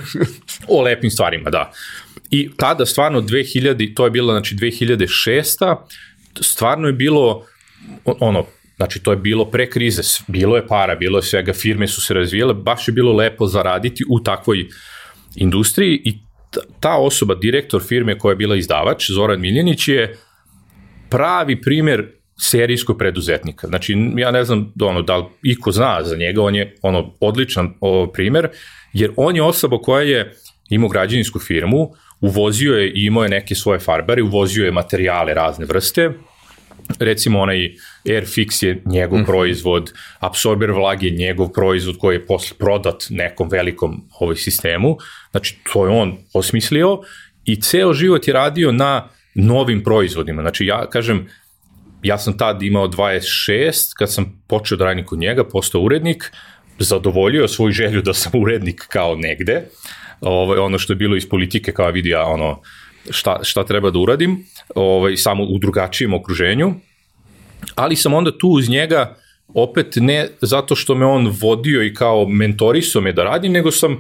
o 0.68 0.82
lepim 0.82 1.12
stvarima, 1.12 1.50
da. 1.50 1.72
I 2.32 2.50
tada 2.58 2.86
stvarno 2.86 3.22
2000, 3.22 3.96
to 3.96 4.06
je 4.06 4.12
bila 4.12 4.34
znači 4.34 4.56
2006. 4.56 5.76
Stvarno 6.42 6.88
je 6.88 6.94
bilo 6.94 7.46
ono, 8.06 8.46
znači 8.80 9.00
to 9.04 9.12
je 9.12 9.18
bilo 9.18 9.46
pre 9.46 9.70
krize, 9.70 10.02
bilo 10.28 10.56
je 10.56 10.68
para, 10.68 10.96
bilo 10.96 11.18
je 11.18 11.24
svega, 11.24 11.54
firme 11.54 11.88
su 11.88 12.02
se 12.02 12.14
razvijele, 12.14 12.54
baš 12.54 12.88
je 12.88 12.92
bilo 12.92 13.14
lepo 13.14 13.48
zaraditi 13.48 14.04
u 14.10 14.20
takvoj 14.24 14.68
industriji 15.36 16.02
i 16.06 16.18
ta 16.80 16.96
osoba, 16.98 17.36
direktor 17.36 17.84
firme 17.84 18.18
koja 18.18 18.32
je 18.32 18.36
bila 18.36 18.56
izdavač, 18.56 19.12
Zoran 19.12 19.42
Miljanić 19.42 19.88
je 19.88 20.18
pravi 21.10 21.62
primer 21.62 22.08
serijskog 22.40 22.98
preduzetnika. 22.98 23.68
Znači, 23.68 23.96
ja 24.18 24.32
ne 24.32 24.44
znam 24.44 24.74
ono, 24.82 25.02
da 25.02 25.18
li 25.18 25.26
iko 25.44 25.72
zna 25.72 26.04
za 26.04 26.16
njega, 26.16 26.42
on 26.42 26.56
je 26.56 26.76
ono, 26.82 27.14
odličan 27.20 27.74
o, 27.82 28.08
primer, 28.14 28.48
jer 28.94 29.12
on 29.16 29.36
je 29.36 29.44
osoba 29.44 29.78
koja 29.78 30.02
je 30.02 30.34
imao 30.70 30.90
građevinsku 30.90 31.40
firmu, 31.40 31.92
uvozio 32.22 32.74
je 32.74 32.88
i 32.88 33.06
imao 33.06 33.24
je 33.24 33.30
neke 33.30 33.56
svoje 33.56 33.80
farbare, 33.80 34.24
uvozio 34.24 34.66
je 34.66 34.72
materijale 34.72 35.34
razne 35.34 35.66
vrste, 35.66 36.12
recimo 37.00 37.40
onaj 37.40 37.70
Airfix 38.06 38.64
je 38.64 38.82
njegov 38.86 39.20
mm. 39.20 39.26
proizvod, 39.26 39.94
absorber 40.20 40.72
vlage 40.72 41.08
je 41.08 41.18
njegov 41.18 41.50
proizvod 41.50 41.98
koji 41.98 42.16
je 42.16 42.26
posle 42.26 42.58
prodat 42.58 43.04
nekom 43.10 43.50
velikom 43.50 44.02
ovaj 44.20 44.36
sistemu, 44.36 44.98
znači 45.32 45.58
to 45.74 45.86
je 45.86 45.92
on 45.92 46.18
osmislio 46.34 47.00
i 47.46 47.62
ceo 47.62 47.94
život 47.94 48.28
je 48.28 48.34
radio 48.34 48.72
na 48.72 49.08
novim 49.36 49.84
proizvodima, 49.84 50.42
znači 50.42 50.66
ja 50.66 50.90
kažem, 50.90 51.28
ja 52.04 52.18
sam 52.18 52.38
tad 52.38 52.64
imao 52.64 52.88
26, 52.88 53.94
kad 53.98 54.14
sam 54.14 54.44
počeo 54.48 54.78
da 54.78 54.86
radim 54.86 55.06
kod 55.06 55.20
njega, 55.20 55.44
postao 55.44 55.82
urednik, 55.82 56.32
zadovoljio 56.80 57.48
svoju 57.48 57.72
želju 57.72 58.02
da 58.02 58.14
sam 58.14 58.42
urednik 58.42 58.86
kao 58.90 59.16
negde, 59.16 59.66
ovaj, 60.22 60.58
ono 60.58 60.80
što 60.80 60.94
je 60.94 60.98
bilo 60.98 61.16
iz 61.16 61.30
politike 61.30 61.72
kao 61.72 61.92
vidi 61.92 62.10
ja 62.10 62.26
ono, 62.26 62.62
šta, 63.10 63.40
šta 63.44 63.64
treba 63.64 63.92
da 63.92 64.00
uradim, 64.00 64.46
ovaj, 64.76 65.18
samo 65.18 65.44
u 65.44 65.58
drugačijem 65.58 66.14
okruženju, 66.14 66.74
ali 67.76 67.96
sam 67.96 68.14
onda 68.14 68.38
tu 68.38 68.48
uz 68.48 68.70
njega 68.70 69.16
opet 69.54 69.94
ne 69.96 70.28
zato 70.42 70.76
što 70.76 70.96
me 70.96 71.06
on 71.06 71.36
vodio 71.42 71.84
i 71.84 71.94
kao 71.94 72.26
mentoriso 72.28 73.02
me 73.02 73.14
da 73.14 73.24
radim, 73.24 73.52
nego 73.52 73.72
sam 73.72 73.98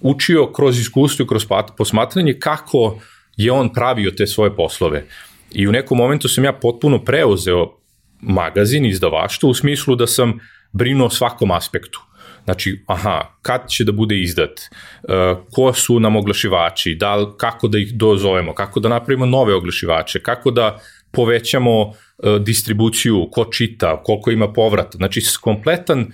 učio 0.00 0.52
kroz 0.52 0.80
iskustvo 0.80 1.22
i 1.22 1.26
kroz 1.26 1.46
posmatranje 1.76 2.34
kako 2.40 2.98
je 3.36 3.52
on 3.52 3.72
pravio 3.72 4.10
te 4.10 4.26
svoje 4.26 4.56
poslove. 4.56 5.04
I 5.52 5.68
u 5.68 5.72
nekom 5.72 5.98
momentu 5.98 6.28
sam 6.28 6.44
ja 6.44 6.52
potpuno 6.52 7.04
preuzeo 7.04 7.78
magazin, 8.20 8.86
izdavaštvo, 8.86 9.50
u 9.50 9.54
smislu 9.54 9.96
da 9.96 10.06
sam 10.06 10.38
brinuo 10.72 11.10
svakom 11.10 11.50
aspektu. 11.50 12.00
Znači, 12.44 12.84
aha, 12.86 13.22
kad 13.42 13.68
će 13.68 13.84
da 13.84 13.92
bude 13.92 14.20
izdat, 14.20 14.50
uh, 14.50 15.38
ko 15.52 15.72
su 15.72 16.00
nam 16.00 16.16
oglašivači, 16.16 16.94
da, 16.94 17.32
kako 17.36 17.68
da 17.68 17.78
ih 17.78 17.94
dozovemo, 17.94 18.54
kako 18.54 18.80
da 18.80 18.88
napravimo 18.88 19.26
nove 19.26 19.54
oglašivače, 19.54 20.20
kako 20.22 20.50
da 20.50 20.78
povećamo 21.10 21.92
distribuciju, 22.40 23.28
ko 23.32 23.44
čita, 23.44 24.02
koliko 24.02 24.30
ima 24.30 24.52
povrata. 24.52 24.96
Znači, 24.96 25.22
kompletan 25.40 26.06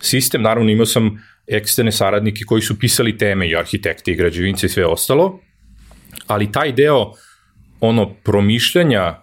sistem, 0.00 0.42
naravno 0.42 0.70
imao 0.70 0.86
sam 0.86 1.22
eksterne 1.46 1.92
saradnike 1.92 2.44
koji 2.46 2.62
su 2.62 2.78
pisali 2.78 3.18
teme 3.18 3.48
i 3.48 3.56
arhitekte 3.56 4.12
i 4.12 4.16
građevince 4.16 4.66
i 4.66 4.68
sve 4.68 4.86
ostalo, 4.86 5.40
ali 6.26 6.52
taj 6.52 6.72
deo 6.72 7.12
ono 7.80 8.14
promišljanja 8.14 9.14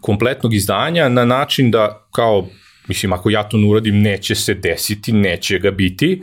kompletnog 0.00 0.54
izdanja 0.54 1.08
na 1.08 1.24
način 1.24 1.70
da 1.70 2.08
kao, 2.12 2.48
mislim, 2.88 3.12
ako 3.12 3.30
ja 3.30 3.42
to 3.42 3.56
ne 3.56 3.66
uradim, 3.66 4.00
neće 4.00 4.34
se 4.34 4.54
desiti, 4.54 5.12
neće 5.12 5.58
ga 5.58 5.70
biti, 5.70 6.22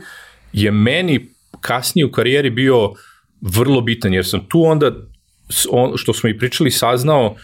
je 0.52 0.70
meni 0.70 1.26
kasnije 1.60 2.06
u 2.06 2.10
karijeri 2.10 2.50
bio 2.50 2.92
vrlo 3.40 3.80
bitan, 3.80 4.14
jer 4.14 4.26
sam 4.26 4.46
tu 4.48 4.62
onda, 4.62 4.92
što 5.96 6.12
smo 6.12 6.28
i 6.28 6.38
pričali, 6.38 6.70
saznao 6.70 7.36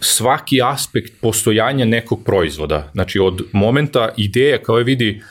svaki 0.00 0.62
aspekt 0.62 1.12
postojanja 1.20 1.84
nekog 1.84 2.24
proizvoda. 2.24 2.90
Znači 2.92 3.18
od 3.18 3.42
momenta 3.52 4.08
ideje 4.16 4.62
kao 4.62 4.78
je 4.78 4.84
vidi 4.84 5.22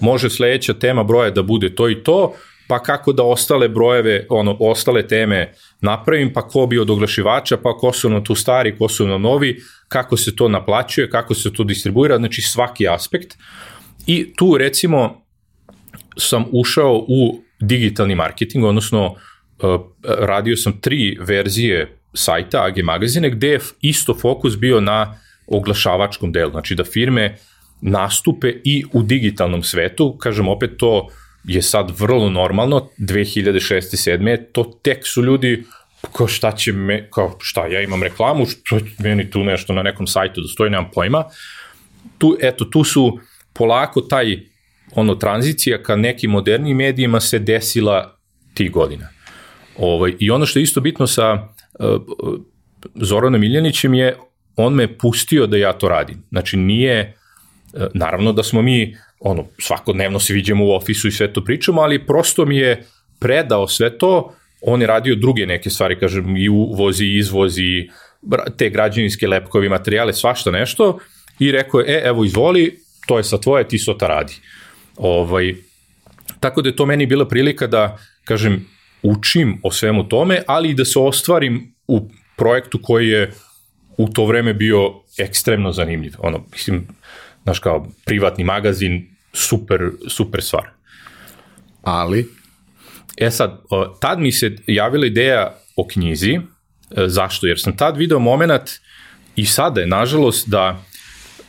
može 0.00 0.30
sledeća 0.30 0.74
tema 0.74 1.04
broja 1.04 1.30
da 1.30 1.42
bude 1.42 1.74
to 1.74 1.88
i 1.88 2.02
to, 2.02 2.34
pa 2.68 2.82
kako 2.82 3.12
da 3.12 3.22
ostale 3.22 3.68
brojeve, 3.68 4.26
ono, 4.28 4.56
ostale 4.60 5.06
teme 5.08 5.52
napravim, 5.80 6.32
pa 6.32 6.48
ko 6.48 6.66
bi 6.66 6.78
od 6.78 6.90
oglašivača, 6.90 7.56
pa 7.56 7.76
ko 7.76 7.92
su 7.92 8.20
tu 8.24 8.34
stari, 8.34 8.76
ko 8.78 8.88
su 8.88 9.06
nam 9.06 9.22
novi, 9.22 9.56
kako 9.88 10.16
se 10.16 10.36
to 10.36 10.48
naplaćuje, 10.48 11.10
kako 11.10 11.34
se 11.34 11.52
to 11.52 11.64
distribuira, 11.64 12.16
znači 12.16 12.42
svaki 12.42 12.88
aspekt. 12.88 13.36
I 14.06 14.32
tu 14.36 14.56
recimo 14.58 15.22
sam 16.18 16.44
ušao 16.52 17.04
u 17.08 17.40
digitalni 17.60 18.14
marketing, 18.14 18.64
odnosno 18.64 19.06
uh, 19.06 19.80
radio 20.18 20.56
sam 20.56 20.80
tri 20.80 21.16
verzije 21.20 22.01
sajta 22.14 22.64
AG 22.64 22.82
Magazine 22.84 23.30
gde 23.30 23.48
je 23.48 23.60
isto 23.80 24.14
fokus 24.14 24.58
bio 24.58 24.80
na 24.80 25.18
oglašavačkom 25.46 26.32
delu, 26.32 26.50
znači 26.50 26.74
da 26.74 26.84
firme 26.84 27.36
nastupe 27.80 28.52
i 28.64 28.84
u 28.92 29.02
digitalnom 29.02 29.62
svetu, 29.62 30.16
kažem 30.18 30.48
opet 30.48 30.70
to 30.78 31.08
je 31.44 31.62
sad 31.62 31.90
vrlo 31.98 32.30
normalno, 32.30 32.88
2006. 32.98 33.80
7. 34.16 34.44
to 34.52 34.78
tek 34.82 35.06
su 35.06 35.22
ljudi 35.22 35.64
kao 36.12 36.26
šta 36.28 36.52
će 36.52 36.72
me, 36.72 37.10
kao 37.10 37.36
šta, 37.40 37.66
ja 37.66 37.82
imam 37.82 38.02
reklamu, 38.02 38.46
što 38.46 38.78
meni 38.98 39.30
tu 39.30 39.44
nešto 39.44 39.72
na 39.72 39.82
nekom 39.82 40.06
sajtu 40.06 40.40
da 40.40 40.48
stoji, 40.48 40.70
nemam 40.70 40.90
pojma. 40.94 41.24
Tu, 42.18 42.36
eto, 42.40 42.64
tu 42.64 42.84
su 42.84 43.18
polako 43.52 44.00
taj, 44.00 44.38
ono, 44.94 45.14
tranzicija 45.14 45.82
ka 45.82 45.96
nekim 45.96 46.30
modernim 46.30 46.76
medijima 46.76 47.20
se 47.20 47.38
desila 47.38 48.16
tih 48.54 48.70
godina. 48.70 49.08
Ovaj, 49.78 50.14
I 50.18 50.30
ono 50.30 50.46
što 50.46 50.58
je 50.58 50.62
isto 50.62 50.80
bitno 50.80 51.06
sa 51.06 51.48
Zoranom 52.94 53.40
Miljanićem 53.40 53.94
je, 53.94 54.16
on 54.56 54.74
me 54.74 54.98
pustio 54.98 55.46
da 55.46 55.56
ja 55.56 55.72
to 55.72 55.88
radim. 55.88 56.22
Znači, 56.30 56.56
nije, 56.56 57.16
uh, 57.72 57.82
naravno 57.94 58.32
da 58.32 58.42
smo 58.42 58.62
mi, 58.62 58.96
ono, 59.20 59.46
svakodnevno 59.58 60.20
se 60.20 60.34
vidimo 60.34 60.64
u 60.66 60.72
ofisu 60.72 61.08
i 61.08 61.12
sve 61.12 61.32
to 61.32 61.44
pričamo, 61.44 61.80
ali 61.80 62.06
prosto 62.06 62.44
mi 62.44 62.56
je 62.56 62.84
predao 63.20 63.68
sve 63.68 63.98
to, 63.98 64.34
on 64.62 64.80
je 64.80 64.86
radio 64.86 65.14
druge 65.14 65.46
neke 65.46 65.70
stvari, 65.70 65.98
kažem, 65.98 66.36
i 66.36 66.48
uvozi, 66.48 67.06
izvozi, 67.06 67.88
te 68.58 68.70
građevinske 68.70 69.28
lepkovi, 69.28 69.68
materijale, 69.68 70.12
svašta 70.12 70.50
nešto, 70.50 70.98
i 71.38 71.52
rekao 71.52 71.80
je, 71.80 71.86
e, 71.96 72.02
evo, 72.04 72.24
izvoli, 72.24 72.78
to 73.06 73.18
je 73.18 73.24
sa 73.24 73.38
tvoje, 73.38 73.68
ti 73.68 73.78
to 73.84 74.06
radi. 74.06 74.34
Ovaj, 74.96 75.54
tako 76.40 76.62
da 76.62 76.68
je 76.68 76.76
to 76.76 76.86
meni 76.86 77.06
bila 77.06 77.28
prilika 77.28 77.66
da, 77.66 77.98
kažem, 78.24 78.66
učim 79.02 79.60
o 79.62 79.70
svemu 79.70 80.08
tome, 80.08 80.42
ali 80.46 80.70
i 80.70 80.74
da 80.74 80.84
se 80.84 80.98
ostvarim 80.98 81.71
u 81.88 82.10
projektu 82.36 82.78
koji 82.82 83.08
je 83.08 83.32
u 83.96 84.08
to 84.08 84.26
vreme 84.26 84.54
bio 84.54 84.92
ekstremno 85.18 85.72
zanimljiv. 85.72 86.12
Ono, 86.18 86.44
mislim, 86.52 86.86
znaš 87.42 87.58
kao, 87.58 87.88
privatni 88.04 88.44
magazin, 88.44 89.16
super, 89.32 89.90
super 90.08 90.42
stvar. 90.42 90.70
Ali? 91.82 92.28
E 93.16 93.30
sad, 93.30 93.60
tad 94.00 94.20
mi 94.20 94.32
se 94.32 94.56
javila 94.66 95.06
ideja 95.06 95.54
o 95.76 95.86
knjizi, 95.88 96.34
e, 96.34 96.40
zašto? 97.06 97.46
Jer 97.46 97.60
sam 97.60 97.76
tad 97.76 97.96
video 97.96 98.18
moment 98.18 98.70
i 99.36 99.46
sada 99.46 99.80
je, 99.80 99.86
nažalost, 99.86 100.48
da 100.48 100.84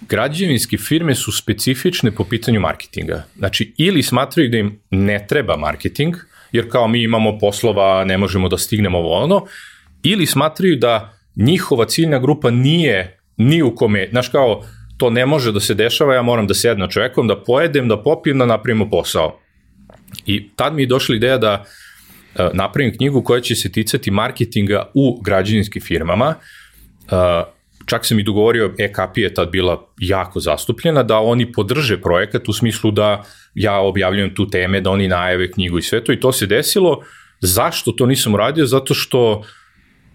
građevinske 0.09 0.77
firme 0.77 1.15
su 1.15 1.31
specifične 1.31 2.11
po 2.11 2.23
pitanju 2.23 2.59
marketinga. 2.59 3.23
Znači, 3.37 3.73
ili 3.77 4.03
smatraju 4.03 4.49
da 4.49 4.57
im 4.57 4.79
ne 4.89 5.25
treba 5.29 5.57
marketing, 5.57 6.15
jer 6.51 6.71
kao 6.71 6.87
mi 6.87 7.03
imamo 7.03 7.39
poslova, 7.39 8.05
ne 8.05 8.17
možemo 8.17 8.49
da 8.49 8.57
stignemo 8.57 8.97
ovo 8.97 9.23
ono, 9.23 9.45
ili 10.03 10.25
smatraju 10.25 10.75
da 10.75 11.13
njihova 11.35 11.85
ciljna 11.85 12.19
grupa 12.19 12.51
nije 12.51 13.17
ni 13.37 13.61
u 13.61 13.75
kome, 13.75 14.07
znaš 14.11 14.27
kao, 14.27 14.63
to 14.97 15.09
ne 15.09 15.25
može 15.25 15.51
da 15.51 15.59
se 15.59 15.73
dešava, 15.73 16.15
ja 16.15 16.21
moram 16.21 16.47
da 16.47 16.53
sednem 16.53 16.89
čovekom, 16.89 17.27
da 17.27 17.43
pojedem, 17.43 17.87
da 17.87 17.97
popijem, 18.03 18.39
da 18.39 18.45
napravimo 18.45 18.89
posao. 18.89 19.39
I 20.25 20.49
tad 20.55 20.75
mi 20.75 20.81
je 20.81 20.87
došla 20.87 21.15
ideja 21.15 21.37
da 21.37 21.63
uh, 21.63 22.45
napravim 22.53 22.97
knjigu 22.97 23.21
koja 23.21 23.41
će 23.41 23.55
se 23.55 23.71
ticati 23.71 24.11
marketinga 24.11 24.91
u 24.93 25.21
građevinskim 25.21 25.81
firmama. 25.81 26.35
Uh, 27.05 27.53
čak 27.85 28.05
sam 28.05 28.19
i 28.19 28.23
dogovorio, 28.23 28.73
EKP 28.77 29.17
je 29.17 29.33
tad 29.33 29.49
bila 29.51 29.87
jako 29.97 30.39
zastupljena, 30.39 31.03
da 31.03 31.19
oni 31.19 31.51
podrže 31.51 32.01
projekat 32.01 32.49
u 32.49 32.53
smislu 32.53 32.91
da 32.91 33.23
ja 33.55 33.79
objavljujem 33.79 34.35
tu 34.35 34.47
teme, 34.47 34.81
da 34.81 34.89
oni 34.89 35.07
najave 35.07 35.51
knjigu 35.51 35.77
i 35.77 35.81
sve 35.81 36.03
to 36.03 36.13
i 36.13 36.19
to 36.19 36.31
se 36.31 36.45
desilo. 36.45 37.01
Zašto 37.39 37.91
to 37.91 38.05
nisam 38.05 38.33
uradio? 38.33 38.65
Zato 38.65 38.93
što 38.93 39.43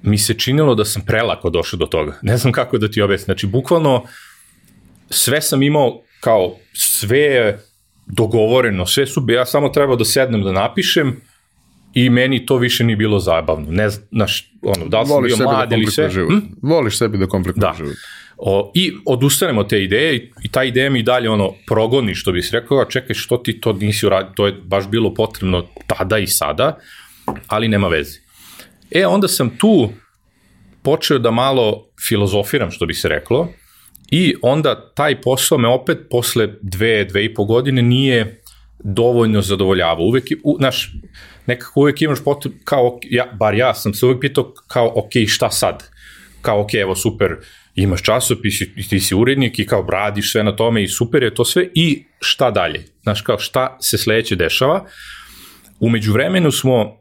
mi 0.03 0.19
se 0.19 0.35
činilo 0.35 0.75
da 0.75 0.85
sam 0.85 1.03
prelako 1.07 1.51
došao 1.51 1.79
do 1.79 1.87
toga. 1.87 2.19
Ne 2.23 2.37
znam 2.37 2.53
kako 2.53 2.79
da 2.79 2.91
ti 2.91 3.03
objasnim. 3.03 3.25
Znači, 3.25 3.47
bukvalno 3.47 4.05
sve 5.11 5.43
sam 5.43 5.63
imao 5.63 6.03
kao 6.21 6.57
sve 6.73 7.59
dogovoreno, 8.07 8.87
sve 8.87 9.07
su, 9.07 9.25
ja 9.29 9.47
samo 9.47 9.69
trebao 9.69 9.97
da 9.97 10.05
sednem 10.05 10.43
da 10.43 10.53
napišem 10.53 11.21
i 11.95 12.11
meni 12.11 12.47
to 12.47 12.57
više 12.57 12.85
nije 12.85 12.97
bilo 12.97 13.19
zabavno. 13.19 13.71
Ne 13.71 13.89
znaš, 13.91 14.53
ono, 14.63 14.87
da 14.87 15.01
li 15.01 15.07
sam 15.07 15.23
bio 15.23 15.37
da 15.37 15.45
mlad 15.45 15.73
ili 15.73 15.87
sve. 15.87 16.11
Život. 16.11 16.31
Hm? 16.31 16.39
Voliš 16.63 16.99
sebi 16.99 17.19
da 17.19 17.27
komplikuješ 17.27 17.63
da. 17.63 17.75
život. 17.79 17.97
O, 18.37 18.73
I 18.75 18.93
odustanemo 19.07 19.65
te 19.65 19.83
ideje 19.83 20.17
i, 20.17 20.31
i 20.43 20.49
ta 20.49 20.65
ideja 20.65 20.91
mi 20.91 21.03
dalje 21.03 21.31
ono 21.31 21.53
progoni 21.67 22.15
što 22.15 22.33
bi 22.33 22.43
se 22.43 22.61
rekao, 22.61 22.85
čekaj 22.85 23.15
što 23.15 23.37
ti 23.37 23.61
to 23.61 23.73
nisi 23.73 24.07
uradio, 24.07 24.33
to 24.37 24.47
je 24.47 24.53
baš 24.53 24.89
bilo 24.89 25.15
potrebno 25.15 25.67
tada 25.87 26.19
i 26.19 26.27
sada, 26.27 26.79
ali 27.47 27.69
nema 27.69 27.89
veze. 27.89 28.28
E, 28.91 29.07
onda 29.07 29.29
sam 29.29 29.51
tu 29.59 29.91
počeo 30.83 31.19
da 31.19 31.31
malo 31.31 31.85
filozofiram, 32.09 32.71
što 32.71 32.87
bi 32.87 32.95
se 32.95 33.09
reklo, 33.09 33.49
I 34.11 34.35
onda 34.43 34.93
taj 34.95 35.21
posao 35.21 35.59
me 35.59 35.69
opet 35.69 35.99
posle 36.11 36.49
dve, 36.63 37.05
dve 37.05 37.25
i 37.25 37.35
po 37.35 37.45
godine 37.45 37.83
nije 37.83 38.43
dovoljno 38.85 39.43
zadovoljava. 39.43 40.01
Uvek, 40.01 40.25
u, 40.45 40.57
znaš, 40.59 40.93
nekako 41.47 41.81
uvek 41.81 42.03
imaš 42.03 42.25
potreb, 42.25 42.55
kao, 42.65 42.99
ja, 43.11 43.27
bar 43.39 43.55
ja 43.55 43.75
sam 43.75 43.95
se 43.95 44.07
uvek 44.07 44.21
pitao 44.21 44.53
kao, 44.67 44.93
ok, 44.95 45.13
šta 45.27 45.51
sad? 45.51 45.85
Kao, 46.43 46.61
ok, 46.61 46.75
evo, 46.75 46.97
super, 46.97 47.37
imaš 47.75 48.03
časopis 48.03 48.61
i 48.61 48.89
ti 48.89 49.01
si 49.01 49.15
urednik 49.15 49.59
i 49.59 49.67
kao 49.67 49.87
radiš 49.91 50.33
sve 50.33 50.45
na 50.45 50.57
tome 50.57 50.83
i 50.83 50.89
super 50.89 51.23
je 51.23 51.35
to 51.35 51.45
sve 51.45 51.69
i 51.75 52.05
šta 52.21 52.51
dalje? 52.51 52.85
Znaš, 53.03 53.21
kao 53.21 53.39
šta 53.39 53.77
se 53.81 53.99
sledeće 53.99 54.37
dešava? 54.37 54.85
Umeđu 55.81 56.13
vremenu 56.13 56.51
smo 56.51 57.01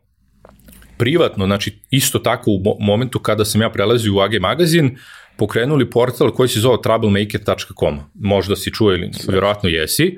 privatno, 0.97 1.45
znači 1.45 1.79
isto 1.89 2.19
tako 2.19 2.51
u 2.51 2.61
momentu 2.79 3.19
kada 3.19 3.45
sam 3.45 3.61
ja 3.61 3.69
prelazio 3.69 4.15
u 4.15 4.19
AG 4.19 4.41
magazin, 4.41 4.97
pokrenuli 5.37 5.89
portal 5.89 6.31
koji 6.31 6.49
se 6.49 6.59
zove 6.59 6.77
troublemaker.com. 6.83 7.99
Možda 8.13 8.55
si 8.55 8.73
čuo 8.73 8.91
ili 8.91 9.11
vjerojatno 9.29 9.69
jesi. 9.69 10.17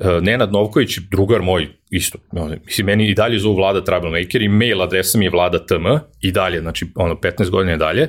E, 0.00 0.20
Nenad 0.20 0.52
Novković, 0.52 0.98
drugar 1.10 1.42
moj, 1.42 1.68
isto, 1.90 2.18
mislim, 2.66 2.86
meni 2.86 3.08
i 3.08 3.14
dalje 3.14 3.38
zovu 3.38 3.56
Vlada 3.56 3.84
Troublemaker 3.84 4.42
i 4.42 4.48
mail 4.48 4.82
adresa 4.82 5.18
mi 5.18 5.24
je 5.24 5.30
vlada 5.30 5.66
tm 5.66 5.86
i 6.20 6.32
dalje, 6.32 6.60
znači, 6.60 6.86
ono, 6.94 7.14
15 7.14 7.50
godina 7.50 7.76
dalje, 7.76 8.08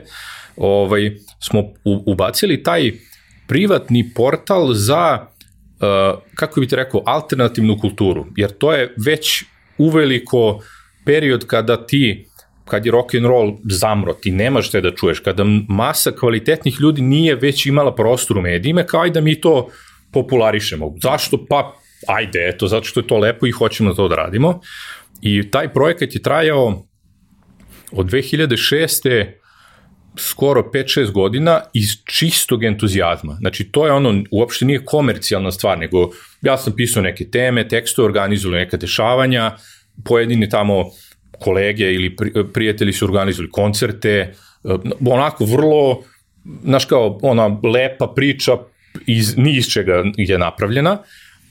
ovaj, 0.57 1.15
smo 1.39 1.63
ubacili 1.83 2.63
taj 2.63 2.91
privatni 3.47 4.11
portal 4.15 4.73
za, 4.73 5.19
uh, 5.19 6.19
kako 6.35 6.59
bih 6.59 6.69
te 6.69 6.75
rekao, 6.75 7.03
alternativnu 7.05 7.77
kulturu, 7.77 8.25
jer 8.35 8.51
to 8.51 8.73
je 8.73 8.95
već 9.05 9.43
uveliko 9.77 10.61
period 11.05 11.47
kada 11.47 11.85
ti 11.85 12.25
kad 12.65 12.85
je 12.85 12.91
rock 12.91 13.15
and 13.15 13.25
roll 13.25 13.57
zamro, 13.69 14.13
ti 14.13 14.31
nemaš 14.31 14.69
te 14.71 14.81
da 14.81 14.93
čuješ, 14.95 15.19
kada 15.19 15.43
masa 15.69 16.11
kvalitetnih 16.11 16.77
ljudi 16.79 17.01
nije 17.01 17.35
već 17.35 17.65
imala 17.65 17.95
prostor 17.95 18.37
u 18.37 18.41
medijima, 18.41 18.83
kao 18.83 19.05
i 19.05 19.11
da 19.11 19.21
mi 19.21 19.41
to 19.41 19.67
popularišemo. 20.13 20.93
Zašto? 21.01 21.45
Pa, 21.49 21.73
ajde, 22.07 22.49
eto, 22.53 22.67
zato 22.67 22.83
što 22.83 22.99
je 22.99 23.07
to 23.07 23.17
lepo 23.17 23.47
i 23.47 23.51
hoćemo 23.51 23.93
to 23.93 24.07
da 24.07 24.15
radimo. 24.15 24.59
I 25.21 25.51
taj 25.51 25.73
projekat 25.73 26.15
je 26.15 26.21
trajao 26.21 26.87
od 27.91 28.05
2006 28.05 29.25
skoro 30.17 30.69
5-6 30.73 31.11
godina 31.11 31.61
iz 31.73 31.89
čistog 32.05 32.63
entuzijazma. 32.63 33.37
Znači, 33.39 33.71
to 33.71 33.85
je 33.85 33.91
ono, 33.91 34.23
uopšte 34.31 34.65
nije 34.65 34.85
komercijalna 34.85 35.51
stvar, 35.51 35.79
nego 35.79 36.09
ja 36.41 36.57
sam 36.57 36.73
pisao 36.75 37.03
neke 37.03 37.29
teme, 37.29 37.67
tekstove, 37.67 38.05
organizovali 38.05 38.59
neka 38.59 38.77
dešavanja, 38.77 39.55
pojedini 40.05 40.49
tamo 40.49 40.85
kolege 41.39 41.93
ili 41.93 42.15
prijatelji 42.53 42.93
su 42.93 43.05
organizovali 43.05 43.51
koncerte, 43.51 44.09
e, 44.09 44.33
onako 45.05 45.45
vrlo, 45.45 46.03
znaš 46.63 46.85
kao, 46.85 47.19
ona 47.21 47.59
lepa 47.73 48.13
priča 48.15 48.51
iz, 49.05 49.37
ni 49.37 49.57
iz 49.57 49.67
čega 49.67 50.03
je 50.17 50.37
napravljena. 50.37 50.97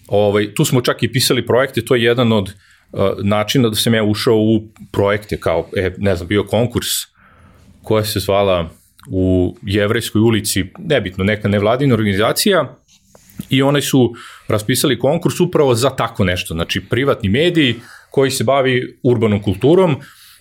Ovaj, 0.09 0.55
tu 0.55 0.65
smo 0.65 0.81
čak 0.81 1.03
i 1.03 1.13
pisali 1.13 1.47
projekte, 1.47 1.85
to 1.85 1.95
je 1.95 2.03
jedan 2.03 2.33
od 2.33 2.49
uh, 2.93 3.01
načina 3.23 3.69
da 3.69 3.75
sam 3.75 3.95
ja 3.95 4.05
ušao 4.05 4.37
u 4.37 4.63
projekte, 4.93 5.41
kao, 5.41 5.69
e, 5.77 5.95
ne 5.99 6.17
znam, 6.17 6.29
bio 6.29 6.45
konkurs 6.45 6.87
koja 7.83 8.05
se 8.05 8.21
zvala 8.21 8.71
u 9.11 9.57
Jevrejskoj 9.63 10.21
ulici, 10.21 10.65
nebitno, 10.79 11.25
neka 11.25 11.49
nevladina 11.49 11.95
organizacija, 11.95 12.77
i 13.51 13.63
one 13.63 13.83
su 13.83 14.15
raspisali 14.49 14.99
konkurs 14.99 15.41
upravo 15.41 15.75
za 15.75 15.91
tako 15.91 16.25
nešto, 16.25 16.55
znači 16.55 16.81
privatni 16.81 17.29
mediji, 17.29 17.75
koji 18.11 18.31
se 18.31 18.45
bavi 18.45 18.99
urbanom 19.03 19.43
kulturom 19.43 19.97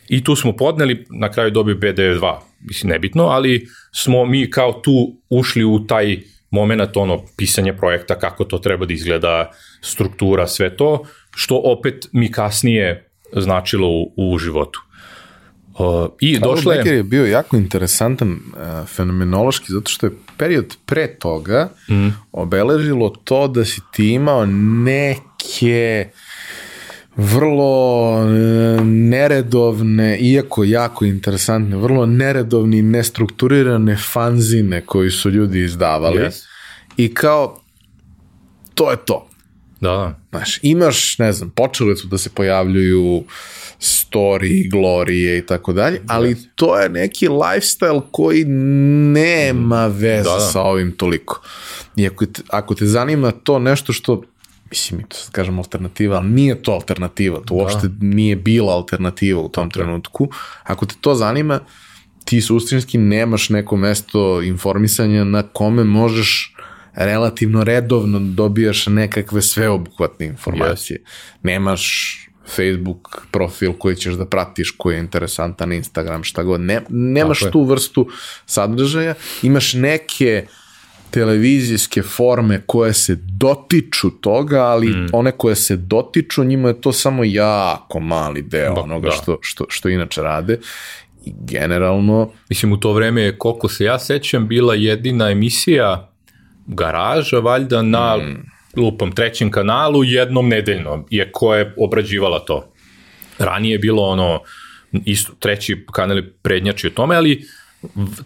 i 0.09 0.23
tu 0.23 0.35
smo 0.35 0.55
podneli, 0.55 1.05
na 1.09 1.31
kraju 1.31 1.51
dobio 1.51 1.75
B92 1.75 2.49
mislim 2.61 2.89
nebitno, 2.89 3.23
ali 3.23 3.67
smo 3.91 4.25
mi 4.25 4.51
kao 4.51 4.73
tu 4.73 5.21
ušli 5.29 5.63
u 5.63 5.87
taj 5.87 6.19
moment 6.51 6.97
ono 6.97 7.23
pisanje 7.37 7.73
projekta, 7.73 8.19
kako 8.19 8.43
to 8.43 8.57
treba 8.57 8.85
da 8.85 8.93
izgleda, 8.93 9.51
struktura, 9.81 10.47
sve 10.47 10.77
to, 10.77 11.03
što 11.35 11.61
opet 11.63 12.07
mi 12.11 12.31
kasnije 12.31 13.11
značilo 13.33 13.87
u, 13.87 14.13
u 14.15 14.37
životu. 14.37 14.81
Uh, 15.79 16.09
I 16.19 16.39
došle... 16.39 16.75
Becker 16.75 16.93
je 16.93 17.03
bio 17.03 17.25
jako 17.25 17.57
interesantan 17.57 18.31
uh, 18.31 18.87
fenomenološki, 18.87 19.65
zato 19.69 19.89
što 19.89 20.05
je 20.05 20.11
period 20.37 20.77
pre 20.85 21.07
toga 21.07 21.69
mm. 21.89 22.07
obeležilo 22.31 23.09
to 23.09 23.47
da 23.47 23.65
si 23.65 23.81
ti 23.93 24.09
imao 24.09 24.45
neke 24.85 26.09
vrlo 27.19 28.15
e, 28.23 28.83
neredovne, 28.83 30.17
iako 30.19 30.63
jako 30.63 31.05
interesantne, 31.05 31.77
vrlo 31.77 32.05
neredovne 32.05 32.77
i 32.77 32.81
nestrukturirane 32.81 33.97
fanzine 34.13 34.85
koji 34.85 35.11
su 35.11 35.29
ljudi 35.29 35.63
izdavali. 35.63 36.17
Yes. 36.17 36.45
I 36.97 37.13
kao, 37.13 37.61
to 38.73 38.91
je 38.91 38.97
to. 39.05 39.29
Da, 39.81 39.89
da. 39.89 40.19
Znaš, 40.29 40.59
imaš, 40.61 41.17
ne 41.17 41.31
znam, 41.31 41.49
počele 41.49 41.95
su 41.95 42.07
da 42.07 42.17
se 42.17 42.29
pojavljuju 42.29 43.23
story, 43.79 44.71
glorije 44.71 45.37
i 45.37 45.45
tako 45.45 45.73
dalje, 45.73 46.01
ali 46.07 46.37
to 46.55 46.79
je 46.79 46.89
neki 46.89 47.27
lifestyle 47.27 48.01
koji 48.11 48.45
nema 49.13 49.87
veze 49.87 50.29
da, 50.29 50.33
da. 50.33 50.39
sa 50.39 50.61
ovim 50.61 50.91
toliko. 50.91 51.41
I 51.95 52.07
ako 52.07 52.25
te, 52.25 52.41
ako 52.49 52.75
te 52.75 52.85
zanima 52.85 53.31
to 53.31 53.59
nešto 53.59 53.93
što 53.93 54.21
mislim, 54.69 54.97
mi 54.97 55.03
to 55.09 55.17
sad 55.17 55.31
kažem 55.31 55.59
alternativa, 55.59 56.17
ali 56.17 56.29
nije 56.29 56.63
to 56.63 56.71
alternativa, 56.71 57.37
to 57.37 57.43
da. 57.45 57.53
uopšte 57.53 57.89
nije 58.01 58.35
bila 58.35 58.73
alternativa 58.73 59.41
u 59.41 59.49
tom 59.49 59.69
trenutku. 59.69 60.27
Ako 60.63 60.85
te 60.85 60.95
to 61.01 61.15
zanima, 61.15 61.59
ti 62.25 62.41
suštinski 62.41 62.97
nemaš 62.97 63.49
neko 63.49 63.77
mesto 63.77 64.41
informisanja 64.41 65.23
na 65.23 65.43
kome 65.43 65.83
možeš 65.83 66.55
relativno 66.93 67.63
redovno 67.63 68.19
dobijaš 68.19 68.87
nekakve 68.87 69.41
sveobuhvatne 69.41 70.25
informacije. 70.25 70.99
Yes. 70.99 71.37
Nemaš 71.43 72.15
Facebook 72.55 73.27
profil 73.31 73.73
koji 73.73 73.95
ćeš 73.95 74.13
da 74.13 74.25
pratiš, 74.25 74.71
koji 74.77 74.95
je 74.95 74.99
interesantan, 74.99 75.73
Instagram, 75.73 76.23
šta 76.23 76.43
god. 76.43 76.61
Ne, 76.61 76.81
nemaš 76.89 77.39
tu 77.51 77.63
vrstu 77.63 78.07
sadržaja, 78.45 79.13
imaš 79.41 79.73
neke 79.73 80.45
televizijske 81.11 82.01
forme 82.01 82.61
koje 82.65 82.93
se 82.93 83.17
dotiču 83.21 84.09
toga, 84.09 84.61
ali 84.61 84.87
mm. 84.87 85.07
one 85.13 85.31
koje 85.31 85.55
se 85.55 85.75
dotiču, 85.75 86.43
njima 86.43 86.67
je 86.67 86.81
to 86.81 86.91
samo 86.91 87.23
jako 87.23 87.99
mali 87.99 88.41
deo 88.41 88.75
ba, 88.75 88.81
onoga 88.81 89.09
da. 89.09 89.15
što, 89.15 89.37
što, 89.41 89.65
što 89.69 89.89
inače 89.89 90.21
rade 90.21 90.59
i 91.25 91.33
generalno... 91.39 92.31
Mislim, 92.49 92.71
u 92.73 92.77
to 92.77 92.93
vreme 92.93 93.21
je, 93.21 93.37
koliko 93.37 93.69
se 93.69 93.83
ja 93.83 93.99
sećam, 93.99 94.47
bila 94.47 94.75
jedina 94.75 95.29
emisija 95.29 96.09
garaža, 96.67 97.39
valjda, 97.39 97.81
na 97.81 98.17
mm. 98.17 98.45
lupom 98.75 99.11
trećem 99.11 99.51
kanalu 99.51 100.03
jednom 100.03 100.47
nedeljno, 100.47 101.05
je 101.09 101.31
ko 101.31 101.55
je 101.55 101.73
obrađivala 101.77 102.39
to. 102.39 102.71
Ranije 103.37 103.71
je 103.71 103.79
bilo 103.79 104.03
ono, 104.03 104.41
isto, 104.91 105.33
treći 105.39 105.85
kanal 105.91 106.17
je 106.17 106.33
prednjači 106.41 106.87
o 106.87 106.89
tome, 106.89 107.15
ali 107.15 107.45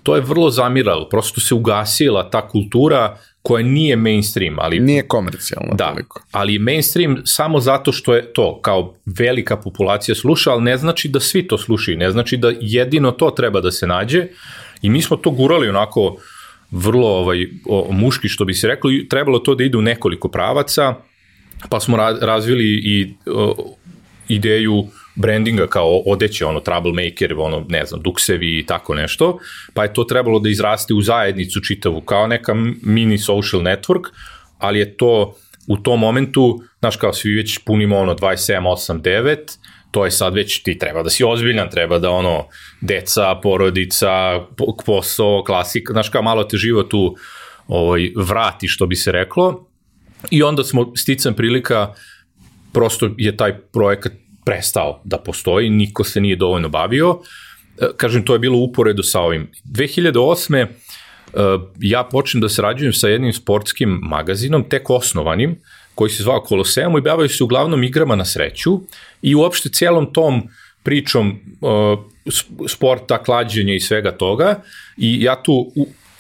to 0.04 0.16
je 0.16 0.22
vrlo 0.22 0.50
zamiralo, 0.50 1.10
prosto 1.10 1.42
se 1.42 1.56
ugasila 1.56 2.30
ta 2.30 2.48
kultura 2.48 3.18
koja 3.42 3.66
nije 3.66 3.96
mainstream, 3.96 4.56
ali... 4.60 4.80
Nije 4.80 5.08
komercijalno 5.08 5.76
da, 5.76 5.90
toliko. 5.90 6.22
ali 6.32 6.60
mainstream 6.60 7.22
samo 7.26 7.60
zato 7.60 7.92
što 7.92 8.16
je 8.16 8.34
to 8.34 8.60
kao 8.62 8.96
velika 9.06 9.58
populacija 9.58 10.16
sluša, 10.16 10.52
ali 10.52 10.64
ne 10.64 10.78
znači 10.78 11.08
da 11.08 11.20
svi 11.20 11.48
to 11.48 11.58
slušaju, 11.58 11.98
ne 11.98 12.12
znači 12.12 12.38
da 12.38 12.52
jedino 12.62 13.12
to 13.12 13.30
treba 13.30 13.62
da 13.62 13.72
se 13.72 13.88
nađe 13.88 14.28
i 14.82 14.90
mi 14.90 15.02
smo 15.02 15.18
to 15.18 15.30
gurali 15.30 15.70
onako 15.70 16.16
vrlo 16.72 17.08
ovaj, 17.08 17.48
o, 17.66 17.88
muški 17.92 18.30
što 18.30 18.46
bi 18.46 18.54
se 18.54 18.68
reklo, 18.68 18.92
trebalo 19.10 19.40
to 19.40 19.56
da 19.56 19.64
ide 19.64 19.78
u 19.78 19.82
nekoliko 19.82 20.28
pravaca, 20.28 20.96
pa 21.70 21.80
smo 21.80 21.98
ra 21.98 22.18
razvili 22.22 22.66
i 22.66 23.14
o, 23.26 23.76
ideju 24.28 24.88
brandinga 25.16 25.68
kao 25.68 26.02
odeće, 26.06 26.46
ono, 26.46 26.60
troublemaker, 26.60 27.34
ono, 27.38 27.66
ne 27.70 27.86
znam, 27.86 28.02
duksevi 28.02 28.60
i 28.60 28.66
tako 28.66 28.96
nešto, 28.96 29.40
pa 29.74 29.84
je 29.84 29.94
to 29.94 30.04
trebalo 30.04 30.40
da 30.40 30.50
izraste 30.50 30.94
u 30.94 31.02
zajednicu 31.02 31.62
čitavu, 31.62 32.02
kao 32.02 32.28
neka 32.28 32.54
mini 32.82 33.18
social 33.18 33.62
network, 33.62 34.04
ali 34.58 34.80
je 34.80 34.98
to 34.98 35.36
u 35.68 35.78
tom 35.78 36.00
momentu, 36.00 36.60
znaš, 36.80 36.96
kao 36.96 37.14
svi 37.14 37.36
već 37.36 37.58
punimo 37.58 37.98
ono 37.98 38.16
27, 38.16 38.62
8, 38.62 39.02
9, 39.02 39.38
to 39.92 40.06
je 40.06 40.12
sad 40.12 40.34
već 40.34 40.64
ti 40.64 40.78
treba 40.78 41.04
da 41.04 41.10
si 41.10 41.24
ozbiljan, 41.24 41.70
treba 41.70 42.00
da 42.00 42.10
ono, 42.10 42.48
deca, 42.82 43.36
porodica, 43.44 44.40
posao, 44.86 45.44
klasik, 45.46 45.90
znaš 45.92 46.10
kao 46.10 46.22
malo 46.22 46.44
te 46.44 46.58
život 46.58 46.90
tu 46.90 47.16
ovaj, 47.68 48.12
vrati, 48.16 48.68
što 48.68 48.88
bi 48.88 48.96
se 48.96 49.12
reklo, 49.12 49.70
i 50.32 50.44
onda 50.44 50.64
smo 50.64 50.92
sticam 50.96 51.34
prilika, 51.34 51.94
prosto 52.74 53.10
je 53.18 53.38
taj 53.38 53.58
projekat 53.58 54.14
prestao 54.46 55.02
da 55.04 55.18
postoji, 55.18 55.70
niko 55.70 56.04
se 56.04 56.22
nije 56.22 56.36
dovoljno 56.36 56.70
bavio. 56.70 57.20
E, 57.82 57.86
kažem, 57.98 58.26
to 58.26 58.34
je 58.34 58.40
bilo 58.40 58.58
uporedo 58.58 59.04
sa 59.04 59.22
ovim. 59.22 59.52
2008. 59.66 60.62
E, 60.62 60.68
ja 61.80 62.04
počnem 62.04 62.42
da 62.42 62.50
sarađujem 62.50 62.94
sa 62.94 63.08
jednim 63.08 63.34
sportskim 63.34 64.00
magazinom, 64.04 64.64
tek 64.70 64.90
osnovanim, 64.90 65.56
koji 65.96 66.10
se 66.10 66.24
zvao 66.24 66.42
Koloseum 66.42 66.98
i 66.98 67.02
bavaju 67.02 67.30
se 67.30 67.44
uglavnom 67.44 67.84
igrama 67.84 68.16
na 68.16 68.26
sreću 68.26 68.80
i 69.22 69.36
uopšte 69.36 69.70
celom 69.70 70.14
tom 70.14 70.50
pričom 70.84 71.40
uh, 71.62 72.00
sporta, 72.68 73.24
klađenja 73.24 73.74
i 73.74 73.80
svega 73.80 74.12
toga 74.12 74.62
i 74.98 75.24
ja 75.24 75.44
tu 75.44 75.72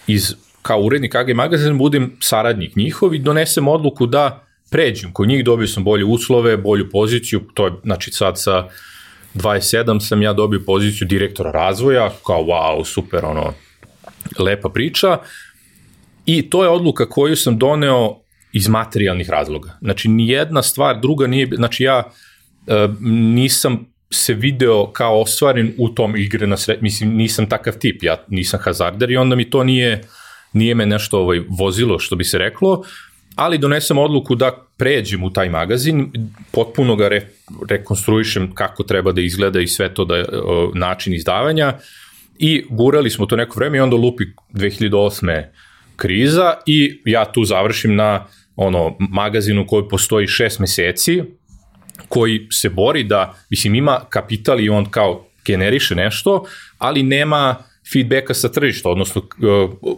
iz, 0.07 0.35
kao 0.61 0.81
urednik 0.81 1.15
AG 1.15 1.35
magazin 1.35 1.77
budem 1.77 2.17
saradnik 2.19 2.75
njihov 2.75 3.13
i 3.13 3.19
donesem 3.19 3.67
odluku 3.67 4.05
da 4.05 4.42
pređem 4.73 5.11
kod 5.13 5.27
njih, 5.27 5.43
dobio 5.45 5.67
sam 5.67 5.83
bolje 5.83 6.05
uslove, 6.05 6.57
bolju 6.57 6.89
poziciju, 6.89 7.41
to 7.53 7.65
je, 7.65 7.71
znači 7.83 8.11
sad 8.11 8.41
sa 8.41 8.67
27 9.35 9.99
sam 9.99 10.21
ja 10.21 10.33
dobio 10.33 10.61
poziciju 10.65 11.07
direktora 11.07 11.51
razvoja, 11.51 12.09
kao 12.25 12.43
wow, 12.43 12.85
super, 12.85 13.25
ono, 13.25 13.53
lepa 14.39 14.69
priča. 14.69 15.17
I 16.25 16.49
to 16.49 16.63
je 16.63 16.69
odluka 16.69 17.09
koju 17.09 17.35
sam 17.35 17.57
doneo 17.57 18.19
iz 18.53 18.67
materijalnih 18.67 19.29
razloga. 19.29 19.77
Znači, 19.81 20.09
nijedna 20.09 20.61
stvar 20.61 20.99
druga 21.01 21.27
nije, 21.27 21.49
znači 21.55 21.83
ja 21.83 22.03
e, 22.67 22.87
nisam 23.09 23.85
se 24.11 24.33
video 24.33 24.91
kao 24.91 25.21
ostvaren 25.21 25.73
u 25.77 25.89
tom 25.89 26.15
igre 26.15 26.47
na 26.47 26.57
sred, 26.57 26.77
mislim, 26.81 27.13
nisam 27.15 27.49
takav 27.49 27.73
tip, 27.77 28.03
ja 28.03 28.25
nisam 28.27 28.59
hazarder 28.63 29.11
i 29.11 29.17
onda 29.17 29.35
mi 29.35 29.49
to 29.49 29.63
nije, 29.63 30.01
nije 30.53 30.75
me 30.75 30.85
nešto 30.85 31.19
ovaj, 31.19 31.41
vozilo, 31.59 31.99
što 31.99 32.15
bi 32.15 32.23
se 32.23 32.37
reklo, 32.37 32.83
ali 33.35 33.57
donesem 33.57 33.97
odluku 33.97 34.35
da 34.35 34.51
pređem 34.77 35.23
u 35.23 35.33
taj 35.33 35.49
magazin, 35.49 36.11
potpuno 36.51 36.95
ga 36.95 37.07
re, 37.07 37.27
rekonstruišem 37.69 38.51
kako 38.55 38.83
treba 38.83 39.11
da 39.11 39.21
izgleda 39.21 39.61
i 39.61 39.67
sve 39.67 39.93
to 39.93 40.05
da 40.05 40.25
način 40.73 41.13
izdavanja 41.13 41.73
i 42.39 42.65
gurali 42.69 43.09
smo 43.09 43.25
to 43.25 43.35
neko 43.35 43.59
vreme 43.59 43.77
i 43.77 43.81
onda 43.81 43.95
lupi 43.95 44.23
2008. 44.53 45.43
kriza 45.95 46.53
i 46.65 47.01
ja 47.05 47.25
tu 47.25 47.43
završim 47.43 47.95
na 47.95 48.25
ono 48.55 48.95
magazinu 48.99 49.67
koji 49.67 49.87
postoji 49.89 50.27
šest 50.27 50.59
meseci, 50.59 51.23
koji 52.09 52.47
se 52.51 52.69
bori 52.69 53.03
da, 53.03 53.33
mislim, 53.49 53.75
ima 53.75 53.99
kapital 54.09 54.59
i 54.59 54.69
on 54.69 54.85
kao 54.85 55.27
generiše 55.45 55.95
nešto, 55.95 56.45
ali 56.77 57.03
nema 57.03 57.55
feedbacka 57.91 58.33
sa 58.33 58.51
tržišta, 58.51 58.89
odnosno 58.89 59.21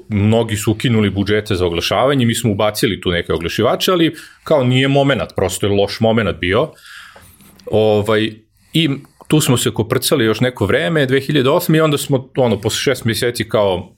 mnogi 0.09 0.55
su 0.55 0.71
ukinuli 0.71 1.09
budžete 1.09 1.55
za 1.55 1.65
oglašavanje, 1.65 2.25
mi 2.25 2.35
smo 2.35 2.51
ubacili 2.51 3.01
tu 3.01 3.11
neke 3.11 3.33
oglašivače, 3.33 3.91
ali 3.91 4.15
kao 4.43 4.63
nije 4.63 4.87
moment, 4.87 5.35
prosto 5.35 5.67
je 5.67 5.73
loš 5.73 5.99
moment 5.99 6.37
bio. 6.39 6.71
Ovaj, 7.71 8.31
I 8.73 8.89
tu 9.27 9.41
smo 9.41 9.57
se 9.57 9.71
koprcali 9.71 10.25
još 10.25 10.39
neko 10.39 10.65
vreme, 10.65 11.07
2008. 11.07 11.77
i 11.77 11.79
onda 11.79 11.97
smo, 11.97 12.29
ono, 12.37 12.61
posle 12.61 12.79
šest 12.79 13.05
mjeseci 13.05 13.49
kao, 13.49 13.95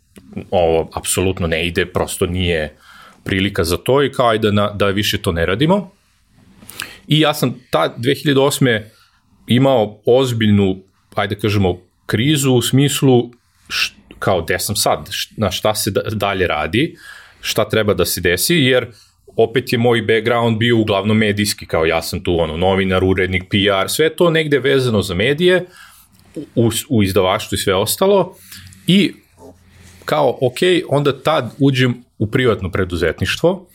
ovo, 0.52 0.90
apsolutno 0.94 1.48
ne 1.48 1.68
ide, 1.68 1.86
prosto 1.86 2.26
nije 2.26 2.76
prilika 3.24 3.64
za 3.64 3.78
to 3.78 4.04
i 4.04 4.12
kao 4.12 4.30
ajde 4.30 4.52
da, 4.52 4.74
da 4.76 4.88
više 4.88 5.18
to 5.18 5.32
ne 5.32 5.46
radimo. 5.46 5.92
I 7.08 7.20
ja 7.20 7.34
sam 7.34 7.56
ta 7.70 7.96
2008. 7.98 8.82
imao 9.48 10.02
ozbiljnu, 10.06 10.78
ajde 11.16 11.36
kažemo, 11.36 11.78
krizu 12.06 12.54
u 12.54 12.62
smislu 12.62 13.32
št, 13.70 13.94
kao 14.20 14.42
gde 14.42 14.60
sam 14.60 14.76
sad, 14.76 15.10
na 15.38 15.52
šta 15.52 15.76
se 15.76 15.92
da, 15.92 16.02
dalje 16.12 16.48
radi, 16.48 16.96
šta 17.42 17.70
treba 17.70 17.94
da 17.94 18.06
se 18.06 18.22
desi, 18.22 18.56
jer 18.56 18.88
opet 19.36 19.74
je 19.74 19.80
moj 19.80 20.02
background 20.02 20.58
bio 20.58 20.78
uglavnom 20.78 21.18
medijski, 21.18 21.66
kao 21.66 21.86
ja 21.86 22.02
sam 22.02 22.24
tu 22.24 22.40
ono, 22.40 22.58
novinar, 22.58 23.04
urednik, 23.04 23.44
PR, 23.50 23.90
sve 23.90 24.16
to 24.16 24.30
negde 24.30 24.60
vezano 24.60 25.02
za 25.02 25.14
medije, 25.14 25.66
u, 26.56 26.70
u 26.90 27.04
izdavaštvu 27.04 27.56
i 27.56 27.58
sve 27.58 27.76
ostalo, 27.76 28.36
i 28.88 29.14
kao, 30.06 30.38
ok, 30.42 30.58
onda 30.90 31.22
tad 31.22 31.54
uđem 31.60 32.04
u 32.18 32.28
privatno 32.28 32.72
preduzetništvo 32.72 33.68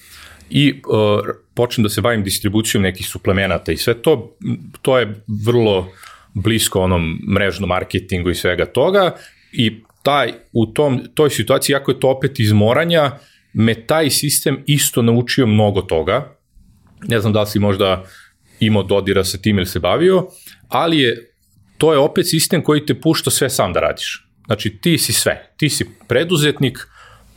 i 0.51 0.73
uh, 0.73 1.21
počnem 1.55 1.83
da 1.83 1.89
se 1.89 2.01
bavim 2.01 2.25
distribucijom 2.25 2.83
nekih 2.83 3.07
suplemenata 3.07 3.73
i 3.73 3.77
sve 3.77 3.95
to, 3.95 4.37
to 4.83 4.99
je 4.99 5.25
vrlo 5.47 5.89
blisko 6.35 6.81
onom 6.81 7.19
mrežnom 7.35 7.69
marketingu 7.69 8.31
i 8.31 8.35
svega 8.35 8.67
toga 8.67 9.17
i 9.53 9.83
taj, 10.03 10.33
u 10.53 10.67
tom, 10.67 11.01
toj 11.15 11.31
situaciji, 11.31 11.75
jako 11.75 11.91
je 11.91 12.01
to 12.01 12.09
opet 12.09 12.41
izmoranja, 12.41 13.11
me 13.53 13.75
taj 13.87 14.11
sistem 14.11 14.63
isto 14.67 15.03
naučio 15.03 15.47
mnogo 15.47 15.83
toga. 15.83 16.37
Ne 17.09 17.21
znam 17.21 17.33
da 17.33 17.41
li 17.41 17.47
si 17.47 17.59
možda 17.59 18.05
imao 18.61 18.83
dodira 18.83 19.25
sa 19.25 19.39
tim 19.39 19.57
ili 19.57 19.67
se 19.67 19.79
bavio, 19.79 20.27
ali 20.69 20.99
je, 20.99 21.31
to 21.79 21.93
je 21.93 21.99
opet 21.99 22.29
sistem 22.29 22.63
koji 22.63 22.87
te 22.87 23.01
pušta 23.01 23.31
sve 23.31 23.51
sam 23.51 23.73
da 23.73 23.81
radiš. 23.81 24.29
Znači 24.47 24.79
ti 24.81 24.99
si 24.99 25.13
sve, 25.13 25.53
ti 25.57 25.69
si 25.69 25.87
preduzetnik, 26.09 26.79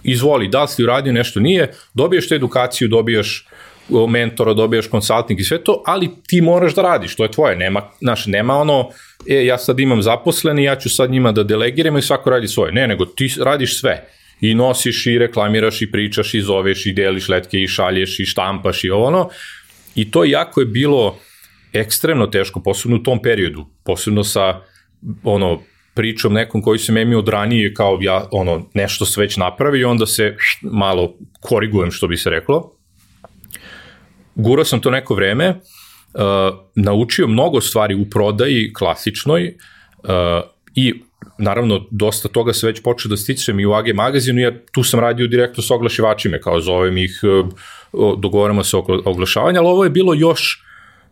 izvoli, 0.04 0.48
da 0.48 0.62
li 0.62 0.68
si 0.68 0.84
uradio 0.84 1.14
nešto 1.14 1.40
nije, 1.40 1.74
dobiješ 1.94 2.28
tu 2.28 2.36
edukaciju, 2.36 2.88
dobiješ 2.88 3.48
mentora, 3.90 4.54
dobijaš 4.54 4.88
konsulting 4.88 5.40
i 5.40 5.44
sve 5.44 5.64
to, 5.64 5.84
ali 5.86 6.10
ti 6.28 6.42
moraš 6.42 6.76
da 6.76 6.82
radiš, 6.82 7.16
to 7.16 7.24
je 7.24 7.32
tvoje, 7.32 7.56
nema, 7.56 7.82
znaš, 8.00 8.26
nema 8.26 8.58
ono, 8.58 8.90
e, 9.30 9.46
ja 9.46 9.58
sad 9.58 9.80
imam 9.80 10.02
zaposleni, 10.02 10.64
ja 10.64 10.76
ću 10.76 10.90
sad 10.90 11.12
njima 11.12 11.32
da 11.32 11.44
delegiram 11.44 11.98
i 11.98 12.02
svako 12.02 12.30
radi 12.30 12.48
svoje. 12.48 12.72
Ne, 12.72 12.88
nego 12.88 13.06
ti 13.06 13.34
radiš 13.42 13.80
sve. 13.80 14.08
I 14.42 14.56
nosiš 14.56 15.06
i 15.06 15.18
reklamiraš 15.18 15.82
i 15.82 15.92
pričaš 15.92 16.34
i 16.34 16.42
zoveš 16.42 16.86
i 16.86 16.94
deliš 16.94 17.30
letke 17.30 17.60
i 17.60 17.68
šalješ 17.68 18.20
i 18.20 18.26
štampaš 18.26 18.84
i 18.84 18.90
ono. 18.90 19.30
I 19.96 20.12
to 20.12 20.24
jako 20.24 20.62
je 20.62 20.66
bilo 20.66 21.18
ekstremno 21.74 22.28
teško, 22.28 22.62
posebno 22.64 22.98
u 22.98 23.04
tom 23.04 23.22
periodu, 23.22 23.66
posebno 23.86 24.24
sa 24.24 24.62
ono, 25.24 25.62
pričom 25.94 26.34
nekom 26.34 26.62
koji 26.62 26.80
se 26.80 26.92
memi 26.92 27.16
od 27.16 27.28
ranije 27.28 27.74
kao 27.74 27.98
ja 28.02 28.28
ono 28.32 28.70
nešto 28.74 29.06
se 29.06 29.22
već 29.22 29.38
napravi 29.38 29.80
i 29.80 29.84
onda 29.86 30.06
se 30.06 30.36
malo 30.62 31.18
korigujem 31.42 31.92
što 31.92 32.08
bi 32.08 32.18
se 32.18 32.30
reklo 32.30 32.75
gurao 34.36 34.66
sam 34.66 34.80
to 34.80 34.92
neko 34.92 35.16
vreme, 35.16 35.50
uh, 35.50 36.58
naučio 36.76 37.28
mnogo 37.28 37.62
stvari 37.62 37.96
u 37.96 38.10
prodaji 38.10 38.74
klasičnoj 38.74 39.48
uh, 40.04 40.10
i 40.76 40.94
naravno 41.38 41.88
dosta 41.92 42.28
toga 42.28 42.54
se 42.54 42.68
već 42.68 42.82
počeo 42.82 43.10
da 43.10 43.18
stičem 43.18 43.60
i 43.60 43.66
u 43.66 43.74
AG 43.74 43.96
magazinu, 43.96 44.42
jer 44.42 44.62
tu 44.72 44.84
sam 44.84 45.00
radio 45.00 45.28
direktno 45.28 45.64
sa 45.64 45.76
oglašivačima, 45.76 46.38
kao 46.38 46.60
zovem 46.60 46.98
ih, 46.98 47.20
uh, 47.24 48.20
dogovaramo 48.20 48.64
se 48.64 48.78
oko 48.78 49.02
oglašavanja, 49.06 49.60
ali 49.60 49.70
ovo 49.70 49.84
je 49.84 49.90
bilo 49.90 50.14
još 50.14 50.64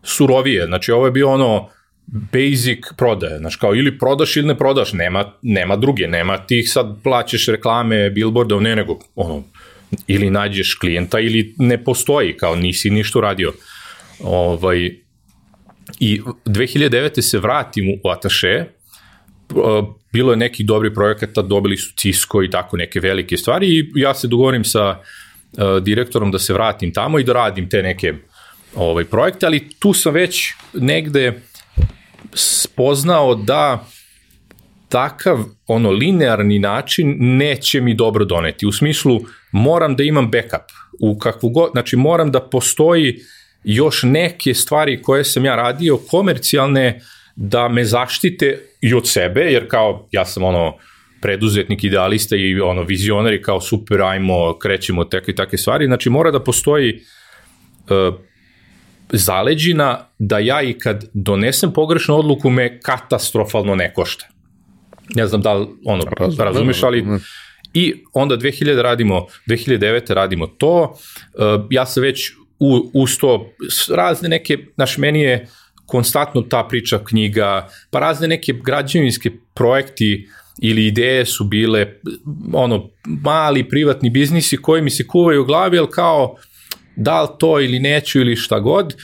surovije, 0.03 0.65
znači 0.65 0.91
ovo 0.91 1.05
je 1.05 1.11
bio 1.11 1.29
ono 1.29 1.69
basic 2.05 2.79
prodaje, 2.97 3.37
znači 3.37 3.57
kao 3.59 3.75
ili 3.75 3.97
prodaš 3.97 4.37
ili 4.37 4.47
ne 4.47 4.57
prodaš, 4.57 4.93
nema, 4.93 5.33
nema 5.41 5.75
druge, 5.75 6.07
nema 6.07 6.37
ti 6.37 6.63
sad 6.63 7.03
plaćeš 7.03 7.47
reklame, 7.47 8.09
billboardov, 8.09 8.61
ne 8.61 8.75
nego 8.75 8.99
ono, 9.15 9.43
ili 10.07 10.29
nađeš 10.29 10.75
klijenta 10.75 11.19
ili 11.19 11.55
ne 11.57 11.83
postoji, 11.83 12.37
kao 12.37 12.55
nisi 12.55 12.89
ništa 12.89 13.19
uradio. 13.19 13.53
Ovaj, 14.19 14.95
I 15.99 16.21
2009. 16.45 17.21
se 17.21 17.39
vratim 17.39 17.99
u 18.03 18.09
Ataše, 18.09 18.65
bilo 20.11 20.31
je 20.31 20.37
nekih 20.37 20.65
dobrih 20.65 20.91
projekata, 20.95 21.41
dobili 21.41 21.77
su 21.77 21.93
Cisco 21.97 22.43
i 22.43 22.49
tako 22.49 22.77
neke 22.77 22.99
velike 22.99 23.37
stvari 23.37 23.67
i 23.67 23.91
ja 23.95 24.13
se 24.13 24.27
dogovorim 24.27 24.63
sa 24.63 24.97
direktorom 25.81 26.31
da 26.31 26.39
se 26.39 26.53
vratim 26.53 26.93
tamo 26.93 27.19
i 27.19 27.23
da 27.23 27.33
radim 27.33 27.69
te 27.69 27.83
neke 27.83 28.13
ovaj, 28.75 29.05
projekte, 29.05 29.45
ali 29.45 29.69
tu 29.79 29.93
sam 29.93 30.13
već 30.13 30.53
negde 30.73 31.41
spoznao 32.33 33.35
da 33.35 33.87
takav 34.93 35.39
ono 35.67 35.91
linearni 35.91 36.59
način 36.59 37.15
neće 37.19 37.81
mi 37.81 37.93
dobro 37.93 38.25
doneti. 38.25 38.65
U 38.65 38.71
smislu 38.71 39.21
moram 39.51 39.95
da 39.95 40.03
imam 40.03 40.31
backup 40.31 40.69
u 41.01 41.17
kakvu 41.19 41.49
god, 41.49 41.69
znači 41.71 41.95
moram 41.95 42.31
da 42.31 42.41
postoji 42.41 43.19
još 43.63 44.03
neke 44.03 44.53
stvari 44.53 45.01
koje 45.01 45.23
sam 45.23 45.45
ja 45.45 45.55
radio 45.55 45.97
komercijalne 45.97 46.99
da 47.35 47.69
me 47.69 47.85
zaštite 47.85 48.59
i 48.81 48.93
od 48.93 49.09
sebe, 49.09 49.41
jer 49.41 49.67
kao 49.67 50.07
ja 50.11 50.25
sam 50.25 50.43
ono 50.43 50.77
preduzetnik, 51.21 51.83
idealista 51.83 52.35
i 52.35 52.59
ono 52.59 52.83
vizionari 52.83 53.41
kao 53.41 53.61
super, 53.61 54.01
ajmo, 54.01 54.57
krećemo 54.59 55.03
tek 55.03 55.27
i 55.27 55.35
takve 55.35 55.57
stvari, 55.57 55.85
znači 55.85 56.09
mora 56.09 56.31
da 56.31 56.43
postoji 56.43 56.93
uh, 56.93 58.15
zaleđina 59.09 60.07
da 60.19 60.39
ja 60.39 60.61
i 60.61 60.73
kad 60.73 61.09
donesem 61.13 61.73
pogrešnu 61.73 62.15
odluku 62.15 62.49
me 62.49 62.79
katastrofalno 62.79 63.75
ne 63.75 63.93
košta 63.93 64.32
ne 65.15 65.27
znam 65.27 65.41
da 65.41 65.53
li 65.53 65.67
ono, 65.85 66.03
Razum, 66.17 66.45
razumeš, 66.45 66.83
ali 66.83 67.05
i 67.73 67.93
onda 68.13 68.37
2000 68.37 68.81
radimo, 68.81 69.25
2009. 69.47 70.13
radimo 70.13 70.47
to, 70.47 70.81
uh, 71.33 71.65
ja 71.69 71.85
sam 71.85 72.03
već 72.03 72.31
u, 72.59 72.91
uz 72.93 73.17
to 73.17 73.53
razne 73.89 74.29
neke, 74.29 74.57
naš 74.77 74.97
meni 74.97 75.21
je 75.21 75.47
konstantno 75.85 76.41
ta 76.41 76.63
priča 76.69 76.99
knjiga, 77.05 77.69
pa 77.89 77.99
razne 77.99 78.27
neke 78.27 78.53
građevinske 78.53 79.31
projekti 79.53 80.27
ili 80.61 80.87
ideje 80.87 81.25
su 81.25 81.43
bile 81.43 81.87
ono 82.53 82.89
mali 83.05 83.69
privatni 83.69 84.09
biznisi 84.09 84.57
koji 84.57 84.81
mi 84.81 84.89
se 84.89 85.07
kuvaju 85.07 85.41
u 85.41 85.45
glavi, 85.45 85.77
ali 85.77 85.87
kao 85.91 86.35
da 86.95 87.21
li 87.21 87.27
to 87.39 87.61
ili 87.61 87.79
neću 87.79 88.19
ili 88.19 88.35
šta 88.35 88.59
god 88.59 88.95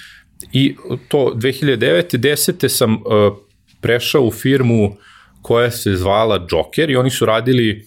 i 0.53 0.75
to 1.07 1.33
2009. 1.35 2.17
10. 2.17 2.67
sam 2.67 2.93
uh, 2.93 3.01
prešao 3.81 4.23
u 4.23 4.31
firmu 4.31 4.95
koja 5.41 5.71
se 5.71 5.95
zvala 5.95 6.47
Joker 6.51 6.89
i 6.89 6.95
oni 6.95 7.09
su 7.09 7.25
radili 7.25 7.85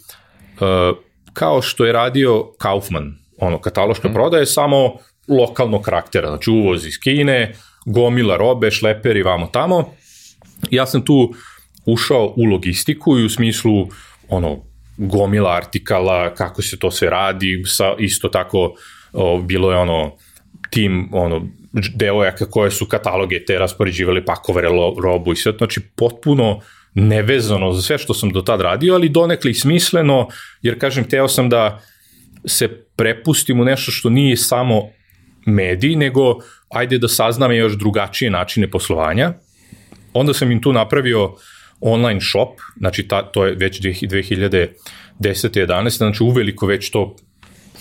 uh, 0.61 0.96
kao 1.32 1.62
što 1.62 1.84
je 1.84 1.92
radio 1.92 2.53
Kaufman, 2.59 3.14
ono, 3.38 3.61
kataloška 3.61 4.09
mm. 4.09 4.12
prodaje, 4.12 4.46
samo 4.46 4.94
lokalnog 5.28 5.82
karaktera, 5.82 6.28
znači 6.28 6.50
uvoz 6.50 6.86
iz 6.86 6.98
Kine, 7.03 7.55
gomila 7.86 8.36
robe, 8.36 8.70
šleperi, 8.70 9.22
vamo 9.22 9.46
tamo. 9.46 9.94
Ja 10.70 10.86
sam 10.86 11.03
tu 11.03 11.34
ušao 11.86 12.34
u 12.36 12.44
logistiku 12.44 13.18
i 13.18 13.24
u 13.24 13.28
smislu 13.28 13.88
ono, 14.28 14.59
gomila 14.96 15.57
artikala, 15.57 16.34
kako 16.34 16.62
se 16.62 16.78
to 16.78 16.90
sve 16.90 17.11
radi, 17.11 17.62
sa, 17.66 17.94
isto 17.98 18.28
tako 18.28 18.74
o, 19.12 19.38
bilo 19.38 19.72
je 19.72 19.78
ono 19.78 20.16
tim 20.70 21.09
ono, 21.12 21.46
devojaka 21.94 22.50
koje 22.50 22.70
su 22.70 22.86
kataloge 22.86 23.44
te 23.44 23.59
raspoređivali, 23.59 24.24
pakovare 24.24 24.68
robu 25.03 25.32
i 25.32 25.36
sve, 25.36 25.53
znači 25.59 25.80
potpuno 25.96 26.61
nevezano 26.95 27.72
za 27.72 27.82
sve 27.82 27.99
što 27.99 28.14
sam 28.14 28.30
do 28.30 28.43
tad 28.43 28.61
radio, 28.61 28.95
ali 28.95 29.09
donekle 29.09 29.51
i 29.51 29.55
smisleno, 29.55 30.28
jer 30.62 30.78
kažem, 30.78 31.05
teo 31.05 31.28
sam 31.28 31.49
da 31.49 31.80
se 32.47 32.68
prepustim 32.97 33.61
u 33.61 33.64
nešto 33.64 33.90
što 33.90 34.11
nije 34.11 34.36
samo 34.36 34.82
mediji, 35.47 35.97
nego 35.97 36.38
ajde 36.68 36.99
da 36.99 37.09
saznam 37.09 37.53
još 37.53 37.72
drugačije 37.72 38.30
načine 38.30 38.70
poslovanja. 38.70 39.32
Onda 40.12 40.34
sam 40.34 40.53
im 40.53 40.62
tu 40.62 40.72
napravio 40.72 41.34
online 41.80 42.20
shop, 42.20 42.61
znači 42.76 43.09
ta, 43.09 43.22
to 43.22 43.47
je 43.47 43.55
već 43.55 43.80
2010. 43.80 44.68
11. 45.20 45.97
znači 45.97 46.22
uveliko 46.22 46.66
već 46.66 46.90
to 46.90 47.16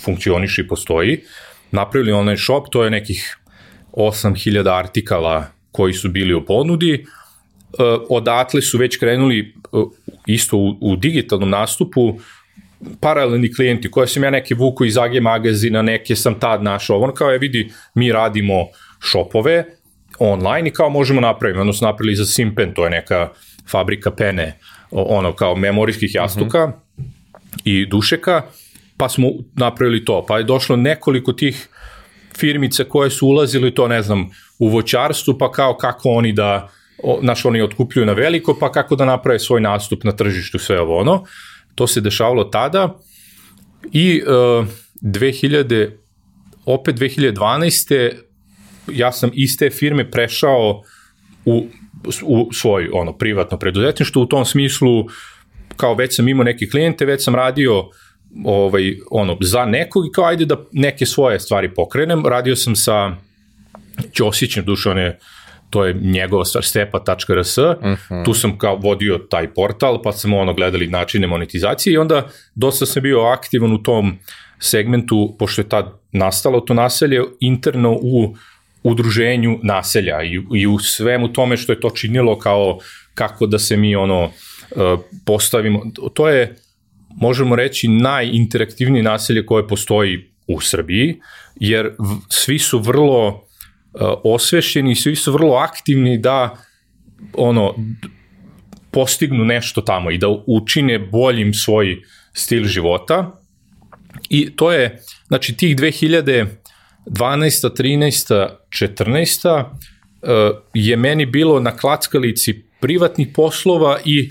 funkcioniše 0.04 0.62
i 0.62 0.68
postoji. 0.68 1.20
Napravili 1.70 2.12
online 2.12 2.38
shop, 2.38 2.68
to 2.70 2.84
je 2.84 2.90
nekih 2.90 3.36
8000 3.92 4.78
artikala 4.78 5.46
koji 5.72 5.92
su 5.92 6.08
bili 6.08 6.34
u 6.34 6.44
ponudi, 6.44 7.04
odatle 8.08 8.62
su 8.62 8.78
već 8.78 8.96
krenuli 8.96 9.38
eh, 9.38 9.78
isto 10.26 10.56
u, 10.56 10.76
u 10.80 10.96
digitalnom 10.96 11.50
nastupu 11.50 12.18
paralelni 13.00 13.54
klijenti 13.54 13.90
koje 13.90 14.06
sam 14.06 14.24
ja 14.24 14.30
neke 14.30 14.54
vuku 14.54 14.84
iz 14.84 14.98
AG 14.98 15.22
magazina, 15.22 15.82
neke 15.82 16.16
sam 16.16 16.34
tad 16.34 16.62
našao, 16.62 17.00
ono 17.00 17.14
kao 17.14 17.30
je 17.30 17.38
vidi, 17.38 17.70
mi 17.94 18.12
radimo 18.12 18.66
shopove 19.10 19.64
online 20.18 20.68
i 20.68 20.72
kao 20.72 20.90
možemo 20.90 21.20
napraviti, 21.20 21.60
ono 21.60 21.72
su 21.72 21.84
napravili 21.84 22.16
za 22.16 22.24
Simpen, 22.24 22.74
to 22.74 22.84
je 22.84 22.90
neka 22.90 23.28
fabrika 23.70 24.10
pene, 24.10 24.58
ono 24.90 25.32
kao 25.32 25.56
memorijskih 25.56 26.14
jastuka 26.14 26.66
mm 26.66 26.70
-hmm. 26.70 27.04
i 27.64 27.86
dušeka, 27.86 28.42
pa 28.96 29.08
smo 29.08 29.28
napravili 29.56 30.04
to, 30.04 30.24
pa 30.28 30.38
je 30.38 30.44
došlo 30.44 30.76
nekoliko 30.76 31.32
tih 31.32 31.68
firmice 32.36 32.84
koje 32.84 33.10
su 33.10 33.26
ulazili 33.26 33.74
to, 33.74 33.88
ne 33.88 34.02
znam, 34.02 34.30
u 34.58 34.68
voćarstvu, 34.68 35.38
pa 35.38 35.52
kao 35.52 35.76
kako 35.76 36.08
oni 36.08 36.32
da 36.32 36.68
naš 37.22 37.44
oni 37.44 37.62
otkupljuju 37.62 38.06
na 38.06 38.12
veliko, 38.12 38.56
pa 38.60 38.72
kako 38.72 38.96
da 38.96 39.04
naprave 39.04 39.38
svoj 39.38 39.60
nastup 39.60 40.04
na 40.04 40.12
tržištu, 40.12 40.58
sve 40.58 40.80
ovo 40.80 40.98
ono. 40.98 41.24
To 41.74 41.86
se 41.86 42.00
dešavalo 42.00 42.44
tada 42.44 42.98
i 43.92 44.22
uh, 44.22 44.66
2000, 45.02 45.90
opet 46.64 46.96
2012. 46.96 48.10
ja 48.92 49.12
sam 49.12 49.30
iz 49.34 49.56
te 49.58 49.70
firme 49.70 50.10
prešao 50.10 50.82
u, 51.44 51.66
u 52.24 52.52
svoj 52.52 52.88
ono, 52.92 53.18
privatno 53.18 53.58
preduzetništvo, 53.58 54.22
u 54.22 54.26
tom 54.26 54.44
smislu 54.44 55.06
kao 55.76 55.94
već 55.94 56.16
sam 56.16 56.28
imao 56.28 56.44
neke 56.44 56.66
klijente, 56.66 57.04
već 57.04 57.24
sam 57.24 57.34
radio 57.34 57.88
ovaj, 58.44 58.96
ono, 59.10 59.36
za 59.40 59.64
nekog 59.64 60.06
i 60.06 60.12
kao 60.12 60.24
ajde 60.24 60.44
da 60.44 60.64
neke 60.72 61.06
svoje 61.06 61.40
stvari 61.40 61.74
pokrenem. 61.74 62.26
Radio 62.26 62.56
sam 62.56 62.76
sa 62.76 63.16
Ćosićem, 64.12 64.64
duše 64.64 64.90
on 64.90 64.98
je 64.98 65.18
to 65.72 65.84
je 65.84 65.94
njegova 65.94 66.44
stvar, 66.44 66.64
stepa.rs, 66.64 67.58
uh 67.58 67.64
-huh. 67.64 68.24
tu 68.24 68.34
sam 68.34 68.58
kao 68.58 68.76
vodio 68.76 69.18
taj 69.18 69.54
portal, 69.54 70.02
pa 70.02 70.12
smo 70.12 70.38
ono 70.38 70.54
gledali 70.54 70.86
načine 70.86 71.26
monetizacije 71.26 71.94
i 71.94 71.98
onda 71.98 72.28
dosta 72.54 72.86
sam 72.86 73.02
bio 73.02 73.20
aktivan 73.20 73.72
u 73.72 73.82
tom 73.82 74.18
segmentu, 74.58 75.36
pošto 75.38 75.60
je 75.60 75.68
tad 75.68 75.92
nastalo 76.12 76.60
to 76.60 76.74
naselje, 76.74 77.20
interno 77.40 77.92
u 77.92 78.36
udruženju 78.82 79.58
naselja 79.62 80.22
i, 80.22 80.40
i 80.54 80.66
u 80.66 80.78
svemu 80.78 81.32
tome 81.32 81.56
što 81.56 81.72
je 81.72 81.80
to 81.80 81.90
činilo 81.90 82.38
kao 82.38 82.78
kako 83.14 83.46
da 83.46 83.58
se 83.58 83.76
mi 83.76 83.96
ono 83.96 84.24
e, 84.24 84.30
postavimo. 85.24 85.82
To 86.14 86.28
je 86.28 86.56
možemo 87.20 87.56
reći, 87.56 87.88
najinteraktivnije 87.88 89.02
naselje 89.02 89.46
koje 89.46 89.68
postoji 89.68 90.30
u 90.46 90.60
Srbiji, 90.60 91.20
jer 91.60 91.96
svi 92.28 92.58
su 92.58 92.78
vrlo 92.78 93.46
uh, 93.94 94.00
osvešćeni, 94.24 94.94
svi 94.94 95.16
su 95.16 95.32
vrlo 95.32 95.54
aktivni 95.54 96.18
da 96.18 96.56
ono 97.34 97.74
postignu 98.90 99.44
nešto 99.44 99.80
tamo 99.80 100.10
i 100.10 100.18
da 100.18 100.28
učine 100.46 100.98
boljim 100.98 101.54
svoj 101.54 102.02
stil 102.32 102.64
života. 102.64 103.38
I 104.28 104.56
to 104.56 104.72
je, 104.72 104.98
znači, 105.26 105.56
tih 105.56 105.76
2012. 105.76 106.46
13. 107.06 108.48
14. 108.68 109.64
je 110.74 110.96
meni 110.96 111.26
bilo 111.26 111.60
na 111.60 111.76
klackalici 111.76 112.62
privatnih 112.80 113.28
poslova 113.34 113.98
i 114.04 114.30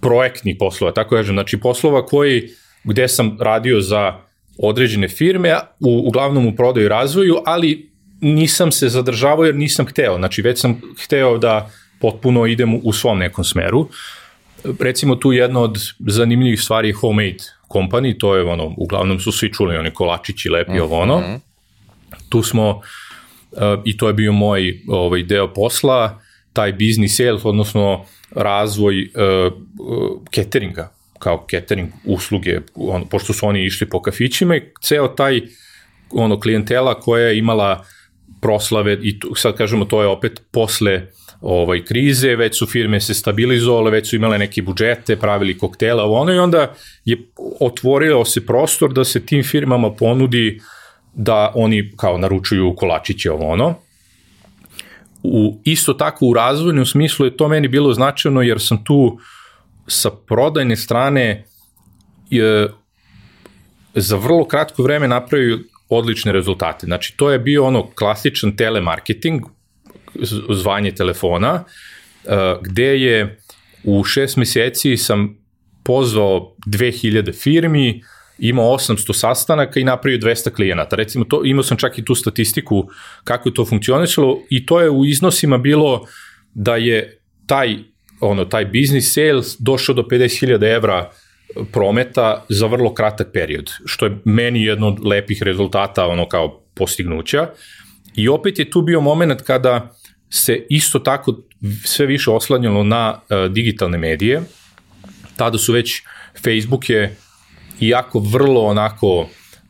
projektnih 0.00 0.56
poslova, 0.58 0.92
tako 0.92 1.16
kažem, 1.16 1.34
znači 1.34 1.60
poslova 1.60 2.06
koji, 2.06 2.48
gde 2.84 3.08
sam 3.08 3.36
radio 3.40 3.80
za 3.80 4.18
određene 4.58 5.08
firme, 5.08 5.54
u, 5.80 6.08
uglavnom 6.08 6.46
u 6.46 6.56
prodaju 6.56 6.86
i 6.86 6.88
razvoju, 6.88 7.36
ali 7.46 7.91
nisam 8.22 8.72
se 8.72 8.88
zadržavao 8.88 9.44
jer 9.44 9.54
nisam 9.54 9.86
hteo, 9.86 10.16
znači 10.16 10.42
već 10.42 10.60
sam 10.60 10.80
hteo 11.04 11.38
da 11.38 11.70
potpuno 12.00 12.46
idem 12.46 12.80
u 12.82 12.92
svom 12.92 13.18
nekom 13.18 13.44
smeru. 13.44 13.88
Recimo 14.80 15.16
tu 15.16 15.32
jedna 15.32 15.60
od 15.60 15.78
zanimljivih 15.98 16.60
stvari 16.60 16.88
je 16.88 16.94
Homemade 16.94 17.44
Company, 17.68 18.18
to 18.18 18.36
je 18.36 18.44
ono, 18.44 18.74
uglavnom 18.76 19.20
su 19.20 19.32
svi 19.32 19.52
čuli, 19.52 19.76
oni 19.76 19.90
kolačići 19.90 20.48
lepi 20.48 20.80
ovo 20.80 20.98
ono. 20.98 21.20
Mhm. 21.20 21.34
Tu 22.28 22.42
smo, 22.42 22.70
uh, 22.70 23.60
i 23.84 23.96
to 23.96 24.06
je 24.08 24.14
bio 24.14 24.32
moj 24.32 24.80
ovaj, 24.88 25.22
deo 25.22 25.52
posla, 25.52 26.20
taj 26.52 26.72
business 26.72 27.16
sales, 27.16 27.44
odnosno 27.44 28.04
razvoj 28.30 29.02
uh, 29.02 29.52
uh, 29.78 30.22
cateringa, 30.34 30.92
kao 31.18 31.46
catering 31.50 31.88
usluge, 32.04 32.60
ono, 32.74 33.04
pošto 33.04 33.32
su 33.32 33.46
oni 33.46 33.66
išli 33.66 33.88
po 33.88 34.02
kafićima 34.02 34.56
i 34.56 34.62
ceo 34.82 35.08
taj 35.08 35.40
ono 36.10 36.40
klijentela 36.40 37.00
koja 37.00 37.26
je 37.26 37.38
imala 37.38 37.84
proslave 38.40 38.98
i 39.02 39.20
tu, 39.20 39.34
sad 39.34 39.56
kažemo 39.56 39.84
to 39.84 40.02
je 40.02 40.08
opet 40.08 40.42
posle 40.50 41.06
ovaj 41.40 41.84
krize, 41.84 42.36
već 42.36 42.58
su 42.58 42.66
firme 42.66 43.00
se 43.00 43.14
stabilizovale, 43.14 43.90
već 43.90 44.10
su 44.10 44.16
imale 44.16 44.38
neke 44.38 44.62
budžete, 44.62 45.16
pravili 45.16 45.58
koktela, 45.58 46.04
ono 46.04 46.32
i 46.32 46.38
onda 46.38 46.74
je 47.04 47.18
otvorio 47.60 48.24
se 48.24 48.46
prostor 48.46 48.92
da 48.92 49.04
se 49.04 49.26
tim 49.26 49.42
firmama 49.42 49.90
ponudi 49.92 50.60
da 51.14 51.52
oni 51.54 51.92
kao 51.96 52.18
naručuju 52.18 52.74
kolačiće 52.76 53.30
ovo 53.30 53.48
ono. 53.48 53.74
U, 55.22 55.60
isto 55.64 55.94
tako 55.94 56.26
u 56.26 56.34
razvojnom 56.34 56.86
smislu 56.86 57.26
je 57.26 57.36
to 57.36 57.48
meni 57.48 57.68
bilo 57.68 57.92
značajno 57.92 58.42
jer 58.42 58.60
sam 58.60 58.84
tu 58.84 59.18
sa 59.86 60.10
prodajne 60.10 60.76
strane 60.76 61.44
je, 62.30 62.68
za 63.94 64.16
vrlo 64.16 64.44
kratko 64.44 64.82
vreme 64.82 65.08
napravio 65.08 65.58
odlične 65.96 66.32
rezultate. 66.32 66.86
Znači, 66.86 67.16
to 67.16 67.30
je 67.30 67.38
bio 67.38 67.64
ono 67.64 67.86
klasičan 67.94 68.56
telemarketing, 68.56 69.42
zvanje 70.50 70.92
telefona, 70.92 71.64
e, 72.24 72.54
gde 72.62 73.00
je 73.00 73.38
u 73.84 74.04
šest 74.04 74.36
meseci 74.36 74.96
sam 74.96 75.42
pozvao 75.84 76.56
2000 76.66 77.32
firmi, 77.42 78.02
imao 78.38 78.76
800 78.76 79.12
sastanaka 79.12 79.80
i 79.80 79.84
napravio 79.84 80.18
200 80.18 80.50
klijenata. 80.50 80.96
Recimo, 80.96 81.24
to, 81.24 81.42
imao 81.44 81.62
sam 81.62 81.76
čak 81.76 81.98
i 81.98 82.04
tu 82.04 82.14
statistiku 82.14 82.88
kako 83.24 83.48
je 83.48 83.54
to 83.54 83.64
funkcionisalo 83.64 84.42
i 84.50 84.66
to 84.66 84.80
je 84.80 84.90
u 84.90 85.04
iznosima 85.04 85.58
bilo 85.58 86.06
da 86.54 86.76
je 86.76 87.20
taj, 87.46 87.76
ono, 88.20 88.44
taj 88.44 88.64
business 88.64 89.14
sales 89.14 89.56
došao 89.58 89.94
do 89.94 90.02
50.000 90.02 90.74
evra 90.74 91.10
prometa 91.72 92.44
za 92.48 92.66
vrlo 92.66 92.94
kratak 92.94 93.28
period, 93.32 93.70
što 93.86 94.06
je 94.06 94.18
meni 94.24 94.62
jedno 94.64 94.88
od 94.88 95.06
lepih 95.06 95.42
rezultata, 95.42 96.06
ono 96.06 96.28
kao 96.28 96.60
postignuća. 96.74 97.48
I 98.14 98.28
opet 98.28 98.58
je 98.58 98.70
tu 98.70 98.82
bio 98.82 99.00
moment 99.00 99.42
kada 99.42 99.94
se 100.30 100.66
isto 100.70 100.98
tako 100.98 101.38
sve 101.84 102.06
više 102.06 102.30
oslanjalo 102.30 102.84
na 102.84 103.20
uh, 103.20 103.52
digitalne 103.52 103.98
medije. 103.98 104.42
Tada 105.36 105.58
su 105.58 105.72
već 105.72 106.02
Facebook 106.44 106.90
je 106.90 107.16
iako 107.80 108.18
vrlo 108.18 108.60
onako 108.60 109.18
uh, 109.18 109.28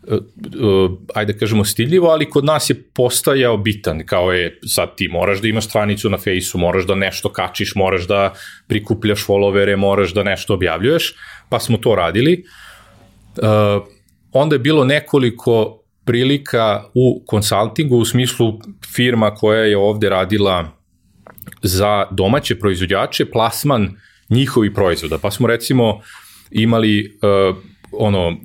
uh, 0.09 0.99
ajde 1.15 1.33
da 1.33 1.39
kažemo 1.39 1.65
stiljivo, 1.65 2.09
ali 2.09 2.31
kod 2.31 2.45
nas 2.45 2.71
je 2.71 2.83
postajao 2.95 3.57
bitan, 3.57 4.07
kao 4.07 4.33
je 4.33 4.61
sad 4.67 4.97
ti 4.97 5.09
moraš 5.09 5.41
da 5.41 5.49
imaš 5.49 5.65
stranicu 5.65 6.11
na 6.11 6.19
fejsu, 6.19 6.59
moraš 6.59 6.87
da 6.87 6.95
nešto 6.95 7.29
kačiš, 7.29 7.75
moraš 7.75 8.07
da 8.07 8.35
prikupljaš 8.67 9.27
followere, 9.27 9.77
moraš 9.77 10.15
da 10.15 10.23
nešto 10.23 10.55
objavljuješ, 10.55 11.15
pa 11.53 11.61
smo 11.61 11.77
to 11.77 11.95
radili. 11.95 12.45
Uh, 13.37 13.85
onda 14.33 14.55
je 14.55 14.59
bilo 14.59 14.85
nekoliko 14.85 15.83
prilika 16.05 16.85
u 16.95 17.23
konsultingu 17.27 17.97
u 17.97 18.05
smislu 18.05 18.59
firma 18.95 19.35
koja 19.35 19.65
je 19.65 19.77
ovde 19.77 20.09
radila 20.09 20.65
za 21.63 22.07
domaće 22.11 22.59
proizvođače 22.59 23.31
plasman 23.31 23.91
njihovi 24.31 24.75
proizvoda. 24.75 25.19
Pa 25.19 25.31
smo 25.31 25.47
recimo 25.47 26.01
imali 26.51 27.19
uh, 27.23 27.57
ono 27.93 28.37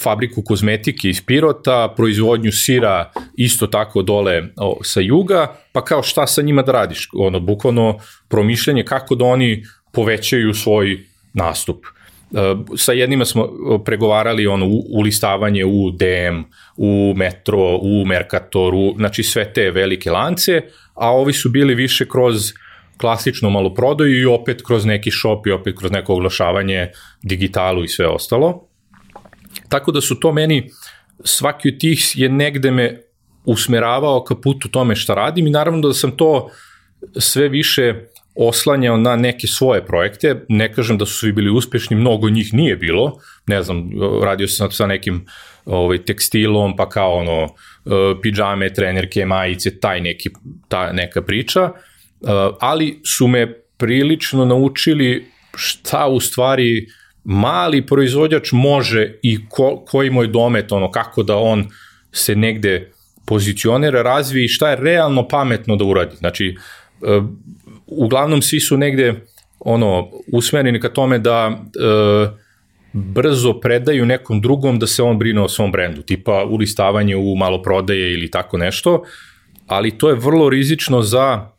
fabriku 0.00 0.42
kozmetike 0.42 1.08
iz 1.08 1.22
Pirota, 1.26 1.94
proizvodnju 1.96 2.52
sira 2.52 3.12
isto 3.36 3.66
tako 3.66 4.02
dole 4.02 4.42
o, 4.56 4.78
sa 4.82 5.00
juga, 5.00 5.46
pa 5.72 5.84
kao 5.84 6.02
šta 6.02 6.26
sa 6.26 6.42
njima 6.42 6.62
da 6.62 6.72
radiš? 6.72 7.08
Ono, 7.14 7.40
bukvalno 7.40 7.98
promišljanje 8.28 8.84
kako 8.84 9.14
da 9.14 9.24
oni 9.24 9.64
povećaju 9.92 10.54
svoj 10.54 11.04
nastup. 11.34 11.84
Uh, 11.86 12.01
sa 12.76 12.92
jednima 12.92 13.24
smo 13.24 13.48
pregovarali 13.84 14.46
ono 14.46 14.66
ulistavanje 14.90 15.64
u 15.64 15.90
DM, 15.90 16.42
u 16.76 17.14
Metro, 17.16 17.78
u 17.82 18.04
Mercatoru, 18.06 18.94
znači 18.96 19.22
sve 19.22 19.52
te 19.52 19.70
velike 19.70 20.10
lance, 20.10 20.62
a 20.94 21.10
ovi 21.10 21.32
su 21.32 21.50
bili 21.50 21.74
više 21.74 22.08
kroz 22.08 22.52
klasičnu 22.96 23.50
maloprodaju 23.50 24.20
i 24.20 24.26
opet 24.26 24.62
kroz 24.66 24.84
neki 24.84 25.10
shop 25.10 25.46
i 25.46 25.50
opet 25.50 25.78
kroz 25.78 25.90
neko 25.92 26.14
oglašavanje 26.14 26.90
digitalu 27.22 27.84
i 27.84 27.88
sve 27.88 28.06
ostalo. 28.06 28.68
Tako 29.68 29.92
da 29.92 30.00
su 30.00 30.20
to 30.20 30.32
meni, 30.32 30.70
svaki 31.24 31.68
od 31.68 31.80
tih 31.80 32.12
je 32.14 32.28
negde 32.28 32.70
me 32.70 33.00
usmeravao 33.44 34.24
ka 34.24 34.34
putu 34.34 34.68
tome 34.68 34.96
šta 34.96 35.14
radim 35.14 35.46
i 35.46 35.50
naravno 35.50 35.88
da 35.88 35.94
sam 35.94 36.16
to 36.16 36.50
sve 37.18 37.48
više 37.48 37.94
oslanjao 38.34 38.96
na 38.96 39.16
neke 39.16 39.46
svoje 39.46 39.86
projekte, 39.86 40.44
ne 40.48 40.72
kažem 40.72 40.98
da 40.98 41.06
su 41.06 41.18
svi 41.18 41.32
bili 41.32 41.50
uspešni, 41.50 41.96
mnogo 41.96 42.30
njih 42.30 42.54
nije 42.54 42.76
bilo, 42.76 43.18
ne 43.46 43.62
znam, 43.62 43.90
radio 44.22 44.48
sam 44.48 44.70
sa 44.70 44.86
nekim 44.86 45.26
ovaj, 45.64 46.04
tekstilom, 46.04 46.76
pa 46.76 46.88
kao 46.88 47.14
ono, 47.14 47.42
e, 47.42 48.20
pidžame, 48.22 48.72
trenerke, 48.74 49.26
majice, 49.26 49.80
taj 49.80 50.00
neki, 50.00 50.30
ta 50.68 50.92
neka 50.92 51.22
priča, 51.22 51.60
e, 51.60 51.72
ali 52.60 53.00
su 53.04 53.26
me 53.26 53.54
prilično 53.76 54.44
naučili 54.44 55.26
šta 55.54 56.06
u 56.06 56.20
stvari 56.20 56.86
mali 57.24 57.86
proizvođač 57.86 58.52
može 58.52 59.18
i 59.22 59.48
ko, 59.48 59.84
koji 59.86 60.10
mu 60.10 60.22
je 60.22 60.28
domet, 60.28 60.72
ono, 60.72 60.90
kako 60.90 61.22
da 61.22 61.36
on 61.36 61.66
se 62.12 62.36
negde 62.36 62.92
pozicionira, 63.26 64.02
razvije 64.02 64.44
i 64.44 64.48
šta 64.48 64.70
je 64.70 64.76
realno 64.76 65.28
pametno 65.28 65.76
da 65.76 65.84
uradi. 65.84 66.16
Znači, 66.16 66.56
e, 67.02 67.20
uglavnom 67.86 68.42
svi 68.42 68.60
su 68.60 68.76
negde 68.76 69.14
ono 69.60 70.10
usmereni 70.32 70.80
ka 70.80 70.88
tome 70.88 71.18
da 71.18 71.50
e, 71.50 72.42
brzo 72.92 73.60
predaju 73.60 74.06
nekom 74.06 74.40
drugom 74.40 74.78
da 74.78 74.86
se 74.86 75.02
on 75.02 75.18
brine 75.18 75.40
o 75.40 75.48
svom 75.48 75.72
brendu, 75.72 76.02
tipa 76.02 76.44
ulistavanje 76.44 77.16
u 77.16 77.36
maloprodaje 77.36 78.12
ili 78.12 78.30
tako 78.30 78.58
nešto, 78.58 79.02
ali 79.66 79.98
to 79.98 80.08
je 80.08 80.14
vrlo 80.14 80.48
rizično 80.48 81.02
za 81.02 81.50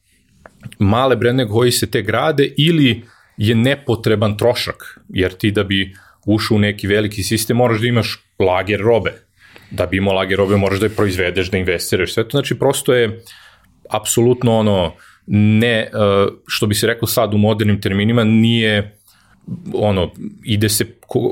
male 0.80 1.15
brende 1.15 1.45
koji 1.45 1.71
se 1.71 1.91
te 1.91 2.01
grade 2.01 2.49
ili 2.57 3.03
je 3.38 3.55
nepotreban 3.55 4.38
trošak, 4.38 4.99
jer 5.09 5.34
ti 5.34 5.51
da 5.51 5.63
bi 5.63 5.93
ušao 6.26 6.55
u 6.55 6.59
neki 6.59 6.88
veliki 6.88 7.24
sistem 7.24 7.57
moraš 7.57 7.82
da 7.82 7.88
imaš 7.88 8.19
lager 8.39 8.80
robe. 8.80 9.13
Da 9.71 9.86
bi 9.86 9.97
imao 9.97 10.13
lager 10.13 10.38
robe 10.38 10.57
moraš 10.57 10.80
da 10.80 10.86
je 10.86 10.95
proizvedeš, 10.95 11.51
da 11.51 11.57
investiraš, 11.57 12.13
sve 12.13 12.24
to 12.24 12.38
znači 12.38 12.59
prosto 12.59 12.93
je 12.93 13.21
apsolutno 13.89 14.57
ono 14.57 14.93
ne, 15.28 15.78
e, 15.78 15.89
što 16.47 16.67
bi 16.67 16.76
se 16.76 16.88
reklo 16.88 17.07
sad 17.07 17.34
u 17.34 17.38
modernim 17.38 17.82
terminima, 17.82 18.24
nije 18.24 18.97
ono, 19.74 20.11
ide 20.43 20.69
se 20.69 20.86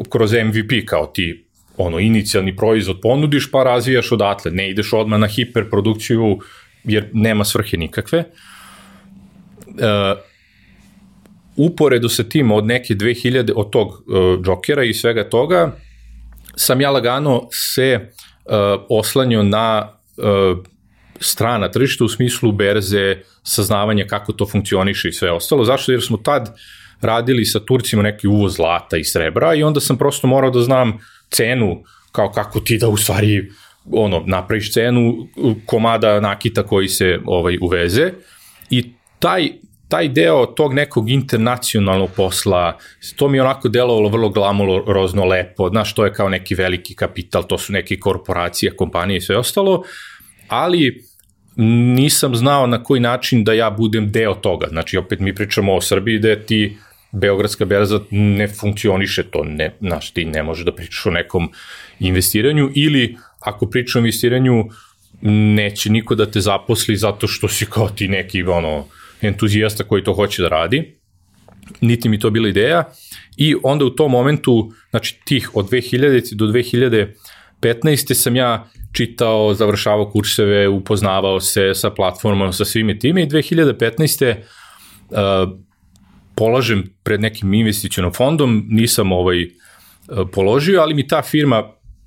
kroz 0.10 0.34
MVP 0.34 0.86
kao 0.86 1.06
ti 1.06 1.46
ono, 1.78 2.00
inicijalni 2.00 2.56
proizvod 2.56 3.00
ponudiš 3.02 3.52
pa 3.52 3.64
razvijaš 3.64 4.12
odatle, 4.12 4.52
ne 4.52 4.70
ideš 4.70 4.94
odmah 4.94 5.20
na 5.20 5.28
hiperprodukciju 5.28 6.40
jer 6.84 7.10
nema 7.14 7.44
svrhe 7.46 7.78
nikakve. 7.78 8.24
Uh, 9.68 9.76
uporedu 11.56 12.10
sa 12.10 12.24
tim 12.24 12.52
od 12.52 12.66
neke 12.66 12.94
2000, 12.94 13.52
od 13.56 13.70
tog 13.70 14.04
džokera 14.46 14.84
i 14.84 14.94
svega 14.94 15.30
toga, 15.30 15.76
sam 16.56 16.82
ja 16.82 16.92
lagano 16.92 17.48
se 17.52 18.00
oslanio 18.90 19.44
na 19.44 19.90
strana 21.22 21.72
tržišta 21.72 22.04
u 22.04 22.10
smislu 22.10 22.52
berze, 22.52 23.18
saznavanja 23.44 24.06
kako 24.08 24.34
to 24.34 24.46
funkcioniše 24.46 25.10
i 25.10 25.12
sve 25.12 25.32
ostalo. 25.32 25.66
Zašto? 25.66 25.92
Jer 25.92 26.02
smo 26.02 26.18
tad 26.18 26.56
radili 27.02 27.46
sa 27.46 27.60
Turcima 27.60 28.02
neki 28.04 28.28
uvoz 28.28 28.56
zlata 28.56 28.98
i 28.98 29.04
srebra 29.04 29.54
i 29.54 29.64
onda 29.64 29.80
sam 29.80 29.98
prosto 29.98 30.28
morao 30.28 30.52
da 30.52 30.62
znam 30.62 30.98
cenu 31.30 31.84
kao 32.12 32.32
kako 32.32 32.60
ti 32.60 32.78
da 32.78 32.88
u 32.88 32.98
stvari 32.98 33.52
ono, 33.92 34.24
napraviš 34.26 34.74
cenu 34.74 35.28
komada 35.66 36.20
nakita 36.20 36.64
koji 36.64 36.88
se 36.88 37.20
ovaj 37.26 37.58
uveze 37.62 38.12
i 38.70 38.94
taj 39.20 39.50
taj 39.92 40.08
deo 40.08 40.46
tog 40.46 40.74
nekog 40.74 41.10
internacionalnog 41.10 42.10
posla, 42.16 42.78
to 43.16 43.28
mi 43.28 43.38
je 43.38 43.42
onako 43.42 43.70
delovalo 43.70 44.10
vrlo 44.10 44.30
glamorozno, 44.30 45.26
lepo, 45.26 45.70
znaš, 45.70 45.96
to 45.96 46.06
je 46.06 46.14
kao 46.14 46.30
neki 46.30 46.56
veliki 46.56 46.96
kapital, 46.96 47.44
to 47.44 47.58
su 47.58 47.74
neke 47.74 48.00
korporacije, 48.00 48.76
kompanije 48.76 49.18
i 49.18 49.22
sve 49.22 49.38
ostalo, 49.38 49.84
ali 50.48 51.04
nisam 51.56 52.36
znao 52.36 52.68
na 52.68 52.84
koji 52.84 53.02
način 53.02 53.44
da 53.44 53.54
ja 53.54 53.70
budem 53.70 54.12
deo 54.12 54.34
toga. 54.34 54.68
Znači, 54.70 54.98
opet 54.98 55.20
mi 55.20 55.36
pričamo 55.36 55.76
o 55.76 55.82
Srbiji 55.82 56.20
da 56.20 56.36
ti 56.36 56.78
Beogradska 57.12 57.66
berza 57.66 58.00
ne 58.12 58.48
funkcioniše 58.48 59.24
to, 59.24 59.44
ne, 59.44 59.76
znaš, 59.82 60.12
ti 60.12 60.26
ne 60.26 60.44
možeš 60.44 60.66
da 60.66 60.76
pričaš 60.76 61.06
o 61.06 61.12
nekom 61.12 61.50
investiranju 62.00 62.72
ili 62.76 63.18
ako 63.40 63.70
pričaš 63.70 63.96
o 63.96 64.00
investiranju 64.00 64.66
neće 65.56 65.90
niko 65.90 66.16
da 66.16 66.26
te 66.26 66.42
zaposli 66.42 66.96
zato 66.96 67.28
što 67.28 67.48
si 67.48 67.66
kao 67.66 67.90
ti 67.90 68.08
neki 68.08 68.44
ono, 68.44 68.86
entuzijasta 69.22 69.84
koji 69.84 70.04
to 70.04 70.14
hoće 70.14 70.42
da 70.42 70.48
radi, 70.48 70.96
niti 71.82 72.10
mi 72.10 72.20
to 72.20 72.30
bila 72.30 72.50
ideja 72.50 72.84
i 73.38 73.56
onda 73.64 73.86
u 73.86 73.90
tom 73.90 74.12
momentu, 74.12 74.72
znači 74.90 75.20
tih 75.26 75.56
od 75.56 75.70
2000 75.70 76.36
do 76.36 76.46
2015. 77.62 78.14
sam 78.14 78.36
ja 78.36 78.70
čitao, 78.92 79.54
završavao 79.54 80.10
kurseve, 80.10 80.68
upoznavao 80.68 81.40
se 81.40 81.74
sa 81.74 81.90
platformom, 81.90 82.54
sa 82.54 82.66
svime 82.66 83.00
time 83.00 83.24
i 83.24 83.28
2015. 83.28 84.36
Uh, 85.10 85.18
polažem 86.36 86.84
pred 87.04 87.22
nekim 87.22 87.54
investicionom 87.54 88.14
fondom, 88.14 88.66
nisam 88.70 89.12
ovaj 89.12 89.44
uh, 89.44 89.50
položio, 90.34 90.82
ali 90.82 90.94
mi 90.94 91.08
ta 91.08 91.22
firma 91.22 91.64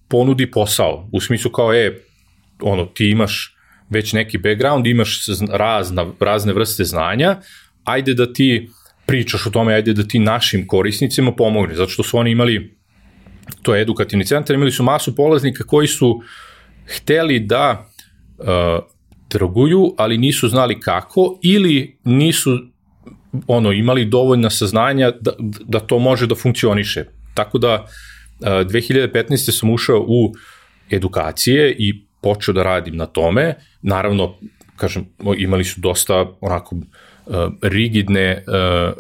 ponudi 0.09 0.51
posao, 0.51 1.09
u 1.13 1.21
smislu 1.21 1.51
kao, 1.51 1.75
e, 1.75 2.01
ono, 2.61 2.85
ti 2.85 3.11
imaš 3.11 3.57
već 3.91 4.13
neki 4.13 4.39
background, 4.39 4.87
imaš 4.87 5.21
razna, 5.53 6.07
razne 6.21 6.53
vrste 6.53 6.85
znanja, 6.85 7.37
ajde 7.85 8.15
da 8.15 8.33
ti 8.33 8.69
pričaš 9.07 9.47
o 9.47 9.51
tome, 9.51 9.75
ajde 9.75 9.93
da 9.93 10.03
ti 10.03 10.19
našim 10.19 10.67
korisnicima 10.67 11.33
pomogne, 11.33 11.75
zato 11.75 11.91
što 11.91 12.03
su 12.03 12.19
oni 12.19 12.31
imali, 12.31 12.77
to 13.63 13.75
je 13.75 13.83
edukativni 13.83 14.27
centar, 14.27 14.55
imali 14.55 14.73
su 14.73 14.83
masu 14.83 15.17
polaznika 15.17 15.65
koji 15.65 15.87
su 15.87 16.21
hteli 16.87 17.41
da 17.41 17.87
uh, 18.39 18.47
trguju, 19.29 19.95
ali 19.97 20.19
nisu 20.19 20.49
znali 20.49 20.81
kako 20.81 21.39
ili 21.43 21.99
nisu 22.05 22.59
ono 23.47 23.73
imali 23.73 24.05
dovoljna 24.05 24.51
saznanja 24.51 25.13
da, 25.21 25.33
da 25.65 25.81
to 25.81 25.99
može 25.99 26.27
da 26.27 26.35
funkcioniše. 26.35 27.05
Tako 27.35 27.59
da 27.59 27.75
uh, 27.83 28.47
2015. 28.47 29.59
sam 29.59 29.71
ušao 29.71 30.05
u 30.09 30.33
edukacije 30.91 31.77
i 31.79 32.05
počeo 32.23 32.55
da 32.55 32.63
radim 32.63 32.97
na 32.97 33.07
tome. 33.07 33.55
Naravno, 33.83 34.35
kažem, 34.77 35.07
imali 35.37 35.65
su 35.65 35.81
dosta 35.81 36.27
onako 36.41 36.77
uh, 36.77 36.83
rigidne 37.63 38.45
uh, 38.47 38.95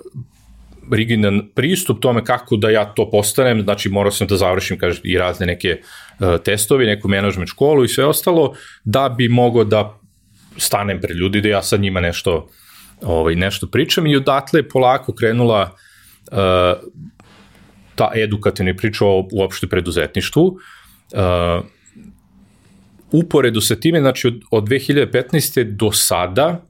rigidan 0.93 1.49
pristup 1.55 2.01
tome 2.01 2.24
kako 2.24 2.57
da 2.57 2.70
ja 2.70 2.85
to 2.85 3.11
postanem, 3.11 3.62
znači 3.62 3.89
morao 3.89 4.11
sam 4.11 4.26
da 4.26 4.37
završim 4.37 4.78
kažem, 4.78 5.03
i 5.05 5.18
razne 5.18 5.47
neke 5.47 5.80
testovi, 6.44 6.86
neku 6.86 7.08
menadžment 7.08 7.48
školu 7.48 7.84
i 7.84 7.88
sve 7.88 8.04
ostalo, 8.04 8.54
da 8.84 9.08
bi 9.08 9.28
mogao 9.28 9.64
da 9.64 9.98
stanem 10.56 11.00
pred 11.00 11.16
ljudi, 11.16 11.40
da 11.40 11.48
ja 11.48 11.62
sa 11.62 11.76
njima 11.76 12.00
nešto, 12.00 12.48
ovaj, 13.02 13.34
nešto 13.34 13.66
pričam 13.66 14.06
i 14.06 14.16
odatle 14.16 14.60
je 14.60 14.68
polako 14.68 15.12
krenula 15.12 15.70
uh, 16.32 16.38
ta 17.94 18.10
edukativna 18.14 18.74
priča 18.74 19.06
o 19.06 19.28
uopšte 19.32 19.66
preduzetništvu. 19.66 20.44
Uh, 20.46 21.64
uporedu 23.12 23.60
sa 23.60 23.76
time, 23.76 24.00
znači 24.00 24.28
od, 24.28 24.40
od 24.50 24.68
2015. 24.68 25.62
do 25.62 25.92
sada 25.92 26.64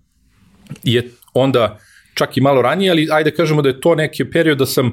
je 0.82 1.11
onda 1.34 1.78
čak 2.14 2.36
i 2.36 2.40
malo 2.40 2.62
ranije, 2.62 2.90
ali 2.90 3.09
ajde 3.12 3.30
da 3.30 3.36
kažemo 3.36 3.62
da 3.62 3.68
je 3.68 3.80
to 3.80 3.95
neki 3.95 4.24
period 4.24 4.59
da 4.59 4.66
sam 4.66 4.92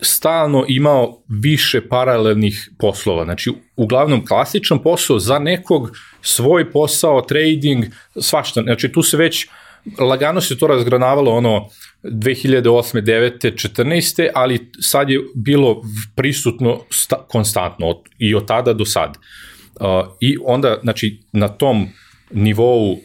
stalno 0.00 0.64
imao 0.68 1.22
više 1.28 1.88
paralelnih 1.88 2.70
poslova. 2.78 3.24
Znači, 3.24 3.52
uglavnom 3.76 4.26
klasičan 4.26 4.82
posao 4.82 5.18
za 5.18 5.38
nekog, 5.38 5.90
svoj 6.22 6.70
posao, 6.70 7.20
trading, 7.20 7.84
svašta. 8.20 8.62
Znači, 8.62 8.92
tu 8.92 9.02
se 9.02 9.16
već 9.16 9.48
lagano 9.98 10.40
se 10.40 10.58
to 10.58 10.66
razgranavalo 10.66 11.32
ono 11.32 11.68
2008. 12.02 13.02
9. 13.02 13.68
14. 13.68 14.28
ali 14.34 14.70
sad 14.80 15.10
je 15.10 15.20
bilo 15.34 15.82
prisutno 16.16 16.80
sta, 16.90 17.26
konstantno 17.28 17.86
od, 17.86 17.98
i 18.18 18.34
od 18.34 18.46
tada 18.46 18.72
do 18.72 18.84
sad. 18.84 19.16
Uh, 19.80 19.86
I 20.20 20.36
onda, 20.44 20.78
znači, 20.82 21.20
na 21.32 21.48
tom 21.48 21.88
nivou 22.30 22.92
uh, 22.92 22.98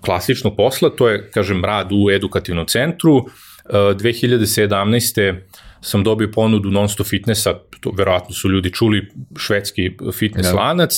klasičnog 0.00 0.56
posla, 0.56 0.90
to 0.90 1.08
je, 1.08 1.30
kažem, 1.30 1.64
rad 1.64 1.88
u 1.92 2.10
edukativnom 2.10 2.66
centru, 2.66 3.16
uh, 3.16 3.24
2017. 3.70 5.40
sam 5.80 6.04
dobio 6.04 6.30
ponudu 6.34 6.70
non-stop 6.70 7.06
fitnessa, 7.06 7.54
to 7.80 7.90
verovatno 7.90 8.34
su 8.34 8.50
ljudi 8.50 8.72
čuli, 8.72 9.08
švedski 9.38 9.96
fitness 10.18 10.48
ja. 10.48 10.52
Da. 10.52 10.58
lanac, 10.58 10.92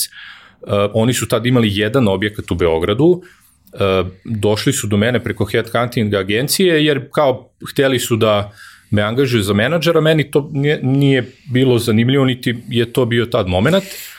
uh, 0.60 0.68
oni 0.94 1.12
su 1.12 1.28
tad 1.28 1.46
imali 1.46 1.70
jedan 1.72 2.08
objekat 2.08 2.50
u 2.50 2.54
Beogradu, 2.54 3.04
uh, 3.04 3.20
došli 4.24 4.72
su 4.72 4.86
do 4.86 4.96
mene 4.96 5.24
preko 5.24 5.44
headhunting 5.44 6.14
agencije, 6.14 6.84
jer 6.84 7.08
kao 7.14 7.50
hteli 7.70 7.98
su 7.98 8.16
da 8.16 8.52
me 8.90 9.02
angažuju 9.02 9.42
za 9.42 9.54
menadžera, 9.54 10.00
meni 10.00 10.30
to 10.30 10.50
nije, 10.52 10.80
nije 10.82 11.32
bilo 11.52 11.78
zanimljivo, 11.78 12.24
niti 12.24 12.56
je 12.68 12.92
to 12.92 13.06
bio 13.06 13.26
tad 13.26 13.48
moment. 13.48 13.84
Uh, 13.84 14.18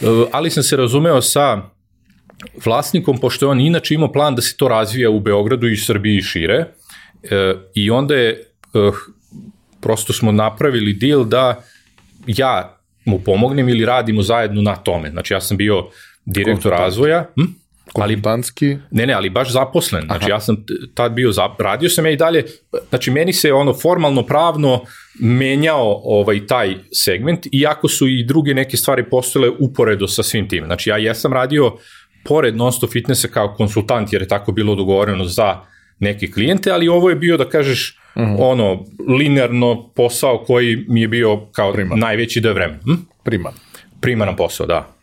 Eh, 0.00 0.28
ali 0.32 0.50
sam 0.50 0.62
se 0.62 0.76
razumeo 0.76 1.22
sa 1.22 1.62
vlasnikom, 2.64 3.18
pošto 3.18 3.46
je 3.46 3.50
on 3.50 3.60
inače 3.60 3.94
imao 3.94 4.12
plan 4.12 4.34
da 4.34 4.42
se 4.42 4.56
to 4.56 4.68
razvija 4.68 5.10
u 5.10 5.20
Beogradu 5.20 5.68
i 5.68 5.76
Srbiji 5.76 6.16
i 6.16 6.22
šire, 6.22 6.64
eh, 7.22 7.54
i 7.74 7.90
onda 7.90 8.14
je, 8.14 8.30
eh, 8.30 8.90
prosto 9.80 10.12
smo 10.12 10.32
napravili 10.32 10.92
deal 10.92 11.24
da 11.24 11.62
ja 12.26 12.80
mu 13.04 13.18
pomognem 13.18 13.68
ili 13.68 13.84
radimo 13.84 14.22
zajedno 14.22 14.62
na 14.62 14.76
tome. 14.76 15.10
Znači 15.10 15.34
ja 15.34 15.40
sam 15.40 15.56
bio 15.56 15.86
direktor 16.24 16.72
razvoja, 16.72 17.26
hm? 17.34 17.60
Konsultantski? 17.92 18.76
Ne, 18.90 19.06
ne, 19.06 19.12
ali 19.12 19.30
baš 19.30 19.52
zaposlen. 19.52 20.02
Znači 20.04 20.24
Aha. 20.24 20.30
ja 20.30 20.40
sam 20.40 20.56
tad 20.94 21.12
bio, 21.12 21.32
za, 21.32 21.48
radio 21.58 21.88
sam 21.88 22.06
ja 22.06 22.12
i 22.12 22.16
dalje, 22.16 22.44
znači 22.88 23.10
meni 23.10 23.32
se 23.32 23.52
ono 23.52 23.74
formalno 23.74 24.22
pravno 24.26 24.84
menjao 25.20 26.00
ovaj 26.04 26.46
taj 26.46 26.74
segment, 26.92 27.46
iako 27.52 27.88
su 27.88 28.08
i 28.08 28.24
druge 28.24 28.54
neke 28.54 28.76
stvari 28.76 29.10
postale 29.10 29.50
uporedo 29.58 30.08
sa 30.08 30.22
svim 30.22 30.48
tim. 30.48 30.64
Znači 30.64 30.90
ja 30.90 30.96
jesam 30.96 31.32
radio 31.32 31.72
pored 32.24 32.56
non-stop 32.56 32.90
fitnessa 32.92 33.28
kao 33.28 33.54
konsultant, 33.54 34.12
jer 34.12 34.22
je 34.22 34.28
tako 34.28 34.52
bilo 34.52 34.74
dogovoreno 34.74 35.24
za 35.24 35.60
neke 36.00 36.30
klijente, 36.30 36.70
ali 36.70 36.88
ovo 36.88 37.10
je 37.10 37.16
bio, 37.16 37.36
da 37.36 37.48
kažeš, 37.48 37.98
mhm. 38.16 38.26
-huh. 38.26 38.36
ono, 38.38 38.84
linearno 39.08 39.88
posao 39.96 40.44
koji 40.46 40.84
mi 40.88 41.00
je 41.00 41.08
bio 41.08 41.46
kao 41.52 41.72
Priman. 41.72 41.98
najveći 41.98 42.40
deo 42.40 42.54
vremena. 42.54 42.80
Hm? 42.84 42.94
Priman. 43.24 43.52
Primaran 44.00 44.36
posao, 44.36 44.66
da. 44.66 44.96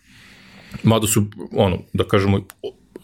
Mada 0.83 1.07
su, 1.07 1.25
ono, 1.51 1.77
da 1.93 2.03
kažemo, 2.03 2.39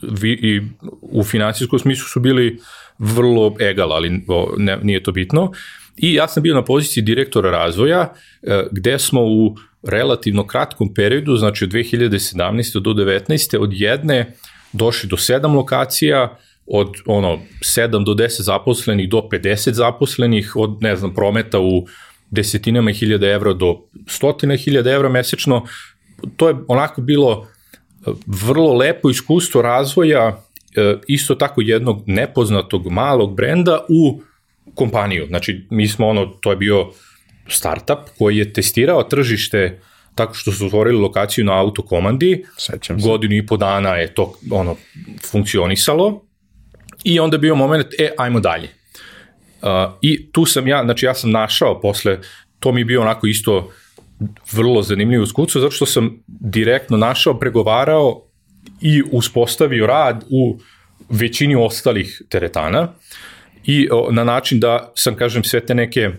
vi, 0.02 0.32
i 0.32 0.62
u 1.02 1.24
financijskom 1.24 1.80
smislu 1.80 2.08
su 2.08 2.20
bili 2.20 2.60
vrlo 2.98 3.56
egal, 3.60 3.94
ali 3.94 4.24
o, 4.28 4.54
ne, 4.58 4.78
nije 4.84 5.04
to 5.04 5.12
bitno. 5.12 5.52
I 5.98 6.14
ja 6.14 6.28
sam 6.28 6.44
bio 6.44 6.56
na 6.56 6.64
poziciji 6.64 7.04
direktora 7.04 7.52
razvoja, 7.52 8.14
e, 8.44 8.64
gde 8.72 9.00
smo 9.00 9.22
u 9.22 9.56
relativno 9.84 10.48
kratkom 10.48 10.94
periodu, 10.94 11.36
znači 11.36 11.64
od 11.64 11.72
2017. 11.72 12.80
do 12.80 12.92
2019. 12.92 13.58
od 13.58 13.74
jedne 13.74 14.34
došli 14.74 15.10
do 15.10 15.18
sedam 15.18 15.56
lokacija, 15.56 16.38
od 16.68 16.92
ono 17.06 17.40
7 17.62 18.06
do 18.06 18.14
10 18.14 18.42
zaposlenih 18.42 19.10
do 19.10 19.18
50 19.32 19.72
zaposlenih, 19.72 20.56
od 20.56 20.78
ne 20.82 20.96
znam 20.96 21.14
prometa 21.14 21.60
u 21.60 21.86
desetinama 22.30 22.92
hiljada 22.92 23.28
evra 23.28 23.54
do 23.54 23.80
stotina 24.08 24.56
hiljada 24.56 24.92
evra 24.92 25.10
mesečno. 25.10 25.66
To 26.36 26.50
je 26.50 26.56
onako 26.68 27.02
bilo 27.02 27.48
vrlo 28.26 28.74
lepo 28.74 29.10
iskustvo 29.10 29.62
razvoja 29.62 30.44
e, 30.76 30.96
isto 31.08 31.36
tako 31.36 31.62
jednog 31.62 32.04
nepoznatog 32.06 32.92
malog 32.92 33.36
brenda 33.36 33.86
u 33.90 34.22
kompaniju. 34.76 35.26
Znači, 35.28 35.68
mi 35.70 35.88
smo 35.88 36.08
ono, 36.08 36.26
to 36.26 36.50
je 36.52 36.56
bio 36.56 36.90
startup 37.48 38.00
koji 38.18 38.38
je 38.38 38.54
testirao 38.54 39.04
tržište 39.04 39.80
tako 40.16 40.34
što 40.34 40.52
su 40.52 40.66
otvorili 40.66 41.02
lokaciju 41.02 41.46
na 41.46 41.60
autokomandi. 41.60 42.46
Sećam 42.58 43.00
se. 43.00 43.08
Godinu 43.08 43.36
i 43.36 43.46
po 43.46 43.58
dana 43.58 43.96
je 43.96 44.14
to 44.14 44.34
ono 44.52 44.76
funkcionisalo 45.32 46.22
i 47.04 47.20
onda 47.20 47.38
bio 47.38 47.56
moment, 47.56 47.88
e, 48.00 48.10
ajmo 48.18 48.40
dalje. 48.40 48.70
Uh, 49.62 49.70
I 50.02 50.32
tu 50.32 50.46
sam 50.46 50.68
ja, 50.68 50.84
znači 50.84 51.06
ja 51.06 51.14
sam 51.14 51.32
našao 51.32 51.82
posle, 51.82 52.20
to 52.60 52.72
mi 52.72 52.82
je 52.82 52.86
bio 52.86 53.02
onako 53.02 53.28
isto 53.28 53.72
vrlo 54.52 54.82
zanimljivo 54.82 55.24
iskustvo, 55.24 55.62
zato 55.62 55.72
što 55.72 55.86
sam 55.86 56.24
direktno 56.28 56.98
našao, 56.98 57.40
pregovarao 57.40 58.22
i 58.82 59.04
uspostavio 59.12 59.88
rad 59.88 60.24
u 60.30 60.60
većini 61.10 61.56
ostalih 61.56 62.22
teretana 62.30 62.88
i 63.66 63.88
o, 63.92 64.12
na 64.12 64.24
način 64.24 64.60
da 64.60 64.92
sam, 64.96 65.16
kažem, 65.16 65.44
sve 65.44 65.66
te 65.66 65.76
neke, 65.76 66.10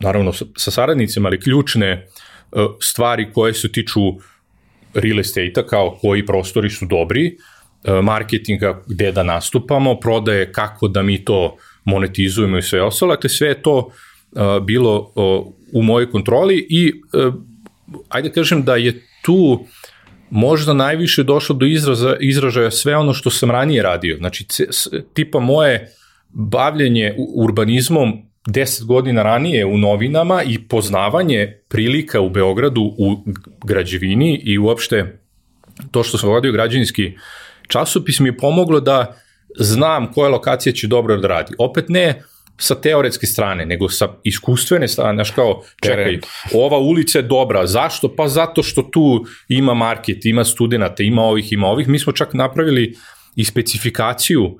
naravno 0.00 0.32
sa, 0.32 0.44
sa 0.56 0.70
saradnicima, 0.70 1.28
ali 1.28 1.40
ključne 1.40 1.88
e, 1.88 2.06
stvari 2.80 3.32
koje 3.32 3.54
se 3.54 3.72
tiču 3.72 4.00
real 4.94 5.20
estate-a, 5.20 5.66
kao 5.66 5.98
koji 6.00 6.26
prostori 6.26 6.70
su 6.70 6.86
dobri, 6.86 7.26
e, 7.26 7.36
marketinga 8.02 8.82
gde 8.86 9.12
da 9.12 9.22
nastupamo, 9.22 10.00
prodaje 10.00 10.52
kako 10.52 10.88
da 10.88 11.02
mi 11.02 11.24
to 11.24 11.56
monetizujemo 11.84 12.58
i 12.58 12.62
sve 12.62 12.82
ostalo, 12.82 13.14
dakle 13.14 13.30
sve 13.30 13.48
je 13.48 13.62
to 13.62 13.90
o, 14.36 14.60
bilo 14.60 15.12
u 15.72 15.82
mojoj 15.82 16.10
kontroli 16.10 16.66
i 16.70 16.92
o, 17.12 17.32
ajde 18.08 18.32
kažem 18.32 18.64
da 18.64 18.76
je 18.76 19.02
tu 19.22 19.66
možda 20.30 20.72
najviše 20.72 21.22
došlo 21.22 21.54
do 21.54 21.66
izraza, 21.66 22.16
izražaja 22.20 22.70
sve 22.70 22.96
ono 22.96 23.14
što 23.14 23.30
sam 23.30 23.50
ranije 23.50 23.82
radio. 23.82 24.16
Znači, 24.16 24.46
tipa 25.14 25.40
moje 25.40 25.88
bavljenje 26.28 27.14
urbanizmom 27.34 28.26
10 28.46 28.84
godina 28.84 29.22
ranije 29.22 29.66
u 29.66 29.78
novinama 29.78 30.42
i 30.42 30.58
poznavanje 30.58 31.60
prilika 31.68 32.20
u 32.20 32.30
Beogradu 32.30 32.94
u 32.98 33.16
građevini 33.64 34.40
i 34.44 34.58
uopšte 34.58 35.18
to 35.90 36.02
što 36.02 36.18
sam 36.18 36.28
vodio 36.30 36.52
građevinski 36.52 37.12
časopis 37.68 38.20
mi 38.20 38.28
je 38.28 38.36
pomoglo 38.36 38.80
da 38.80 39.16
znam 39.58 40.12
koja 40.12 40.28
lokacija 40.28 40.72
će 40.72 40.86
dobro 40.86 41.16
da 41.16 41.28
radi. 41.28 41.54
Opet 41.58 41.88
ne 41.88 42.22
sa 42.58 42.74
teoretske 42.74 43.26
strane, 43.26 43.66
nego 43.66 43.88
sa 43.88 44.08
iskustvene 44.24 44.88
strane, 44.88 45.16
znaš 45.16 45.30
kao, 45.30 45.62
čekaj, 45.82 46.18
ova 46.54 46.78
ulica 46.78 47.18
je 47.18 47.22
dobra, 47.22 47.66
zašto? 47.66 48.14
Pa 48.16 48.28
zato 48.28 48.62
što 48.62 48.82
tu 48.82 49.24
ima 49.48 49.74
market, 49.74 50.24
ima 50.24 50.44
studenta, 50.44 51.02
ima 51.02 51.22
ovih, 51.22 51.52
ima 51.52 51.66
ovih. 51.66 51.88
Mi 51.88 51.98
smo 51.98 52.12
čak 52.12 52.34
napravili 52.34 52.94
i 53.36 53.44
specifikaciju 53.44 54.58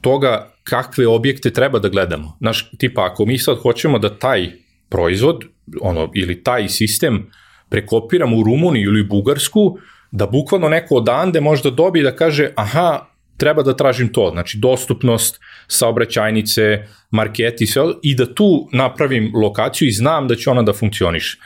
toga 0.00 0.52
kakve 0.64 1.06
objekte 1.06 1.50
treba 1.50 1.78
da 1.78 1.88
gledamo. 1.88 2.36
Znaš, 2.40 2.70
tipa, 2.78 3.06
ako 3.06 3.26
mi 3.26 3.38
sad 3.38 3.58
hoćemo 3.58 3.98
da 3.98 4.18
taj 4.18 4.50
proizvod, 4.88 5.44
ono, 5.80 6.10
ili 6.14 6.42
taj 6.42 6.68
sistem 6.68 7.30
prekopiramo 7.68 8.36
u 8.36 8.42
Rumuniju 8.42 8.88
ili 8.88 9.04
Bugarsku, 9.04 9.78
da 10.10 10.26
bukvalno 10.26 10.68
neko 10.68 10.94
odande 10.94 11.40
možda 11.40 11.70
dobije 11.70 12.02
da 12.02 12.16
kaže, 12.16 12.50
aha, 12.56 13.06
treba 13.36 13.62
da 13.62 13.76
tražim 13.76 14.12
to, 14.12 14.30
znači 14.32 14.58
dostupnost, 14.58 15.40
saobraćajnice, 15.68 16.84
marketi, 17.10 17.66
sve, 17.66 17.82
i 18.02 18.14
da 18.14 18.34
tu 18.34 18.68
napravim 18.72 19.32
lokaciju 19.34 19.88
i 19.88 19.92
znam 19.92 20.28
da 20.28 20.34
će 20.34 20.50
ona 20.50 20.62
da 20.62 20.72
funkcioniše. 20.72 21.38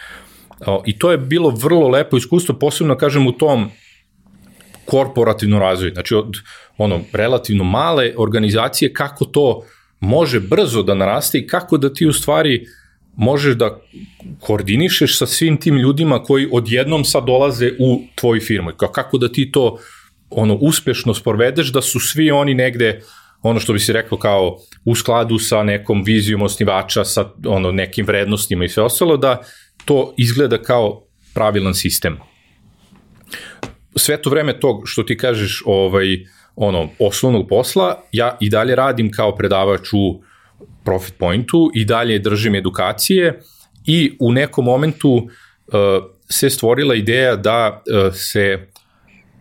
I 0.87 0.99
to 0.99 1.11
je 1.11 1.19
bilo 1.19 1.51
vrlo 1.51 1.89
lepo 1.89 2.17
iskustvo, 2.17 2.59
posebno 2.59 2.97
kažem 2.97 3.27
u 3.27 3.33
tom 3.33 3.71
korporativnom 4.85 5.61
razvoju, 5.61 5.93
znači 5.95 6.15
od 6.15 6.37
ono, 6.79 7.01
relativno 7.13 7.65
male 7.65 8.13
organizacije, 8.17 8.93
kako 8.93 9.25
to 9.25 9.63
može 10.01 10.41
brzo 10.41 10.83
da 10.83 10.95
naraste 10.95 11.39
i 11.39 11.47
kako 11.47 11.79
da 11.79 11.93
ti 11.93 12.07
u 12.07 12.13
stvari 12.13 12.67
možeš 13.17 13.55
da 13.55 13.81
koordinišeš 14.41 15.19
sa 15.19 15.27
svim 15.27 15.57
tim 15.57 15.77
ljudima 15.77 16.23
koji 16.23 16.49
odjednom 16.53 17.05
sad 17.05 17.25
dolaze 17.25 17.73
u 17.81 18.03
tvoju 18.15 18.41
firmu. 18.41 18.71
Kako 18.93 19.19
da 19.19 19.33
ti 19.33 19.53
to 19.53 19.79
ono 20.31 20.55
uspešno 20.55 21.15
sprovedeš 21.15 21.73
da 21.73 21.83
su 21.83 22.01
svi 22.01 22.31
oni 22.31 22.55
negde 22.55 23.01
ono 23.43 23.61
što 23.61 23.73
bi 23.73 23.79
se 23.79 23.93
rekao 23.93 24.19
kao 24.19 24.59
u 24.85 24.95
skladu 24.95 25.39
sa 25.39 25.63
nekom 25.63 26.03
vizijom 26.03 26.43
osnivača, 26.43 27.05
sa 27.05 27.31
ono 27.47 27.73
nekim 27.73 28.07
vrednostima 28.07 28.65
i 28.65 28.69
sve 28.69 28.83
ostalo, 28.83 29.17
da 29.17 29.43
to 29.85 30.15
izgleda 30.17 30.59
kao 30.63 31.07
pravilan 31.35 31.75
sistem. 31.75 32.19
Sve 33.97 34.23
to 34.23 34.31
vreme 34.31 34.61
tog 34.61 34.83
što 34.85 35.03
ti 35.03 35.17
kažeš 35.17 35.63
ovaj, 35.67 36.07
ono, 36.57 36.89
osnovnog 36.99 37.49
posla, 37.49 38.03
ja 38.13 38.37
i 38.41 38.51
dalje 38.51 38.75
radim 38.75 39.11
kao 39.11 39.37
predavač 39.37 39.93
u 39.93 40.23
Profit 40.85 41.15
Pointu 41.19 41.71
i 41.75 41.85
dalje 41.85 42.19
držim 42.19 42.55
edukacije 42.55 43.41
i 43.87 44.17
u 44.21 44.33
nekom 44.33 44.65
momentu 44.65 45.11
uh, 45.11 45.25
se 46.31 46.51
stvorila 46.51 46.95
ideja 46.95 47.37
da 47.37 47.83
uh, 48.07 48.15
se 48.15 48.67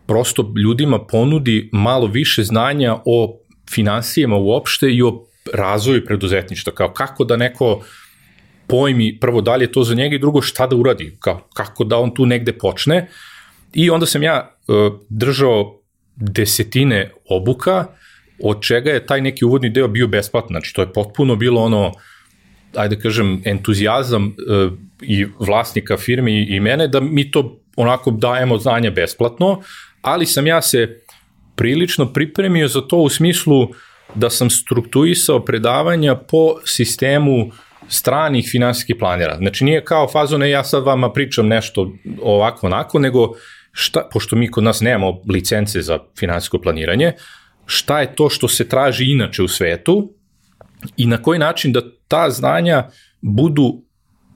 prosto 0.08 0.54
ljudima 0.64 1.00
ponudi 1.00 1.70
malo 1.72 2.08
više 2.08 2.44
znanja 2.44 2.96
o 3.06 3.40
finansijama 3.70 4.38
uopšte 4.38 4.90
i 4.92 5.02
o 5.02 5.26
razvoju 5.54 6.06
preduzetništva, 6.06 6.74
kao 6.74 6.94
kako 6.94 7.24
da 7.24 7.38
neko 7.38 7.82
pojmi 8.68 9.18
prvo 9.20 9.42
da 9.42 9.56
li 9.56 9.64
je 9.64 9.72
to 9.72 9.84
za 9.84 9.96
njega 9.96 10.16
i 10.16 10.20
drugo 10.20 10.42
šta 10.42 10.68
da 10.68 10.76
uradi, 10.76 11.18
kao 11.20 11.48
kako 11.54 11.84
da 11.84 11.98
on 11.98 12.14
tu 12.14 12.26
negde 12.26 12.54
počne. 12.54 13.10
I 13.74 13.90
onda 13.90 14.06
sam 14.06 14.24
ja 14.24 14.58
uh, 14.68 14.94
držao 15.10 15.80
desetine 16.16 17.12
obuka, 17.30 17.86
od 18.46 18.62
čega 18.62 18.92
je 18.92 19.06
taj 19.06 19.22
neki 19.22 19.46
uvodni 19.46 19.70
deo 19.70 19.88
bio 19.88 20.08
besplatan, 20.08 20.50
znači 20.50 20.74
to 20.74 20.82
je 20.82 20.94
potpuno 20.94 21.36
bilo 21.36 21.62
ono, 21.62 21.92
ajde 22.76 23.00
kažem, 23.00 23.42
entuzijazam 23.46 24.26
uh, 24.26 24.74
i 25.02 25.26
vlasnika 25.40 25.98
firme 25.98 26.32
i, 26.32 26.56
i 26.56 26.60
mene 26.60 26.88
da 26.88 27.00
mi 27.00 27.32
to 27.32 27.60
onako 27.76 28.12
dajemo 28.12 28.58
znanje 28.58 28.92
besplatno, 28.92 29.62
ali 30.02 30.26
sam 30.26 30.48
ja 30.48 30.62
se 30.62 31.02
prilično 31.56 32.14
pripremio 32.14 32.68
za 32.68 32.82
to 32.82 32.98
u 32.98 33.10
smislu 33.10 33.68
da 34.16 34.30
sam 34.30 34.50
strukturisao 34.50 35.40
predavanja 35.46 36.16
po 36.16 36.56
sistemu 36.66 37.50
stranih 37.88 38.48
finansijskih 38.52 38.96
planera. 39.00 39.38
Znači 39.38 39.66
nije 39.66 39.86
kao 39.86 40.08
fazone 40.08 40.50
ja 40.50 40.64
sad 40.64 40.84
vama 40.84 41.14
pričam 41.14 41.48
nešto 41.48 41.94
ovako 42.22 42.68
onako, 42.68 43.00
nego 43.00 43.34
šta, 43.72 44.10
pošto 44.12 44.36
mi 44.36 44.52
kod 44.52 44.64
nas 44.64 44.82
nemamo 44.82 45.22
licence 45.30 45.82
za 45.82 46.00
finansijsko 46.20 46.60
planiranje, 46.60 47.14
šta 47.66 48.02
je 48.02 48.16
to 48.16 48.30
što 48.30 48.48
se 48.48 48.70
traži 48.70 49.12
inače 49.12 49.44
u 49.44 49.48
svetu 49.48 50.14
i 50.98 51.06
na 51.06 51.18
koji 51.18 51.40
način 51.40 51.72
da 51.74 51.82
ta 52.08 52.30
znanja 52.30 52.90
budu 53.22 53.84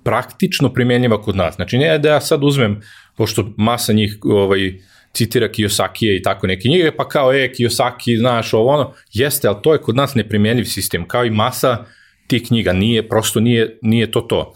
praktično 0.04 0.74
primjenjiva 0.74 1.22
kod 1.22 1.36
nas. 1.36 1.56
Znači 1.56 1.78
ne 1.78 1.98
da 2.00 2.10
ja 2.10 2.22
sad 2.22 2.44
uzmem, 2.44 2.82
pošto 3.16 3.54
masa 3.58 3.94
njih 3.94 4.18
ovaj, 4.24 4.74
citira 5.14 5.48
Kiyosakije 5.48 6.20
i 6.20 6.22
tako 6.24 6.48
neke 6.48 6.62
knjige, 6.62 6.92
pa 6.98 7.08
kao, 7.08 7.34
e, 7.34 7.52
Kiyosaki, 7.54 8.20
znaš, 8.20 8.54
ovo 8.54 8.70
ono, 8.74 8.94
jeste, 9.14 9.48
ali 9.48 9.58
to 9.64 9.74
je 9.74 9.82
kod 9.82 9.96
nas 9.96 10.16
neprimenljiv 10.16 10.64
sistem, 10.64 11.08
kao 11.08 11.26
i 11.26 11.30
masa 11.30 11.86
tih 12.28 12.48
knjiga, 12.48 12.74
nije, 12.74 13.08
prosto 13.10 13.40
nije, 13.40 13.78
nije 13.82 14.12
to 14.12 14.22
to. 14.22 14.54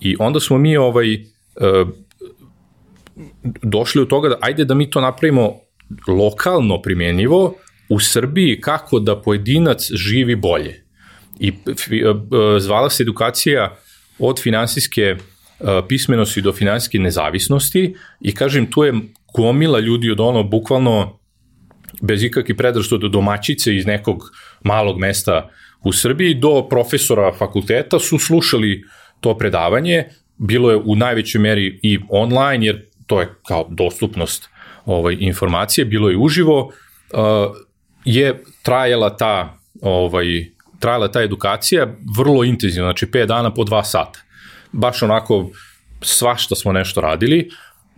I 0.00 0.16
onda 0.18 0.40
smo 0.40 0.58
mi 0.58 0.76
ovaj, 0.76 1.14
uh, 1.14 1.88
došli 3.62 4.02
od 4.02 4.08
toga 4.08 4.28
da, 4.28 4.36
ajde 4.40 4.64
da 4.64 4.74
mi 4.74 4.90
to 4.90 5.00
napravimo 5.00 5.52
lokalno 6.08 6.82
primenjivo 6.82 7.54
u 7.90 8.00
Srbiji 8.00 8.60
kako 8.60 9.00
da 9.00 9.20
pojedinac 9.22 9.90
živi 9.92 10.36
bolje. 10.36 10.84
I 11.40 11.50
uh, 11.50 11.56
zvala 12.58 12.90
se 12.90 13.02
edukacija 13.02 13.76
od 14.18 14.42
finansijske 14.42 15.16
uh, 15.16 15.68
pismenosti 15.88 16.42
do 16.42 16.52
finansijske 16.52 16.98
nezavisnosti 16.98 17.94
i 18.20 18.34
kažem 18.34 18.70
tu 18.70 18.84
je 18.84 18.92
gomila 19.36 19.78
ljudi 19.80 20.10
od 20.10 20.20
ono, 20.20 20.42
bukvalno 20.42 21.18
bez 22.02 22.22
ikakve 22.22 22.56
predrašto 22.56 22.98
do 22.98 23.08
domaćice 23.08 23.76
iz 23.76 23.86
nekog 23.86 24.30
malog 24.62 24.98
mesta 24.98 25.48
u 25.84 25.92
Srbiji 25.92 26.34
do 26.34 26.66
profesora 26.70 27.32
fakulteta 27.32 27.98
su 27.98 28.18
slušali 28.18 28.82
to 29.20 29.38
predavanje, 29.38 30.04
bilo 30.38 30.70
je 30.70 30.76
u 30.76 30.96
najvećoj 30.96 31.40
meri 31.40 31.80
i 31.82 31.98
online, 32.08 32.66
jer 32.66 32.86
to 33.06 33.20
je 33.20 33.28
kao 33.46 33.66
dostupnost 33.70 34.48
ovaj, 34.84 35.16
informacije, 35.20 35.84
bilo 35.84 36.10
je 36.10 36.16
uživo, 36.16 36.72
je 38.04 38.42
trajala 38.62 39.16
ta, 39.16 39.58
ovaj, 39.80 40.26
trajala 40.78 41.12
ta 41.12 41.22
edukacija 41.22 41.86
vrlo 42.16 42.44
intenzivno, 42.44 42.86
znači 42.86 43.06
5 43.06 43.26
dana 43.26 43.54
po 43.54 43.62
2 43.62 43.84
sata. 43.84 44.20
Baš 44.72 45.02
onako 45.02 45.50
svašta 46.02 46.54
smo 46.54 46.72
nešto 46.72 47.00
radili, 47.00 47.50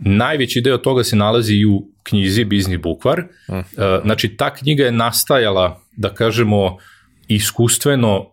Najveći 0.05 0.61
deo 0.61 0.77
toga 0.77 1.03
se 1.03 1.15
nalazi 1.15 1.53
i 1.53 1.65
u 1.65 1.87
knjizi 2.03 2.43
Bizni 2.43 2.77
bukvar. 2.77 3.21
Mm. 3.21 3.59
Znači, 4.03 4.37
ta 4.37 4.53
knjiga 4.53 4.83
je 4.83 4.91
nastajala, 4.91 5.81
da 5.91 6.13
kažemo, 6.13 6.77
iskustveno 7.27 8.29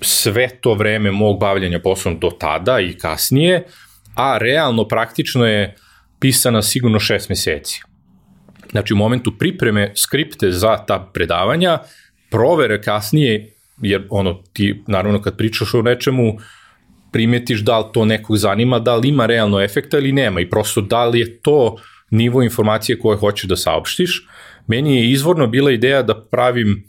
sve 0.00 0.48
to 0.60 0.74
vreme 0.74 1.10
mog 1.10 1.40
bavljanja 1.40 1.80
poslom 1.80 2.18
do 2.18 2.30
tada 2.30 2.80
i 2.80 2.98
kasnije, 2.98 3.66
a 4.14 4.38
realno 4.38 4.88
praktično 4.88 5.46
je 5.46 5.76
pisana 6.20 6.62
sigurno 6.62 7.00
šest 7.00 7.28
meseci. 7.28 7.82
Znači, 8.70 8.94
u 8.94 8.96
momentu 8.96 9.38
pripreme 9.38 9.92
skripte 9.96 10.50
za 10.50 10.76
ta 10.86 11.10
predavanja, 11.14 11.78
provere 12.30 12.82
kasnije, 12.82 13.52
jer 13.82 14.06
ono, 14.10 14.42
ti 14.52 14.82
naravno 14.86 15.22
kad 15.22 15.36
pričaš 15.36 15.74
o 15.74 15.82
nečemu, 15.82 16.38
primetiš 17.12 17.60
da 17.60 17.78
li 17.78 17.84
to 17.92 18.04
nekog 18.04 18.36
zanima, 18.36 18.78
da 18.78 18.96
li 18.96 19.08
ima 19.08 19.26
realno 19.26 19.60
efekta 19.60 19.98
ili 19.98 20.12
nema 20.12 20.40
i 20.40 20.50
prosto 20.50 20.80
da 20.80 21.04
li 21.04 21.20
je 21.20 21.40
to 21.40 21.76
nivo 22.10 22.42
informacije 22.42 22.98
koje 22.98 23.18
hoćeš 23.18 23.48
da 23.48 23.56
saopštiš. 23.56 24.26
Meni 24.66 24.96
je 24.96 25.10
izvorno 25.10 25.46
bila 25.46 25.72
ideja 25.72 26.02
da 26.02 26.20
pravim 26.24 26.84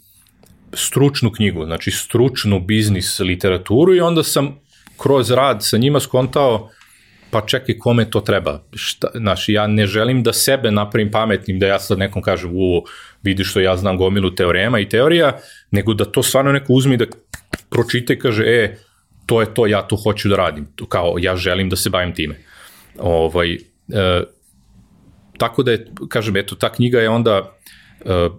stručnu 0.73 1.31
knjigu, 1.31 1.65
znači 1.65 1.91
stručnu 1.91 2.59
biznis 2.59 3.19
literaturu 3.19 3.95
i 3.95 3.99
onda 3.99 4.23
sam 4.23 4.59
kroz 4.97 5.31
rad 5.31 5.57
sa 5.65 5.77
njima 5.77 5.99
skontao 5.99 6.69
pa 7.33 7.41
čekaj, 7.41 7.77
kome 7.77 8.05
to 8.09 8.21
treba? 8.21 8.59
Šta, 8.73 9.07
znaš, 9.15 9.49
ja 9.49 9.67
ne 9.67 9.87
želim 9.87 10.23
da 10.23 10.33
sebe 10.33 10.71
napravim 10.71 11.11
pametnim, 11.11 11.59
da 11.59 11.67
ja 11.67 11.79
sad 11.79 11.97
nekom 11.97 12.21
kažem, 12.21 12.51
u, 12.53 12.85
vidi 13.23 13.43
što 13.43 13.59
ja 13.59 13.77
znam 13.77 13.97
gomilu 13.97 14.29
teorema 14.35 14.79
i 14.79 14.89
teorija, 14.89 15.37
nego 15.71 15.93
da 15.93 16.05
to 16.05 16.23
stvarno 16.23 16.51
neko 16.51 16.73
uzmi 16.73 16.97
da 16.97 17.05
pročita 17.69 18.13
i 18.13 18.19
kaže, 18.19 18.43
e, 18.45 18.77
to 19.25 19.41
je 19.41 19.53
to, 19.53 19.67
ja 19.67 19.81
to 19.81 19.95
hoću 19.95 20.29
da 20.29 20.35
radim, 20.35 20.67
kao 20.89 21.15
ja 21.19 21.35
želim 21.35 21.69
da 21.69 21.75
se 21.75 21.89
bavim 21.89 22.13
time. 22.13 22.35
Ovaj, 22.99 23.53
e, 23.53 23.59
tako 25.37 25.63
da 25.63 25.71
je, 25.71 25.87
kažem, 26.09 26.37
eto, 26.37 26.55
ta 26.55 26.69
knjiga 26.71 27.01
je 27.01 27.09
onda 27.09 27.55
e, 28.05 28.29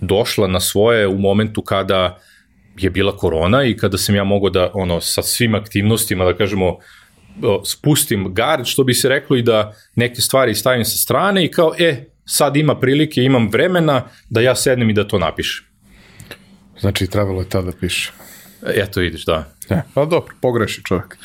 došla 0.00 0.48
na 0.48 0.60
svoje 0.60 1.08
u 1.08 1.18
momentu 1.18 1.62
kada 1.62 2.18
je 2.78 2.90
bila 2.90 3.16
korona 3.16 3.64
i 3.64 3.76
kada 3.76 3.98
sam 3.98 4.14
ja 4.14 4.24
mogao 4.24 4.50
da, 4.50 4.70
ono, 4.74 5.00
sa 5.00 5.22
svim 5.22 5.54
aktivnostima, 5.54 6.24
da 6.24 6.36
kažemo, 6.36 6.78
spustim 7.64 8.34
gard, 8.34 8.66
što 8.66 8.84
bi 8.84 8.94
se 8.94 9.08
reklo 9.08 9.36
i 9.36 9.42
da 9.42 9.72
neke 9.94 10.20
stvari 10.20 10.54
stavim 10.54 10.84
sa 10.84 10.96
strane 10.96 11.44
i 11.44 11.50
kao, 11.50 11.74
e, 11.78 12.04
sad 12.24 12.56
ima 12.56 12.80
prilike, 12.80 13.22
imam 13.22 13.48
vremena 13.48 14.02
da 14.30 14.40
ja 14.40 14.54
sednem 14.54 14.90
i 14.90 14.92
da 14.92 15.08
to 15.08 15.18
napišem. 15.18 15.66
Znači, 16.80 17.06
trebalo 17.06 17.40
je 17.40 17.48
tada 17.48 17.70
da 17.70 17.76
piše. 17.80 18.12
Eto 18.66 19.00
vidiš, 19.00 19.24
da. 19.24 19.52
Ne, 19.70 19.82
pa 19.94 20.04
dobro, 20.04 20.34
pogreši 20.40 20.82
čovjek. 20.84 21.18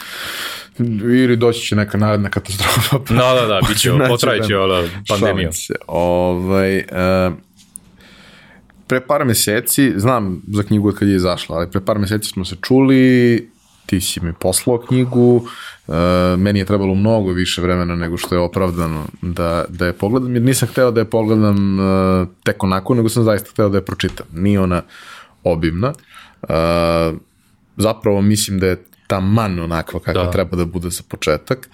Ili 1.04 1.38
doći 1.38 1.62
će 1.62 1.76
neka 1.76 1.98
naredna 1.98 2.30
katastrofa. 2.30 3.00
Pa, 3.08 3.14
da, 3.14 3.34
da, 3.34 3.46
da, 3.48 3.60
bit 3.68 3.78
će, 3.78 3.92
potrajit 4.08 4.48
će 4.48 4.58
ova 4.58 4.84
pandemija. 5.08 5.50
Ovaj, 5.88 6.78
uh, 6.78 7.34
pre 8.88 9.02
par 9.02 9.26
meseci, 9.26 9.94
znam 9.96 10.42
za 10.48 10.64
knjigu 10.64 10.92
kad 10.92 11.08
je 11.08 11.16
izašla, 11.16 11.58
ali 11.58 11.72
pre 11.72 11.82
par 11.82 12.00
meseci 12.00 12.30
smo 12.30 12.46
se 12.46 12.56
čuli, 12.62 13.50
ti 13.86 14.02
si 14.02 14.20
mi 14.20 14.34
poslao 14.40 14.78
knjigu, 14.78 15.48
meni 16.38 16.60
je 16.60 16.66
trebalo 16.66 16.96
mnogo 16.96 17.32
više 17.32 17.62
vremena 17.62 17.96
nego 17.96 18.18
što 18.18 18.36
je 18.36 18.42
opravdano 18.42 19.06
da, 19.22 19.66
da 19.70 19.86
je 19.86 19.94
pogledam, 19.94 20.34
jer 20.34 20.44
nisam 20.44 20.68
hteo 20.68 20.92
da 20.92 21.02
je 21.02 21.10
pogledam 21.10 21.80
uh, 21.80 22.28
tek 22.44 22.64
onako, 22.64 22.94
nego 22.94 23.10
sam 23.10 23.24
zaista 23.24 23.50
hteo 23.52 23.70
da 23.70 23.78
je 23.78 23.86
pročitam. 23.86 24.26
Nije 24.34 24.60
ona 24.60 24.82
obimna. 25.44 25.94
Uh, 26.42 26.50
zapravo 27.78 28.22
mislim 28.22 28.60
da 28.60 28.68
je 28.68 28.84
ta 29.08 29.20
man 29.20 29.60
onakva 29.60 30.00
kakva 30.00 30.24
da. 30.24 30.32
treba 30.32 30.58
da 30.58 30.66
bude 30.66 30.90
za 30.90 31.04
početak. 31.10 31.70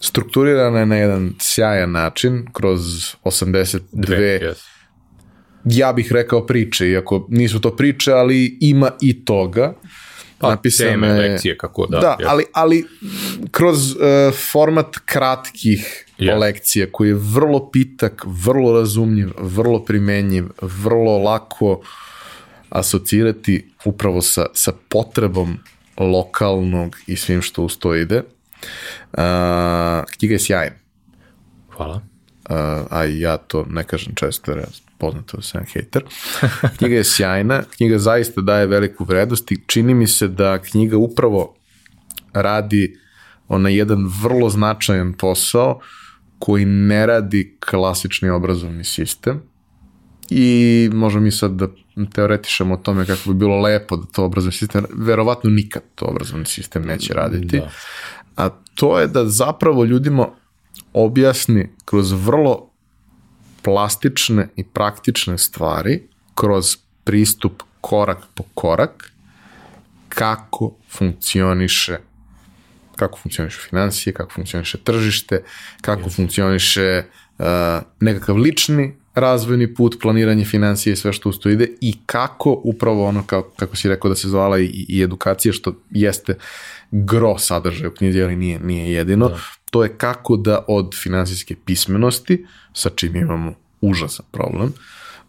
Strukturirana 0.00 0.78
je 0.78 0.86
na 0.86 0.96
jedan 0.96 1.32
sjajan 1.38 1.90
način, 1.90 2.46
kroz 2.52 2.80
82 3.24 3.80
Dve, 3.92 4.40
yes. 4.42 4.56
ja 5.64 5.92
bih 5.92 6.12
rekao 6.12 6.46
priče, 6.46 6.88
iako 6.88 7.26
nisu 7.28 7.60
to 7.60 7.76
priče, 7.76 8.12
ali 8.12 8.58
ima 8.60 8.90
i 9.00 9.24
toga. 9.24 9.74
Pa, 10.40 10.50
napisane, 10.50 10.90
teme, 10.90 11.12
lekcije, 11.12 11.58
kako 11.58 11.86
da. 11.86 12.00
Da, 12.00 12.16
ali, 12.26 12.44
ali 12.52 12.86
kroz 13.50 13.90
uh, 13.92 13.98
format 14.52 14.96
kratkih 15.04 16.06
yes. 16.18 16.38
lekcija, 16.38 16.86
koji 16.92 17.08
je 17.08 17.14
vrlo 17.14 17.70
pitak, 17.70 18.24
vrlo 18.26 18.72
razumljiv, 18.80 19.30
vrlo 19.38 19.84
primenjiv, 19.84 20.44
vrlo 20.62 21.18
lako 21.18 21.80
asocirati 22.70 23.70
upravo 23.84 24.22
sa, 24.22 24.46
sa 24.54 24.72
potrebom 24.88 25.58
lokalnog 25.96 26.96
i 27.06 27.16
svim 27.16 27.42
što 27.42 27.62
uz 27.62 27.78
to 27.78 27.94
ide. 27.94 28.22
Uh, 29.12 29.18
knjiga 30.18 30.34
je 30.34 30.38
sjajna. 30.38 30.76
Hvala. 31.76 31.94
Uh, 31.94 32.56
a 32.90 33.04
ja 33.04 33.36
to 33.36 33.66
ne 33.70 33.84
kažem 33.84 34.14
često, 34.14 34.50
jer 34.50 34.58
ja 34.58 34.89
poznato 35.00 35.36
da 35.36 35.42
sam 35.42 35.64
hater. 35.74 36.04
Knjiga 36.78 36.96
je 36.96 37.04
sjajna, 37.04 37.62
knjiga 37.76 37.98
zaista 37.98 38.40
daje 38.40 38.66
veliku 38.66 39.04
vrednost 39.04 39.52
i 39.52 39.60
čini 39.66 39.94
mi 39.94 40.06
se 40.06 40.28
da 40.28 40.58
knjiga 40.58 40.96
upravo 40.96 41.54
radi 42.32 42.96
ona 43.48 43.68
jedan 43.68 44.10
vrlo 44.22 44.48
značajan 44.48 45.12
posao 45.12 45.80
koji 46.38 46.64
ne 46.64 47.06
radi 47.06 47.56
klasični 47.70 48.30
obrazovni 48.30 48.84
sistem 48.84 49.42
i 50.30 50.90
možemo 50.92 51.24
mi 51.24 51.30
sad 51.30 51.50
da 51.50 51.68
teoretišemo 52.12 52.74
o 52.74 52.76
tome 52.76 53.06
kako 53.06 53.32
bi 53.32 53.38
bilo 53.38 53.60
lepo 53.60 53.96
da 53.96 54.06
to 54.06 54.24
obrazovni 54.24 54.52
sistem, 54.52 54.84
verovatno 54.92 55.50
nikad 55.50 55.82
to 55.94 56.04
obrazovni 56.04 56.46
sistem 56.46 56.82
neće 56.82 57.14
raditi, 57.14 57.58
da. 57.58 57.70
a 58.36 58.48
to 58.74 58.98
je 59.00 59.06
da 59.06 59.24
zapravo 59.26 59.84
ljudima 59.84 60.28
objasni 60.92 61.68
kroz 61.84 62.12
vrlo 62.12 62.69
plastične 63.62 64.48
i 64.56 64.64
praktične 64.64 65.38
stvari, 65.38 66.02
kroz 66.34 66.76
pristup 67.04 67.62
korak 67.80 68.18
po 68.34 68.44
korak, 68.54 69.12
kako 70.08 70.74
funkcioniše 70.88 71.98
kako 73.00 73.18
funkcioniše 73.18 73.60
financije, 73.68 74.12
kako 74.12 74.32
funkcioniše 74.32 74.78
tržište, 74.78 75.42
kako 75.80 76.02
yes. 76.02 76.16
funkcioniše 76.16 77.04
uh, 77.38 77.46
nekakav 78.00 78.36
lični 78.36 78.99
razvojni 79.14 79.74
put, 79.74 79.96
planiranje 80.02 80.44
financije 80.44 80.92
i 80.92 80.96
sve 80.96 81.12
što 81.12 81.28
usto 81.28 81.48
ide 81.48 81.68
i 81.80 81.94
kako 82.06 82.60
upravo 82.64 83.06
ono 83.06 83.22
kao, 83.26 83.42
kako 83.42 83.76
si 83.76 83.88
rekao 83.88 84.08
da 84.08 84.14
se 84.14 84.28
zvala 84.28 84.58
i, 84.58 84.86
i 84.88 85.02
edukacija 85.02 85.52
što 85.52 85.74
jeste 85.90 86.34
gro 86.90 87.38
sadržaja 87.38 87.88
u 87.88 87.92
knjizi, 87.92 88.22
ali 88.22 88.36
nije, 88.36 88.60
nije 88.60 88.92
jedino, 88.92 89.28
da. 89.28 89.38
to 89.70 89.82
je 89.82 89.88
kako 89.88 90.36
da 90.36 90.64
od 90.68 90.94
finansijske 91.02 91.56
pismenosti, 91.64 92.46
sa 92.72 92.90
čim 92.90 93.16
imamo 93.16 93.54
užasan 93.80 94.26
problem, 94.32 94.72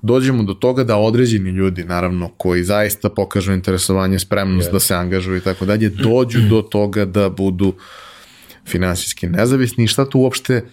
dođemo 0.02 0.44
do 0.44 0.54
toga 0.54 0.84
da 0.84 0.98
određeni 0.98 1.50
ljudi, 1.50 1.84
naravno, 1.84 2.30
koji 2.38 2.64
zaista 2.64 3.10
pokažu 3.10 3.54
interesovanje, 3.54 4.20
spremnost 4.20 4.70
yes. 4.70 4.72
da 4.72 4.80
se 4.80 4.96
angažuju 4.96 5.38
i 5.38 5.42
tako 5.42 5.66
dalje, 5.66 5.90
dođu 5.90 6.40
do 6.50 6.62
toga 6.62 7.06
da 7.06 7.30
budu 7.30 7.74
finansijski 8.66 9.28
nezavisni 9.28 9.84
i 9.84 9.88
šta 9.88 10.06
to 10.06 10.18
uopšte 10.18 10.66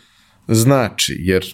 znači, 0.49 1.17
jer 1.21 1.45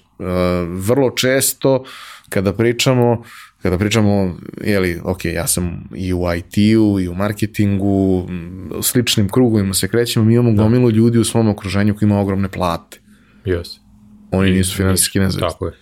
vrlo 0.69 1.11
često 1.11 1.85
kada 2.29 2.53
pričamo 2.53 3.25
kada 3.65 3.79
pričamo, 3.79 4.37
jeli, 4.65 5.01
ok, 5.05 5.25
ja 5.25 5.47
sam 5.47 5.89
i 5.95 6.15
u 6.15 6.21
IT-u, 6.37 7.01
i 7.01 7.09
u 7.09 7.15
marketingu, 7.15 8.29
u 8.71 8.83
sličnim 8.83 9.29
krugovima 9.29 9.75
se 9.75 9.89
krećemo, 9.89 10.25
mi 10.25 10.35
imamo 10.35 10.53
da. 10.53 10.63
gomilu 10.63 10.91
ljudi 10.91 11.19
u 11.19 11.25
svom 11.25 11.49
okruženju 11.49 11.97
koji 11.97 12.07
ima 12.07 12.21
ogromne 12.21 12.49
plate. 12.49 13.01
Yes. 13.45 13.79
Oni 14.31 14.51
nisu 14.51 14.77
finansijski 14.77 15.19
nezavisni. 15.19 15.49
Tako 15.49 15.67
je. 15.67 15.73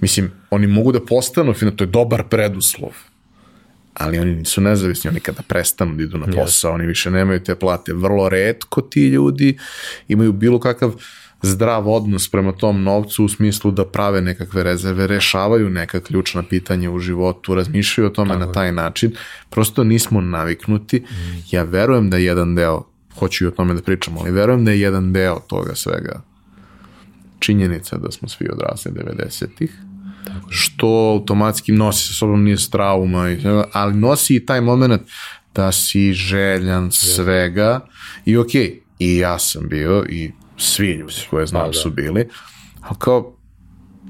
Mislim, 0.00 0.30
oni 0.50 0.66
mogu 0.66 0.92
da 0.92 1.04
postanu, 1.04 1.54
to 1.76 1.84
je 1.84 1.88
dobar 1.88 2.24
preduslov, 2.28 2.90
ali 3.94 4.18
oni 4.18 4.34
nisu 4.34 4.60
nezavisni, 4.60 5.10
oni 5.10 5.20
kada 5.20 5.42
prestanu 5.42 5.96
da 5.96 6.02
idu 6.02 6.18
na 6.18 6.26
posao, 6.26 6.72
yes. 6.72 6.74
oni 6.74 6.86
više 6.86 7.10
nemaju 7.10 7.40
te 7.40 7.54
plate. 7.54 7.92
Vrlo 7.92 8.28
redko 8.28 8.80
ti 8.80 9.08
ljudi 9.08 9.58
imaju 10.08 10.32
bilo 10.32 10.60
kakav 10.60 10.94
zdrav 11.42 11.88
odnos 11.88 12.30
prema 12.30 12.52
tom 12.52 12.82
novcu 12.82 13.24
u 13.24 13.28
smislu 13.28 13.70
da 13.70 13.84
prave 13.84 14.20
nekakve 14.20 14.62
rezerve, 14.62 15.06
rešavaju 15.06 15.70
neka 15.70 16.00
ključna 16.00 16.42
pitanja 16.42 16.90
u 16.90 16.98
životu, 16.98 17.54
razmišljaju 17.54 18.06
o 18.06 18.10
tome 18.10 18.34
Tako 18.34 18.46
na 18.46 18.52
taj 18.52 18.72
način. 18.72 19.12
Prosto 19.50 19.84
nismo 19.84 20.20
naviknuti. 20.20 20.98
Mm. 20.98 21.42
Ja 21.50 21.62
verujem 21.62 22.10
da 22.10 22.16
je 22.16 22.24
jedan 22.24 22.54
deo, 22.54 22.84
hoću 23.18 23.44
i 23.44 23.48
o 23.48 23.50
tome 23.50 23.74
da 23.74 23.82
pričamo, 23.82 24.20
ali 24.20 24.30
verujem 24.30 24.64
da 24.64 24.70
je 24.70 24.80
jedan 24.80 25.12
deo 25.12 25.40
toga 25.48 25.74
svega 25.74 26.22
činjenica 27.42 27.96
da 27.96 28.10
smo 28.10 28.28
svi 28.28 28.48
odrasli 28.52 28.92
90-ih, 28.92 29.70
što 30.48 30.86
automatski 30.86 31.72
nosi 31.72 32.06
sa 32.06 32.12
sobom 32.12 32.44
nije 32.44 32.56
trauma, 32.70 33.36
ali 33.72 33.94
nosi 33.94 34.36
i 34.36 34.46
taj 34.46 34.60
moment 34.60 35.02
da 35.54 35.72
si 35.72 36.12
željan 36.12 36.92
svega 36.92 37.80
i 38.24 38.36
okej, 38.36 38.62
okay, 38.62 38.78
i 38.98 39.16
ja 39.16 39.38
sam 39.38 39.68
bio 39.68 40.04
i 40.08 40.30
svi 40.62 40.92
ljudi 40.92 41.14
koje 41.30 41.46
znam 41.46 41.62
da, 41.62 41.66
da. 41.66 41.72
su 41.72 41.90
bili, 41.90 42.28
ali 42.80 42.96
kao 42.98 43.36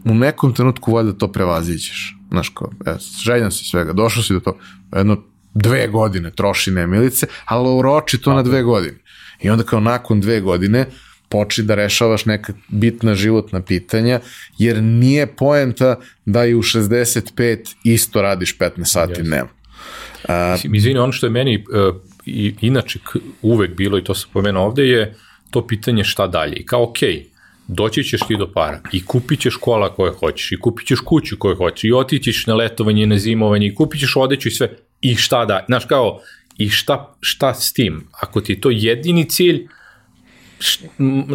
u 0.05 0.15
nekom 0.15 0.55
trenutku 0.55 0.93
valjda 0.93 1.13
to 1.13 1.33
prevazićeš. 1.33 2.17
Znaš, 2.31 2.49
kao, 2.49 2.71
e, 2.87 2.97
željan 3.25 3.53
si 3.53 3.65
svega, 3.65 3.93
došao 3.93 4.23
si 4.23 4.33
do 4.33 4.41
to, 4.41 4.59
jedno 4.97 5.23
dve 5.55 5.89
godine 5.89 6.31
troši 6.31 6.71
nemilice, 6.71 7.27
ali 7.45 7.79
uroči 7.79 8.19
to 8.19 8.35
na 8.35 8.43
dve 8.43 8.63
godine. 8.63 8.99
I 9.41 9.51
onda 9.51 9.65
kao 9.65 9.81
nakon 9.81 10.21
dve 10.21 10.41
godine 10.41 10.87
počni 11.29 11.65
da 11.65 11.75
rešavaš 11.75 12.25
neka 12.25 12.53
bitna 12.69 13.15
životna 13.15 13.63
pitanja, 13.63 14.21
jer 14.59 14.83
nije 14.83 15.27
poenta 15.27 15.97
da 16.25 16.45
i 16.45 16.55
u 16.55 16.63
65 16.63 17.75
isto 17.85 18.23
radiš 18.23 18.59
15 18.59 18.85
sati 18.85 19.21
yes. 19.21 19.25
dnevno. 19.25 19.51
Uh, 20.29 20.75
Izvini, 20.77 20.99
ono 20.99 21.13
što 21.13 21.27
je 21.27 21.31
meni 21.31 21.57
uh, 21.57 21.97
i, 22.27 22.55
inače 22.61 22.99
uvek 23.43 23.75
bilo, 23.77 23.99
i 23.99 24.05
to 24.05 24.15
sam 24.15 24.31
pomenuo 24.33 24.65
ovde, 24.65 24.83
je 24.83 25.15
to 25.53 25.67
pitanje 25.67 26.05
šta 26.05 26.27
dalje. 26.27 26.57
I 26.57 26.67
kao, 26.67 26.83
okej, 26.83 27.15
okay, 27.15 27.33
doći 27.69 28.05
ćeš 28.05 28.21
ti 28.29 28.37
do 28.39 28.53
para 28.53 28.81
i 28.93 29.05
kupit 29.05 29.41
ćeš 29.41 29.57
kola 29.57 29.95
koje 29.95 30.13
hoćeš 30.13 30.53
i 30.53 30.61
kupit 30.61 30.87
ćeš 30.87 31.01
kuću 31.01 31.37
koju 31.39 31.57
hoćeš 31.57 31.85
i 31.85 31.93
otićeš 31.93 32.47
na 32.47 32.55
letovanje, 32.55 33.07
na 33.07 33.19
zimovanje 33.19 33.67
i 33.67 33.75
kupit 33.75 34.01
ćeš 34.01 34.17
odeću 34.17 34.49
i 34.49 34.51
sve. 34.51 34.69
I 35.01 35.15
šta 35.15 35.45
da, 35.45 35.65
znaš 35.67 35.85
kao, 35.85 36.21
i 36.59 36.69
šta, 36.71 37.15
šta 37.21 37.55
s 37.55 37.73
tim? 37.73 38.09
Ako 38.21 38.41
ti 38.41 38.53
je 38.53 38.61
to 38.61 38.71
jedini 38.71 39.29
cilj, 39.29 39.67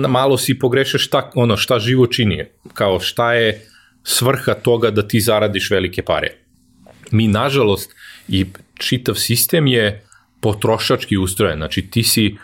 malo 0.07 0.37
si 0.37 0.59
pogrešaš 0.59 1.05
šta, 1.05 1.31
ono, 1.35 1.57
šta 1.57 1.79
živo 1.79 2.07
čini, 2.07 2.45
kao 2.73 2.99
šta 2.99 3.33
je 3.33 3.61
svrha 4.03 4.53
toga 4.53 4.91
da 4.91 5.07
ti 5.07 5.19
zaradiš 5.19 5.71
velike 5.71 6.01
pare. 6.01 6.37
Mi, 7.11 7.27
nažalost, 7.27 7.95
i 8.27 8.45
čitav 8.77 9.15
sistem 9.15 9.67
je 9.67 10.03
potrošački 10.41 11.17
ustrojen, 11.17 11.57
znači 11.57 11.81
ti 11.81 12.03
si 12.03 12.35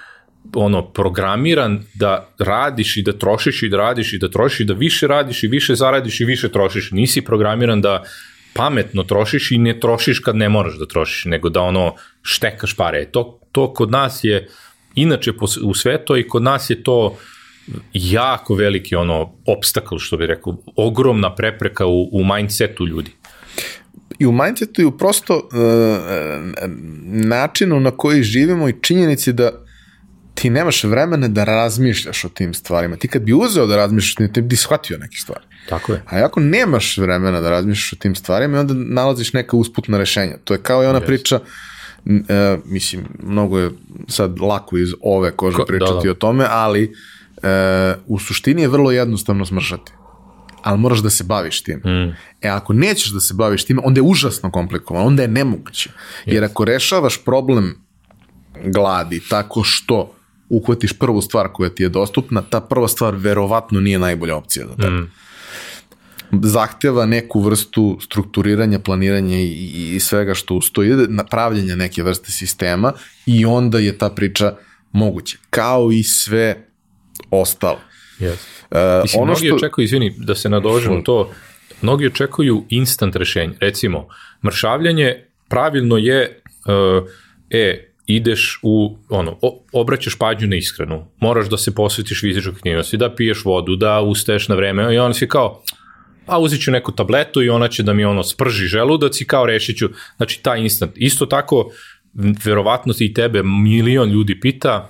ono 0.53 0.81
programiran 0.91 1.83
da 1.93 2.29
radiš 2.39 2.97
i 2.97 3.01
da 3.01 3.13
trošiš 3.13 3.63
i 3.63 3.69
da 3.69 3.77
radiš 3.77 4.13
i 4.13 4.17
da 4.17 4.29
trošiš 4.29 4.59
i 4.59 4.65
da 4.65 4.73
više 4.73 5.07
radiš 5.07 5.43
i 5.43 5.47
više 5.47 5.75
zaradiš 5.75 6.21
i 6.21 6.25
više 6.25 6.49
trošiš. 6.49 6.91
Nisi 6.91 7.21
programiran 7.21 7.81
da 7.81 8.03
pametno 8.53 9.03
trošiš 9.03 9.51
i 9.51 9.57
ne 9.57 9.79
trošiš 9.79 10.19
kad 10.19 10.35
ne 10.35 10.49
moraš 10.49 10.77
da 10.77 10.85
trošiš, 10.85 11.25
nego 11.25 11.49
da 11.49 11.61
ono 11.61 11.95
štekaš 12.21 12.75
pare. 12.75 13.05
To, 13.11 13.39
to 13.51 13.73
kod 13.73 13.91
nas 13.91 14.23
je, 14.23 14.47
inače 14.95 15.31
u 15.63 15.73
svetu 15.73 16.17
i 16.17 16.27
kod 16.27 16.43
nas 16.43 16.69
je 16.69 16.83
to 16.83 17.17
jako 17.93 18.55
veliki 18.55 18.95
ono 18.95 19.33
obstakl, 19.45 19.97
što 19.97 20.17
bi 20.17 20.25
rekao, 20.25 20.57
ogromna 20.75 21.35
prepreka 21.35 21.85
u, 21.85 22.09
u 22.11 22.23
mindsetu 22.23 22.87
ljudi. 22.87 23.11
I 24.19 24.25
u 24.25 24.31
mindsetu 24.31 24.81
i 24.81 24.85
u 24.85 24.97
prosto 24.97 25.37
uh, 25.37 25.41
načinu 27.05 27.79
na 27.79 27.91
koji 27.91 28.23
živimo 28.23 28.69
i 28.69 28.75
činjenici 28.81 29.33
da 29.33 29.51
ti 30.43 30.49
nemaš 30.49 30.83
vremena 30.83 31.27
da 31.27 31.43
razmišljaš 31.43 32.25
o 32.25 32.29
tim 32.29 32.53
stvarima. 32.53 32.95
Ti 32.95 33.07
kad 33.07 33.21
bi 33.21 33.33
uzeo 33.33 33.67
da 33.67 33.75
razmišljaš, 33.75 34.31
ti 34.33 34.41
bi 34.41 34.55
shvatio 34.55 34.97
neke 34.97 35.17
stvari. 35.17 35.45
Tako 35.69 35.93
je. 35.93 36.03
A 36.05 36.25
ako 36.25 36.39
nemaš 36.39 36.97
vremena 36.97 37.41
da 37.41 37.49
razmišljaš 37.49 37.93
o 37.93 37.95
tim 37.95 38.15
stvarima, 38.15 38.59
onda 38.59 38.73
nalaziš 38.73 39.33
neka 39.33 39.57
usputna 39.57 39.97
rešenja. 39.97 40.37
To 40.43 40.53
je 40.53 40.61
kao 40.61 40.83
i 40.83 40.85
ona 40.85 41.01
yes. 41.01 41.05
priča, 41.05 41.39
e, 42.05 42.57
mislim, 42.65 43.05
mnogo 43.23 43.59
je 43.59 43.71
sad 44.07 44.39
lako 44.39 44.77
iz 44.77 44.89
ove 45.01 45.31
kože 45.31 45.57
Ko, 45.57 45.65
pričati 45.65 45.93
da, 45.93 46.03
da. 46.03 46.11
o 46.11 46.13
tome, 46.13 46.45
ali 46.49 46.93
e, 47.43 47.95
u 48.07 48.19
suštini 48.19 48.61
je 48.61 48.67
vrlo 48.67 48.91
jednostavno 48.91 49.45
smršati. 49.45 49.91
Ali 50.61 50.79
moraš 50.79 50.99
da 50.99 51.09
se 51.09 51.23
baviš 51.23 51.61
tim. 51.63 51.77
Mm. 51.85 52.15
E 52.41 52.49
ako 52.49 52.73
nećeš 52.73 53.11
da 53.11 53.19
se 53.19 53.33
baviš 53.33 53.65
tim, 53.65 53.79
onda 53.83 53.99
je 53.99 54.03
užasno 54.03 54.51
komplikovano, 54.51 55.05
onda 55.05 55.21
je 55.21 55.27
nemoguće. 55.27 55.89
Yes. 55.89 56.33
Jer 56.33 56.43
ako 56.43 56.65
rešavaš 56.65 57.23
problem 57.23 57.75
gladi 58.65 59.21
tako 59.29 59.63
što 59.63 60.11
uhvatiš 60.49 60.93
prvu 60.99 61.21
stvar 61.21 61.47
koja 61.53 61.69
ti 61.69 61.83
je 61.83 61.89
dostupna, 61.89 62.41
ta 62.41 62.61
prva 62.61 62.87
stvar 62.87 63.15
verovatno 63.15 63.79
nije 63.79 63.99
najbolja 63.99 64.35
opcija 64.35 64.65
za 64.67 64.75
tebe. 64.75 64.89
Mm. 64.89 65.11
Zahteva 66.43 67.05
neku 67.05 67.41
vrstu 67.41 67.97
strukturiranja, 68.01 68.79
planiranja 68.79 69.37
i, 69.37 69.95
i 69.95 69.99
svega 69.99 70.33
što 70.33 70.55
ustoji, 70.55 70.89
napravljanja 71.09 71.75
neke 71.75 72.03
vrste 72.03 72.31
sistema 72.31 72.93
i 73.25 73.45
onda 73.45 73.79
je 73.79 73.97
ta 73.97 74.09
priča 74.09 74.55
moguća. 74.91 75.37
Kao 75.49 75.91
i 75.91 76.03
sve 76.03 76.67
ostalo. 77.31 77.79
Yes. 78.19 78.37
Uh, 78.71 79.03
Mislim, 79.03 79.21
ono 79.21 79.31
mnogi 79.31 79.47
što... 79.47 79.55
očekuju, 79.55 79.85
izvini, 79.85 80.15
da 80.17 80.35
se 80.35 80.49
nadožem 80.49 81.03
to, 81.03 81.31
mnogi 81.81 82.07
očekuju 82.07 82.65
instant 82.69 83.15
rešenje. 83.15 83.53
Recimo, 83.59 84.07
mršavljanje 84.45 85.25
pravilno 85.47 85.97
je, 85.97 86.41
uh, 86.65 87.09
e, 87.49 87.92
ideš 88.07 88.59
u, 88.61 88.97
ono, 89.09 89.37
obraćaš 89.71 90.17
pađu 90.17 90.47
na 90.47 90.55
iskrenu, 90.55 91.05
moraš 91.19 91.49
da 91.49 91.57
se 91.57 91.75
posvetiš 91.75 92.21
fizičkoj 92.21 92.53
aktivnosti, 92.55 92.97
da 92.97 93.15
piješ 93.15 93.45
vodu, 93.45 93.75
da 93.75 94.01
ustaješ 94.01 94.47
na 94.47 94.55
vreme 94.55 94.95
i 94.95 94.97
on 94.97 95.13
si 95.13 95.27
kao, 95.27 95.61
a 96.25 96.39
uzet 96.39 96.61
ću 96.61 96.71
neku 96.71 96.91
tabletu 96.91 97.41
i 97.43 97.49
ona 97.49 97.67
će 97.67 97.83
da 97.83 97.93
mi 97.93 98.05
ono 98.05 98.23
sprži 98.23 98.65
želudac 98.65 99.21
i 99.21 99.25
kao 99.25 99.45
rešit 99.45 99.77
ću, 99.77 99.89
znači 100.17 100.43
taj 100.43 100.59
instant. 100.59 100.91
Isto 100.95 101.25
tako, 101.25 101.69
verovatno 102.45 102.93
i 102.99 103.13
tebe 103.13 103.43
milion 103.43 104.09
ljudi 104.09 104.39
pita, 104.39 104.89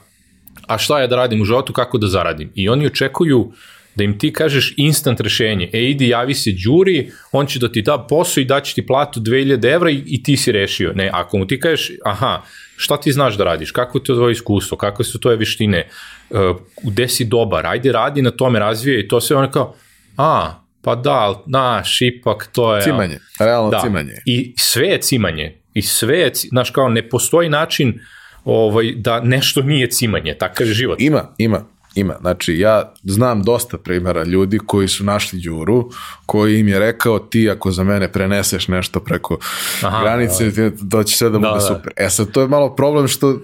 a 0.67 0.77
šta 0.77 1.01
je 1.01 1.07
da 1.07 1.15
radim 1.15 1.41
u 1.41 1.45
životu, 1.45 1.73
kako 1.73 1.97
da 1.97 2.07
zaradim? 2.07 2.51
I 2.55 2.69
oni 2.69 2.85
očekuju 2.85 3.51
da 3.95 4.03
im 4.03 4.19
ti 4.19 4.33
kažeš 4.33 4.73
instant 4.77 5.19
rešenje, 5.19 5.69
e 5.73 5.83
idi 5.83 6.07
javi 6.07 6.33
se 6.33 6.51
đuri, 6.65 7.11
on 7.31 7.45
će 7.45 7.59
da 7.59 7.71
ti 7.71 7.81
da 7.81 8.05
posao 8.09 8.41
i 8.41 8.45
daće 8.45 8.73
ti 8.73 8.85
platu 8.85 9.19
2000 9.19 9.73
evra 9.73 9.89
i, 9.89 10.03
i 10.05 10.23
ti 10.23 10.37
si 10.37 10.51
rešio. 10.51 10.93
Ne, 10.95 11.09
ako 11.13 11.37
mu 11.37 11.47
ti 11.47 11.59
kažeš, 11.59 11.91
aha, 12.05 12.41
šta 12.75 12.97
ti 13.01 13.11
znaš 13.11 13.37
da 13.37 13.43
radiš, 13.43 13.71
kako 13.71 13.97
je 13.97 14.03
to 14.03 14.15
tvoje 14.15 14.31
iskustvo, 14.31 14.77
kakve 14.77 15.05
su 15.05 15.19
tvoje 15.19 15.37
veštine, 15.37 15.87
uh, 16.29 16.39
gde 16.83 17.07
si 17.07 17.25
dobar, 17.25 17.65
ajde 17.65 17.91
radi 17.91 18.21
na 18.21 18.31
tome, 18.31 18.59
razvije 18.59 18.99
i 18.99 19.07
to 19.07 19.21
sve 19.21 19.37
ono 19.37 19.51
kao, 19.51 19.75
a, 20.17 20.63
pa 20.81 20.95
da, 20.95 21.43
naš, 21.47 22.01
ipak 22.01 22.49
to 22.53 22.75
je... 22.75 22.81
Cimanje, 22.81 23.19
realno 23.39 23.69
da. 23.69 23.79
cimanje. 23.79 24.13
I 24.25 24.53
sve 24.57 24.87
je 24.87 25.01
cimanje, 25.01 25.57
i 25.73 25.81
sve 25.81 26.17
je, 26.17 26.31
znaš 26.33 26.69
kao, 26.69 26.89
ne 26.89 27.09
postoji 27.09 27.49
način 27.49 27.99
ovaj, 28.45 28.91
da 28.95 29.19
nešto 29.19 29.61
nije 29.61 29.87
cimanje, 29.87 30.35
takav 30.39 30.67
je 30.67 30.73
život. 30.73 31.01
Ima, 31.01 31.33
ima. 31.37 31.65
Ima, 31.95 32.15
znači 32.21 32.57
ja 32.57 32.93
znam 33.03 33.43
dosta 33.43 33.77
primjera 33.77 34.23
ljudi 34.23 34.59
koji 34.65 34.87
su 34.87 35.03
našli 35.03 35.39
Đuru, 35.39 35.89
koji 36.25 36.59
im 36.59 36.67
je 36.67 36.79
rekao 36.79 37.19
ti 37.19 37.49
ako 37.49 37.71
za 37.71 37.83
mene 37.83 38.11
preneseš 38.11 38.67
nešto 38.67 38.99
preko 38.99 39.37
Aha, 39.81 40.01
granice, 40.01 40.51
da, 40.51 40.71
to 40.91 41.03
će 41.03 41.17
sve 41.17 41.29
da, 41.29 41.31
da 41.31 41.39
bude 41.39 41.53
da. 41.53 41.59
super. 41.59 41.93
E 41.97 42.09
sad, 42.09 42.31
to 42.31 42.41
je 42.41 42.47
malo 42.47 42.75
problem 42.75 43.07
što 43.07 43.39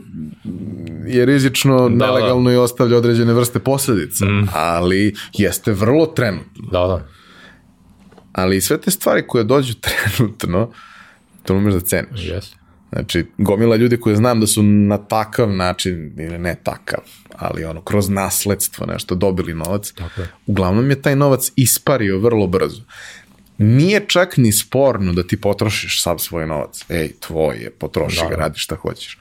je 1.08 1.26
rizično, 1.26 1.90
da, 1.90 1.96
da. 1.96 2.06
nelegalno 2.06 2.50
da. 2.50 2.54
i 2.54 2.58
ostavlja 2.58 2.98
određene 2.98 3.34
vrste 3.34 3.60
posledica, 3.60 4.26
mm. 4.26 4.50
ali 4.54 5.16
jeste 5.34 5.72
vrlo 5.72 6.06
trenutno. 6.06 6.70
Da, 6.72 6.88
da. 6.88 7.08
Ali 8.34 8.62
sve 8.62 8.82
te 8.82 8.92
stvari 8.92 9.28
koje 9.28 9.44
dođu 9.44 9.74
trenutno, 9.86 10.72
to 11.44 11.56
umeš 11.56 11.74
da 11.74 11.80
ceniš. 11.80 12.22
Yes. 12.22 12.59
Znači, 12.92 13.26
gomila 13.38 13.76
ljudi 13.76 14.00
koje 14.00 14.16
znam 14.16 14.40
da 14.40 14.48
su 14.48 14.64
na 14.64 14.98
takav 14.98 15.52
način, 15.52 16.14
ili 16.18 16.38
ne 16.38 16.56
takav, 16.64 17.00
ali 17.36 17.64
ono, 17.64 17.82
kroz 17.82 18.10
nasledstvo 18.10 18.86
nešto 18.86 19.16
dobili 19.16 19.54
novac, 19.54 19.92
Tako 19.92 20.22
je. 20.22 20.28
uglavnom 20.48 20.90
je 20.90 21.02
taj 21.02 21.16
novac 21.16 21.52
ispario 21.56 22.20
vrlo 22.20 22.48
brzo. 22.48 22.82
Nije 23.58 24.06
čak 24.08 24.38
ni 24.38 24.52
sporno 24.52 25.14
da 25.14 25.24
ti 25.24 25.42
potrošiš 25.42 26.04
sav 26.04 26.18
svoj 26.18 26.48
novac. 26.48 26.86
Ej, 26.90 27.12
tvoj 27.20 27.58
je, 27.58 27.70
potroši 27.70 28.20
da, 28.22 28.30
ga, 28.30 28.36
da. 28.36 28.36
radi 28.36 28.60
šta 28.60 28.76
hoćeš. 28.76 29.20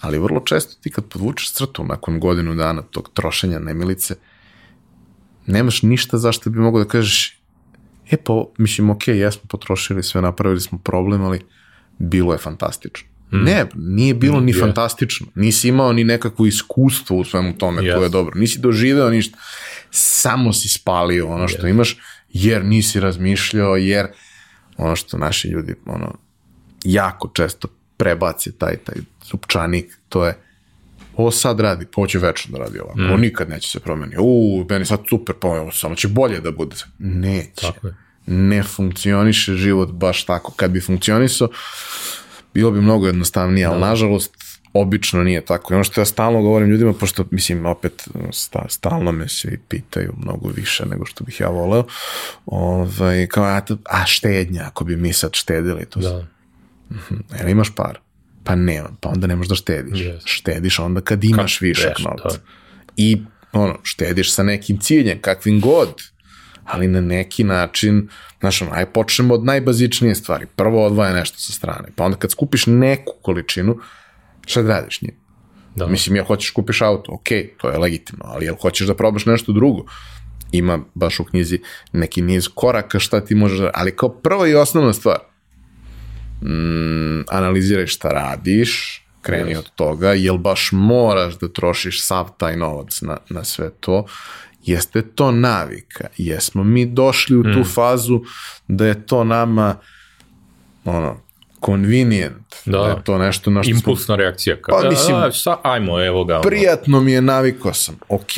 Ali 0.00 0.18
vrlo 0.18 0.40
često 0.40 0.76
ti 0.80 0.90
kad 0.90 1.04
podvučeš 1.04 1.52
crtu 1.52 1.84
nakon 1.84 2.20
godinu 2.20 2.54
dana 2.54 2.82
tog 2.82 3.10
trošenja 3.14 3.58
nemilice, 3.58 4.14
nemaš 5.46 5.82
ništa 5.82 6.18
zašto 6.18 6.50
bi 6.50 6.58
mogo 6.58 6.78
da 6.78 6.84
kažeš 6.84 7.38
e 8.10 8.16
pa, 8.16 8.44
mislim, 8.58 8.90
ok, 8.90 9.08
jesmo 9.08 9.42
potrošili 9.48 10.02
sve, 10.02 10.22
napravili 10.22 10.60
smo 10.60 10.78
problem, 10.78 11.22
ali 11.22 11.40
bilo 11.98 12.32
je 12.32 12.38
fantastično. 12.38 13.08
Mm. 13.32 13.44
Ne, 13.44 13.66
nije 13.74 14.14
bilo 14.14 14.40
ni 14.40 14.52
yeah. 14.52 14.60
fantastično. 14.60 15.26
Nisi 15.34 15.68
imao 15.68 15.92
ni 15.92 16.04
nekakvo 16.04 16.46
iskustvo 16.46 17.16
u 17.16 17.24
svemu 17.24 17.58
tome 17.58 17.82
yes. 17.82 17.94
koje 17.94 18.04
je 18.04 18.08
dobro. 18.08 18.38
Nisi 18.38 18.58
doživeo 18.58 19.10
ništa. 19.10 19.38
Samo 19.90 20.52
si 20.52 20.68
spalio 20.68 21.28
ono 21.28 21.48
što 21.48 21.62
yes. 21.62 21.70
imaš, 21.70 21.96
jer 22.32 22.64
nisi 22.64 23.00
razmišljao, 23.00 23.76
jer 23.76 24.06
ono 24.76 24.96
što 24.96 25.18
naši 25.18 25.48
ljudi 25.48 25.74
ono, 25.86 26.14
jako 26.84 27.30
često 27.34 27.68
prebaci 27.96 28.52
taj, 28.58 28.76
taj 28.76 28.96
zupčanik, 29.30 29.98
to 30.08 30.26
je 30.26 30.38
ovo 31.16 31.30
sad 31.30 31.60
radi, 31.60 31.86
pa 31.94 32.06
će 32.06 32.18
večno 32.18 32.58
da 32.58 32.64
radi 32.64 32.78
ovako. 32.78 32.98
Mm. 32.98 33.06
Ovo 33.06 33.16
nikad 33.16 33.48
neće 33.48 33.70
se 33.70 33.80
promeniti. 33.80 34.16
U, 34.20 34.66
meni 34.70 34.84
sad 34.84 35.00
super, 35.08 35.34
pa 35.40 35.48
ovo 35.48 35.72
samo 35.72 35.94
će 35.94 36.08
bolje 36.08 36.40
da 36.40 36.50
bude. 36.50 36.76
Neće. 36.98 37.60
Tako 37.60 37.86
je. 37.86 37.94
Ne 38.30 38.62
funkcioniše 38.62 39.54
život 39.54 39.90
baš 39.92 40.24
tako. 40.24 40.52
Kad 40.52 40.70
bi 40.70 40.80
funkcionisao, 40.80 41.48
bilo 42.54 42.70
bi 42.70 42.80
mnogo 42.80 43.06
jednostavnije, 43.06 43.66
ali 43.66 43.80
da. 43.80 43.86
nažalost 43.86 44.36
obično 44.72 45.22
nije 45.22 45.44
tako. 45.44 45.72
I 45.72 45.76
ono 45.76 45.84
što 45.84 46.00
ja 46.00 46.04
stalno 46.04 46.42
govorim 46.42 46.70
ljudima, 46.70 46.92
pošto 46.92 47.24
mislim 47.30 47.66
opet 47.66 48.08
sta, 48.32 48.66
stalno 48.68 49.12
me 49.12 49.28
svi 49.28 49.58
pitaju 49.68 50.14
mnogo 50.16 50.48
više 50.48 50.86
nego 50.86 51.06
što 51.06 51.24
bih 51.24 51.40
ja 51.40 51.48
voleo, 51.48 51.84
ovaj, 52.46 53.26
kao, 53.26 53.44
a, 53.44 53.60
a 53.84 54.06
štednja, 54.06 54.62
ako 54.66 54.84
bi 54.84 54.96
mi 54.96 55.12
sad 55.12 55.30
štedili 55.34 55.86
to. 55.86 56.00
Da. 56.00 56.26
E, 57.40 57.50
imaš 57.50 57.74
par? 57.74 57.98
Pa 58.44 58.54
nema, 58.54 58.88
pa 59.00 59.08
onda 59.08 59.26
nemaš 59.26 59.48
da 59.48 59.54
štediš. 59.54 59.98
Yes. 59.98 60.20
Štediš 60.24 60.78
onda 60.78 61.00
kad 61.00 61.24
imaš 61.24 61.58
kad 61.58 61.68
višak 61.68 61.98
novca. 61.98 62.38
Da. 62.38 62.44
I 62.96 63.22
ono, 63.52 63.78
štediš 63.82 64.32
sa 64.32 64.42
nekim 64.42 64.78
ciljem, 64.78 65.18
kakvim 65.20 65.60
god, 65.60 65.88
ali 66.68 66.88
na 66.88 67.00
neki 67.00 67.44
način, 67.44 68.08
znaš, 68.40 68.62
ono, 68.62 68.70
aj 68.74 68.86
počnemo 68.86 69.34
od 69.34 69.44
najbazičnije 69.44 70.14
stvari. 70.14 70.46
Prvo 70.56 70.86
odvaja 70.86 71.14
nešto 71.14 71.38
sa 71.38 71.52
strane, 71.52 71.88
pa 71.96 72.04
onda 72.04 72.16
kad 72.18 72.30
skupiš 72.30 72.66
neku 72.66 73.12
količinu, 73.22 73.78
šta 74.46 74.62
da 74.62 74.68
radiš 74.68 75.02
njim? 75.02 75.14
Da. 75.74 75.86
Mislim, 75.86 76.16
jel 76.16 76.24
hoćeš 76.24 76.50
kupiš 76.50 76.82
auto, 76.82 77.12
ok, 77.12 77.28
to 77.56 77.70
je 77.70 77.78
legitimno, 77.78 78.24
ali 78.28 78.44
jel 78.44 78.54
hoćeš 78.60 78.86
da 78.86 78.94
probaš 78.94 79.26
nešto 79.26 79.52
drugo? 79.52 79.84
Ima 80.52 80.78
baš 80.94 81.20
u 81.20 81.24
knjizi 81.24 81.60
neki 81.92 82.22
niz 82.22 82.48
koraka 82.54 82.98
šta 82.98 83.20
ti 83.20 83.34
možeš 83.34 83.58
da, 83.58 83.70
ali 83.74 83.96
kao 83.96 84.08
prva 84.08 84.48
i 84.48 84.54
osnovna 84.54 84.92
stvar, 84.92 85.18
mm, 86.42 87.20
analiziraj 87.28 87.86
šta 87.86 88.08
radiš, 88.08 89.04
kreni 89.22 89.54
yes. 89.54 89.58
od 89.58 89.70
toga, 89.74 90.12
jel 90.12 90.38
baš 90.38 90.68
moraš 90.72 91.38
da 91.38 91.48
trošiš 91.48 92.02
sav 92.04 92.30
taj 92.38 92.56
novac 92.56 93.00
na, 93.02 93.16
na 93.30 93.44
sve 93.44 93.70
to, 93.80 94.06
jeste 94.68 95.02
to 95.02 95.30
navika. 95.32 96.08
Jesmo 96.16 96.64
mi 96.64 96.86
došli 96.86 97.36
u 97.36 97.42
tu 97.42 97.60
mm. 97.60 97.64
fazu 97.64 98.20
da 98.68 98.86
je 98.86 99.06
to 99.06 99.24
nama 99.24 99.76
ono, 100.84 101.20
convenient, 101.64 102.54
da, 102.66 102.78
da 102.78 102.88
je 102.88 103.04
to 103.04 103.18
nešto 103.18 103.50
na 103.50 103.62
što 103.62 103.70
Impulsna 103.70 104.04
smo... 104.04 104.16
reakcija. 104.16 104.56
Ka, 104.62 104.72
pa, 104.72 104.90
mislim, 104.90 105.16
a, 105.16 105.32
sa, 105.32 105.56
ajmo, 105.62 106.04
evo 106.04 106.24
ga. 106.24 106.34
Ono. 106.34 106.42
Prijatno 106.42 107.00
mi 107.00 107.12
je, 107.12 107.20
navikao 107.20 107.74
sam. 107.74 107.98
Ok, 108.08 108.32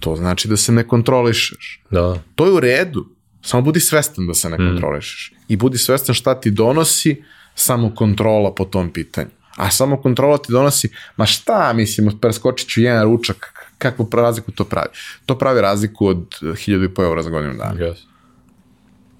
to 0.00 0.16
znači 0.16 0.48
da 0.48 0.56
se 0.56 0.72
ne 0.72 0.88
kontrolišeš. 0.88 1.82
Da. 1.90 2.18
To 2.34 2.46
je 2.46 2.52
u 2.52 2.60
redu, 2.60 3.06
samo 3.42 3.62
budi 3.62 3.80
svestan 3.80 4.26
da 4.26 4.34
se 4.34 4.50
ne 4.50 4.58
mm. 4.58 4.68
kontrolišeš. 4.72 5.32
I 5.48 5.56
budi 5.56 5.78
svestan 5.78 6.14
šta 6.14 6.40
ti 6.40 6.50
donosi 6.50 7.22
samo 7.54 7.94
kontrola 7.94 8.54
po 8.54 8.64
tom 8.64 8.92
pitanju. 8.92 9.30
A 9.56 9.70
samo 9.70 9.96
kontrola 10.02 10.38
ti 10.38 10.52
donosi, 10.52 10.88
ma 11.16 11.26
šta, 11.26 11.72
mislim, 11.72 12.18
preskočit 12.20 12.68
ću 12.68 12.80
jedan 12.80 13.04
ručak, 13.04 13.63
kakvu 13.84 14.08
razliku 14.12 14.52
to 14.52 14.64
pravi? 14.64 14.88
To 15.26 15.38
pravi 15.38 15.60
razliku 15.60 16.06
od 16.06 16.26
1000 16.40 17.02
eura 17.04 17.22
za 17.22 17.30
godinu 17.30 17.54
dana. 17.54 17.74
Yes. 17.80 17.96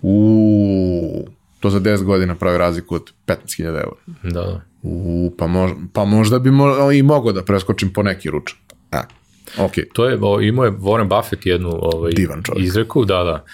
Uuu, 0.03 1.29
to 1.61 1.71
za 1.71 1.81
10 1.81 2.05
godina 2.05 2.35
pravi 2.35 2.59
razliku 2.59 2.95
od 2.95 3.13
15.000 3.27 3.67
eura. 3.67 4.01
Da, 4.23 4.31
da. 4.31 4.61
Uuu, 4.83 5.31
pa, 5.39 5.47
mož, 5.47 5.71
pa 5.93 6.05
možda 6.05 6.39
bi 6.39 6.51
mo, 6.51 6.93
i 6.93 7.03
mogao 7.03 7.33
da 7.33 7.45
preskočim 7.45 7.93
po 7.93 8.03
neki 8.03 8.31
ručak. 8.31 8.59
A, 8.91 9.03
ok. 9.59 9.73
To 9.93 10.09
je, 10.09 10.19
imao 10.49 10.65
je 10.65 10.73
Warren 10.73 11.09
Buffett 11.09 11.47
jednu 11.47 11.79
ovaj, 11.83 12.13
Divan 12.13 12.43
čovjek. 12.43 12.67
izreku, 12.67 13.05
da, 13.05 13.25
da 13.25 13.45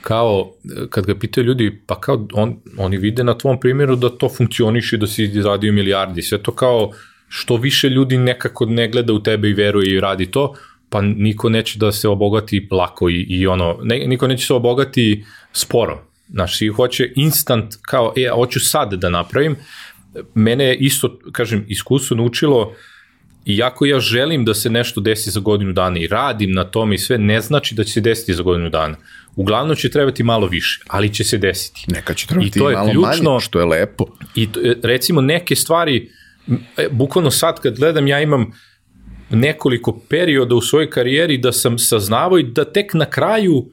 kao, 0.00 0.52
kad 0.90 1.06
ga 1.06 1.14
pitaju 1.14 1.46
ljudi, 1.46 1.82
pa 1.86 2.00
kao 2.00 2.26
on, 2.32 2.56
oni 2.78 2.96
vide 2.96 3.24
na 3.24 3.38
tvom 3.38 3.60
primjeru 3.60 3.96
da 3.96 4.10
to 4.10 4.28
funkcioniše, 4.28 4.96
da 4.96 5.06
si 5.06 5.24
izradio 5.24 5.72
milijardi, 5.72 6.22
sve 6.22 6.42
to 6.42 6.52
kao 6.52 6.90
što 7.32 7.56
više 7.56 7.88
ljudi 7.88 8.18
nekako 8.18 8.66
ne 8.66 8.88
gleda 8.88 9.12
u 9.12 9.22
tebe 9.22 9.48
i 9.48 9.52
veruje 9.52 9.94
i 9.94 10.00
radi 10.00 10.26
to, 10.26 10.54
pa 10.88 11.00
niko 11.00 11.48
neće 11.48 11.78
da 11.78 11.92
se 11.92 12.08
obogati 12.08 12.68
lako 12.70 13.08
i, 13.08 13.26
i 13.28 13.46
ono, 13.46 13.78
ne, 13.82 13.98
niko 13.98 14.26
neće 14.26 14.46
se 14.46 14.54
obogati 14.54 15.24
sporo. 15.52 16.02
Znaš, 16.28 16.58
svi 16.58 16.68
hoće 16.68 17.12
instant, 17.16 17.74
kao, 17.82 18.12
e, 18.16 18.28
hoću 18.34 18.60
sad 18.60 18.94
da 18.94 19.10
napravim. 19.10 19.56
Mene 20.34 20.64
je 20.64 20.76
isto, 20.76 21.18
kažem, 21.32 21.64
iskustvo 21.68 22.16
naučilo, 22.16 22.74
iako 23.46 23.86
ja 23.86 24.00
želim 24.00 24.44
da 24.44 24.54
se 24.54 24.70
nešto 24.70 25.00
desi 25.00 25.30
za 25.30 25.40
godinu 25.40 25.72
dana 25.72 25.98
i 25.98 26.06
radim 26.06 26.52
na 26.52 26.64
tome 26.64 26.94
i 26.94 26.98
sve, 26.98 27.18
ne 27.18 27.40
znači 27.40 27.74
da 27.74 27.84
će 27.84 27.92
se 27.92 28.00
desiti 28.00 28.34
za 28.34 28.42
godinu 28.42 28.70
dana. 28.70 28.96
Uglavnom 29.36 29.76
će 29.76 29.90
trebati 29.90 30.22
malo 30.22 30.46
više, 30.46 30.80
ali 30.88 31.14
će 31.14 31.24
se 31.24 31.38
desiti. 31.38 31.84
Neka 31.88 32.14
će 32.14 32.26
trebati 32.26 32.48
I 32.48 32.60
to 32.60 32.70
je 32.70 32.76
malo 32.76 32.90
ključno, 32.90 33.30
manje, 33.30 33.40
što 33.40 33.60
je 33.60 33.66
lepo. 33.66 34.04
I 34.34 34.48
e, 34.64 34.74
recimo 34.82 35.20
neke 35.20 35.56
stvari, 35.56 35.96
e, 35.96 36.19
bukvalno 36.90 37.30
sad 37.30 37.60
kad 37.60 37.76
gledam, 37.76 38.06
ja 38.06 38.20
imam 38.20 38.52
nekoliko 39.30 40.00
perioda 40.08 40.54
u 40.54 40.60
svojoj 40.60 40.90
karijeri 40.90 41.38
da 41.38 41.52
sam 41.52 41.78
saznavao 41.78 42.38
i 42.38 42.42
da 42.42 42.64
tek 42.64 42.94
na 42.94 43.04
kraju 43.04 43.70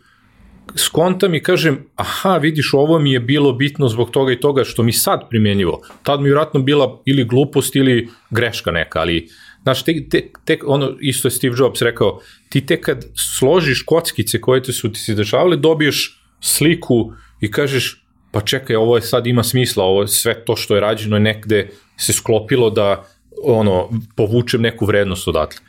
skontam 0.75 1.35
i 1.35 1.43
kažem, 1.43 1.85
aha, 1.95 2.37
vidiš, 2.37 2.73
ovo 2.73 2.99
mi 2.99 3.11
je 3.11 3.19
bilo 3.19 3.53
bitno 3.53 3.89
zbog 3.89 4.11
toga 4.11 4.31
i 4.31 4.39
toga 4.39 4.63
što 4.63 4.83
mi 4.83 4.93
sad 4.93 5.29
primenjivo. 5.29 5.81
Tad 6.03 6.19
mi 6.19 6.25
vjerojatno 6.25 6.59
bila 6.59 7.01
ili 7.05 7.23
glupost 7.23 7.75
ili 7.75 8.09
greška 8.29 8.71
neka, 8.71 8.99
ali 8.99 9.27
Znaš, 9.67 9.83
tek, 9.83 9.97
tek, 10.09 10.37
tek, 10.45 10.63
ono, 10.67 10.93
isto 11.01 11.27
je 11.27 11.31
Steve 11.31 11.55
Jobs 11.57 11.81
rekao, 11.81 12.21
ti 12.49 12.65
tek 12.65 12.85
kad 12.85 13.05
složiš 13.37 13.81
kockice 13.81 14.41
koje 14.41 14.63
te 14.63 14.73
su 14.73 14.91
ti 14.91 14.99
se 14.99 15.15
dešavale, 15.15 15.57
dobiješ 15.57 16.21
sliku 16.39 17.11
i 17.41 17.51
kažeš, 17.51 18.05
pa 18.37 18.41
čekaj, 18.45 18.75
ovo 18.75 18.95
je 18.95 19.01
sad 19.01 19.27
ima 19.27 19.43
smisla, 19.43 19.83
ovo 19.83 20.07
sve 20.07 20.45
to 20.45 20.55
što 20.55 20.75
je 20.75 20.81
rađeno 20.81 21.15
je 21.15 21.19
nekde 21.19 21.69
se 21.97 22.13
sklopilo 22.13 22.69
da 22.69 23.03
ono, 23.43 23.89
povučem 24.15 24.61
neku 24.61 24.85
vrednost 24.85 25.27
odatle. 25.27 25.59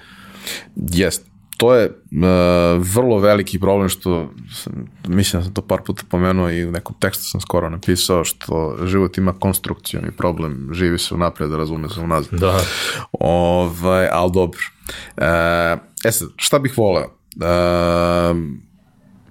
Jest 0.76 1.28
to 1.58 1.74
je 1.74 1.86
uh, 1.86 1.92
vrlo 2.94 3.18
veliki 3.18 3.58
problem 3.58 3.88
što 3.88 4.30
sam, 4.54 4.86
mislim 5.06 5.40
da 5.40 5.44
sam 5.44 5.54
to 5.54 5.62
par 5.62 5.82
puta 5.86 6.02
pomenuo 6.08 6.50
i 6.50 6.64
u 6.64 6.72
nekom 6.72 6.96
tekstu 7.00 7.24
sam 7.24 7.40
skoro 7.40 7.70
napisao 7.70 8.24
što 8.24 8.76
život 8.84 9.18
ima 9.18 9.32
konstrukcijni 9.32 10.12
problem, 10.16 10.70
živi 10.72 10.98
se 10.98 11.14
unapred, 11.14 11.52
razume 11.52 11.88
se 11.88 12.00
unazad. 12.00 12.40
Da. 12.40 12.60
Ovaj, 13.12 14.08
ali 14.12 14.32
dobro. 14.32 14.60
Uh, 15.16 15.24
e 16.04 16.12
sad, 16.12 16.28
šta 16.36 16.58
bih 16.58 16.78
voleo? 16.78 17.06
Uh, 17.36 18.36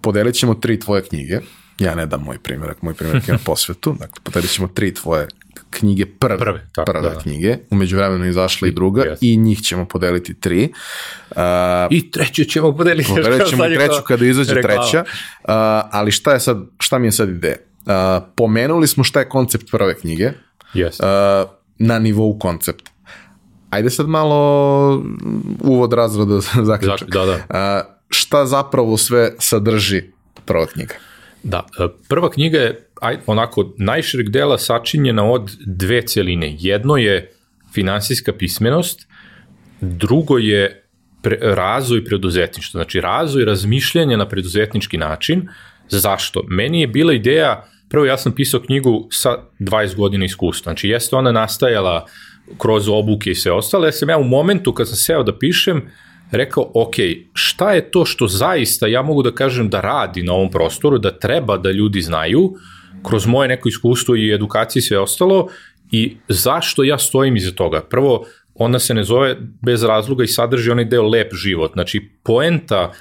podelit 0.02 0.36
ćemo 0.36 0.54
tri 0.54 0.80
tvoje 0.80 1.04
knjige. 1.04 1.40
Ja 1.80 1.96
ne 1.96 2.06
dam 2.06 2.24
moj 2.24 2.38
primjerak, 2.40 2.82
moj 2.82 2.94
primjerak 2.94 3.28
ima 3.28 3.38
posvetu. 3.46 3.96
Dakle, 4.00 4.22
podelit 4.24 4.52
ćemo 4.52 4.68
tri 4.68 4.94
tvoje 4.94 5.28
knjige 5.70 6.06
prve, 6.06 6.38
prve, 6.38 6.68
tako, 6.76 6.92
prve 6.92 7.10
da. 7.10 7.20
knjige, 7.20 7.58
umeđu 7.70 7.98
vremenu 7.98 8.26
izašla 8.26 8.68
i 8.68 8.72
druga 8.72 9.04
yes. 9.04 9.18
i 9.22 9.38
njih 9.38 9.62
ćemo 9.62 9.86
podeliti 9.86 10.34
tri. 10.34 10.74
Uh, 11.30 11.38
I 11.90 12.12
treću 12.12 12.44
ćemo 12.44 12.78
podeliti. 12.78 13.10
Podelit 13.10 13.48
ćemo 13.48 13.64
treću 13.64 14.02
kada 14.08 14.26
izađe 14.26 14.54
reklama. 14.54 14.82
treća, 14.82 15.04
uh, 15.04 15.10
ali 15.92 16.12
šta, 16.12 16.34
je 16.34 16.40
sad, 16.40 16.58
šta 16.80 17.00
mi 17.00 17.08
je 17.08 17.12
sad 17.12 17.30
ideja? 17.30 17.56
Uh, 17.86 17.94
pomenuli 18.36 18.88
smo 18.88 19.04
šta 19.04 19.20
je 19.20 19.30
koncept 19.30 19.72
prve 19.72 19.96
knjige 19.96 20.32
yes. 20.74 21.44
uh, 21.44 21.50
na 21.78 22.00
nivou 22.00 22.40
koncepta. 22.40 22.92
Ajde 23.70 23.90
sad 23.90 24.08
malo 24.08 25.04
uvod 25.60 25.94
razrada 25.94 26.40
zaključak. 26.64 27.10
Da, 27.10 27.26
da. 27.26 27.34
Uh, 27.34 27.94
šta 28.10 28.46
zapravo 28.46 28.98
sve 28.98 29.32
sadrži 29.40 30.04
prva 30.46 30.66
knjiga? 30.66 30.96
Da, 31.44 31.66
prva 32.10 32.30
knjiga 32.30 32.60
je 32.60 32.88
onako 33.26 33.74
najšireg 33.78 34.30
dela 34.30 34.58
sačinjena 34.58 35.32
od 35.32 35.52
dve 35.66 36.02
celine. 36.02 36.56
Jedno 36.60 36.98
je 36.98 37.32
finansijska 37.74 38.34
pismenost, 38.34 39.08
drugo 39.82 40.38
je 40.38 40.84
pre, 41.22 41.38
razvoj 41.42 42.06
preduzetništva, 42.06 42.78
znači 42.78 43.02
razvoj 43.02 43.46
razmišljanja 43.46 44.18
na 44.18 44.28
preduzetnički 44.28 44.98
način. 44.98 45.48
Zašto? 45.90 46.44
Meni 46.48 46.82
je 46.82 46.88
bila 46.88 47.14
ideja, 47.14 47.68
prvo 47.90 48.06
ja 48.06 48.18
sam 48.18 48.32
pisao 48.32 48.60
knjigu 48.60 49.08
sa 49.12 49.38
20 49.60 49.96
godina 49.96 50.26
iskustva, 50.26 50.64
znači 50.64 50.90
jeste 50.90 51.16
ona 51.16 51.32
nastajala 51.32 52.06
kroz 52.58 52.90
obuke 52.90 53.32
i 53.32 53.36
sve 53.36 53.52
ostale, 53.52 53.88
ja 53.88 53.92
sam 53.92 54.10
ja 54.10 54.18
u 54.18 54.24
momentu 54.24 54.74
kad 54.74 54.88
sam 54.88 54.96
seo 54.96 55.24
da 55.24 55.38
pišem, 55.38 55.82
rekao, 56.32 56.72
ok, 56.74 56.96
šta 57.34 57.72
je 57.72 57.92
to 57.92 58.06
što 58.06 58.28
zaista 58.28 58.88
ja 58.88 59.02
mogu 59.02 59.24
da 59.24 59.32
kažem 59.32 59.70
da 59.70 59.82
radi 59.82 60.24
na 60.24 60.34
ovom 60.34 60.52
prostoru, 60.52 60.98
da 60.98 61.20
treba 61.20 61.58
da 61.58 61.72
ljudi 61.72 62.02
znaju, 62.02 62.54
kroz 63.04 63.26
moje 63.26 63.48
neko 63.48 63.70
iskustvo 63.70 64.16
i 64.16 64.34
edukaciji 64.34 64.80
i 64.80 64.84
sve 64.84 65.00
ostalo 65.00 65.48
i 65.92 66.18
zašto 66.28 66.84
ja 66.84 66.98
stojim 66.98 67.36
iza 67.36 67.52
toga. 67.52 67.82
Prvo, 67.82 68.26
ona 68.56 68.80
se 68.80 68.94
ne 68.94 69.04
zove 69.04 69.38
bez 69.62 69.84
razloga 69.84 70.24
i 70.24 70.28
sadrži 70.28 70.72
onaj 70.72 70.86
deo 70.86 71.08
lep 71.08 71.34
život. 71.34 71.72
Znači, 71.74 72.10
poenta 72.24 72.92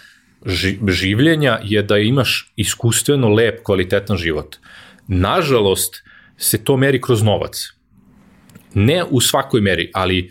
ži, 0.47 0.79
življenja 0.89 1.59
je 1.65 1.83
da 1.83 1.99
imaš 1.99 2.53
iskustveno 2.57 3.29
lep, 3.29 3.63
kvalitetan 3.65 4.17
život. 4.17 4.57
Nažalost, 5.09 6.03
se 6.37 6.65
to 6.65 6.77
meri 6.77 7.01
kroz 7.01 7.23
novac. 7.23 7.73
Ne 8.75 9.05
u 9.05 9.21
svakoj 9.21 9.61
meri, 9.61 9.91
ali 9.95 10.31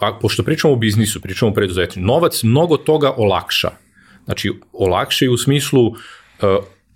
a, 0.00 0.18
pošto 0.20 0.42
pričamo 0.42 0.74
o 0.74 0.76
biznisu, 0.76 1.20
pričamo 1.20 1.50
o 1.50 1.54
preduzetnju, 1.54 2.02
novac 2.02 2.42
mnogo 2.42 2.76
toga 2.76 3.12
olakša. 3.16 3.70
Znači, 4.24 4.52
olakša 4.72 5.24
i 5.24 5.28
u 5.28 5.36
smislu 5.36 5.86
uh, 5.86 5.96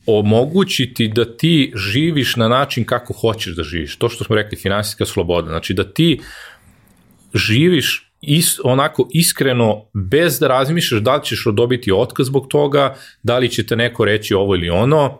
omogućiti 0.07 1.09
da 1.09 1.37
ti 1.37 1.73
živiš 1.77 2.37
na 2.37 2.49
način 2.49 2.85
kako 2.85 3.13
hoćeš 3.13 3.57
da 3.57 3.63
živiš. 3.63 3.97
To 3.97 4.09
što 4.09 4.25
smo 4.25 4.37
rekli, 4.37 4.59
finansijska 4.59 5.07
sloboda. 5.07 5.49
Znači 5.49 5.75
da 5.75 5.93
ti 5.93 6.21
živiš 7.35 8.13
is, 8.21 8.59
onako 8.65 9.09
iskreno, 9.13 9.85
bez 9.95 10.39
da 10.39 10.49
razmišljaš 10.49 11.01
da 11.01 11.17
li 11.17 11.25
ćeš 11.25 11.45
dobiti 11.53 11.93
otkaz 11.93 12.27
zbog 12.27 12.47
toga, 12.49 12.95
da 13.23 13.39
li 13.39 13.49
će 13.49 13.67
te 13.67 13.77
neko 13.77 14.05
reći 14.05 14.35
ovo 14.35 14.55
ili 14.55 14.71
ono, 14.71 15.19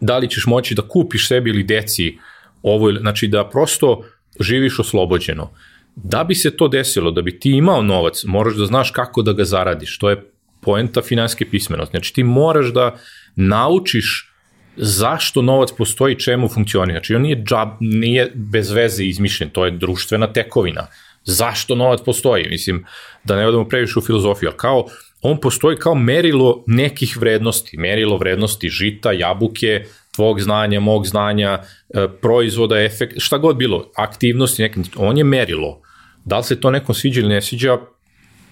da 0.00 0.18
li 0.18 0.30
ćeš 0.30 0.46
moći 0.46 0.74
da 0.74 0.88
kupiš 0.88 1.28
sebi 1.28 1.50
ili 1.50 1.62
deci 1.62 2.18
ovo 2.62 2.88
ili, 2.88 3.00
znači 3.00 3.28
da 3.28 3.48
prosto 3.48 4.04
živiš 4.40 4.78
oslobođeno. 4.78 5.50
Da 5.96 6.24
bi 6.24 6.34
se 6.34 6.56
to 6.56 6.68
desilo, 6.68 7.10
da 7.10 7.22
bi 7.22 7.38
ti 7.40 7.50
imao 7.50 7.82
novac, 7.82 8.24
moraš 8.24 8.54
da 8.54 8.66
znaš 8.66 8.90
kako 8.90 9.22
da 9.22 9.32
ga 9.32 9.44
zaradiš. 9.44 9.98
To 9.98 10.10
je 10.10 10.30
poenta 10.60 11.02
finansijske 11.02 11.50
pismenosti. 11.50 11.92
Znači 11.92 12.14
ti 12.14 12.24
moraš 12.24 12.72
da 12.72 12.96
naučiš 13.36 14.30
zašto 14.76 15.42
novac 15.42 15.72
postoji, 15.78 16.18
čemu 16.18 16.48
funkcioni. 16.48 16.92
Znači, 16.92 17.14
on 17.14 17.22
nije, 17.22 17.42
džab, 17.44 17.68
nije 17.80 18.32
bez 18.34 18.70
veze 18.70 19.04
izmišljen, 19.04 19.50
to 19.50 19.64
je 19.64 19.70
društvena 19.70 20.32
tekovina. 20.32 20.86
Zašto 21.24 21.74
novac 21.74 22.00
postoji? 22.04 22.48
Mislim, 22.48 22.84
da 23.24 23.36
ne 23.36 23.46
odemo 23.46 23.68
previše 23.68 23.98
u 23.98 24.02
filozofiju, 24.02 24.48
ali 24.48 24.58
kao, 24.58 24.86
on 25.22 25.40
postoji 25.40 25.76
kao 25.76 25.94
merilo 25.94 26.64
nekih 26.66 27.16
vrednosti, 27.16 27.76
merilo 27.76 28.16
vrednosti 28.16 28.68
žita, 28.68 29.12
jabuke, 29.12 29.84
tvog 30.20 30.40
znanja, 30.40 30.80
mog 30.80 31.06
znanja, 31.06 31.58
e, 31.94 32.08
proizvoda, 32.20 32.82
efekt, 32.82 33.14
šta 33.18 33.38
god 33.38 33.56
bilo, 33.56 33.90
aktivnosti, 33.96 34.62
nekim, 34.62 34.84
on 34.96 35.18
je 35.18 35.24
merilo. 35.24 35.80
Da 36.24 36.38
li 36.38 36.44
se 36.44 36.60
to 36.60 36.70
nekom 36.70 36.94
sviđa 36.94 37.20
ili 37.20 37.28
ne 37.28 37.42
sviđa, 37.42 37.78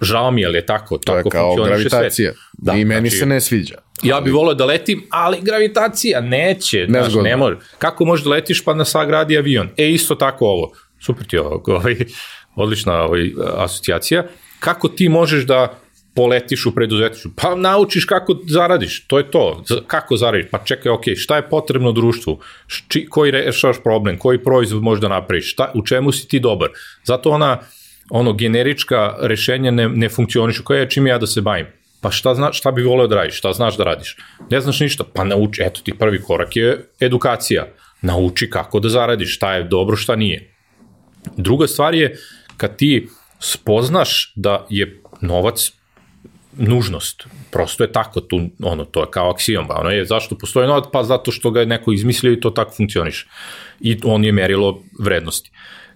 žao 0.00 0.30
mi 0.30 0.40
je, 0.40 0.46
ali 0.46 0.58
je 0.58 0.66
tako, 0.66 0.98
to 0.98 1.12
tako 1.12 1.28
je 1.28 1.30
kao 1.30 1.56
gravitacija. 1.56 2.32
Da, 2.52 2.72
I 2.72 2.84
meni 2.84 3.08
znači, 3.08 3.20
se 3.20 3.26
ne 3.26 3.40
sviđa. 3.40 3.74
Ja 4.02 4.20
bih 4.20 4.34
volio 4.34 4.54
da 4.54 4.64
letim, 4.64 5.02
ali 5.10 5.38
gravitacija 5.42 6.20
neće, 6.20 6.86
ne, 6.88 7.02
znaš, 7.02 7.22
ne 7.22 7.36
može. 7.36 7.56
Kako 7.78 8.04
možeš 8.04 8.24
da 8.24 8.30
letiš 8.30 8.64
pa 8.64 8.74
na 8.74 8.84
sagradi 8.84 9.38
avion? 9.38 9.68
E, 9.76 9.90
isto 9.90 10.14
tako 10.14 10.46
ovo. 10.46 10.72
Super 11.00 11.26
ti 11.26 11.38
ovo, 11.38 11.62
ovaj, 11.66 11.96
odlična 12.56 13.02
ovaj, 13.02 13.32
asocijacija. 13.56 14.24
Kako 14.60 14.88
ti 14.88 15.08
možeš 15.08 15.44
da 15.44 15.78
poletiš 16.18 16.66
u 16.66 16.74
preduzetništvu? 16.74 17.30
Pa 17.36 17.54
naučiš 17.54 18.04
kako 18.04 18.34
zaradiš, 18.46 19.04
to 19.06 19.18
je 19.18 19.30
to. 19.30 19.64
Kako 19.86 20.16
zaradiš? 20.16 20.50
Pa 20.50 20.58
čekaj, 20.58 20.92
ok, 20.92 21.04
šta 21.16 21.36
je 21.36 21.48
potrebno 21.48 21.92
društvu? 21.92 22.40
Či, 22.88 23.06
koji 23.10 23.30
rešavaš 23.30 23.76
problem? 23.82 24.18
Koji 24.18 24.42
proizvod 24.42 24.82
možeš 24.82 25.02
da 25.02 25.08
napraviš? 25.08 25.52
Šta, 25.52 25.70
u 25.74 25.86
čemu 25.86 26.12
si 26.12 26.28
ti 26.28 26.40
dobar? 26.40 26.68
Zato 27.04 27.30
ona 27.30 27.58
ono 28.10 28.32
generička 28.32 29.14
rešenja 29.20 29.70
ne, 29.70 29.88
ne 29.88 30.08
funkcionišu, 30.08 30.64
koja 30.64 30.80
je 30.80 30.90
čim 30.90 31.06
ja 31.06 31.18
da 31.18 31.26
se 31.26 31.40
bavim. 31.40 31.66
Pa 32.00 32.10
šta, 32.10 32.34
zna, 32.34 32.52
šta 32.52 32.72
bi 32.72 32.82
voleo 32.82 33.06
da 33.06 33.16
radiš, 33.16 33.38
šta 33.38 33.52
znaš 33.52 33.76
da 33.76 33.84
radiš? 33.84 34.16
Ne 34.50 34.60
znaš 34.60 34.80
ništa, 34.80 35.04
pa 35.14 35.24
nauči, 35.24 35.62
eto 35.62 35.80
ti 35.84 35.94
prvi 35.98 36.22
korak 36.22 36.56
je 36.56 36.88
edukacija. 37.00 37.66
Nauči 38.02 38.50
kako 38.50 38.80
da 38.80 38.88
zaradiš, 38.88 39.36
šta 39.36 39.54
je 39.54 39.64
dobro, 39.64 39.96
šta 39.96 40.16
nije. 40.16 40.54
Druga 41.36 41.66
stvar 41.66 41.94
je 41.94 42.16
kad 42.56 42.76
ti 42.76 43.08
spoznaš 43.38 44.32
da 44.36 44.66
je 44.70 45.02
novac 45.20 45.77
nužnost. 46.58 47.26
Prosto 47.50 47.84
je 47.84 47.92
tako, 47.92 48.20
tu, 48.20 48.40
ono, 48.62 48.84
to 48.84 49.00
je 49.00 49.06
kao 49.10 49.30
aksijom. 49.30 49.66
Ono 49.70 49.90
je, 49.90 50.04
zašto 50.04 50.38
postoji 50.38 50.68
novac? 50.68 50.84
Pa 50.92 51.02
zato 51.02 51.32
što 51.32 51.50
ga 51.50 51.60
je 51.60 51.66
neko 51.66 51.92
izmislio 51.92 52.32
i 52.32 52.40
to 52.40 52.50
tako 52.50 52.74
funkcioniše. 52.76 53.26
I 53.80 53.96
on 54.04 54.24
je 54.24 54.32
merilo 54.32 54.82
vrednosti. 54.98 55.50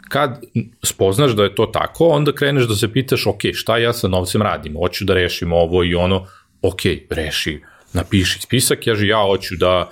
Kad 0.09 0.43
spoznaš 0.83 1.33
da 1.33 1.43
je 1.43 1.55
to 1.55 1.67
tako, 1.67 2.09
onda 2.09 2.33
kreneš 2.33 2.65
da 2.69 2.77
se 2.77 2.93
pitaš, 2.93 3.27
ok, 3.27 3.41
šta 3.53 3.79
ja 3.79 3.93
sa 3.93 4.09
novcem 4.09 4.43
radim? 4.43 4.77
Hoću 4.77 5.05
da 5.05 5.15
rešim 5.15 5.53
ovo 5.53 5.85
i 5.85 5.95
ono, 5.95 6.27
ok, 6.63 6.81
reši, 7.11 7.61
napiši 7.93 8.41
spisak, 8.41 8.79
kaže 8.85 9.07
ja 9.07 9.23
hoću 9.27 9.57
da 9.57 9.91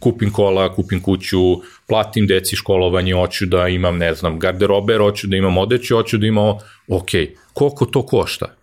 kupim 0.00 0.32
kola, 0.32 0.74
kupim 0.74 1.02
kuću, 1.02 1.38
platim 1.86 2.26
deci 2.26 2.56
školovanje, 2.56 3.14
hoću 3.14 3.46
da 3.46 3.68
imam, 3.68 3.98
ne 3.98 4.14
znam, 4.14 4.38
garderober, 4.38 5.00
hoću 5.00 5.26
da 5.26 5.36
imam 5.36 5.58
odeću, 5.58 5.96
hoću 5.96 6.18
da 6.18 6.26
imam, 6.26 6.58
ok, 6.88 7.10
koliko 7.52 7.86
to 7.86 8.06
košta? 8.06 8.54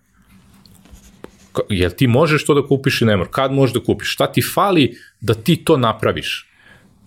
Jel 1.69 1.91
ti 1.91 2.07
možeš 2.07 2.45
to 2.45 2.53
da 2.53 2.67
kupiš 2.67 3.01
i 3.01 3.05
ne 3.05 3.17
možeš? 3.17 3.31
Kad 3.31 3.51
možeš 3.51 3.73
da 3.73 3.79
kupiš? 3.79 4.13
Šta 4.13 4.31
ti 4.31 4.41
fali 4.53 4.97
da 5.21 5.33
ti 5.33 5.55
to 5.55 5.77
napraviš? 5.77 6.49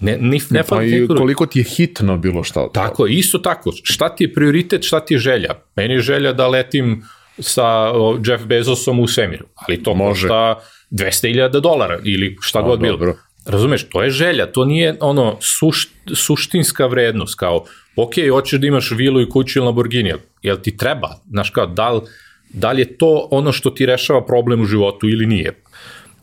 Ne, 0.00 0.18
ne, 0.20 0.38
ne 0.50 0.62
pa 0.68 0.82
i 0.82 1.06
koliko 1.06 1.46
ti 1.46 1.58
je 1.58 1.64
hitno 1.64 2.16
bilo 2.16 2.44
šta 2.44 2.62
od 2.62 2.72
Tako, 2.72 3.06
isto 3.06 3.38
tako. 3.38 3.72
Šta 3.82 4.08
ti 4.08 4.24
je 4.24 4.32
prioritet, 4.32 4.84
šta 4.84 5.00
ti 5.00 5.14
je 5.14 5.18
želja? 5.18 5.54
Meni 5.76 5.94
je 5.94 6.00
želja 6.00 6.32
da 6.32 6.48
letim 6.48 7.02
sa 7.38 7.92
Jeff 8.26 8.44
Bezosom 8.44 9.00
u 9.00 9.06
svemiru, 9.06 9.46
ali 9.54 9.82
to 9.82 9.94
Može. 9.94 10.28
košta 10.28 10.60
200.000 10.90 11.60
dolara 11.60 11.98
ili 12.04 12.36
šta 12.40 12.62
god 12.62 12.80
bilo. 12.80 12.96
Dobro. 12.96 13.16
Razumeš, 13.46 13.88
to 13.88 14.02
je 14.02 14.10
želja, 14.10 14.52
to 14.52 14.64
nije 14.64 14.96
ono 15.00 15.36
suš, 15.40 15.88
suštinska 16.14 16.86
vrednost, 16.86 17.38
kao, 17.38 17.64
ok, 17.96 18.12
hoćeš 18.30 18.60
da 18.60 18.66
imaš 18.66 18.90
vilu 18.90 19.20
i 19.20 19.28
kuću 19.28 19.58
ili 19.58 19.66
Lamborghini, 19.66 20.14
jel 20.42 20.56
ti 20.56 20.76
treba, 20.76 21.08
znaš 21.30 21.50
kao, 21.50 21.66
da 21.66 21.90
li, 21.90 22.00
da 22.56 22.72
li 22.72 22.82
je 22.82 22.98
to 22.98 23.28
ono 23.30 23.52
što 23.52 23.70
ti 23.70 23.86
rešava 23.86 24.24
problem 24.26 24.60
u 24.60 24.64
životu 24.64 25.08
ili 25.08 25.26
nije. 25.26 25.52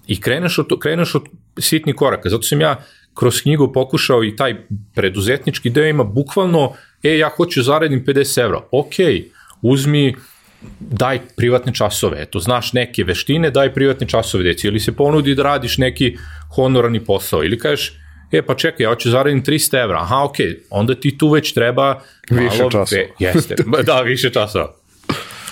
I 0.08 0.22
kreneš 0.22 0.60
od, 0.60 0.68
kreneš 0.80 1.16
od 1.16 1.24
sitnih 1.60 1.96
koraka, 1.96 2.30
zato 2.30 2.44
sam 2.44 2.62
ja 2.62 2.76
kroz 3.14 3.42
knjigu 3.42 3.74
pokušao 3.74 4.24
i 4.24 4.36
taj 4.36 4.56
preduzetnički 4.96 5.70
deo 5.70 5.86
ima 5.86 6.04
bukvalno, 6.04 6.74
e, 7.04 7.18
ja 7.18 7.30
hoću 7.30 7.60
da 7.60 7.64
zaradim 7.64 8.06
50 8.06 8.42
evra, 8.42 8.62
ok, 8.72 8.94
uzmi 9.62 10.16
daj 10.80 11.20
privatne 11.38 11.74
časove, 11.74 12.22
eto, 12.22 12.40
znaš 12.40 12.74
neke 12.74 13.04
veštine, 13.04 13.52
daj 13.52 13.74
privatne 13.74 14.08
časove 14.08 14.44
deci, 14.44 14.68
ili 14.68 14.80
se 14.80 14.92
ponudi 14.92 15.36
da 15.36 15.44
radiš 15.44 15.78
neki 15.78 16.18
honorarni 16.56 17.06
posao, 17.06 17.44
ili 17.44 17.60
kažeš, 17.60 17.94
e 18.32 18.42
pa 18.42 18.56
čekaj, 18.56 18.84
ja 18.84 18.90
hoću 18.90 19.10
zaradim 19.10 19.44
300 19.44 19.84
evra, 19.84 20.02
aha, 20.02 20.24
ok, 20.24 20.38
onda 20.70 20.96
ti 20.96 21.18
tu 21.18 21.30
već 21.30 21.54
treba 21.54 22.02
više 22.30 22.64
časova. 22.72 22.86
Ve, 22.92 23.10
jeste, 23.20 23.56
da, 23.88 24.02
više 24.02 24.30
časova. 24.30 24.83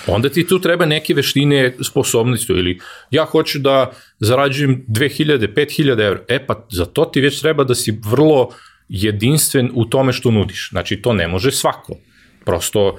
Onda 0.06 0.28
ti 0.28 0.46
tu 0.46 0.58
treba 0.60 0.86
neke 0.86 1.14
veštine, 1.14 1.74
sposobnosti, 1.80 2.52
ili 2.52 2.78
ja 3.10 3.24
hoću 3.24 3.58
da 3.58 3.90
zarađujem 4.18 4.84
2000, 4.88 5.54
5000 5.54 6.06
evra, 6.06 6.20
e 6.28 6.46
pa 6.46 6.66
za 6.70 6.84
to 6.84 7.04
ti 7.04 7.20
već 7.20 7.40
treba 7.40 7.64
da 7.64 7.74
si 7.74 7.98
vrlo 8.04 8.48
jedinstven 8.88 9.70
u 9.74 9.84
tome 9.84 10.12
što 10.12 10.30
nudiš, 10.30 10.68
znači 10.70 10.96
to 11.02 11.12
ne 11.12 11.28
može 11.28 11.52
svako, 11.52 11.96
prosto 12.44 12.98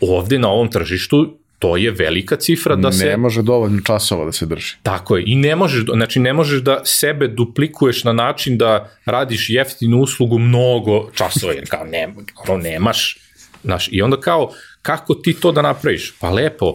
ovde 0.00 0.38
na 0.38 0.48
ovom 0.48 0.70
tržištu 0.70 1.38
to 1.58 1.76
je 1.76 1.90
velika 1.90 2.36
cifra 2.36 2.76
da 2.76 2.92
se... 2.92 3.04
Ne 3.04 3.16
može 3.16 3.42
dovoljno 3.42 3.80
časova 3.80 4.24
da 4.24 4.32
se 4.32 4.46
drži. 4.46 4.74
Tako 4.82 5.16
je, 5.16 5.24
i 5.26 5.36
ne 5.36 5.56
možeš, 5.56 5.84
znači 5.84 6.20
ne 6.20 6.32
možeš 6.32 6.60
da 6.62 6.80
sebe 6.84 7.28
duplikuješ 7.28 8.04
na 8.04 8.12
način 8.12 8.58
da 8.58 8.90
radiš 9.04 9.50
jeftinu 9.50 10.00
uslugu 10.00 10.38
mnogo 10.38 11.10
časova, 11.14 11.52
jer 11.52 11.68
kao 11.68 11.84
ne, 11.84 12.14
kao 12.46 12.56
nemaš, 12.56 13.18
znaš, 13.64 13.88
i 13.92 14.02
onda 14.02 14.20
kao, 14.20 14.50
kako 14.82 15.14
ti 15.14 15.34
to 15.40 15.52
da 15.52 15.62
napraviš? 15.62 16.14
Pa 16.20 16.30
lepo, 16.30 16.74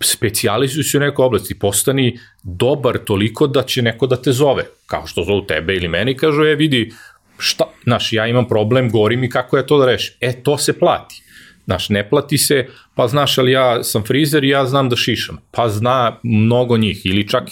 specijalizuj 0.00 0.82
se 0.82 0.96
u 0.96 1.00
nekoj 1.00 1.24
oblasti, 1.24 1.58
postani 1.58 2.18
dobar 2.42 2.98
toliko 2.98 3.46
da 3.46 3.62
će 3.62 3.82
neko 3.82 4.06
da 4.06 4.16
te 4.16 4.32
zove, 4.32 4.64
kao 4.86 5.06
što 5.06 5.24
zovu 5.24 5.46
tebe 5.46 5.76
ili 5.76 5.88
meni, 5.88 6.16
kažu, 6.16 6.42
je 6.42 6.56
vidi, 6.56 6.92
šta, 7.38 7.64
znaš, 7.84 8.12
ja 8.12 8.26
imam 8.26 8.48
problem, 8.48 8.90
gori 8.90 9.16
mi 9.16 9.30
kako 9.30 9.56
je 9.56 9.66
to 9.66 9.78
da 9.78 9.86
rešim. 9.86 10.14
E, 10.20 10.42
to 10.42 10.58
se 10.58 10.78
plati. 10.78 11.22
Znaš, 11.64 11.88
ne 11.88 12.08
plati 12.08 12.38
se, 12.38 12.66
pa 12.94 13.08
znaš, 13.08 13.38
ali 13.38 13.52
ja 13.52 13.84
sam 13.84 14.02
frizer 14.02 14.44
i 14.44 14.48
ja 14.48 14.66
znam 14.66 14.88
da 14.88 14.96
šišam. 14.96 15.38
Pa 15.50 15.68
zna 15.68 16.18
mnogo 16.22 16.76
njih, 16.76 17.06
ili 17.06 17.28
čak 17.28 17.44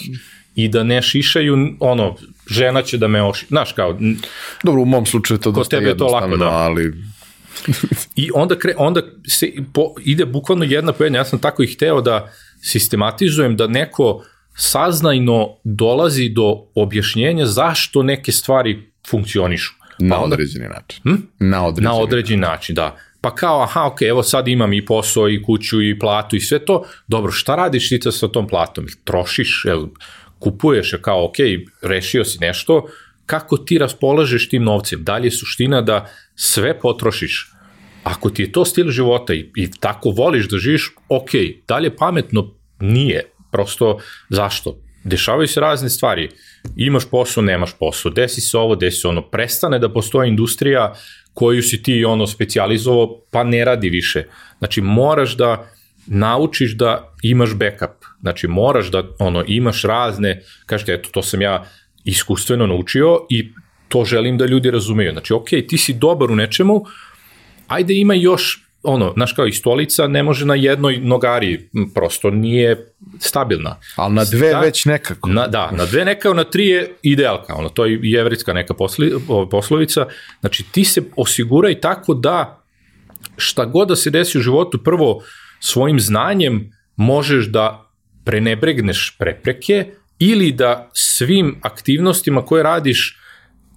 i 0.55 0.67
da 0.67 0.83
ne 0.83 1.01
šišaju, 1.01 1.75
ono, 1.79 2.15
žena 2.49 2.81
će 2.81 2.97
da 2.97 3.07
me 3.07 3.23
oši... 3.23 3.45
Znaš, 3.49 3.73
kao... 3.73 3.97
Dobro, 4.63 4.81
u 4.81 4.85
mom 4.85 5.05
slučaju 5.05 5.37
to 5.37 5.51
dosta 5.51 5.79
tebe 5.79 5.97
to 5.97 6.07
lako, 6.07 6.37
da. 6.37 6.49
ali... 6.49 6.93
I 8.15 8.29
onda, 8.33 8.59
kre, 8.59 8.73
onda 8.77 9.01
se 9.27 9.51
po, 9.73 9.93
ide 10.05 10.25
bukvalno 10.25 10.65
jedna 10.65 10.93
po 10.93 11.03
jedna, 11.03 11.19
ja 11.19 11.25
sam 11.25 11.39
tako 11.39 11.63
i 11.63 11.67
hteo 11.67 12.01
da 12.01 12.31
sistematizujem 12.61 13.57
da 13.57 13.67
neko 13.67 14.23
saznajno 14.55 15.57
dolazi 15.63 16.29
do 16.29 16.63
objašnjenja 16.75 17.45
zašto 17.45 18.03
neke 18.03 18.31
stvari 18.31 18.91
funkcionišu. 19.09 19.73
Pa 19.99 20.05
na 20.05 20.21
onda, 20.23 20.33
određeni 20.33 20.67
način. 20.67 21.01
Hm? 21.03 21.15
Na 21.39 21.65
određeni, 21.65 21.85
na 21.85 22.01
određeni 22.01 22.41
način. 22.41 22.51
način, 22.51 22.75
da 22.75 22.97
pa 23.21 23.35
kao, 23.35 23.63
aha, 23.63 23.85
ok, 23.85 24.01
evo 24.01 24.23
sad 24.23 24.47
imam 24.47 24.73
i 24.73 24.85
posao 24.85 25.29
i 25.29 25.41
kuću 25.43 25.81
i 25.81 25.99
platu 25.99 26.35
i 26.35 26.39
sve 26.39 26.65
to, 26.65 26.85
dobro, 27.07 27.31
šta 27.31 27.55
radiš 27.55 27.89
ti 27.89 27.99
sa 28.11 28.27
tom 28.27 28.47
platom? 28.47 28.85
Trošiš, 29.03 29.61
jel, 29.65 29.85
kupuješ, 30.39 30.93
je 30.93 31.01
kao, 31.01 31.25
ok, 31.25 31.35
rešio 31.81 32.25
si 32.25 32.37
nešto, 32.39 32.87
kako 33.25 33.57
ti 33.57 33.77
raspolažeš 33.77 34.49
tim 34.49 34.63
novcem? 34.63 35.03
Da 35.03 35.17
li 35.17 35.27
je 35.27 35.31
suština 35.31 35.81
da 35.81 36.09
sve 36.41 36.79
potrošiš? 36.79 37.51
Ako 38.03 38.29
ti 38.29 38.41
je 38.41 38.51
to 38.51 38.65
stil 38.65 38.89
života 38.89 39.33
i, 39.33 39.51
i 39.55 39.71
tako 39.71 40.09
voliš 40.09 40.49
da 40.49 40.57
živiš, 40.57 40.91
ok, 41.09 41.29
da 41.67 41.77
li 41.77 41.87
je 41.87 41.95
pametno? 41.95 42.53
Nije. 42.79 43.25
Prosto, 43.51 43.99
zašto? 44.29 44.77
Dešavaju 45.03 45.47
se 45.47 45.59
razne 45.59 45.89
stvari. 45.89 46.29
Imaš 46.75 47.09
posao, 47.09 47.43
nemaš 47.43 47.73
posao, 47.79 48.11
desi 48.11 48.41
se 48.41 48.57
ovo, 48.57 48.75
desi 48.75 48.97
se 48.97 49.07
ono. 49.07 49.21
Prestane 49.21 49.79
da 49.79 49.93
postoji 49.93 50.29
industrija 50.29 50.93
koju 51.33 51.61
si 51.63 51.83
ti 51.83 52.05
ono 52.05 52.27
specijalizovao, 52.27 53.21
pa 53.31 53.43
ne 53.43 53.65
radi 53.65 53.89
više. 53.89 54.23
Znači 54.59 54.81
moraš 54.81 55.37
da 55.37 55.69
naučiš 56.07 56.77
da 56.77 57.13
imaš 57.23 57.53
backup. 57.53 58.05
Znači 58.21 58.47
moraš 58.47 58.91
da 58.91 59.03
ono 59.19 59.43
imaš 59.47 59.83
razne, 59.83 60.41
kažete 60.65 60.93
eto 60.93 61.09
to 61.13 61.21
sam 61.21 61.41
ja 61.41 61.65
iskustveno 62.05 62.67
naučio 62.67 63.19
i 63.29 63.51
to 63.91 64.05
želim 64.05 64.37
da 64.37 64.45
ljudi 64.45 64.71
razumeju. 64.71 65.11
Znači 65.11 65.33
ok, 65.33 65.49
ti 65.67 65.77
si 65.77 65.93
dobar 65.93 66.31
u 66.31 66.35
nečemu, 66.35 66.85
ajde 67.67 67.93
ima 67.93 68.13
još 68.13 68.67
ono, 68.83 69.13
znaš 69.13 69.33
kao 69.33 69.47
i 69.47 69.51
stolica 69.51 70.07
ne 70.07 70.23
može 70.23 70.45
na 70.45 70.55
jednoj 70.55 70.97
nogari, 70.97 71.69
prosto 71.93 72.29
nije 72.29 72.93
stabilna. 73.19 73.79
Ali 73.95 74.13
na 74.13 74.25
dve 74.25 74.49
Sta, 74.49 74.59
već 74.59 74.85
nekako. 74.85 75.29
Na, 75.29 75.47
da, 75.47 75.71
na 75.71 75.85
dve 75.85 76.05
nekako, 76.05 76.33
na 76.33 76.43
tri 76.43 76.67
je 76.67 76.95
idealka, 77.01 77.55
ono, 77.55 77.69
to 77.69 77.85
je 77.85 77.99
jevritska 78.03 78.53
neka 78.53 78.73
posli, 78.73 79.13
poslovica. 79.51 80.05
Znači 80.39 80.63
ti 80.71 80.83
se 80.85 81.03
osiguraj 81.15 81.79
tako 81.81 82.13
da 82.13 82.63
šta 83.37 83.65
god 83.65 83.87
da 83.87 83.95
se 83.95 84.09
desi 84.09 84.37
u 84.37 84.41
životu, 84.41 84.83
prvo 84.83 85.23
svojim 85.59 85.99
znanjem 85.99 86.71
možeš 86.95 87.45
da 87.45 87.91
prenebregneš 88.25 89.15
prepreke 89.19 89.85
ili 90.19 90.51
da 90.51 90.89
svim 90.93 91.59
aktivnostima 91.61 92.45
koje 92.45 92.63
radiš 92.63 93.20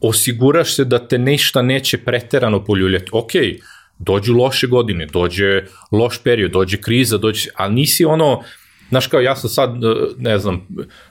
osiguraš 0.08 0.74
se 0.74 0.84
da 0.84 0.98
te 1.08 1.18
ništa 1.18 1.62
neće 1.62 1.98
preterano 1.98 2.64
poljuljati. 2.64 3.10
Okay, 3.10 3.58
dođu 3.98 4.34
loše 4.34 4.66
godine, 4.66 5.06
dođe 5.06 5.62
loš 5.92 6.18
period, 6.22 6.50
dođe 6.50 6.76
kriza, 6.76 7.18
dođe, 7.18 7.48
ali 7.56 7.74
nisi 7.74 8.04
ono, 8.04 8.42
znaš 8.88 9.06
kao 9.06 9.20
ja 9.20 9.36
sam 9.36 9.50
sad, 9.50 9.84
e, 9.84 9.86
ne 10.18 10.38
znam, 10.38 10.68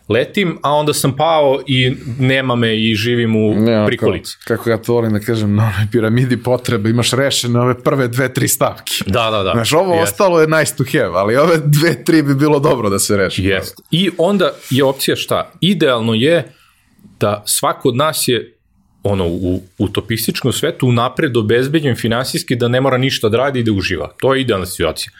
letim, 0.09 0.57
a 0.63 0.71
onda 0.71 0.93
sam 0.93 1.15
pao 1.15 1.61
i 1.67 1.95
nema 2.19 2.55
me 2.55 2.77
i 2.77 2.95
živim 2.95 3.35
u 3.35 3.55
ne, 3.55 3.85
prikolici. 3.87 4.37
Kako, 4.43 4.57
kako 4.57 4.69
ja 4.69 4.77
to 4.77 4.93
volim 4.93 5.13
da 5.13 5.19
kažem, 5.19 5.55
na 5.55 5.63
onoj 5.63 5.87
piramidi 5.91 6.43
potrebe 6.43 6.89
imaš 6.89 7.11
rešene 7.11 7.59
ove 7.59 7.79
prve 7.83 8.07
dve, 8.07 8.33
tri 8.33 8.47
stavke. 8.47 8.93
Da, 9.05 9.29
da, 9.31 9.43
da. 9.43 9.51
Znaš, 9.53 9.73
ovo 9.73 9.95
yes. 9.95 10.03
ostalo 10.03 10.41
je 10.41 10.47
nice 10.47 10.75
to 10.75 10.83
have, 10.91 11.19
ali 11.19 11.35
ove 11.35 11.57
dve, 11.65 12.03
tri 12.03 12.21
bi 12.21 12.35
bilo 12.35 12.59
dobro 12.59 12.89
da 12.89 12.99
se 12.99 13.17
reši. 13.17 13.41
Yes. 13.41 13.81
I 13.91 14.09
onda 14.17 14.51
je 14.69 14.83
opcija 14.83 15.15
šta? 15.15 15.51
Idealno 15.61 16.13
je 16.13 16.53
da 17.19 17.43
svako 17.45 17.89
od 17.89 17.95
nas 17.95 18.27
je 18.27 18.53
ono, 19.03 19.27
u 19.27 19.61
utopističkom 19.77 20.53
svetu 20.53 20.87
unapred 20.87 21.37
obezbeđen 21.37 21.95
finansijski 21.95 22.55
da 22.55 22.67
ne 22.67 22.81
mora 22.81 22.97
ništa 22.97 23.29
da 23.29 23.37
radi 23.37 23.59
i 23.59 23.63
da 23.63 23.71
uživa. 23.71 24.13
To 24.19 24.33
je 24.33 24.41
idealna 24.41 24.65
situacija. 24.65 25.11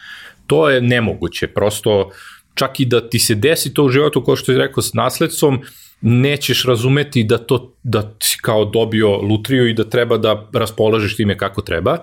To 0.46 0.70
je 0.70 0.80
nemoguće, 0.80 1.46
prosto 1.46 2.10
čak 2.54 2.80
i 2.80 2.84
da 2.84 3.08
ti 3.08 3.18
se 3.18 3.34
desi 3.34 3.74
to 3.74 3.84
u 3.84 3.88
životu, 3.88 4.24
kao 4.24 4.36
što 4.36 4.52
je 4.52 4.58
rekao, 4.58 4.82
s 4.82 4.94
nasledcom, 4.94 5.62
nećeš 6.00 6.64
razumeti 6.64 7.24
da 7.24 7.38
to 7.38 7.74
da 7.82 8.14
si 8.22 8.38
kao 8.42 8.64
dobio 8.64 9.16
lutriju 9.16 9.68
i 9.68 9.74
da 9.74 9.84
treba 9.84 10.18
da 10.18 10.48
raspolažeš 10.52 11.16
time 11.16 11.38
kako 11.38 11.62
treba, 11.62 11.98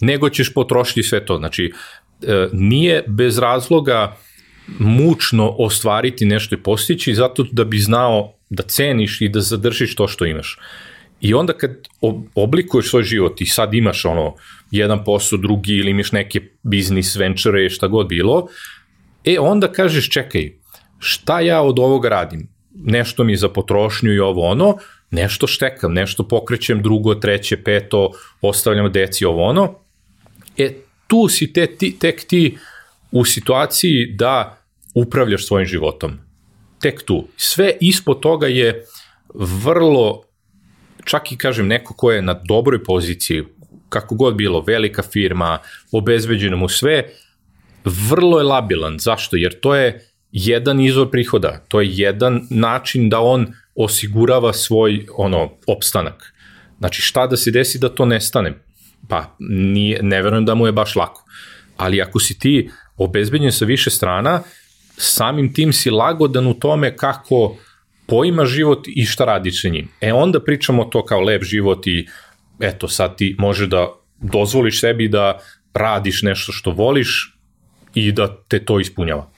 nego 0.00 0.30
ćeš 0.30 0.54
potrošiti 0.54 1.02
sve 1.02 1.24
to. 1.26 1.36
Znači, 1.36 1.72
e, 2.22 2.48
nije 2.52 3.04
bez 3.06 3.38
razloga 3.38 4.16
mučno 4.78 5.54
ostvariti 5.58 6.24
nešto 6.24 6.54
i 6.54 6.62
postići 6.62 7.14
zato 7.14 7.46
da 7.52 7.64
bi 7.64 7.78
znao 7.78 8.34
da 8.50 8.62
ceniš 8.62 9.20
i 9.20 9.28
da 9.28 9.40
zadržiš 9.40 9.94
to 9.94 10.08
što 10.08 10.26
imaš 10.26 10.58
I 11.20 11.34
onda 11.34 11.52
kad 11.52 11.70
oblikuješ 12.34 12.90
svoj 12.90 13.02
život 13.02 13.40
i 13.40 13.46
sad 13.46 13.74
imaš 13.74 14.04
ono 14.04 14.34
jedan 14.70 15.04
posao, 15.04 15.38
drugi 15.38 15.72
ili 15.72 15.90
imaš 15.90 16.12
neke 16.12 16.40
biznis, 16.62 17.16
venture, 17.16 17.70
šta 17.70 17.88
god 17.88 18.08
bilo, 18.08 18.48
e 19.24 19.38
onda 19.40 19.72
kažeš 19.72 20.10
čekaj, 20.10 20.52
šta 20.98 21.40
ja 21.40 21.62
od 21.62 21.78
ovoga 21.78 22.08
radim? 22.08 22.48
Nešto 22.74 23.24
mi 23.24 23.36
za 23.36 23.48
potrošnju 23.48 24.12
i 24.12 24.18
ovo 24.18 24.46
ono, 24.46 24.76
nešto 25.10 25.46
štekam, 25.46 25.92
nešto 25.92 26.28
pokrećem, 26.28 26.82
drugo, 26.82 27.14
treće, 27.14 27.62
peto, 27.62 28.10
ostavljam 28.40 28.92
deci 28.92 29.24
ovo 29.24 29.44
ono. 29.44 29.74
E, 30.58 30.72
tu 31.06 31.28
si 31.28 31.52
te, 31.52 31.66
ti, 31.66 31.98
tek 31.98 32.24
ti 32.24 32.56
u 33.10 33.24
situaciji 33.24 34.14
da 34.18 34.62
upravljaš 34.94 35.46
svojim 35.46 35.66
životom. 35.66 36.18
Tek 36.80 37.02
tu. 37.02 37.28
Sve 37.36 37.72
ispod 37.80 38.20
toga 38.20 38.46
je 38.46 38.84
vrlo, 39.34 40.22
čak 41.10 41.32
i 41.32 41.36
kažem 41.38 41.66
neko 41.66 41.94
ko 41.94 42.12
je 42.12 42.22
na 42.22 42.34
dobroj 42.34 42.84
poziciji, 42.84 43.44
kako 43.88 44.14
god 44.14 44.34
bilo, 44.34 44.60
velika 44.66 45.02
firma, 45.02 45.58
obezbeđeno 45.92 46.56
mu 46.56 46.68
sve, 46.68 47.04
vrlo 47.84 48.38
je 48.38 48.44
labilan. 48.44 48.98
Zašto? 48.98 49.36
Jer 49.36 49.60
to 49.60 49.74
je 49.74 50.06
jedan 50.32 50.80
izvor 50.80 51.10
prihoda, 51.10 51.64
to 51.68 51.80
je 51.80 51.90
jedan 51.90 52.46
način 52.50 53.08
da 53.08 53.20
on 53.20 53.46
osigurava 53.74 54.52
svoj 54.52 55.06
ono 55.16 55.50
opstanak. 55.66 56.34
Znači 56.78 57.02
šta 57.02 57.26
da 57.26 57.36
se 57.36 57.50
desi 57.50 57.78
da 57.78 57.88
to 57.88 58.06
nestane? 58.06 58.54
Pa 59.08 59.36
nije, 59.38 60.02
ne 60.02 60.22
verujem 60.22 60.44
da 60.44 60.54
mu 60.54 60.66
je 60.66 60.72
baš 60.72 60.96
lako. 60.96 61.24
Ali 61.76 62.02
ako 62.02 62.20
si 62.20 62.38
ti 62.38 62.70
obezbeđen 62.96 63.52
sa 63.52 63.64
više 63.64 63.90
strana, 63.90 64.42
samim 64.96 65.52
tim 65.54 65.72
si 65.72 65.90
lagodan 65.90 66.46
u 66.46 66.54
tome 66.54 66.96
kako 66.96 67.56
poima 68.10 68.44
život 68.44 68.88
i 68.88 69.04
šta 69.04 69.24
radiš 69.24 69.62
sa 69.62 69.68
njim. 69.68 69.88
E 70.00 70.12
onda 70.12 70.40
pričamo 70.40 70.84
to 70.84 71.04
kao 71.04 71.20
lep 71.20 71.42
život 71.42 71.86
i 71.86 72.06
eto 72.60 72.88
sad 72.88 73.16
ti 73.16 73.36
može 73.38 73.66
da 73.66 73.88
dozvoliš 74.20 74.80
sebi 74.80 75.08
da 75.08 75.38
radiš 75.74 76.22
nešto 76.22 76.52
što 76.52 76.70
voliš 76.70 77.36
i 77.94 78.12
da 78.12 78.36
te 78.48 78.64
to 78.64 78.80
ispunjava. 78.80 79.30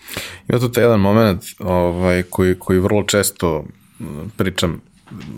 Ima 0.48 0.58
tu 0.58 0.68
taj 0.68 0.84
jedan 0.84 1.00
moment 1.00 1.42
ovaj, 1.58 2.22
koji, 2.22 2.54
koji 2.58 2.78
vrlo 2.78 3.02
često 3.02 3.64
pričam 4.36 4.80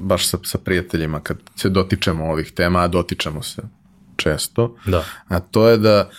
baš 0.00 0.26
sa, 0.26 0.38
sa 0.42 0.58
prijateljima 0.58 1.20
kad 1.20 1.38
se 1.56 1.68
dotičemo 1.68 2.24
ovih 2.24 2.52
tema, 2.52 2.80
a 2.80 2.88
dotičemo 2.88 3.42
se 3.42 3.62
često, 4.16 4.76
da. 4.86 5.04
a 5.28 5.40
to 5.40 5.68
je 5.68 5.78
da 5.78 6.10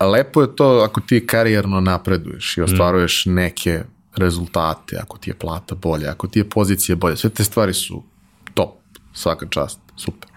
uh, 0.00 0.06
lepo 0.10 0.42
je 0.42 0.56
to 0.56 0.84
ako 0.88 1.00
ti 1.00 1.26
karijerno 1.26 1.80
napreduješ 1.80 2.56
i 2.56 2.62
ostvaruješ 2.62 3.26
mm. 3.26 3.34
neke 3.34 3.82
rezultate, 4.16 4.96
ako 4.96 5.18
ti 5.18 5.30
je 5.30 5.34
plata 5.34 5.74
bolja, 5.74 6.10
ako 6.10 6.26
ti 6.26 6.38
je 6.38 6.48
pozicija 6.48 6.96
bolja, 6.96 7.16
sve 7.16 7.30
te 7.30 7.44
stvari 7.44 7.74
su 7.74 8.02
top, 8.54 8.70
svaka 9.12 9.46
čast, 9.50 9.78
super. 9.96 10.28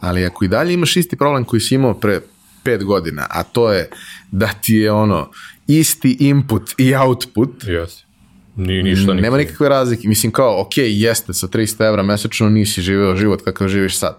Ali 0.00 0.26
ako 0.26 0.44
i 0.44 0.48
dalje 0.48 0.74
imaš 0.74 0.96
isti 0.96 1.16
problem 1.16 1.44
koji 1.44 1.60
si 1.60 1.74
imao 1.74 1.94
pre 1.94 2.20
pet 2.64 2.84
godina, 2.84 3.26
a 3.30 3.42
to 3.42 3.72
je 3.72 3.90
da 4.30 4.46
ti 4.46 4.74
je 4.74 4.92
ono 4.92 5.30
isti 5.66 6.16
input 6.20 6.74
i 6.78 6.94
output, 6.94 7.64
yes. 7.64 8.08
Ni, 8.56 8.82
ništa, 8.82 9.14
nema 9.14 9.36
nikakve 9.36 9.68
razlike. 9.68 10.08
Mislim 10.08 10.32
kao, 10.32 10.60
ok, 10.60 10.72
jeste, 10.76 11.34
sa 11.34 11.46
300 11.46 11.88
evra 11.88 12.02
mesečno 12.02 12.48
nisi 12.48 12.82
živeo 12.82 13.16
život 13.16 13.42
kakav 13.42 13.68
živiš 13.68 13.98
sad. 13.98 14.18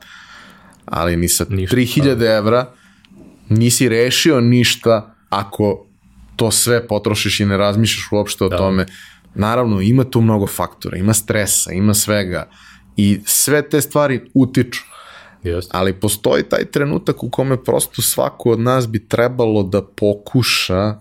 Ali 0.85 1.17
ni 1.17 1.29
sa 1.29 1.45
ništa, 1.49 1.75
3000 1.75 2.15
da. 2.15 2.35
evra 2.35 2.73
nisi 3.49 3.89
rešio 3.89 4.41
ništa 4.41 5.15
ako 5.29 5.85
to 6.39 6.51
sve 6.51 6.87
potrošiš 6.87 7.39
i 7.39 7.45
ne 7.45 7.57
razmišljaš 7.57 8.11
uopšte 8.11 8.43
o 8.43 8.49
da. 8.49 8.57
tome. 8.57 8.85
Naravno, 9.35 9.81
ima 9.81 10.03
tu 10.03 10.21
mnogo 10.21 10.47
faktora, 10.47 10.97
ima 10.97 11.13
stresa, 11.13 11.71
ima 11.71 11.93
svega 11.93 12.49
i 12.97 13.19
sve 13.25 13.69
te 13.69 13.81
stvari 13.81 14.21
utiču. 14.33 14.81
Yes. 15.43 15.67
Ali 15.71 15.93
postoji 15.93 16.43
taj 16.43 16.65
trenutak 16.65 17.23
u 17.23 17.29
kome 17.29 17.63
prosto 17.63 18.01
svako 18.01 18.51
od 18.51 18.59
nas 18.59 18.87
bi 18.87 19.07
trebalo 19.07 19.63
da 19.63 19.81
pokuša, 19.81 20.95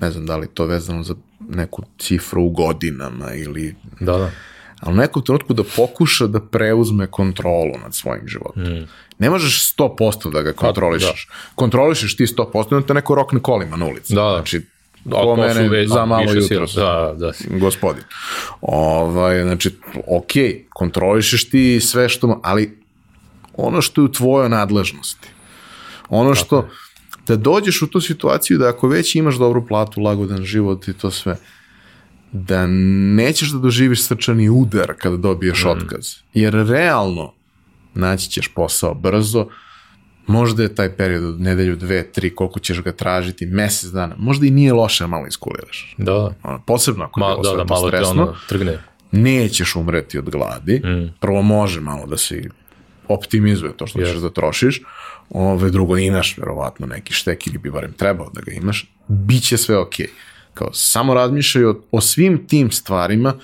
ne 0.00 0.10
znam 0.10 0.26
da 0.26 0.36
li 0.36 0.46
to 0.54 0.66
vezano 0.66 1.02
za 1.02 1.14
neku 1.48 1.82
cifru 1.98 2.42
u 2.42 2.50
godinama 2.50 3.34
ili... 3.34 3.74
Da, 4.00 4.18
da. 4.18 4.30
Ali 4.80 4.94
u 4.94 4.96
nekom 4.96 5.22
trenutku 5.22 5.54
da 5.54 5.62
pokuša 5.76 6.26
da 6.26 6.40
preuzme 6.40 7.06
kontrolu 7.06 7.78
nad 7.82 7.94
svojim 7.94 8.28
životom. 8.28 8.62
Mm. 8.62 8.88
Ne 9.18 9.30
možeš 9.30 9.74
100% 9.76 10.32
da 10.32 10.42
ga 10.42 10.52
kontrolišeš. 10.52 11.28
Da. 11.28 11.54
Kontrolišeš 11.54 12.16
ti 12.16 12.26
100%, 12.26 12.80
da 12.80 12.86
te 12.86 12.94
neko 12.94 13.14
rokne 13.14 13.40
kolima 13.40 13.76
na 13.76 13.86
ulici. 13.86 14.14
Da, 14.14 14.22
da. 14.22 14.30
Znači, 14.30 14.60
ko 15.10 15.36
mene 15.36 15.68
već, 15.68 15.88
za 15.88 16.06
malo 16.06 16.32
jutro. 16.32 16.66
Da, 16.74 17.14
da. 17.16 17.32
Gospodin. 17.58 18.04
Ovaj, 18.60 19.42
znači, 19.42 19.70
ok, 20.06 20.32
kontrolišeš 20.68 21.50
ti 21.50 21.80
sve 21.80 22.08
što... 22.08 22.40
Ali 22.42 22.78
ono 23.56 23.82
što 23.82 24.00
je 24.00 24.04
u 24.04 24.12
tvojoj 24.12 24.48
nadležnosti. 24.48 25.28
Ono 26.08 26.34
što... 26.34 26.62
Tako 26.62 26.74
da 27.26 27.36
dođeš 27.36 27.82
u 27.82 27.86
tu 27.86 28.00
situaciju 28.00 28.58
da 28.58 28.68
ako 28.68 28.88
već 28.88 29.14
imaš 29.14 29.34
dobru 29.34 29.66
platu, 29.66 30.00
lagodan 30.00 30.44
život 30.44 30.88
i 30.88 30.92
to 30.92 31.10
sve, 31.10 31.36
da 32.32 32.66
nećeš 33.16 33.48
da 33.48 33.58
doživiš 33.58 34.02
srčani 34.02 34.48
udar 34.48 34.92
kada 34.98 35.16
dobiješ 35.16 35.64
mm. 35.64 35.68
otkaz. 35.68 36.14
Jer 36.34 36.54
realno 36.54 37.32
naći 37.94 38.30
ćeš 38.30 38.48
posao 38.48 38.94
brzo, 38.94 39.48
možda 40.26 40.62
je 40.62 40.74
taj 40.74 40.96
period 40.96 41.24
od 41.24 41.40
nedelju, 41.40 41.76
dve, 41.76 42.12
tri, 42.12 42.34
koliko 42.34 42.60
ćeš 42.60 42.82
ga 42.82 42.92
tražiti, 42.92 43.46
mesec 43.46 43.90
dana, 43.90 44.14
možda 44.18 44.46
i 44.46 44.50
nije 44.50 44.72
loše 44.72 45.06
malo 45.06 45.26
iskuliraš. 45.26 45.94
Da. 45.98 46.34
Posebno 46.66 47.04
ako 47.04 47.20
Ma, 47.20 47.26
je 47.26 47.36
da, 47.42 47.56
da, 47.56 47.64
malo 47.64 47.88
stresno, 47.88 48.22
ono, 48.22 48.36
trgne. 48.48 48.78
nećeš 49.12 49.76
umreti 49.76 50.18
od 50.18 50.30
gladi, 50.30 50.82
mm. 50.84 51.14
prvo 51.20 51.42
može 51.42 51.80
malo 51.80 52.06
da 52.06 52.16
se 52.16 52.42
optimizuje 53.08 53.76
to 53.76 53.86
što 53.86 53.98
yes. 53.98 54.12
ćeš 54.12 54.16
da 54.16 54.30
trošiš, 54.30 54.82
ove, 55.30 55.70
drugo 55.70 55.96
imaš 55.96 56.38
verovatno 56.38 56.86
neki 56.86 57.12
štek 57.12 57.46
ili 57.46 57.58
bi 57.58 57.70
barem 57.70 57.92
trebao 57.92 58.30
da 58.34 58.40
ga 58.40 58.52
imaš, 58.52 58.92
bit 59.08 59.42
će 59.42 59.56
sve 59.56 59.78
okej. 59.78 60.06
Okay. 60.06 60.10
Kao, 60.54 60.72
samo 60.72 61.14
razmišljaj 61.14 61.64
o, 61.64 61.80
o 61.90 62.00
svim 62.00 62.46
tim 62.46 62.70
stvarima 62.70 63.34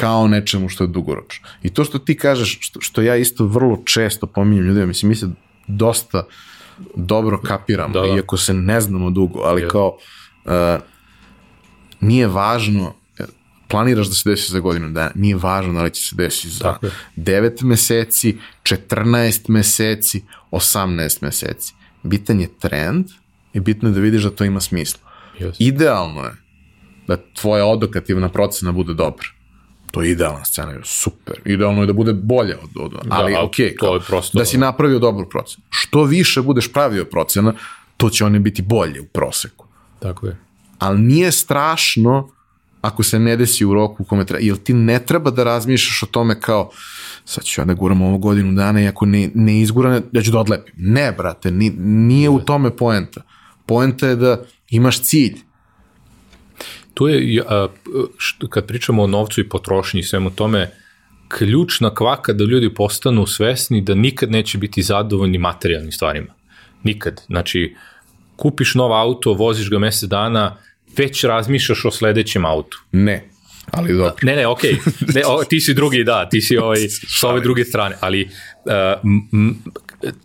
kao 0.00 0.28
nečemu 0.28 0.68
što 0.68 0.84
je 0.84 0.88
dugoročno. 0.88 1.48
I 1.62 1.70
to 1.70 1.84
što 1.84 1.98
ti 1.98 2.16
kažeš, 2.16 2.58
što, 2.60 2.80
što 2.80 3.02
ja 3.02 3.16
isto 3.16 3.46
vrlo 3.46 3.82
često 3.84 4.26
pominjem 4.26 4.64
ljudima, 4.64 4.86
mislim, 4.86 5.08
mi 5.08 5.16
se 5.16 5.28
dosta 5.66 6.24
dobro 6.94 7.40
kapiramo, 7.40 7.94
da, 7.94 8.00
da. 8.00 8.16
iako 8.16 8.36
se 8.36 8.54
ne 8.54 8.80
znamo 8.80 9.10
dugo, 9.10 9.40
ali 9.40 9.62
yeah. 9.62 9.70
kao 9.70 9.96
uh, 10.44 10.52
nije 12.00 12.26
važno 12.26 12.94
planiraš 13.68 14.06
da 14.08 14.14
se 14.14 14.30
desi 14.30 14.52
za 14.52 14.60
godinu 14.60 14.90
dana, 14.90 15.10
nije 15.14 15.36
važno 15.36 15.72
da 15.72 15.82
li 15.82 15.90
će 15.90 16.02
se 16.02 16.16
desi 16.16 16.48
za 16.48 16.64
Tako 16.64 16.86
9 17.16 17.64
meseci, 17.64 18.38
14 18.62 19.48
meseci, 19.48 20.22
18 20.50 21.22
meseci. 21.22 21.74
Bitan 22.02 22.40
je 22.40 22.48
trend 22.58 23.06
i 23.52 23.60
bitno 23.60 23.88
je 23.88 23.92
da 23.92 24.00
vidiš 24.00 24.22
da 24.22 24.30
to 24.30 24.44
ima 24.44 24.60
smisla. 24.60 25.00
Yes. 25.38 25.56
Idealno 25.58 26.20
je 26.24 26.32
da 27.06 27.16
tvoja 27.34 27.66
odokativna 27.66 28.28
procena 28.28 28.72
bude 28.72 28.94
dobra. 28.94 29.26
To 29.90 30.02
je 30.02 30.10
idealna 30.10 30.44
scena, 30.44 30.74
super. 30.84 31.40
Idealno 31.44 31.82
je 31.82 31.86
da 31.86 31.92
bude 31.92 32.12
bolja 32.12 32.56
od, 32.62 32.70
od 32.74 32.92
da, 32.92 33.00
ali 33.08 33.34
ok, 33.34 33.56
to 33.78 33.94
je 33.94 34.00
prosto, 34.00 34.38
da 34.38 34.44
si 34.44 34.58
napravio 34.58 34.98
dobru 34.98 35.28
procenu. 35.28 35.64
Što 35.70 36.04
više 36.04 36.42
budeš 36.42 36.72
pravio 36.72 37.04
procena, 37.04 37.52
to 37.96 38.10
će 38.10 38.24
one 38.24 38.40
biti 38.40 38.62
bolje 38.62 39.00
u 39.00 39.06
proseku. 39.06 39.66
Tako 39.98 40.26
je. 40.26 40.36
Ali 40.78 41.00
nije 41.00 41.32
strašno 41.32 42.30
ako 42.80 43.02
se 43.02 43.18
ne 43.18 43.36
desi 43.36 43.64
u 43.64 43.74
roku 43.74 44.02
u 44.02 44.06
kome 44.06 44.24
treba, 44.24 44.44
jer 44.44 44.56
ti 44.56 44.74
ne 44.74 44.98
treba 44.98 45.30
da 45.30 45.44
razmišljaš 45.44 46.02
o 46.02 46.06
tome 46.06 46.40
kao 46.40 46.70
sad 47.24 47.44
ću 47.44 47.60
ja 47.60 47.64
da 47.64 47.74
guram 47.74 48.02
ovu 48.02 48.18
godinu 48.18 48.52
dana 48.52 48.80
i 48.80 48.88
ako 48.88 49.06
ne, 49.06 49.30
ne 49.34 49.60
izguram, 49.60 50.02
ja 50.12 50.22
ću 50.22 50.30
da 50.30 50.38
odlepim. 50.38 50.74
Ne, 50.76 51.12
brate, 51.12 51.50
ni, 51.50 51.70
nije 51.80 52.28
u 52.28 52.40
tome 52.40 52.76
poenta. 52.76 53.22
Poenta 53.66 54.08
je 54.08 54.16
da 54.16 54.42
imaš 54.68 55.02
cilj. 55.02 55.40
Tu 56.98 57.08
je, 57.08 57.42
a, 57.48 57.68
što, 58.16 58.48
kad 58.48 58.66
pričamo 58.66 59.02
o 59.02 59.06
novcu 59.06 59.40
i 59.40 59.48
potrošnji 59.48 60.00
i 60.00 60.02
svemu 60.02 60.30
tome, 60.30 60.70
ključna 61.28 61.94
kvaka 61.94 62.32
da 62.32 62.44
ljudi 62.44 62.74
postanu 62.74 63.26
svesni 63.26 63.80
da 63.80 63.94
nikad 63.94 64.30
neće 64.30 64.58
biti 64.58 64.82
zadovoljni 64.82 65.38
materijalnim 65.38 65.92
stvarima. 65.92 66.34
Nikad. 66.82 67.22
Znači, 67.26 67.74
kupiš 68.36 68.74
nov 68.74 68.92
auto, 68.92 69.32
voziš 69.32 69.70
ga 69.70 69.78
mesec 69.78 70.08
dana, 70.08 70.56
već 70.96 71.24
razmišljaš 71.24 71.84
o 71.84 71.90
sledećem 71.90 72.44
autu. 72.44 72.82
Ne, 72.92 73.28
ali 73.70 73.92
dobro. 73.92 74.14
Ne, 74.22 74.36
ne, 74.36 74.46
okej. 74.46 74.72
Okay. 74.72 75.14
Ne, 75.14 75.22
o, 75.26 75.44
ti 75.44 75.60
si 75.60 75.74
drugi, 75.74 76.04
da, 76.04 76.28
ti 76.28 76.40
si 76.40 76.56
ovaj, 76.56 76.88
sa 77.20 77.28
ove 77.28 77.40
druge 77.40 77.64
strane, 77.64 77.96
ali 78.00 78.24
uh, 78.24 78.72
m, 79.32 79.56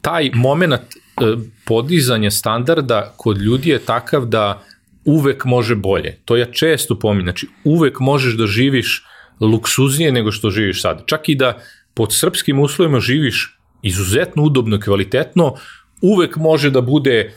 taj 0.02 0.32
moment 0.34 0.74
uh, 0.74 1.40
podizanja 1.66 2.32
standarda 2.32 3.14
kod 3.18 3.38
ljudi 3.38 3.70
je 3.70 3.80
takav 3.80 4.26
da 4.26 4.64
uvek 5.05 5.45
može 5.45 5.75
bolje. 5.75 6.17
To 6.25 6.38
ja 6.38 6.45
često 6.45 6.99
pominjem. 6.99 7.25
Znači, 7.25 7.47
uvek 7.63 7.99
možeš 7.99 8.34
da 8.34 8.47
živiš 8.47 9.05
luksuznije 9.39 10.11
nego 10.11 10.31
što 10.31 10.49
živiš 10.49 10.81
sad. 10.81 11.03
Čak 11.05 11.30
i 11.30 11.35
da 11.35 11.59
pod 11.93 12.13
srpskim 12.13 12.59
uslovima 12.59 12.99
živiš 12.99 13.59
izuzetno 13.81 14.43
udobno, 14.43 14.80
kvalitetno, 14.80 15.55
uvek 16.01 16.35
može 16.35 16.69
da 16.69 16.81
bude 16.81 17.34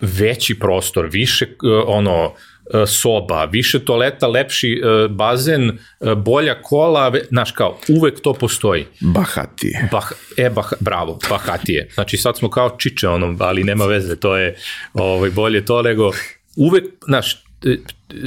veći 0.00 0.58
prostor, 0.58 1.08
više 1.12 1.46
ono 1.86 2.32
e, 2.74 2.86
soba, 2.86 3.44
više 3.44 3.78
toaleta, 3.84 4.26
lepši 4.26 4.72
e, 4.72 5.08
bazen, 5.08 5.70
e, 5.70 6.14
bolja 6.14 6.62
kola, 6.62 7.12
znaš 7.28 7.52
kao, 7.52 7.78
uvek 7.88 8.20
to 8.20 8.32
postoji. 8.32 8.86
Bahatije. 9.00 9.88
Bah, 9.92 10.12
e, 10.36 10.50
bah, 10.50 10.72
bravo, 10.80 11.18
bahatije. 11.28 11.88
Znači 11.94 12.16
sad 12.16 12.38
smo 12.38 12.50
kao 12.50 12.76
čiče 12.78 13.08
onom, 13.08 13.36
ali 13.40 13.64
nema 13.64 13.86
veze, 13.86 14.16
to 14.16 14.36
je 14.36 14.56
ovaj, 14.94 15.30
bolje 15.30 15.64
to 15.64 15.82
nego, 15.82 16.10
uvek, 16.60 16.84
znaš, 17.04 17.44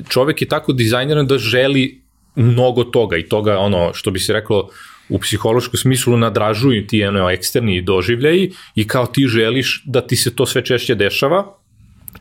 čovek 0.09 0.41
je 0.41 0.47
tako 0.47 0.73
dizajniran 0.73 1.27
da 1.27 1.37
želi 1.37 2.01
mnogo 2.35 2.83
toga 2.83 3.17
i 3.17 3.29
toga, 3.29 3.57
ono, 3.57 3.93
što 3.93 4.11
bi 4.11 4.19
se 4.19 4.33
reklo, 4.33 4.69
u 5.09 5.19
psihološkom 5.19 5.77
smislu 5.77 6.17
nadražuju 6.17 6.87
ti 6.87 7.03
ono, 7.05 7.29
eksterni 7.29 7.81
doživljaji 7.81 8.51
i 8.75 8.87
kao 8.87 9.05
ti 9.05 9.27
želiš 9.27 9.83
da 9.85 10.01
ti 10.01 10.15
se 10.15 10.35
to 10.35 10.45
sve 10.45 10.65
češće 10.65 10.95
dešava 10.95 11.57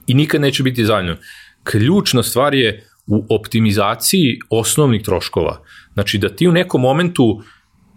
i 0.06 0.14
nikad 0.14 0.40
neće 0.40 0.62
biti 0.62 0.84
zajedno. 0.84 1.16
Ključna 1.64 2.22
stvar 2.22 2.55
je 2.55 2.86
u 3.06 3.26
optimizaciji 3.28 4.39
osnovnih 4.51 5.02
troškova. 5.02 5.62
Znači 5.93 6.18
da 6.18 6.28
ti 6.28 6.48
u 6.48 6.52
nekom 6.52 6.80
momentu 6.80 7.43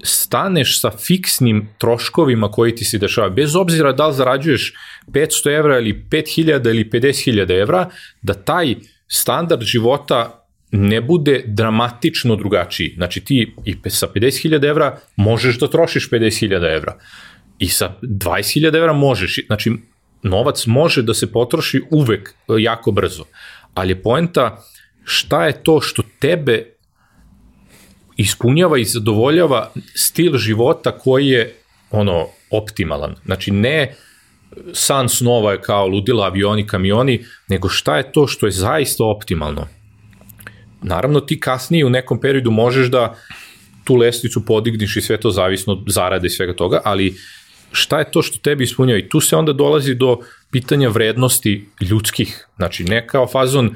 staneš 0.06 0.82
sa 0.82 0.92
fiksnim 0.92 1.70
troškovima 1.78 2.52
koji 2.52 2.76
ti 2.76 2.86
se 2.86 2.98
dešava, 2.98 3.30
bez 3.30 3.56
obzira 3.56 3.92
da 3.92 4.08
li 4.08 4.14
zarađuješ 4.14 4.74
500 5.08 5.58
evra 5.58 5.80
ili 5.80 6.06
5000 6.12 6.70
ili 6.70 6.90
50.000 6.90 7.62
evra, 7.62 7.90
da 8.22 8.34
taj 8.34 8.76
standard 9.08 9.62
života 9.62 10.48
ne 10.72 11.02
bude 11.02 11.44
dramatično 11.48 12.36
drugačiji. 12.36 12.94
Znači 12.96 13.22
ti 13.26 13.56
i 13.66 13.76
sa 13.90 14.08
50.000 14.16 14.70
evra 14.70 14.98
možeš 15.16 15.60
da 15.60 15.68
trošiš 15.68 16.10
50.000 16.10 16.76
evra. 16.76 16.98
I 17.60 17.68
sa 17.68 17.94
20.000 18.02 18.78
evra 18.78 18.94
možeš, 18.94 19.40
znači 19.46 19.72
novac 20.24 20.66
može 20.66 21.02
da 21.02 21.14
se 21.14 21.32
potroši 21.32 21.82
uvek 21.92 22.30
e, 22.30 22.34
jako 22.58 22.92
brzo, 22.92 23.24
ali 23.74 23.92
je 23.92 24.02
poenta 24.02 24.64
šta 25.04 25.46
je 25.46 25.64
to 25.64 25.82
što 25.82 26.04
tebe 26.20 26.75
ispunjava 28.18 28.78
i 28.78 28.86
zadovoljava 28.86 29.72
stil 29.96 30.38
života 30.38 30.92
koji 30.92 31.28
je 31.28 31.56
ono 31.92 32.28
optimalan. 32.52 33.16
Znači 33.26 33.52
ne 33.52 33.96
san 34.74 35.10
snova 35.10 35.52
je 35.52 35.62
kao 35.62 35.88
ludila 35.88 36.26
avioni, 36.26 36.68
kamioni, 36.68 37.26
nego 37.48 37.70
šta 37.70 37.98
je 37.98 38.12
to 38.12 38.28
što 38.28 38.46
je 38.46 38.52
zaista 38.52 39.04
optimalno. 39.04 39.68
Naravno 40.82 41.20
ti 41.20 41.40
kasnije 41.40 41.86
u 41.86 41.90
nekom 41.90 42.22
periodu 42.22 42.52
možeš 42.52 42.88
da 42.88 43.16
tu 43.84 43.96
lestvicu 43.96 44.46
podigniš 44.46 44.98
i 44.98 45.02
sve 45.02 45.18
to 45.18 45.32
zavisno 45.32 45.74
od 45.74 45.84
zarade 45.88 46.28
i 46.28 46.30
svega 46.30 46.56
toga, 46.56 46.82
ali 46.84 47.16
šta 47.72 48.00
je 48.00 48.12
to 48.12 48.22
što 48.22 48.38
tebi 48.38 48.64
ispunjava 48.64 49.00
i 49.00 49.10
tu 49.10 49.22
se 49.22 49.36
onda 49.36 49.54
dolazi 49.54 49.96
do 49.96 50.20
pitanja 50.52 50.90
vrednosti 50.90 51.70
ljudskih, 51.82 52.48
znači 52.56 52.84
ne 52.84 53.08
kao 53.08 53.28
fazon 53.28 53.76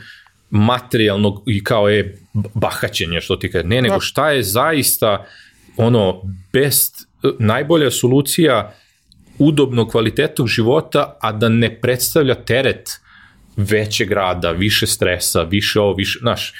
materijalnog 0.50 1.44
i 1.46 1.64
kao 1.64 1.90
je 1.90 2.18
bahaćenje 2.54 3.22
što 3.22 3.36
ti 3.36 3.52
kaže, 3.52 3.68
ne, 3.68 3.82
nego 3.82 3.96
da. 3.96 4.02
šta 4.02 4.32
je 4.32 4.44
zaista 4.44 5.26
ono 5.78 6.22
best, 6.54 7.08
najbolja 7.40 7.92
solucija 7.92 8.74
udobnog 9.38 9.92
kvalitetnog 9.92 10.48
života, 10.48 11.18
a 11.22 11.32
da 11.32 11.50
ne 11.50 11.82
predstavlja 11.82 12.36
teret 12.36 12.90
veće 13.58 14.06
grada, 14.06 14.52
više 14.52 14.88
stresa, 14.88 15.44
više 15.44 15.80
ovo, 15.80 15.94
više, 15.94 16.20
znaš, 16.20 16.54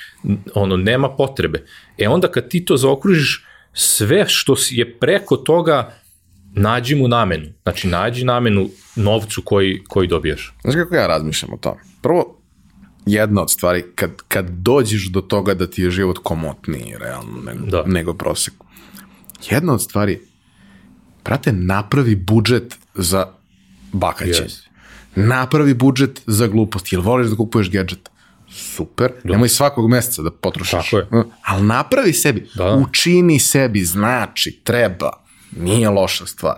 ono, 0.54 0.78
nema 0.78 1.10
potrebe. 1.16 1.66
E 1.98 2.08
onda 2.08 2.32
kad 2.32 2.50
ti 2.50 2.66
to 2.66 2.78
zaokružiš, 2.78 3.46
sve 3.74 4.26
što 4.28 4.56
je 4.70 4.98
preko 5.00 5.38
toga, 5.38 5.94
nađi 6.54 6.96
mu 6.96 7.08
namenu. 7.08 7.46
Znači, 7.64 7.88
nađi 7.88 8.26
namenu 8.26 8.70
novcu 8.96 9.42
koji, 9.46 9.84
koji 9.88 10.08
dobijaš. 10.08 10.54
Znaš 10.62 10.76
kako 10.76 10.96
ja 10.96 11.08
razmišljam 11.08 11.54
o 11.54 11.58
tome? 11.58 11.82
Prvo, 12.02 12.39
jedna 13.06 13.42
od 13.42 13.52
stvari, 13.52 13.86
kad, 13.96 14.12
kad 14.28 14.50
dođeš 14.50 15.08
do 15.12 15.22
toga 15.22 15.54
da 15.54 15.68
ti 15.68 15.82
je 15.82 15.92
život 15.92 16.18
komotniji, 16.24 16.96
realno, 17.00 17.42
nego, 17.46 17.66
da. 17.66 17.84
nego 17.86 18.14
prosek. 18.14 18.54
Jedna 19.50 19.74
od 19.74 19.82
stvari, 19.82 20.22
prate, 21.24 21.52
napravi 21.52 22.16
budžet 22.16 22.78
za 22.96 23.26
bakaće. 23.92 24.44
Yes. 24.44 24.68
Napravi 25.16 25.74
budžet 25.74 26.22
za 26.26 26.48
glupost. 26.48 26.94
Jel 26.94 27.02
voliš 27.02 27.28
da 27.28 27.36
kupuješ 27.36 27.72
gadget? 27.72 28.10
Super. 28.50 29.12
Da. 29.24 29.32
Nemoj 29.32 29.50
svakog 29.50 29.90
meseca 29.90 30.22
da 30.22 30.32
potrošiš. 30.32 30.72
Tako 30.72 30.98
je. 30.98 31.24
Ali 31.44 31.66
napravi 31.66 32.14
sebi. 32.14 32.48
Da. 32.56 32.76
Učini 32.76 33.40
sebi. 33.40 33.86
Znači, 33.86 34.60
treba. 34.64 35.12
Nije 35.52 35.90
loša 35.90 36.26
stvar. 36.26 36.56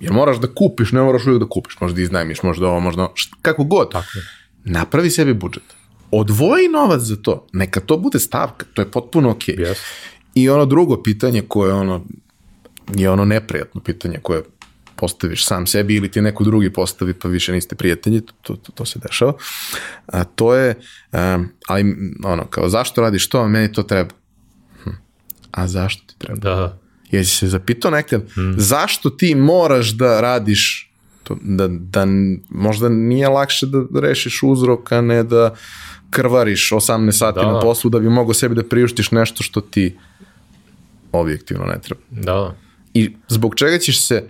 Jer 0.00 0.12
moraš 0.12 0.40
da 0.40 0.54
kupiš, 0.54 0.92
ne 0.92 1.00
moraš 1.02 1.26
uvijek 1.26 1.40
da 1.42 1.48
kupiš. 1.48 1.80
Možda 1.80 1.96
da 1.96 2.02
iznajmiš, 2.02 2.42
možda 2.42 2.66
ovo, 2.66 2.80
možda 2.80 3.02
ovo, 3.02 3.14
kako 3.42 3.64
god. 3.64 3.92
Tako 3.92 4.18
je. 4.18 4.39
Napravi 4.64 5.10
sebi 5.10 5.34
budžet. 5.34 5.62
Odvoji 6.10 6.68
novac 6.68 7.00
za 7.00 7.16
to. 7.16 7.46
Neka 7.52 7.80
to 7.80 7.98
bude 7.98 8.18
stavka. 8.18 8.66
To 8.74 8.82
je 8.82 8.90
potpuno 8.90 9.30
okej. 9.30 9.56
Okay. 9.56 9.70
Yes. 9.70 9.78
I 10.34 10.48
ono 10.48 10.66
drugo 10.66 11.02
pitanje 11.02 11.42
koje 11.42 11.74
ono 11.74 12.04
je 12.94 13.10
ono 13.10 13.24
neprijatno 13.24 13.80
pitanje 13.80 14.18
koje 14.22 14.42
postaviš 14.96 15.46
sam 15.46 15.66
sebi 15.66 15.94
ili 15.94 16.10
ti 16.10 16.20
neko 16.20 16.44
drugi 16.44 16.72
postavi 16.72 17.14
pa 17.14 17.28
više 17.28 17.52
niste 17.52 17.74
prijatelji, 17.74 18.20
to, 18.42 18.56
to, 18.56 18.72
to 18.72 18.84
se 18.84 18.98
dešava. 18.98 19.32
A, 20.06 20.24
to 20.24 20.54
je, 20.54 20.74
um, 21.12 21.48
ali 21.66 21.96
ono, 22.24 22.46
kao 22.46 22.68
zašto 22.68 23.00
radiš 23.00 23.28
to, 23.28 23.48
meni 23.48 23.72
to 23.72 23.82
treba. 23.82 24.10
Hm. 24.84 24.90
A 25.50 25.66
zašto 25.66 26.02
ti 26.06 26.14
treba? 26.18 26.40
Da. 26.40 26.78
Jesi 27.10 27.36
se 27.36 27.48
zapitao 27.48 27.90
nekad, 27.90 28.22
hmm. 28.34 28.54
zašto 28.58 29.10
ti 29.10 29.34
moraš 29.34 29.90
da 29.90 30.20
radiš 30.20 30.89
to, 31.30 31.36
da, 31.42 31.68
da 31.68 32.06
možda 32.48 32.88
nije 32.88 33.28
lakše 33.28 33.66
da 33.66 34.00
rešiš 34.00 34.42
uzrok, 34.42 34.92
a 34.92 35.00
ne 35.00 35.22
da 35.22 35.54
krvariš 36.10 36.70
18 36.70 37.12
sati 37.12 37.38
da. 37.38 37.52
na 37.52 37.60
poslu 37.60 37.90
da 37.90 37.98
bi 37.98 38.08
mogao 38.08 38.34
sebi 38.34 38.54
da 38.54 38.62
priuštiš 38.62 39.10
nešto 39.10 39.42
što 39.42 39.60
ti 39.60 39.96
objektivno 41.12 41.64
ne 41.64 41.80
treba. 41.80 42.00
Da. 42.10 42.54
I 42.94 43.16
zbog 43.28 43.54
čega 43.54 43.78
ćeš 43.78 44.06
se 44.06 44.24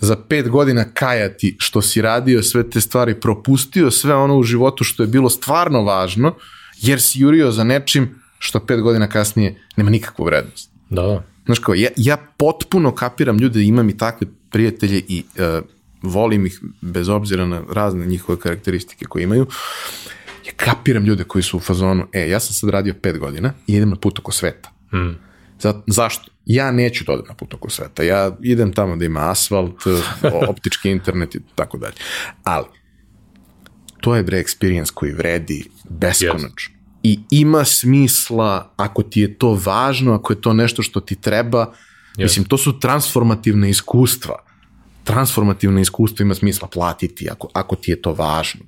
za 0.00 0.16
pet 0.28 0.48
godina 0.48 0.84
kajati 0.94 1.56
što 1.58 1.82
si 1.82 2.02
radio 2.02 2.42
sve 2.42 2.70
te 2.70 2.80
stvari, 2.80 3.20
propustio 3.20 3.90
sve 3.90 4.14
ono 4.14 4.38
u 4.38 4.42
životu 4.42 4.84
što 4.84 5.02
je 5.02 5.06
bilo 5.06 5.30
stvarno 5.30 5.82
važno, 5.82 6.34
jer 6.80 7.00
si 7.00 7.20
jurio 7.20 7.50
za 7.50 7.64
nečim 7.64 8.22
što 8.38 8.66
pet 8.66 8.80
godina 8.80 9.08
kasnije 9.08 9.60
nema 9.76 9.90
nikakvu 9.90 10.24
vrednost. 10.24 10.70
Da. 10.90 11.22
Znaš 11.46 11.58
kao, 11.58 11.74
ja, 11.74 11.88
ja 11.96 12.16
potpuno 12.36 12.94
kapiram 12.94 13.38
ljude, 13.38 13.62
imam 13.62 13.88
i 13.88 13.96
takve 13.96 14.26
prijatelje 14.50 15.02
i 15.08 15.24
uh, 15.38 15.64
volim 16.02 16.46
ih 16.46 16.60
bez 16.80 17.08
obzira 17.08 17.46
na 17.46 17.62
razne 17.72 18.06
njihove 18.06 18.40
karakteristike 18.40 19.04
koje 19.04 19.22
imaju. 19.22 19.46
Ja 20.46 20.52
kapiram 20.56 21.04
ljude 21.04 21.24
koji 21.24 21.42
su 21.42 21.56
u 21.56 21.60
fazonu, 21.60 22.06
e, 22.12 22.28
ja 22.28 22.40
sam 22.40 22.54
sad 22.54 22.70
radio 22.70 22.94
pet 23.02 23.18
godina 23.18 23.52
i 23.66 23.74
idem 23.74 23.90
na 23.90 23.96
put 23.96 24.18
oko 24.18 24.32
sveta. 24.32 24.70
Hmm. 24.90 25.18
Za, 25.60 25.82
zašto? 25.86 26.30
Ja 26.46 26.70
neću 26.70 27.04
da 27.04 27.12
odem 27.12 27.26
na 27.28 27.34
put 27.34 27.54
oko 27.54 27.70
sveta. 27.70 28.02
Ja 28.02 28.36
idem 28.42 28.72
tamo 28.72 28.96
da 28.96 29.04
ima 29.04 29.30
asfalt, 29.30 29.82
optički 30.48 30.90
internet 30.90 31.34
i 31.34 31.40
tako 31.54 31.78
dalje. 31.78 31.94
Ali, 32.44 32.66
to 34.00 34.16
je 34.16 34.22
bre 34.22 34.42
experience 34.42 34.92
koji 34.94 35.12
vredi 35.12 35.64
beskonačno. 35.88 36.74
Yes. 36.74 36.75
I 37.06 37.18
ima 37.30 37.64
smisla 37.64 38.72
ako 38.76 39.02
ti 39.02 39.20
je 39.20 39.34
to 39.38 39.58
važno, 39.64 40.14
ako 40.14 40.32
je 40.32 40.40
to 40.40 40.52
nešto 40.52 40.82
što 40.82 41.00
ti 41.00 41.14
treba, 41.14 41.72
yes. 42.16 42.22
mislim, 42.22 42.44
to 42.44 42.58
su 42.58 42.80
transformativne 42.80 43.70
iskustva. 43.70 44.42
Transformativne 45.04 45.80
iskustva 45.80 46.22
ima 46.22 46.34
smisla 46.34 46.68
platiti 46.68 47.28
ako, 47.30 47.48
ako 47.52 47.76
ti 47.76 47.90
je 47.90 48.02
to 48.02 48.12
važno 48.12 48.60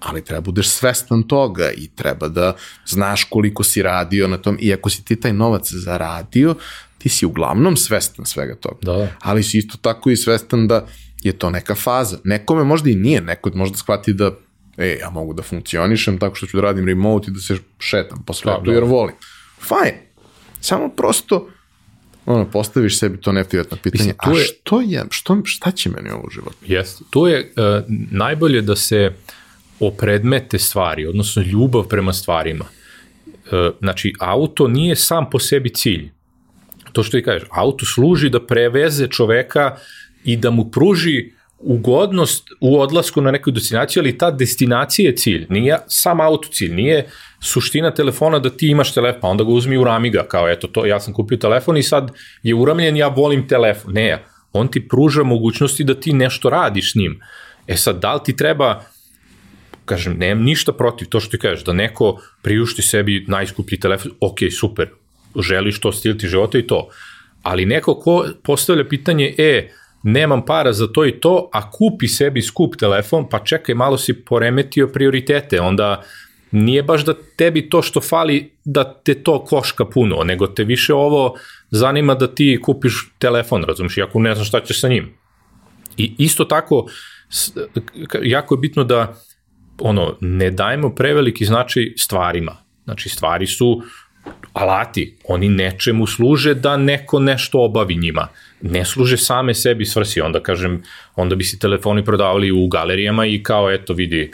ali 0.00 0.24
treba 0.24 0.40
budeš 0.40 0.68
svestan 0.68 1.22
toga 1.22 1.70
i 1.76 1.88
treba 1.88 2.28
da 2.28 2.56
znaš 2.86 3.24
koliko 3.24 3.64
si 3.64 3.82
radio 3.82 4.28
na 4.28 4.38
tom 4.38 4.56
i 4.60 4.72
ako 4.72 4.90
si 4.90 5.04
ti 5.04 5.20
taj 5.20 5.32
novac 5.32 5.72
zaradio, 5.72 6.54
ti 6.98 7.08
si 7.08 7.26
uglavnom 7.26 7.76
svestan 7.76 8.26
svega 8.26 8.54
toga. 8.54 8.78
Da. 8.82 9.08
Ali 9.20 9.42
si 9.42 9.58
isto 9.58 9.78
tako 9.82 10.10
i 10.10 10.16
svestan 10.16 10.68
da 10.68 10.86
je 11.22 11.32
to 11.32 11.50
neka 11.50 11.74
faza. 11.74 12.18
Nekome 12.24 12.64
možda 12.64 12.90
i 12.90 12.94
nije, 12.94 13.20
neko 13.20 13.50
možda 13.54 13.78
shvati 13.78 14.12
da 14.12 14.30
e, 14.78 14.98
ja 15.00 15.10
mogu 15.10 15.32
da 15.34 15.42
funkcionišem 15.42 16.18
tako 16.18 16.34
što 16.34 16.46
ću 16.46 16.56
da 16.56 16.62
radim 16.62 16.86
remote 16.86 17.30
i 17.30 17.34
da 17.34 17.40
se 17.40 17.56
šetam 17.78 18.22
po 18.26 18.32
svetu 18.32 18.60
da, 18.64 18.70
da. 18.70 18.72
jer 18.72 18.84
volim. 18.84 19.14
Fajn. 19.60 19.94
Samo 20.60 20.88
prosto 20.88 21.48
ono, 22.26 22.50
postaviš 22.50 22.98
sebi 22.98 23.20
to 23.20 23.32
neprijatno 23.32 23.76
pitanje, 23.82 24.04
Mislim, 24.04 24.16
a 24.18 24.38
je, 24.38 24.44
što 24.44 24.80
je, 24.80 25.04
što, 25.10 25.40
šta 25.44 25.70
će 25.70 25.90
meni 25.90 26.10
ovo 26.10 26.22
u 26.26 26.30
životu? 26.30 26.56
Jeste, 26.66 27.04
tu 27.10 27.26
je 27.26 27.40
uh, 27.40 27.84
najbolje 28.10 28.62
da 28.62 28.76
se 28.76 29.10
uh, 29.10 29.34
opredmete 29.80 30.58
stvari, 30.58 31.06
odnosno 31.06 31.42
ljubav 31.42 31.82
prema 31.88 32.12
stvarima. 32.12 32.64
E, 33.52 33.70
znači, 33.80 34.12
auto 34.20 34.68
nije 34.68 34.96
sam 34.96 35.30
po 35.30 35.38
sebi 35.38 35.70
cilj. 35.74 36.10
To 36.92 37.02
što 37.02 37.18
ti 37.18 37.24
kažeš, 37.24 37.48
auto 37.50 37.86
služi 37.86 38.30
da 38.30 38.46
preveze 38.46 39.08
čoveka 39.08 39.76
i 40.24 40.36
da 40.36 40.50
mu 40.50 40.70
pruži 40.70 41.32
ugodnost 41.58 42.48
u 42.60 42.80
odlasku 42.80 43.20
na 43.20 43.30
neku 43.30 43.50
destinaciju, 43.50 44.00
ali 44.00 44.18
ta 44.18 44.30
destinacija 44.30 45.10
je 45.10 45.16
cilj, 45.16 45.46
nije 45.48 45.78
sam 45.86 46.20
auto 46.20 46.48
cilj, 46.52 46.74
nije 46.74 47.06
suština 47.40 47.90
telefona 47.90 48.38
da 48.38 48.50
ti 48.50 48.68
imaš 48.68 48.94
telefon, 48.94 49.20
pa 49.20 49.28
onda 49.28 49.44
ga 49.44 49.50
uzmi 49.50 49.78
u 49.78 49.84
ramiga, 49.84 50.26
kao 50.28 50.48
eto 50.50 50.66
to, 50.66 50.86
ja 50.86 51.00
sam 51.00 51.14
kupio 51.14 51.38
telefon 51.38 51.76
i 51.76 51.82
sad 51.82 52.10
je 52.42 52.54
uramljen, 52.54 52.96
ja 52.96 53.08
volim 53.08 53.48
telefon. 53.48 53.92
Ne, 53.92 54.24
on 54.52 54.68
ti 54.68 54.88
pruža 54.88 55.22
mogućnosti 55.22 55.84
da 55.84 55.94
ti 55.94 56.12
nešto 56.12 56.50
radiš 56.50 56.92
s 56.92 56.94
njim. 56.94 57.20
E 57.66 57.76
sad, 57.76 58.00
da 58.00 58.14
li 58.14 58.20
ti 58.24 58.36
treba 58.36 58.82
kažem, 59.86 60.16
nemam 60.18 60.44
ništa 60.44 60.72
protiv 60.72 61.08
to 61.08 61.20
što 61.20 61.30
ti 61.30 61.38
kažeš, 61.38 61.64
da 61.64 61.72
neko 61.72 62.20
priušti 62.42 62.82
sebi 62.82 63.24
najskuplji 63.28 63.80
telefon, 63.80 64.12
ok, 64.20 64.38
super, 64.60 64.90
želiš 65.40 65.80
to 65.80 65.92
stil 65.92 66.18
ti 66.18 66.28
života 66.28 66.58
i 66.58 66.66
to, 66.66 66.88
ali 67.42 67.66
neko 67.66 67.94
ko 67.94 68.26
postavlja 68.42 68.88
pitanje, 68.88 69.34
e, 69.38 69.70
nemam 70.02 70.44
para 70.44 70.72
za 70.72 70.86
to 70.86 71.04
i 71.06 71.20
to, 71.20 71.48
a 71.52 71.70
kupi 71.70 72.08
sebi 72.08 72.42
skup 72.42 72.76
telefon, 72.76 73.28
pa 73.28 73.38
čekaj, 73.38 73.74
malo 73.74 73.98
si 73.98 74.24
poremetio 74.24 74.88
prioritete, 74.88 75.60
onda 75.60 76.02
nije 76.50 76.82
baš 76.82 77.04
da 77.04 77.14
tebi 77.36 77.68
to 77.68 77.82
što 77.82 78.00
fali 78.00 78.52
da 78.64 78.84
te 78.94 79.14
to 79.14 79.44
koška 79.44 79.84
puno, 79.84 80.24
nego 80.24 80.46
te 80.46 80.64
više 80.64 80.94
ovo 80.94 81.34
zanima 81.70 82.14
da 82.14 82.34
ti 82.34 82.58
kupiš 82.62 83.10
telefon, 83.18 83.64
razumiješ, 83.64 83.96
iako 83.96 84.20
ne 84.20 84.34
znaš 84.34 84.48
šta 84.48 84.60
ćeš 84.60 84.80
sa 84.80 84.88
njim. 84.88 85.14
I 85.96 86.14
isto 86.18 86.44
tako, 86.44 86.86
jako 88.22 88.54
je 88.54 88.58
bitno 88.58 88.84
da 88.84 89.14
ono, 89.78 90.16
ne 90.20 90.50
dajemo 90.50 90.94
preveliki 90.94 91.44
značaj 91.44 91.92
stvarima. 91.96 92.56
Znači, 92.84 93.08
stvari 93.08 93.46
su 93.46 93.82
alati, 94.52 95.16
oni 95.28 95.48
nečemu 95.48 96.06
služe 96.06 96.54
da 96.54 96.76
neko 96.76 97.20
nešto 97.20 97.64
obavi 97.64 97.96
njima. 97.96 98.28
Ne 98.60 98.84
služe 98.84 99.16
same 99.16 99.54
sebi 99.54 99.84
svrsi, 99.84 100.20
onda 100.20 100.40
kažem, 100.40 100.82
onda 101.16 101.34
bi 101.36 101.44
se 101.44 101.58
telefoni 101.58 102.04
prodavali 102.04 102.50
u 102.50 102.68
galerijama 102.68 103.26
i 103.26 103.42
kao, 103.42 103.70
eto, 103.70 103.92
vidi, 103.92 104.32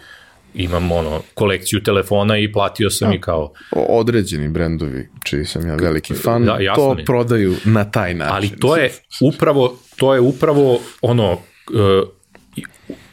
imam 0.54 0.92
ono, 0.92 1.22
kolekciju 1.34 1.82
telefona 1.82 2.38
i 2.38 2.52
platio 2.52 2.90
sam 2.90 3.08
da. 3.08 3.14
i 3.14 3.20
kao... 3.20 3.52
Određeni 3.72 4.48
brendovi, 4.48 5.08
čiji 5.24 5.44
sam 5.44 5.66
ja 5.66 5.74
veliki 5.74 6.14
fan, 6.14 6.44
da, 6.44 6.58
to 6.74 6.94
mi. 6.94 7.04
prodaju 7.04 7.54
na 7.64 7.90
taj 7.90 8.14
način. 8.14 8.34
Ali 8.34 8.48
to 8.60 8.76
je 8.76 8.90
upravo, 9.20 9.78
to 9.96 10.14
je 10.14 10.20
upravo 10.20 10.80
ono, 11.00 11.32
uh, 11.32 12.08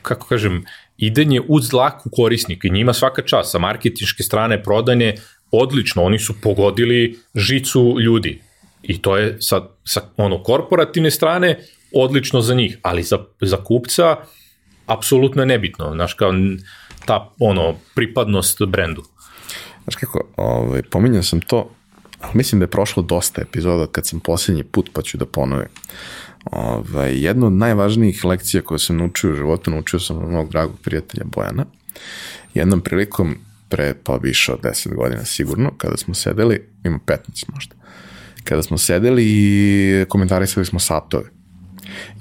kako 0.02 0.28
kažem, 0.28 0.64
idenje 0.98 1.42
uz 1.48 1.70
dlaku 1.70 2.10
korisnika 2.14 2.68
i 2.68 2.72
njima 2.72 2.94
svaka 2.94 3.22
čast 3.22 3.52
sa 3.52 3.60
marketinške 3.60 4.24
strane 4.24 4.64
prodanje 4.64 5.16
odlično, 5.52 6.04
oni 6.04 6.20
su 6.20 6.42
pogodili 6.42 7.20
žicu 7.36 7.96
ljudi 8.00 8.42
i 8.84 9.02
to 9.02 9.18
je 9.18 9.38
sa, 9.42 9.62
sa 9.86 10.02
ono 10.18 10.44
korporativne 10.44 11.12
strane 11.12 11.60
odlično 11.94 12.42
za 12.42 12.56
njih, 12.56 12.78
ali 12.82 13.04
za, 13.04 13.18
za 13.42 13.58
kupca 13.64 14.16
apsolutno 14.86 15.42
je 15.42 15.46
nebitno, 15.46 15.94
znaš 15.94 16.14
kao 16.14 16.34
ta 17.06 17.34
ono 17.40 17.76
pripadnost 17.96 18.62
brendu. 18.68 19.04
Znaš 19.84 19.96
kako, 19.96 20.22
ovaj, 20.38 20.82
pominjao 20.84 21.24
sam 21.24 21.42
to, 21.42 21.70
ali 22.22 22.32
mislim 22.34 22.60
da 22.60 22.64
je 22.64 22.72
prošlo 22.72 23.04
dosta 23.04 23.42
epizoda 23.42 23.88
kad 23.92 24.08
sam 24.08 24.20
posljednji 24.20 24.64
put, 24.64 24.90
pa 24.94 25.02
ću 25.02 25.18
da 25.18 25.26
ponovim. 25.26 25.68
Ovaj, 26.52 27.24
jedna 27.24 27.48
od 27.48 27.54
najvažnijih 27.54 28.26
lekcija 28.26 28.62
koje 28.62 28.80
sam 28.80 28.98
naučio 28.98 29.32
u 29.32 29.36
životu, 29.36 29.72
naučio 29.72 30.00
sam 30.00 30.18
od 30.18 30.30
mog 30.30 30.50
dragog 30.50 30.80
prijatelja 30.84 31.24
Bojana. 31.26 31.66
Jednom 32.54 32.82
prilikom, 32.82 33.38
pre 33.70 33.94
pa 34.04 34.16
više 34.16 34.54
od 34.54 34.62
10 34.62 34.96
godina 34.96 35.26
sigurno, 35.26 35.72
kada 35.78 35.98
smo 35.98 36.14
sedeli, 36.14 36.68
ima 36.84 37.00
15 37.06 37.18
možda, 37.54 37.76
kada 38.44 38.64
smo 38.64 38.78
sedeli 38.78 39.24
i 39.26 40.06
komentarisali 40.10 40.66
smo 40.66 40.80
satove. 40.80 41.26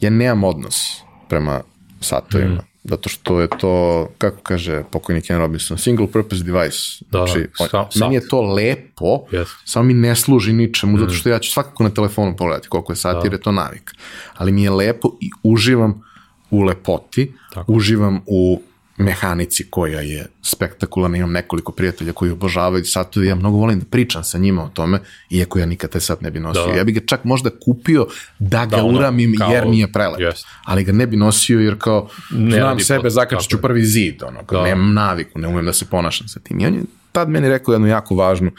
Ja 0.00 0.10
nemam 0.10 0.44
odnos 0.44 1.02
prema 1.28 1.60
satovima. 2.00 2.54
Mm 2.54 2.68
zato 2.88 3.08
što 3.08 3.40
je 3.40 3.48
to, 3.58 4.08
kako 4.18 4.42
kaže 4.42 4.82
pokojni 4.90 5.22
Ken 5.22 5.38
Robinson, 5.38 5.78
single 5.78 6.06
purpose 6.06 6.44
device. 6.44 7.04
Da, 7.10 7.26
znači, 7.26 7.46
sa, 7.70 7.86
meni 8.00 8.14
je 8.14 8.28
to 8.28 8.42
lepo, 8.42 9.24
yes. 9.32 9.46
samo 9.64 9.84
mi 9.84 9.94
ne 9.94 10.16
služi 10.16 10.52
ničemu, 10.52 10.96
mm. 10.96 11.00
zato 11.00 11.12
što 11.12 11.28
ja 11.28 11.38
ću 11.38 11.50
svakako 11.50 11.84
na 11.84 11.90
telefonu 11.90 12.36
pogledati 12.36 12.68
koliko 12.68 12.92
je 12.92 12.96
sati, 12.96 13.14
da. 13.14 13.20
jer 13.24 13.32
je 13.32 13.40
to 13.40 13.52
navik. 13.52 13.92
Ali 14.34 14.52
mi 14.52 14.62
je 14.62 14.70
lepo 14.70 15.08
i 15.20 15.30
uživam 15.42 16.02
u 16.50 16.62
lepoti, 16.62 17.32
Tako. 17.54 17.72
uživam 17.72 18.20
u 18.26 18.62
mehanici 18.98 19.70
koja 19.70 20.00
je 20.00 20.26
spektakularna, 20.42 21.16
imam 21.16 21.32
nekoliko 21.32 21.72
prijatelja 21.72 22.12
koji 22.12 22.30
obožavaju 22.30 22.84
satove, 22.84 23.26
ja 23.26 23.34
mnogo 23.34 23.56
volim 23.56 23.78
da 23.78 23.86
pričam 23.86 24.24
sa 24.24 24.38
njima 24.38 24.64
o 24.64 24.68
tome, 24.68 25.00
iako 25.30 25.58
ja 25.58 25.66
nikad 25.66 25.90
taj 25.90 26.00
sat 26.00 26.20
ne 26.20 26.30
bi 26.30 26.40
nosio. 26.40 26.66
Da. 26.66 26.72
Ja 26.72 26.84
bih 26.84 26.94
ga 26.94 27.00
čak 27.06 27.24
možda 27.24 27.50
kupio 27.64 28.06
da 28.38 28.66
ga 28.66 28.76
da, 28.76 28.84
ono, 28.84 28.98
uramim 28.98 29.34
kao, 29.38 29.52
jer 29.52 29.66
mi 29.66 29.80
je 29.80 29.92
prelep, 29.92 30.20
yes. 30.20 30.44
ali 30.64 30.84
ga 30.84 30.92
ne 30.92 31.06
bi 31.06 31.16
nosio 31.16 31.60
jer 31.60 31.78
kao 31.78 32.08
ne 32.30 32.56
znam 32.56 32.80
sebe, 32.80 33.10
zakačit 33.10 33.50
ću 33.50 33.60
prvi 33.60 33.84
zid, 33.84 34.22
ono, 34.22 34.42
da. 34.50 34.62
nemam 34.62 34.94
naviku, 34.94 35.38
ne 35.38 35.48
umem 35.48 35.64
da 35.64 35.72
se 35.72 35.84
ponašam 35.84 36.28
sa 36.28 36.40
tim. 36.40 36.60
I 36.60 36.66
on 36.66 36.74
je 36.74 36.82
tad 37.12 37.28
meni 37.28 37.48
rekao 37.48 37.72
jednu 37.72 37.86
jako 37.86 38.14
važnu, 38.14 38.50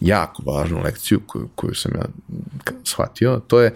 jako 0.00 0.42
važnu 0.42 0.82
lekciju 0.82 1.20
koju, 1.26 1.48
koju 1.54 1.74
sam 1.74 1.92
ja 1.94 2.04
shvatio, 2.84 3.40
to 3.46 3.60
je, 3.60 3.74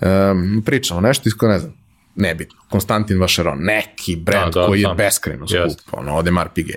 um, 0.00 0.62
pričamo 0.66 1.00
nešto 1.00 1.28
isko 1.28 1.48
ne 1.48 1.58
znam, 1.58 1.72
nebitno, 2.14 2.58
Konstantin 2.70 3.20
Vašeron, 3.20 3.58
neki 3.60 4.16
brand 4.16 4.54
da, 4.54 4.60
da, 4.60 4.66
koji 4.66 4.80
je 4.80 4.94
beskreno 4.96 5.48
skup, 5.48 5.58
yes. 5.58 5.76
ono, 5.92 6.16
Odemar 6.16 6.48
Pige. 6.54 6.74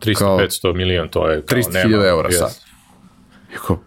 300-500 0.00 0.74
milion, 0.74 1.08
to 1.08 1.28
je 1.28 1.44
300.000 1.44 2.08
eura 2.08 2.28
yes. 2.28 2.38
sad. 2.38 2.60
I 3.54 3.56
kao, 3.66 3.82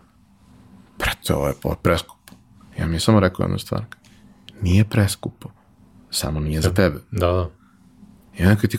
brate, 0.99 1.33
ovo 1.33 1.47
je 1.47 1.53
preskupo. 1.83 2.33
Ja 2.79 2.87
mi 2.87 2.95
je 2.95 2.99
samo 2.99 3.19
rekao 3.19 3.43
jednu 3.43 3.59
stvar, 3.59 3.83
nije 4.61 4.85
preskupo, 4.85 5.51
samo 6.09 6.39
nije 6.39 6.61
za 6.61 6.73
tebe. 6.73 6.99
Da, 7.11 7.27
da. 7.27 7.49
I 8.37 8.43
onda 8.43 8.55
kad 8.55 8.69
ti 8.69 8.77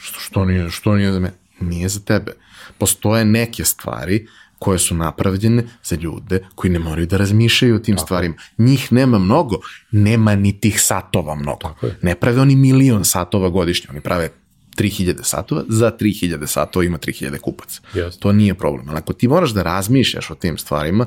što, 0.00 0.20
što, 0.20 0.44
nije, 0.44 0.70
što 0.70 0.94
nije 0.94 1.12
za 1.12 1.20
mene? 1.20 1.34
Nije 1.60 1.88
za 1.88 2.00
tebe. 2.00 2.32
Postoje 2.78 3.24
neke 3.24 3.64
stvari 3.64 4.26
koje 4.60 4.78
su 4.78 4.94
napravljene 4.94 5.64
za 5.84 5.96
ljude 5.96 6.44
koji 6.54 6.70
ne 6.70 6.78
moraju 6.78 7.06
da 7.06 7.16
razmišljaju 7.16 7.76
o 7.76 7.78
tim 7.78 7.96
Tako. 7.96 8.06
stvarima. 8.06 8.34
Njih 8.58 8.92
nema 8.92 9.18
mnogo, 9.18 9.60
nema 9.90 10.34
ni 10.34 10.60
tih 10.60 10.82
satova 10.82 11.34
mnogo. 11.34 11.74
Ne 12.02 12.14
prave 12.14 12.40
oni 12.40 12.56
milion 12.56 13.04
satova 13.04 13.48
godišnje, 13.48 13.86
oni 13.90 14.00
prave 14.00 14.28
3000 14.76 15.22
satova, 15.22 15.64
za 15.68 15.90
3000 16.00 16.46
satova 16.46 16.84
ima 16.84 16.98
3000 16.98 17.38
kupaca. 17.38 17.80
Yes. 17.94 18.18
To 18.18 18.32
nije 18.32 18.54
problem. 18.54 18.88
Ali 18.88 18.98
ako 18.98 19.12
ti 19.12 19.28
moraš 19.28 19.50
da 19.50 19.62
razmišljaš 19.62 20.30
o 20.30 20.34
tim 20.34 20.58
stvarima, 20.58 21.06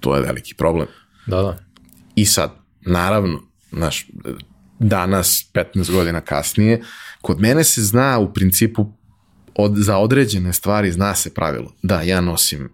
to 0.00 0.16
je 0.16 0.22
veliki 0.22 0.54
problem. 0.54 0.86
Da, 1.26 1.42
da. 1.42 1.58
I 2.14 2.26
sad, 2.26 2.50
naravno, 2.80 3.42
znaš, 3.72 4.06
danas, 4.78 5.50
15 5.54 5.92
godina 5.92 6.20
kasnije, 6.20 6.82
kod 7.22 7.40
mene 7.40 7.64
se 7.64 7.82
zna 7.82 8.18
u 8.18 8.32
principu 8.32 8.92
od, 9.58 9.72
za 9.76 9.98
određene 9.98 10.52
stvari 10.52 10.92
zna 10.92 11.14
se 11.14 11.34
pravilo. 11.34 11.72
Da, 11.82 12.02
ja 12.02 12.20
nosim 12.20 12.68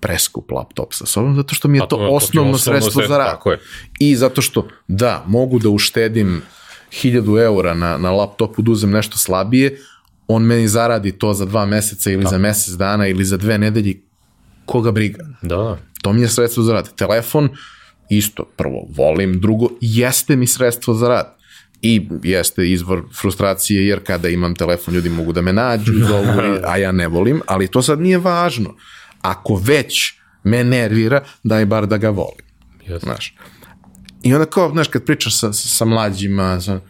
preskup 0.00 0.50
laptop 0.50 0.94
sa 0.94 1.06
sobom, 1.06 1.36
zato 1.36 1.54
što 1.54 1.68
mi 1.68 1.78
je 1.78 1.80
to, 1.80 1.86
to 1.86 1.96
osnovno, 1.96 2.50
osnovno 2.50 2.58
sredstvo 2.58 3.02
za 3.08 3.18
rad. 3.18 3.38
I 3.98 4.16
zato 4.16 4.42
što, 4.42 4.68
da, 4.88 5.24
mogu 5.26 5.58
da 5.58 5.68
uštedim 5.68 6.42
1000 6.90 7.44
eura 7.44 7.74
na, 7.74 7.98
na 7.98 8.10
laptopu 8.10 8.62
da 8.62 8.72
uzem 8.72 8.90
nešto 8.90 9.18
slabije, 9.18 9.78
on 10.28 10.42
meni 10.42 10.68
zaradi 10.68 11.12
to 11.12 11.34
za 11.34 11.44
dva 11.44 11.66
meseca 11.66 12.10
ili 12.10 12.22
da. 12.22 12.30
za 12.30 12.38
mesec 12.38 12.74
dana 12.74 13.06
ili 13.06 13.24
za 13.24 13.36
dve 13.36 13.58
nedelje, 13.58 14.00
koga 14.66 14.90
briga. 14.90 15.24
Da. 15.42 15.78
To 16.02 16.12
mi 16.12 16.20
je 16.20 16.28
sredstvo 16.28 16.62
za 16.62 16.72
rad. 16.72 16.94
Telefon, 16.94 17.48
isto, 18.08 18.44
prvo, 18.56 18.86
volim, 18.96 19.40
drugo, 19.40 19.68
jeste 19.80 20.36
mi 20.36 20.46
sredstvo 20.46 20.94
za 20.94 21.08
rad 21.08 21.33
i 21.84 22.08
jeste 22.22 22.70
izvor 22.70 23.02
frustracije 23.20 23.86
jer 23.86 24.04
kada 24.04 24.28
imam 24.28 24.54
telefon 24.54 24.94
ljudi 24.94 25.08
mogu 25.08 25.32
da 25.32 25.42
me 25.42 25.52
nađu, 25.52 25.92
zovu, 26.08 26.24
a 26.70 26.76
ja 26.76 26.92
ne 26.92 27.08
volim, 27.08 27.40
ali 27.46 27.68
to 27.68 27.82
sad 27.82 28.00
nije 28.00 28.18
važno. 28.18 28.74
Ako 29.20 29.56
već 29.56 30.14
me 30.44 30.64
nervira, 30.64 31.24
daj 31.42 31.66
bar 31.66 31.86
da 31.86 31.96
ga 31.96 32.10
volim. 32.10 32.46
Yes. 32.88 33.00
Znaš. 33.00 33.34
I 34.22 34.34
onda 34.34 34.46
kao, 34.46 34.70
znaš, 34.70 34.88
kad 34.88 35.04
pričaš 35.04 35.38
sa, 35.38 35.52
sa 35.52 35.84
mlađima, 35.84 36.60
sa, 36.60 36.80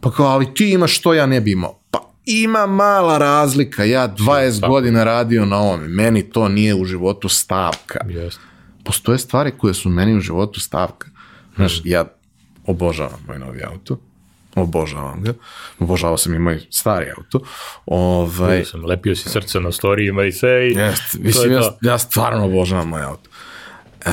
pa 0.00 0.10
kao, 0.10 0.26
ali 0.26 0.54
ti 0.54 0.70
imaš 0.70 0.98
što 0.98 1.14
ja 1.14 1.26
ne 1.26 1.40
bi 1.40 1.52
imao. 1.52 1.80
Pa 1.90 2.12
ima 2.24 2.66
mala 2.66 3.18
razlika, 3.18 3.84
ja 3.84 4.08
20 4.08 4.50
Stavka. 4.50 4.68
godina 4.68 5.04
radio 5.04 5.44
na 5.44 5.58
ovome, 5.58 5.88
meni 5.88 6.30
to 6.30 6.48
nije 6.48 6.74
u 6.74 6.84
životu 6.84 7.28
stavka. 7.28 7.98
Yes. 8.04 8.36
Postoje 8.84 9.18
stvari 9.18 9.52
koje 9.58 9.74
su 9.74 9.88
meni 9.88 10.16
u 10.16 10.20
životu 10.20 10.60
stavka. 10.60 11.08
Znaš, 11.56 11.78
mm. 11.78 11.88
ja 11.88 12.17
obožavam 12.68 13.20
moj 13.26 13.38
novi 13.38 13.62
auto, 13.64 13.98
obožavam 14.54 15.22
ga, 15.22 15.32
obožavao 15.78 16.18
sam 16.18 16.34
i 16.34 16.38
moj 16.38 16.60
stari 16.70 17.06
auto. 17.16 17.40
Ovaj, 17.86 18.64
sam, 18.64 18.84
lepio 18.84 19.16
si 19.16 19.28
srce 19.28 19.60
na 19.60 19.72
storijima 19.72 20.24
i 20.24 20.32
sve 20.32 20.68
i 20.68 20.72
jest, 20.72 21.14
mislim, 21.14 21.52
ja, 21.52 21.60
ja 21.80 21.98
stvarno 21.98 22.44
obožavam 22.44 22.88
moj 22.88 23.02
auto. 23.02 23.30
Uh, 24.06 24.12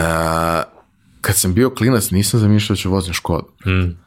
kad 1.21 1.35
sam 1.35 1.53
bio 1.53 1.69
klinac 1.69 2.11
nisam 2.11 2.39
zamišljao 2.39 2.75
da 2.75 2.79
ću 2.79 2.91
vozim 2.91 3.13
Škoda. 3.13 3.47
Mm. 3.65 4.05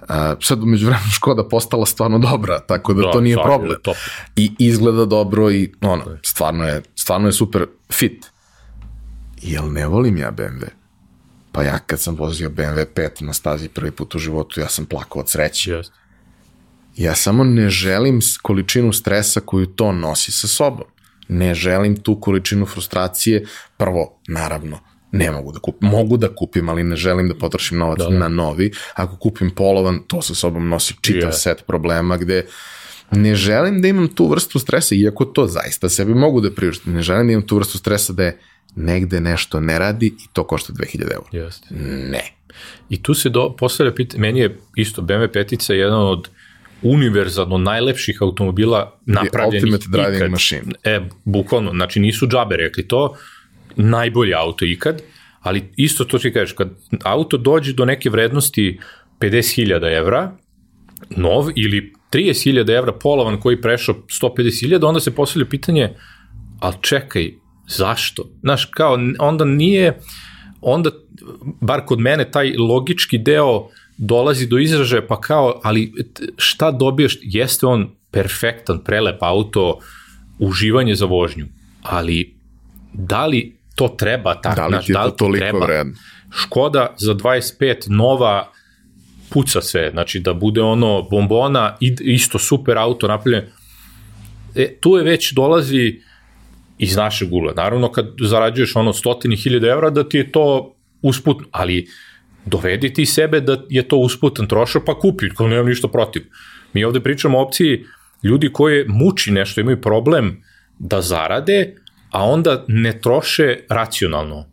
Uh, 0.00 0.06
sad 0.42 0.62
umeđu 0.62 0.86
vremenu 0.86 1.10
Škoda 1.10 1.48
postala 1.48 1.86
stvarno 1.86 2.18
dobra, 2.18 2.60
tako 2.60 2.94
da, 2.94 3.02
da 3.02 3.12
to 3.12 3.20
nije 3.20 3.36
problem. 3.44 3.76
Top. 3.82 3.96
I 4.36 4.52
izgleda 4.58 5.04
dobro 5.04 5.50
i 5.50 5.72
ono, 5.80 6.04
stvarno 6.22 6.64
je, 6.64 6.82
stvarno 6.94 7.28
je 7.28 7.32
super 7.32 7.66
fit. 7.92 8.26
Jel 9.42 9.72
ne 9.72 9.86
volim 9.86 10.16
ja 10.16 10.32
BMW? 10.32 10.79
Pa 11.52 11.62
ja 11.62 11.78
kad 11.78 12.00
sam 12.00 12.16
vozio 12.16 12.50
BMW 12.50 12.84
5 12.94 13.22
na 13.22 13.32
stazi 13.32 13.68
prvi 13.68 13.90
put 13.90 14.14
u 14.14 14.18
životu, 14.18 14.60
ja 14.60 14.68
sam 14.68 14.86
plakao 14.86 15.20
od 15.20 15.28
sreće. 15.28 15.70
Yes. 15.70 15.90
Ja 16.96 17.14
samo 17.14 17.44
ne 17.44 17.70
želim 17.70 18.20
količinu 18.42 18.92
stresa 18.92 19.40
koju 19.40 19.66
to 19.66 19.92
nosi 19.92 20.32
sa 20.32 20.48
sobom. 20.48 20.86
Ne 21.28 21.54
želim 21.54 21.96
tu 21.96 22.20
količinu 22.20 22.66
frustracije, 22.66 23.46
prvo, 23.76 24.20
naravno, 24.28 24.78
ne 25.12 25.30
mogu 25.30 25.52
da 25.52 25.58
kupim. 25.58 25.88
Mogu 25.88 26.16
da 26.16 26.34
kupim, 26.34 26.68
ali 26.68 26.84
ne 26.84 26.96
želim 26.96 27.28
da 27.28 27.34
potrošim 27.34 27.78
novac 27.78 27.98
da, 27.98 28.08
da. 28.08 28.18
na 28.18 28.28
novi. 28.28 28.72
Ako 28.94 29.16
kupim 29.16 29.50
polovan, 29.50 30.02
to 30.06 30.22
sa 30.22 30.34
sobom 30.34 30.68
nosi 30.68 30.94
čitav 31.00 31.30
yeah. 31.30 31.42
set 31.42 31.66
problema 31.66 32.16
gde 32.16 32.46
ne 33.12 33.34
želim 33.34 33.82
da 33.82 33.88
imam 33.88 34.08
tu 34.08 34.28
vrstu 34.28 34.58
stresa, 34.58 34.94
iako 34.94 35.24
to 35.24 35.46
zaista 35.46 35.88
sebi 35.88 36.14
mogu 36.14 36.40
da 36.40 36.50
priuštim, 36.50 36.92
ne 36.92 37.02
želim 37.02 37.26
da 37.26 37.32
imam 37.32 37.46
tu 37.46 37.56
vrstu 37.56 37.78
stresa 37.78 38.12
da 38.12 38.24
je 38.24 38.38
negde 38.76 39.20
nešto 39.20 39.60
ne 39.60 39.78
radi 39.78 40.06
i 40.06 40.26
to 40.32 40.46
košta 40.46 40.72
2000 40.72 41.02
eura. 41.02 41.44
Jeste. 41.44 41.66
Ne. 42.10 42.22
I 42.88 43.02
tu 43.02 43.14
se 43.14 43.28
do, 43.28 43.54
postavlja 43.58 43.94
pitanje, 43.94 44.20
meni 44.20 44.40
je 44.40 44.58
isto 44.76 45.02
BMW 45.02 45.28
5 45.28 45.72
jedan 45.72 46.00
od 46.00 46.28
univerzalno 46.82 47.58
najlepših 47.58 48.22
automobila 48.22 48.98
napravljenih 49.06 49.64
Ultimate 49.64 49.84
driving 49.88 50.16
ikad. 50.16 50.30
machine. 50.30 50.62
E, 50.84 51.00
bukvalno, 51.24 51.70
znači 51.70 52.00
nisu 52.00 52.26
džabe 52.26 52.56
rekli 52.56 52.88
to, 52.88 53.16
najbolje 53.76 54.34
auto 54.34 54.64
ikad, 54.64 55.02
ali 55.40 55.72
isto 55.76 56.04
to 56.04 56.18
ti 56.18 56.32
kažeš, 56.32 56.52
kad 56.52 56.68
auto 57.04 57.36
dođe 57.36 57.72
do 57.72 57.84
neke 57.84 58.10
vrednosti 58.10 58.78
50.000 59.20 59.96
evra, 59.98 60.32
nov 61.10 61.48
ili 61.56 61.92
30.000 62.12 62.76
evra 62.76 62.92
polovan 62.92 63.40
koji 63.40 63.60
prešao 63.60 63.94
150.000, 63.94 64.86
onda 64.86 65.00
se 65.00 65.14
postavlja 65.14 65.48
pitanje, 65.48 65.88
ali 66.60 66.74
čekaj, 66.80 67.32
zašto? 67.76 68.24
Znaš, 68.40 68.64
kao, 68.64 68.98
onda 69.18 69.44
nije, 69.44 70.00
onda, 70.60 70.90
bar 71.60 71.84
kod 71.86 71.98
mene, 71.98 72.30
taj 72.30 72.54
logički 72.56 73.18
deo 73.18 73.68
dolazi 73.96 74.46
do 74.46 74.58
izražaja, 74.58 75.06
pa 75.06 75.20
kao, 75.20 75.60
ali 75.62 75.92
šta 76.36 76.70
dobiješ, 76.70 77.18
jeste 77.22 77.66
on 77.66 77.90
perfektan, 78.10 78.78
prelep 78.84 79.22
auto, 79.22 79.78
uživanje 80.38 80.94
za 80.94 81.06
vožnju, 81.06 81.46
ali 81.82 82.34
da 82.92 83.26
li 83.26 83.56
to 83.74 83.88
treba 83.88 84.34
tako? 84.34 84.56
Da 84.56 84.66
li 84.66 84.84
ti 84.84 84.92
je 84.92 84.94
da 84.94 85.04
li 85.04 85.10
to 85.10 85.16
toliko 85.16 85.40
treba? 85.40 85.66
vredno? 85.66 85.92
Škoda 86.30 86.94
za 86.98 87.14
25 87.14 87.74
nova 87.88 88.50
puca 89.28 89.60
sve, 89.60 89.90
znači 89.90 90.20
da 90.20 90.34
bude 90.34 90.62
ono 90.62 91.02
bombona, 91.02 91.76
isto 92.00 92.38
super 92.38 92.78
auto 92.78 93.08
napravljen. 93.08 93.44
E, 94.54 94.74
tu 94.80 94.96
je 94.96 95.04
već 95.04 95.32
dolazi 95.32 96.00
iz 96.82 96.96
našeg 96.96 97.32
ugla. 97.32 97.52
Naravno, 97.56 97.92
kad 97.92 98.06
zarađuješ 98.20 98.76
ono 98.76 98.92
stotini 98.92 99.36
hiljada 99.36 99.68
evra, 99.68 99.90
da 99.90 100.08
ti 100.08 100.18
je 100.18 100.32
to 100.32 100.74
usputno, 101.02 101.46
ali 101.50 101.86
dovedi 102.44 102.92
ti 102.92 103.06
sebe 103.06 103.40
da 103.40 103.56
je 103.68 103.82
to 103.88 103.96
usputan 103.96 104.46
trošak, 104.46 104.82
pa 104.86 104.98
kupi, 104.98 105.28
kao 105.36 105.48
nemam 105.48 105.66
ništa 105.66 105.88
protiv. 105.88 106.22
Mi 106.72 106.84
ovde 106.84 107.00
pričamo 107.00 107.38
o 107.38 107.42
opciji 107.42 107.84
ljudi 108.22 108.52
koji 108.52 108.84
muči 108.88 109.30
nešto, 109.30 109.60
imaju 109.60 109.80
problem 109.80 110.42
da 110.78 111.00
zarade, 111.00 111.74
a 112.10 112.24
onda 112.24 112.64
ne 112.68 113.00
troše 113.00 113.56
racionalno. 113.68 114.46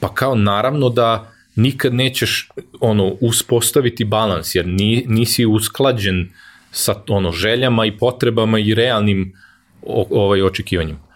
Pa 0.00 0.14
kao 0.14 0.34
naravno 0.34 0.88
da 0.88 1.32
nikad 1.56 1.94
nećeš 1.94 2.48
ono 2.80 3.16
uspostaviti 3.20 4.04
balans 4.04 4.54
jer 4.54 4.66
ni, 4.66 5.04
nisi 5.08 5.46
usklađen 5.46 6.30
sa 6.70 6.94
ono 7.08 7.32
željama 7.32 7.86
i 7.86 7.98
potrebama 7.98 8.58
i 8.58 8.74
realnim 8.74 9.32
o, 9.82 10.06
ovaj 10.10 10.42
očekivanjima. 10.42 11.11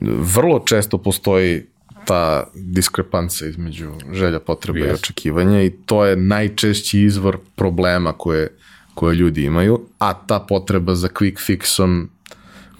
Vrlo 0.00 0.58
često 0.58 0.98
postoji 0.98 1.66
ta 2.04 2.44
diskrepanca 2.54 3.46
između 3.46 3.92
želja, 4.12 4.40
potreba 4.40 4.78
yes. 4.78 4.90
i 4.90 4.94
očekivanja 4.94 5.62
i 5.62 5.70
to 5.70 6.04
je 6.04 6.16
najčešći 6.16 7.00
izvor 7.00 7.38
problema 7.56 8.12
koje, 8.12 8.56
koje 8.94 9.14
ljudi 9.14 9.44
imaju, 9.44 9.80
a 9.98 10.14
ta 10.26 10.38
potreba 10.38 10.94
za 10.94 11.08
quick 11.08 11.38
fixom 11.46 12.06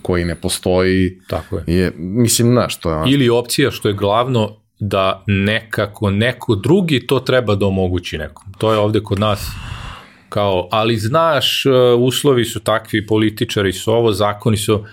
koji 0.02 0.24
ne 0.24 0.34
postoji 0.34 1.18
Tako 1.28 1.56
je. 1.56 1.64
je 1.66 1.92
mislim, 1.96 2.54
na 2.54 2.68
što 2.68 2.92
je... 2.92 3.12
Ili 3.12 3.28
opcija 3.28 3.70
što 3.70 3.88
je 3.88 3.94
glavno 3.94 4.56
da 4.78 5.24
nekako 5.26 6.10
neko 6.10 6.54
drugi 6.54 7.06
to 7.06 7.20
treba 7.20 7.54
da 7.54 7.66
omogući 7.66 8.18
nekom. 8.18 8.52
To 8.58 8.72
je 8.72 8.78
ovde 8.78 9.02
kod 9.02 9.18
nas 9.18 9.50
kao, 10.30 10.68
ali 10.70 10.96
znaš, 10.96 11.66
e, 11.66 11.70
uslovi 11.98 12.44
su 12.44 12.60
takvi, 12.60 13.06
političari 13.06 13.72
su 13.72 13.92
ovo, 13.92 14.12
zakoni 14.12 14.56
su, 14.56 14.84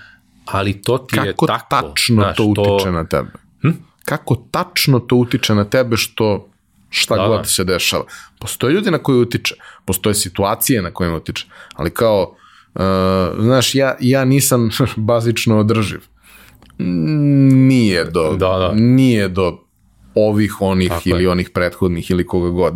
ali 0.52 0.82
to 0.82 0.98
ti 0.98 1.16
Kako 1.16 1.28
je 1.28 1.34
tako. 1.34 1.46
Kako 1.48 1.88
tačno 1.88 2.16
znaš, 2.16 2.38
to 2.38 2.44
utiče 2.44 2.84
to... 2.84 2.92
na 2.92 3.08
tebe? 3.08 3.30
Hm? 3.62 3.70
Kako 4.06 4.36
tačno 4.52 5.00
to 5.00 5.16
utiče 5.16 5.56
na 5.56 5.64
tebe 5.64 5.98
što 5.98 6.50
šta 6.90 7.16
da, 7.16 7.28
god 7.28 7.38
da. 7.38 7.46
se 7.46 7.64
dešava. 7.64 8.04
Postoje 8.40 8.74
ljudi 8.74 8.92
na 8.92 8.98
koje 8.98 9.20
utiče, 9.20 9.56
postoje 9.86 10.16
situacije 10.16 10.82
na 10.82 10.92
kojima 10.92 11.16
utiče, 11.16 11.46
ali 11.74 11.90
kao, 11.90 12.36
uh, 12.76 12.82
znaš, 13.40 13.76
ja, 13.76 13.96
ja 14.00 14.26
nisam 14.26 14.70
bazično 14.96 15.60
održiv. 15.60 16.00
Nije 16.78 18.06
do, 18.06 18.36
da, 18.40 18.58
da. 18.58 18.72
nije 18.74 19.28
do 19.28 19.58
ovih, 20.16 20.62
onih 20.62 20.90
Tako 20.90 21.10
ili 21.10 21.24
je. 21.24 21.30
onih 21.30 21.50
prethodnih 21.50 22.12
ili 22.12 22.28
koga 22.28 22.50
god. 22.50 22.74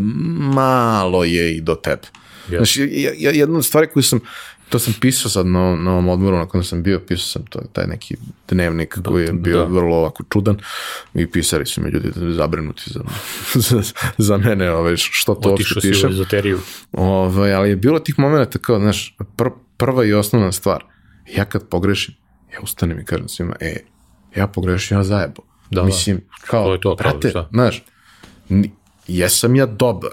Malo 0.53 1.23
je 1.23 1.55
i 1.55 1.61
do 1.61 1.75
tebe. 1.75 2.07
Yes. 2.49 2.55
Znači, 2.55 2.89
jedna 3.17 3.57
od 3.57 3.65
stvari 3.65 3.87
koju 3.93 4.03
sam, 4.03 4.19
to 4.71 4.79
sam 4.79 4.93
pisao 5.01 5.31
sad 5.31 5.45
na, 5.45 5.75
na 5.75 5.91
ovom 5.91 6.09
odmoru 6.09 6.37
na 6.37 6.45
kojem 6.45 6.63
sam 6.63 6.83
bio, 6.83 6.99
pisao 6.99 7.25
sam 7.25 7.45
to, 7.45 7.59
taj 7.73 7.87
neki 7.87 8.15
dnevnik 8.47 8.97
da, 8.97 9.09
koji 9.09 9.25
je 9.25 9.33
bio 9.33 9.57
da. 9.57 9.63
vrlo 9.63 9.95
ovako 9.95 10.23
čudan 10.29 10.57
i 11.13 11.31
pisari 11.31 11.65
su 11.65 11.81
me 11.81 11.89
ljudi 11.89 12.11
zabrinuti 12.15 12.83
za, 12.85 13.01
za, 13.53 13.81
za 14.17 14.37
mene, 14.37 14.71
ove, 14.71 14.79
ovaj, 14.79 14.97
što 14.97 15.35
to 15.35 15.53
Otišao 15.53 15.81
pišem. 15.81 16.09
Otišao 16.09 16.11
si 16.11 16.53
u 16.53 16.57
Ove, 16.93 17.37
ovaj, 17.37 17.53
ali 17.53 17.69
je 17.69 17.75
bilo 17.75 17.99
tih 17.99 18.19
momenta 18.19 18.59
kao, 18.59 18.79
znaš, 18.79 19.15
pr, 19.35 19.47
prva 19.77 20.05
i 20.05 20.13
osnovna 20.13 20.51
stvar, 20.51 20.83
ja 21.35 21.45
kad 21.45 21.67
pogrešim, 21.67 22.15
ja 22.53 22.59
ustanem 22.63 22.99
i 22.99 23.05
kažem 23.05 23.27
svima, 23.27 23.55
e, 23.59 23.75
ja 24.35 24.47
pogrešim, 24.47 24.97
ja 24.97 25.03
zajebo. 25.03 25.41
Da, 25.69 25.81
da, 25.81 25.85
Mislim, 25.85 26.21
kao, 26.47 26.63
to 26.63 26.73
je 26.73 26.81
to, 26.81 26.95
brate, 26.95 27.31
kao, 27.31 27.47
znaš, 27.51 27.83
jesam 29.07 29.55
ja 29.55 29.65
dobar 29.65 30.11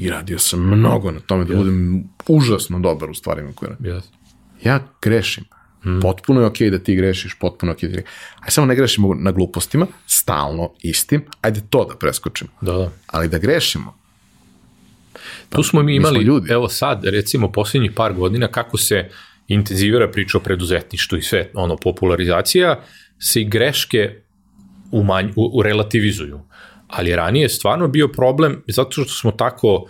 i 0.00 0.10
radio 0.10 0.38
sam 0.38 0.60
mnogo 0.60 1.10
na 1.10 1.20
tome 1.20 1.44
da 1.44 1.54
yes. 1.54 1.56
budem 1.56 2.04
užasno 2.28 2.78
dobar 2.78 3.10
u 3.10 3.14
stvarima 3.14 3.52
koje 3.54 3.70
radim. 3.70 3.92
Yes. 3.92 4.02
Ja 4.64 4.80
grešim. 5.02 5.44
Hmm. 5.82 6.00
Potpuno 6.00 6.40
je 6.40 6.46
okej 6.46 6.68
okay 6.68 6.70
da 6.70 6.78
ti 6.78 6.94
grešiš, 6.94 7.34
potpuno 7.40 7.72
je 7.72 7.74
okej 7.74 7.88
okay 7.88 7.92
da 7.92 8.00
ti 8.00 8.06
Ajde 8.40 8.50
samo 8.50 8.66
ne 8.66 8.74
grešimo 8.76 9.14
na 9.14 9.32
glupostima, 9.32 9.86
stalno, 10.06 10.72
istim, 10.82 11.24
ajde 11.40 11.60
to 11.70 11.84
da 11.84 11.96
preskočimo. 11.96 12.50
Da, 12.60 12.72
da. 12.72 12.90
Ali 13.06 13.28
da 13.28 13.38
grešimo. 13.38 14.00
Tu 15.48 15.62
smo 15.62 15.82
mi 15.82 15.96
imali, 15.96 16.18
mi 16.18 16.24
ljudi. 16.24 16.52
evo 16.52 16.68
sad, 16.68 17.04
recimo, 17.04 17.52
posljednjih 17.52 17.92
par 17.96 18.12
godina, 18.12 18.48
kako 18.48 18.78
se 18.78 19.08
intenzivira 19.48 20.10
priča 20.10 20.38
o 20.38 20.40
preduzetništvu 20.40 21.18
i 21.18 21.22
sve, 21.22 21.50
ono, 21.54 21.76
popularizacija, 21.76 22.80
se 23.18 23.40
i 23.40 23.48
greške 23.48 24.22
umanj, 24.90 25.32
u, 25.36 25.50
u 25.58 25.62
relativizuju. 25.62 26.40
Ali 26.90 27.16
ranije 27.16 27.42
je 27.42 27.48
stvarno 27.48 27.88
bio 27.88 28.08
problem 28.08 28.62
zato 28.66 28.90
što 28.90 29.04
smo 29.04 29.30
tako 29.30 29.86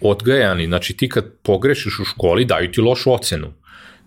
odgajani, 0.00 0.66
znači 0.66 0.96
ti 0.96 1.08
kad 1.08 1.24
pogrešiš 1.42 1.98
u 2.00 2.04
školi 2.04 2.44
daju 2.44 2.72
ti 2.72 2.80
lošu 2.80 3.12
ocenu. 3.12 3.52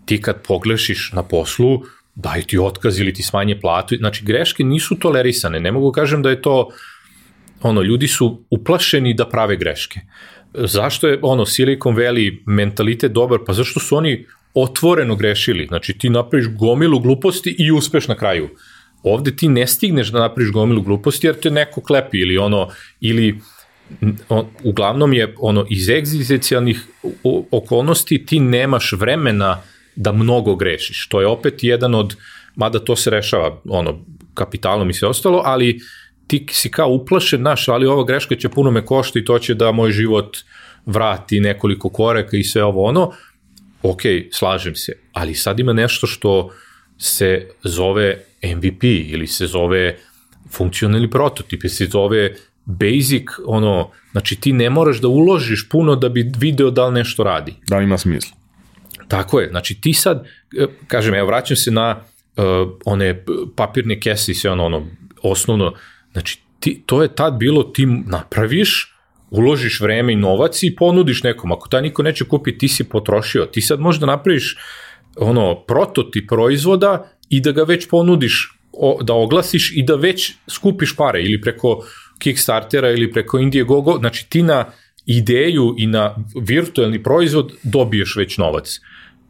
Ti 0.05 0.21
kad 0.21 0.41
pogrešiš 0.47 1.11
na 1.13 1.23
poslu 1.23 1.81
daju 2.15 2.43
ti 2.43 2.57
otkaz 2.57 2.99
ili 2.99 3.13
ti 3.13 3.23
smanje 3.23 3.59
platu. 3.59 3.95
Znači 3.95 4.25
greške 4.25 4.63
nisu 4.63 4.95
tolerisane. 4.95 5.59
Ne 5.59 5.71
mogu 5.71 5.91
kažem 5.91 6.21
da 6.21 6.29
je 6.29 6.41
to 6.41 6.69
ono, 7.61 7.81
ljudi 7.81 8.07
su 8.07 8.45
uplašeni 8.49 9.13
da 9.13 9.29
prave 9.29 9.55
greške. 9.55 9.99
Zašto 10.53 11.07
je 11.07 11.19
ono 11.21 11.45
Silicon 11.45 11.95
Valley 11.95 12.41
mentalitet 12.45 13.11
dobar? 13.11 13.39
Pa 13.45 13.53
zašto 13.53 13.79
su 13.79 13.95
oni 13.95 14.25
otvoreno 14.53 15.15
grešili. 15.15 15.65
Znači 15.67 15.97
ti 15.97 16.09
napraviš 16.09 16.47
gomilu 16.47 16.99
gluposti 16.99 17.55
i 17.59 17.71
uspeš 17.71 18.07
na 18.07 18.15
kraju 18.15 18.49
ovde 19.03 19.35
ti 19.35 19.47
ne 19.47 19.67
stigneš 19.67 20.11
da 20.11 20.19
napraviš 20.19 20.51
gomilu 20.51 20.81
gluposti 20.81 21.27
jer 21.27 21.39
te 21.39 21.51
neko 21.51 21.81
klepi 21.81 22.17
ili 22.19 22.37
ono, 22.37 22.69
ili 23.01 23.39
on, 24.29 24.45
uglavnom 24.63 25.13
je 25.13 25.35
ono 25.37 25.65
iz 25.69 25.89
egzistencijalnih 25.89 26.87
okolnosti 27.51 28.25
ti 28.25 28.39
nemaš 28.39 28.91
vremena 28.91 29.61
da 29.95 30.11
mnogo 30.11 30.55
grešiš. 30.55 31.07
To 31.07 31.21
je 31.21 31.27
opet 31.27 31.63
jedan 31.63 31.95
od, 31.95 32.15
mada 32.55 32.79
to 32.79 32.95
se 32.95 33.09
rešava 33.09 33.61
ono, 33.69 34.05
kapitalom 34.33 34.89
i 34.89 34.93
sve 34.93 35.07
ostalo, 35.07 35.41
ali 35.45 35.79
ti 36.27 36.45
si 36.51 36.71
kao 36.71 36.89
uplašen, 36.89 37.41
naš, 37.41 37.67
ali 37.67 37.85
ova 37.85 38.03
greška 38.03 38.35
će 38.35 38.49
puno 38.49 38.71
me 38.71 38.85
košta 38.85 39.19
i 39.19 39.25
to 39.25 39.39
će 39.39 39.53
da 39.53 39.71
moj 39.71 39.91
život 39.91 40.37
vrati 40.85 41.39
nekoliko 41.39 41.89
koreka 41.89 42.37
i 42.37 42.43
sve 42.43 42.63
ovo 42.63 42.83
ono, 42.83 43.11
ok, 43.83 44.01
slažem 44.31 44.75
se, 44.75 44.93
ali 45.13 45.35
sad 45.35 45.59
ima 45.59 45.73
nešto 45.73 46.07
što 46.07 46.49
se 46.97 47.49
zove 47.63 48.23
MVP 48.43 48.83
ili 48.83 49.27
se 49.27 49.47
zove 49.47 49.97
funkcionalni 50.51 51.09
prototip, 51.09 51.63
ili 51.63 51.69
se 51.69 51.85
zove 51.85 52.35
basic, 52.65 53.25
ono, 53.45 53.91
znači 54.11 54.35
ti 54.35 54.53
ne 54.53 54.69
moraš 54.69 55.01
da 55.01 55.07
uložiš 55.07 55.69
puno 55.69 55.95
da 55.95 56.09
bi 56.09 56.31
video 56.37 56.71
da 56.71 56.87
li 56.87 56.93
nešto 56.93 57.23
radi. 57.23 57.53
Da 57.67 57.77
li 57.77 57.83
ima 57.83 57.97
smisla. 57.97 58.37
Tako 59.07 59.39
je, 59.39 59.49
znači 59.49 59.81
ti 59.81 59.93
sad, 59.93 60.27
e, 60.57 60.67
kažem, 60.87 61.13
evo 61.13 61.27
vraćam 61.27 61.57
se 61.57 61.71
na 61.71 61.95
uh, 62.37 62.43
one 62.85 63.23
papirne 63.55 63.99
kese 63.99 64.31
i 64.31 64.35
sve 64.35 64.51
ono, 64.51 64.65
ono, 64.65 64.87
osnovno, 65.23 65.73
znači 66.11 66.39
ti, 66.59 66.83
to 66.85 67.01
je 67.01 67.15
tad 67.15 67.37
bilo, 67.37 67.63
ti 67.63 67.85
napraviš, 67.85 68.95
uložiš 69.29 69.81
vreme 69.81 70.13
i 70.13 70.15
novac 70.15 70.63
i 70.63 70.75
ponudiš 70.75 71.23
nekom, 71.23 71.51
ako 71.51 71.67
ta 71.67 71.81
niko 71.81 72.03
neće 72.03 72.25
kupiti, 72.25 72.57
ti 72.57 72.67
si 72.67 72.83
potrošio, 72.83 73.45
ti 73.45 73.61
sad 73.61 73.79
možda 73.79 74.05
napraviš 74.05 74.57
ono, 75.15 75.55
prototip 75.67 76.29
proizvoda 76.29 77.12
i 77.29 77.41
da 77.41 77.51
ga 77.51 77.63
već 77.63 77.89
ponudiš 77.89 78.57
o, 78.73 78.99
da 79.03 79.13
oglasiš 79.13 79.71
i 79.75 79.83
da 79.83 79.95
već 79.95 80.33
skupiš 80.47 80.95
pare 80.95 81.23
ili 81.23 81.41
preko 81.41 81.85
Kickstartera 82.19 82.91
ili 82.91 83.11
preko 83.11 83.39
Indiegogo, 83.39 83.97
znači 83.99 84.29
ti 84.29 84.43
na 84.43 84.65
ideju 85.05 85.75
i 85.77 85.87
na 85.87 86.15
virtualni 86.41 87.03
proizvod 87.03 87.51
dobiješ 87.63 88.15
već 88.15 88.37
novac. 88.37 88.79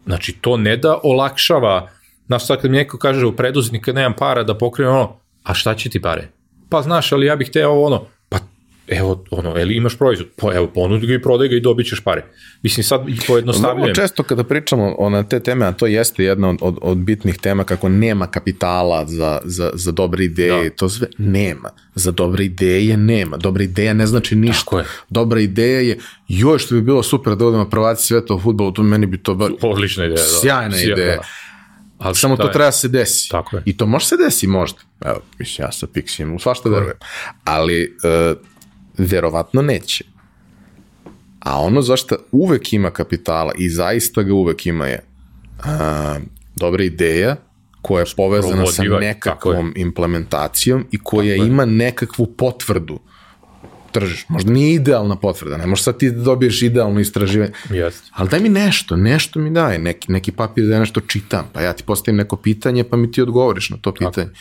Znači, 0.06 0.34
to 0.41 0.57
ne 0.57 0.78
da 0.78 0.99
olakšava, 1.03 1.90
znaš, 2.28 2.48
sad 2.48 2.61
kad 2.61 2.72
mi 2.72 2.78
neko 2.78 2.98
kaže 2.98 3.26
u 3.26 3.36
preduzetnika 3.36 3.94
nemam 3.94 4.14
para 4.14 4.44
da 4.44 4.57
pokrenem 4.57 4.94
ono, 4.94 5.20
a 5.44 5.53
šta 5.53 5.76
će 5.76 5.90
ti 5.90 6.02
pare? 6.02 6.28
Pa 6.70 6.82
znaš, 6.82 7.11
ali 7.11 7.26
ja 7.26 7.36
bih 7.36 7.49
teo 7.49 7.72
ono, 7.72 8.06
evo, 8.88 9.23
ono, 9.31 9.60
ili 9.60 9.76
imaš 9.76 9.97
proizvod, 9.97 10.27
pa 10.35 10.53
evo, 10.53 10.68
ponudi 10.68 11.07
ga 11.07 11.14
i 11.14 11.22
prodaj 11.22 11.47
ga 11.47 11.55
i 11.55 11.60
dobit 11.60 11.88
ćeš 11.88 11.99
pare. 11.99 12.26
Mislim, 12.64 12.84
sad 12.84 13.10
i 13.10 13.18
pojednostavljujem. 13.27 13.81
Vrlo 13.81 13.95
često 13.95 14.23
kada 14.23 14.43
pričamo 14.43 14.95
o 14.97 15.10
na 15.10 15.23
te 15.23 15.39
teme, 15.39 15.65
a 15.65 15.72
to 15.72 15.88
jeste 15.88 16.23
jedna 16.23 16.49
od, 16.49 16.57
od, 16.61 16.77
od 16.81 16.97
bitnih 16.97 17.38
tema, 17.38 17.64
kako 17.64 17.89
nema 17.89 18.27
kapitala 18.27 19.05
za, 19.07 19.39
za, 19.43 19.72
za 19.73 19.91
dobre 19.91 20.23
ideje, 20.23 20.69
da. 20.69 20.76
to 20.76 20.89
sve, 20.89 21.07
nema. 21.18 21.69
Za 21.95 22.11
dobre 22.11 22.45
ideje 22.45 22.97
nema. 22.97 23.38
Dobra 23.38 23.64
ideja 23.64 23.93
ne 23.93 24.07
znači 24.07 24.35
ništa. 24.35 24.77
Je. 24.77 24.85
Dobra 25.10 25.39
ideja 25.39 25.80
je, 25.80 25.99
joj, 26.27 26.60
što 26.60 26.76
bi 26.76 26.81
bilo 26.81 27.03
super 27.03 27.35
da 27.35 27.45
odemo 27.45 27.69
prvaci 27.69 28.07
sveta 28.07 28.34
u 28.34 28.39
futbolu, 28.39 28.72
to 28.72 28.84
meni 28.84 29.05
bi 29.05 29.23
to... 29.23 29.49
Odlična 29.61 30.05
ideja, 30.05 30.22
da. 30.22 30.39
Sjajna 30.41 30.77
Sjajna 30.77 30.93
ideja. 30.93 31.15
Da. 31.15 31.23
Ali 31.97 32.15
Samo 32.15 32.38
to 32.38 32.47
je? 32.47 32.51
treba 32.51 32.65
da 32.65 32.72
se 32.72 32.88
desi. 32.88 33.30
Tako 33.30 33.55
je. 33.57 33.64
I 33.65 33.77
to 33.77 33.85
može 33.85 34.05
se 34.05 34.18
desi 34.18 34.47
možda. 34.47 34.80
Evo, 35.05 35.19
mislim, 35.39 35.65
ja 35.65 35.72
sa 35.72 35.88
Pixijem 35.88 36.35
u 36.35 36.39
svašta 36.39 36.69
verujem. 36.69 36.97
Ali, 37.43 37.97
uh, 38.03 38.38
verovatno 38.98 39.61
neće. 39.61 40.06
A 41.40 41.61
ono 41.61 41.82
zašto 41.82 42.15
uvek 42.32 42.74
ima 42.74 42.91
kapitala 42.91 43.52
i 43.57 43.70
zaista 43.70 44.24
ga 44.24 44.34
uvek 44.34 44.65
ima 44.65 44.88
je 44.88 45.03
a, 45.64 46.20
dobra 46.56 46.84
ideja 46.84 47.36
koja 47.82 48.02
je 48.02 48.06
povezana 48.18 48.65
sa 48.65 48.84
nekakvom 48.84 49.74
implementacijom 49.76 50.86
i 50.91 50.98
koja 51.03 51.36
tako 51.36 51.48
ima 51.48 51.65
nekakvu 51.65 52.26
potvrdu 52.26 52.99
tržiš. 53.94 54.26
Možda 54.30 54.52
nije 54.52 54.74
idealna 54.74 55.15
potvrda, 55.15 55.57
ne 55.57 55.65
možeš 55.65 55.84
sad 55.84 55.98
ti 55.98 56.11
da 56.11 56.24
dobiješ 56.24 56.61
idealno 56.61 56.99
istraživanje. 56.99 57.52
Yes. 57.70 57.94
Ali 58.11 58.30
daj 58.30 58.40
mi 58.40 58.49
nešto, 58.49 58.95
nešto 58.95 59.40
mi 59.40 59.52
daj, 59.52 59.78
neki, 59.78 60.11
neki 60.11 60.32
papir 60.32 60.65
da 60.65 60.74
ja 60.74 60.80
nešto 60.80 61.02
čitam, 61.02 61.49
pa 61.53 61.61
ja 61.61 61.74
ti 61.74 61.84
postavim 61.84 62.18
neko 62.18 62.36
pitanje 62.36 62.84
pa 62.84 62.98
mi 62.98 63.11
ti 63.11 63.22
odgovoriš 63.22 63.70
na 63.70 63.78
to 63.78 63.94
pitanje. 63.94 64.28
Tako. 64.28 64.40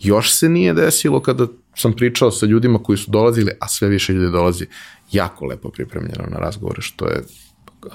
Još 0.00 0.34
se 0.34 0.48
nije 0.48 0.74
desilo 0.74 1.20
kada 1.20 1.46
sam 1.76 1.92
pričao 1.92 2.30
sa 2.30 2.46
ljudima 2.46 2.78
koji 2.78 2.98
su 2.98 3.10
dolazili, 3.10 3.52
a 3.60 3.68
sve 3.68 3.88
više 3.88 4.12
ljudi 4.12 4.32
dolazi 4.32 4.66
jako 5.12 5.46
lepo 5.46 5.70
pripremljeno 5.70 6.24
na 6.30 6.38
razgovore, 6.38 6.82
što 6.82 7.06
je 7.06 7.22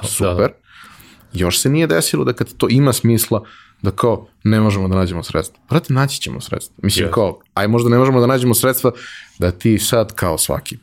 super. 0.04 0.36
Da, 0.36 0.48
da. 0.48 0.50
Još 1.34 1.60
se 1.60 1.70
nije 1.70 1.88
desilo 1.88 2.24
da 2.24 2.34
kad 2.34 2.54
to 2.54 2.68
ima 2.70 2.94
smisla, 2.94 3.44
da 3.82 3.92
kao 3.92 4.28
ne 4.44 4.60
možemo 4.60 4.88
da 4.88 4.96
nađemo 4.96 5.24
sredstva. 5.24 5.60
Brate, 5.70 5.94
naći 5.94 6.22
ćemo 6.22 6.42
sredstva. 6.42 6.76
Mislim 6.82 7.08
yes. 7.08 7.12
kao, 7.12 7.40
aj 7.54 7.68
možda 7.68 7.90
ne 7.90 7.98
možemo 7.98 8.20
da 8.20 8.28
nađemo 8.28 8.54
sredstva 8.54 8.92
da 9.40 9.52
ti 9.52 9.80
sad 9.80 10.16
kao 10.16 10.38
svaki 10.38 10.78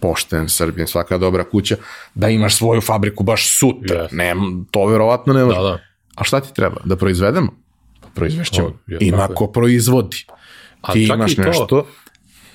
pošten 0.00 0.48
Srbin, 0.48 0.86
svaka 0.86 1.18
dobra 1.18 1.44
kuća, 1.44 1.76
da 2.14 2.28
imaš 2.28 2.56
svoju 2.56 2.80
fabriku 2.80 3.24
baš 3.24 3.58
sutra. 3.58 4.04
Yes. 4.04 4.12
Ne, 4.12 4.34
to 4.70 4.86
verovatno 4.86 5.32
ne 5.32 5.44
može. 5.44 5.56
Da, 5.56 5.62
da. 5.62 5.78
A 6.14 6.24
šta 6.24 6.40
ti 6.40 6.54
treba? 6.54 6.80
Da 6.84 6.96
proizvedemo? 6.96 7.54
Pa 8.00 8.08
proizvešćemo. 8.14 8.68
Oh, 8.68 8.74
Ima 9.00 9.28
ko 9.28 9.46
proizvodi. 9.46 10.26
A 10.84 10.92
ti 10.92 11.02
imaš 11.14 11.34
to, 11.34 11.42
nešto 11.42 11.86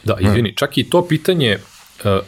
Da, 0.03 0.18
izvini, 0.22 0.53
čak 0.56 0.77
i 0.77 0.84
to 0.89 1.07
pitanje 1.07 1.57
uh, 1.57 2.19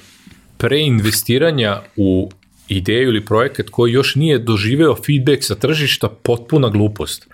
preinvestiranja 0.57 1.81
u 1.95 2.29
ideju 2.67 3.09
ili 3.09 3.25
projekat 3.25 3.69
koji 3.69 3.91
još 3.91 4.15
nije 4.15 4.39
doživeo 4.39 4.95
feedback 4.95 5.43
sa 5.43 5.55
tržišta, 5.55 6.09
potpuna 6.09 6.69
glupost. 6.69 7.27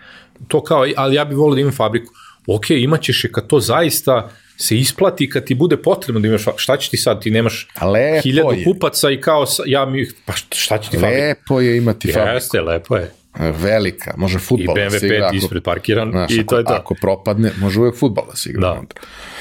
To 0.47 0.63
kao, 0.63 0.87
ali 0.95 1.15
ja 1.15 1.25
bih 1.25 1.37
volio 1.37 1.55
da 1.55 1.61
imam 1.61 1.73
fabriku. 1.73 2.13
Ok, 2.47 2.69
imaćeš 2.69 3.23
je 3.23 3.31
kad 3.31 3.47
to 3.47 3.59
zaista 3.59 4.29
se 4.57 4.77
isplati 4.77 5.29
kad 5.29 5.45
ti 5.45 5.55
bude 5.55 5.77
potrebno 5.77 6.19
da 6.19 6.27
imaš, 6.27 6.45
šta 6.55 6.77
će 6.77 6.89
ti 6.89 6.97
sad, 6.97 7.21
ti 7.21 7.31
nemaš 7.31 7.67
lepo 7.81 8.21
hiljadu 8.23 8.53
je. 8.53 8.63
kupaca 8.63 9.11
i 9.11 9.21
kao, 9.21 9.45
ja 9.65 9.85
mi, 9.85 10.07
pa 10.25 10.33
šta 10.33 10.77
će 10.77 10.89
ti 10.89 10.97
fabrika? 10.97 11.23
Lepo 11.23 11.61
je 11.61 11.77
imati 11.77 12.11
fabriku. 12.11 12.33
Jeste, 12.33 12.61
lepo 12.61 12.95
je. 12.95 13.11
Velika, 13.39 14.13
može 14.17 14.39
futbol 14.39 14.75
da 14.75 14.89
se 14.89 15.05
igra. 15.05 15.17
I 15.17 15.19
BMW 15.19 15.31
5 15.31 15.35
ispred 15.35 15.63
parkiran 15.63 16.11
znaš, 16.11 16.31
i 16.31 16.45
to 16.45 16.57
je 16.57 16.63
to. 16.63 16.73
Ako 16.73 16.95
propadne, 17.01 17.51
može 17.59 17.79
uvek 17.79 17.95
futbol 17.99 18.25
da 18.29 18.35
se 18.35 18.49
igra. 18.49 18.61
Da. 18.61 18.81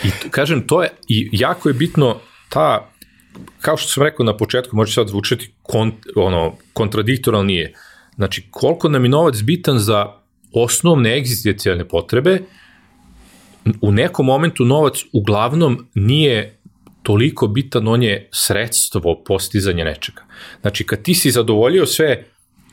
I 0.04 0.10
to, 0.10 0.28
kažem, 0.30 0.66
to 0.66 0.82
je, 0.82 0.88
i 1.08 1.28
jako 1.32 1.68
je 1.68 1.72
bitno 1.72 2.16
ta, 2.48 2.90
kao 3.60 3.76
što 3.76 3.88
sam 3.88 4.02
rekao 4.02 4.26
na 4.26 4.36
početku, 4.36 4.76
može 4.76 4.92
sad 4.92 5.08
zvučati 5.08 5.52
kont, 5.62 5.94
ono, 6.16 6.54
kontradiktoralno 6.72 7.46
nije. 7.46 7.74
Znači, 8.14 8.46
koliko 8.50 8.88
nam 8.88 9.04
je 9.04 9.08
novac 9.08 9.42
bitan 9.42 9.78
za 9.78 10.12
osnovne 10.52 11.16
egzistencijalne 11.16 11.88
potrebe, 11.88 12.40
u 13.80 13.92
nekom 13.92 14.26
momentu 14.26 14.64
novac 14.64 14.98
uglavnom 15.12 15.86
nije 15.94 16.58
toliko 17.02 17.46
bitan, 17.46 17.88
on 17.88 18.02
je 18.02 18.28
sredstvo 18.32 19.22
postizanja 19.26 19.84
nečega. 19.84 20.22
Znači, 20.60 20.86
kad 20.86 21.02
ti 21.02 21.14
si 21.14 21.30
zadovoljio 21.30 21.86
sve 21.86 22.24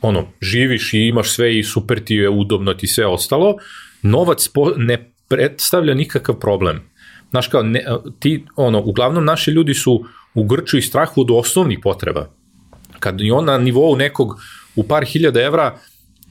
ono, 0.04 0.26
živiš 0.40 0.94
i 0.94 0.98
imaš 0.98 1.30
sve 1.30 1.58
i 1.58 1.62
super 1.62 2.04
ti 2.04 2.14
je 2.14 2.30
udobno 2.30 2.74
ti 2.74 2.86
sve 2.86 3.06
ostalo, 3.06 3.56
novac 4.02 4.48
ne 4.76 5.12
predstavlja 5.28 5.94
nikakav 5.94 6.34
problem. 6.40 6.82
Znaš 7.30 7.48
kao, 7.48 7.62
ne, 7.62 7.84
ti, 8.18 8.44
ono, 8.56 8.82
uglavnom 8.84 9.24
naši 9.24 9.50
ljudi 9.50 9.74
su 9.74 10.04
u 10.34 10.44
grču 10.44 10.78
i 10.78 10.82
strahu 10.82 11.20
od 11.20 11.30
osnovnih 11.30 11.78
potreba. 11.82 12.28
Kad 13.00 13.20
je 13.20 13.32
on 13.32 13.44
na 13.44 13.58
nivou 13.58 13.96
nekog 13.96 14.36
u 14.76 14.82
par 14.82 15.04
hiljada 15.04 15.40
evra, 15.40 15.78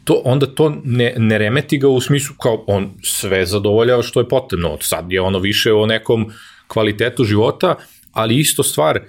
to, 0.04 0.22
onda 0.26 0.46
to 0.46 0.76
ne, 0.84 1.14
ne 1.18 1.38
remeti 1.38 1.78
ga 1.78 1.88
u 1.88 2.02
smislu 2.02 2.36
kao 2.42 2.64
on 2.68 2.92
sve 3.04 3.46
zadovoljava 3.46 4.04
što 4.04 4.20
je 4.20 4.30
potrebno. 4.30 4.78
Sad 4.82 5.12
je 5.12 5.22
ono 5.22 5.40
više 5.40 5.74
o 5.74 5.86
nekom 5.86 6.32
kvalitetu 6.68 7.24
života, 7.24 7.76
ali 8.12 8.38
isto 8.38 8.64
stvar 8.64 8.98
e, 8.98 9.04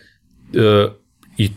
i 1.38 1.50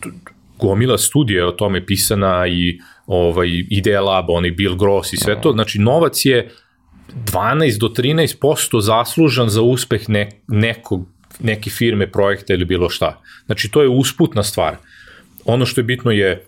gomila 0.60 0.98
studija 0.98 1.48
o 1.48 1.52
tome 1.52 1.86
pisana 1.86 2.48
i 2.48 2.80
ovaj, 3.08 3.48
Idea 3.70 4.02
Lab, 4.02 4.30
onaj 4.30 4.52
Bill 4.52 4.76
Gross 4.76 5.14
i 5.14 5.18
sve 5.18 5.42
to, 5.42 5.52
znači 5.52 5.80
novac 5.80 6.26
je 6.26 6.50
12 7.26 7.80
do 7.80 7.88
13% 7.88 8.82
zaslužan 8.82 9.50
za 9.50 9.62
uspeh 9.62 10.10
ne, 10.10 10.30
nekog, 10.48 11.08
neke 11.40 11.70
firme, 11.70 12.12
projekta 12.12 12.54
ili 12.54 12.66
bilo 12.66 12.90
šta. 12.90 13.22
Znači 13.46 13.70
to 13.72 13.82
je 13.82 13.90
usputna 13.90 14.44
stvar. 14.44 14.76
Ono 15.46 15.66
što 15.66 15.82
je 15.82 15.86
bitno 15.86 16.12
je 16.12 16.46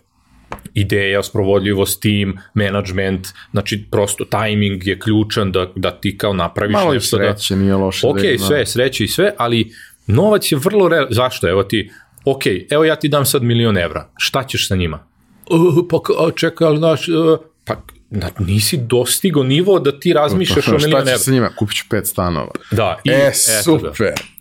ideja, 0.74 1.24
sprovodljivost, 1.24 2.02
tim, 2.02 2.38
management, 2.54 3.28
znači 3.52 3.86
prosto 3.92 4.26
timing 4.26 4.88
je 4.88 5.00
ključan 5.00 5.52
da, 5.52 5.72
da 5.76 5.92
ti 5.92 6.18
kao 6.18 6.34
napraviš 6.34 6.74
Malo 6.74 6.94
nešto. 6.94 7.18
Malo 7.18 7.34
sreće, 7.34 7.56
da... 7.56 7.62
nije 7.62 7.76
loše. 7.76 8.08
Ok, 8.08 8.22
da 8.22 8.46
sve, 8.46 8.66
sreće 8.66 9.04
i 9.04 9.08
sve, 9.08 9.34
ali 9.38 9.72
novac 10.08 10.52
je 10.52 10.58
vrlo, 10.58 10.88
re... 10.88 11.08
zašto? 11.10 11.50
Evo 11.50 11.64
ti, 11.64 11.92
ok, 12.26 12.42
evo 12.70 12.86
ja 12.86 12.96
ti 12.96 13.08
dam 13.08 13.26
sad 13.26 13.44
milion 13.44 13.78
evra, 13.78 14.10
šta 14.18 14.44
ćeš 14.44 14.68
sa 14.68 14.76
njima? 14.76 15.09
Uh, 15.50 15.86
pa 15.90 16.32
čekaj, 16.36 16.68
ali 16.68 16.78
znaš, 16.78 17.08
uh, 17.08 17.40
pa 17.66 17.76
na, 18.10 18.30
nisi 18.40 18.78
dostigo 18.78 19.44
nivo 19.44 19.80
da 19.80 20.00
ti 20.00 20.14
razmišljaš 20.14 20.68
o 20.68 20.72
milion 20.72 20.92
evra. 20.92 21.02
Šta 21.02 21.18
ćeš 21.18 21.26
sa 21.26 21.32
njima? 21.32 21.50
Kupit 21.56 21.78
ću 21.78 21.86
pet 21.90 22.08
stanova. 22.08 22.52
Da. 22.72 23.00
I, 23.04 23.10
e, 23.10 23.32
super. 23.64 23.92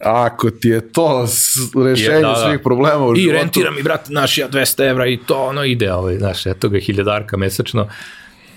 Ako 0.00 0.50
ti 0.50 0.68
je 0.68 0.92
to 0.92 1.26
rešenje 1.84 2.14
je, 2.14 2.20
da, 2.20 2.28
da. 2.28 2.48
svih 2.48 2.60
problema 2.64 3.06
u 3.06 3.16
I 3.16 3.20
životu. 3.20 3.36
I 3.36 3.40
rentira 3.40 3.70
mi, 3.70 3.82
brate, 3.82 4.12
naš 4.12 4.38
ja 4.38 4.48
200 4.48 4.90
evra 4.90 5.06
i 5.06 5.18
to 5.26 5.42
ono 5.44 5.64
ide, 5.64 5.92
ovaj, 5.92 6.18
znaš, 6.18 6.46
eto 6.46 6.68
ga 6.68 6.78
hiljadarka 6.78 7.36
mesečno. 7.36 7.88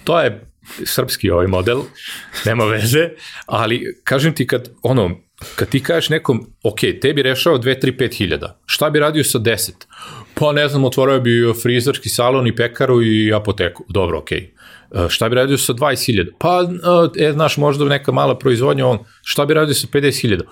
To 0.03 0.19
je 0.19 0.45
srpski 0.85 1.29
ovaj 1.29 1.47
model, 1.47 1.81
nema 2.45 2.65
veze, 2.65 3.09
ali 3.45 3.99
kažem 4.03 4.33
ti 4.33 4.47
kad, 4.47 4.69
ono, 4.83 5.11
kad 5.55 5.69
ti 5.69 5.83
kažeš 5.83 6.09
nekom, 6.09 6.45
ok, 6.63 6.79
tebi 7.01 7.21
rešao 7.21 7.57
2, 7.57 7.85
3, 7.85 7.97
5 7.99 8.17
hiljada, 8.17 8.59
šta 8.65 8.89
bi 8.89 8.99
radio 8.99 9.23
sa 9.23 9.39
10? 9.39 9.71
Pa 10.33 10.51
ne 10.51 10.67
znam, 10.67 10.85
otvorio 10.85 11.19
bi 11.19 11.53
frizerski 11.61 12.09
salon 12.09 12.47
i 12.47 12.55
pekaru 12.55 13.03
i 13.03 13.33
apoteku. 13.33 13.85
Dobro, 13.89 14.19
ok. 14.19 14.31
E, 14.31 14.47
šta 15.09 15.29
bi 15.29 15.35
radio 15.35 15.57
sa 15.57 15.73
20.000? 15.73 16.31
Pa, 16.39 16.67
e, 17.17 17.31
znaš, 17.31 17.57
možda 17.57 17.85
neka 17.85 18.11
mala 18.11 18.37
proizvodnja, 18.37 18.87
on, 18.87 18.99
šta 19.21 19.45
bi 19.45 19.53
radio 19.53 19.73
sa 19.73 19.87
50.000? 19.87 20.41
E, 20.41 20.45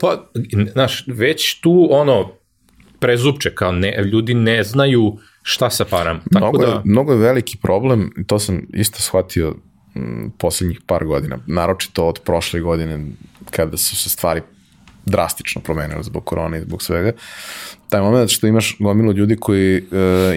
pa, 0.00 0.30
znaš, 0.72 1.04
već 1.06 1.60
tu, 1.60 1.88
ono, 1.90 2.32
prezupče, 2.98 3.54
kao 3.54 3.72
ne, 3.72 4.02
ljudi 4.04 4.34
ne 4.34 4.62
znaju 4.62 5.16
šta 5.42 5.70
sa 5.70 5.84
param. 5.84 6.20
Tako 6.32 6.44
mnogo, 6.44 6.58
da... 6.58 6.66
je, 6.66 6.80
mnogo 6.84 7.12
je 7.12 7.18
veliki 7.18 7.58
problem, 7.62 8.10
to 8.26 8.38
sam 8.38 8.66
isto 8.74 9.02
shvatio 9.02 9.54
m, 9.98 10.32
poslednjih 10.38 10.80
par 10.86 11.04
godina, 11.04 11.38
naročito 11.46 12.06
od 12.06 12.20
prošle 12.24 12.60
godine, 12.60 13.06
kada 13.50 13.76
su 13.76 13.96
se 13.96 14.10
stvari 14.10 14.42
drastično 15.08 15.62
promenile 15.62 16.02
zbog 16.02 16.24
korone 16.24 16.58
i 16.58 16.62
zbog 16.62 16.82
svega. 16.82 17.12
Taj 17.88 18.00
moment 18.00 18.30
što 18.30 18.46
imaš 18.46 18.76
gomilu 18.78 19.12
ljudi 19.12 19.36
koji 19.36 19.78
uh, 19.80 19.88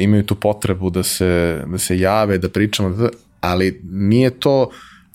imaju 0.02 0.26
tu 0.26 0.36
potrebu 0.36 0.90
da 0.90 1.04
se, 1.04 1.64
da 1.68 1.78
se 1.78 2.00
jave, 2.00 2.38
da 2.38 2.50
pričamo, 2.50 2.90
da, 2.90 3.10
ali 3.42 3.82
nije 3.92 4.30
to, 4.30 4.72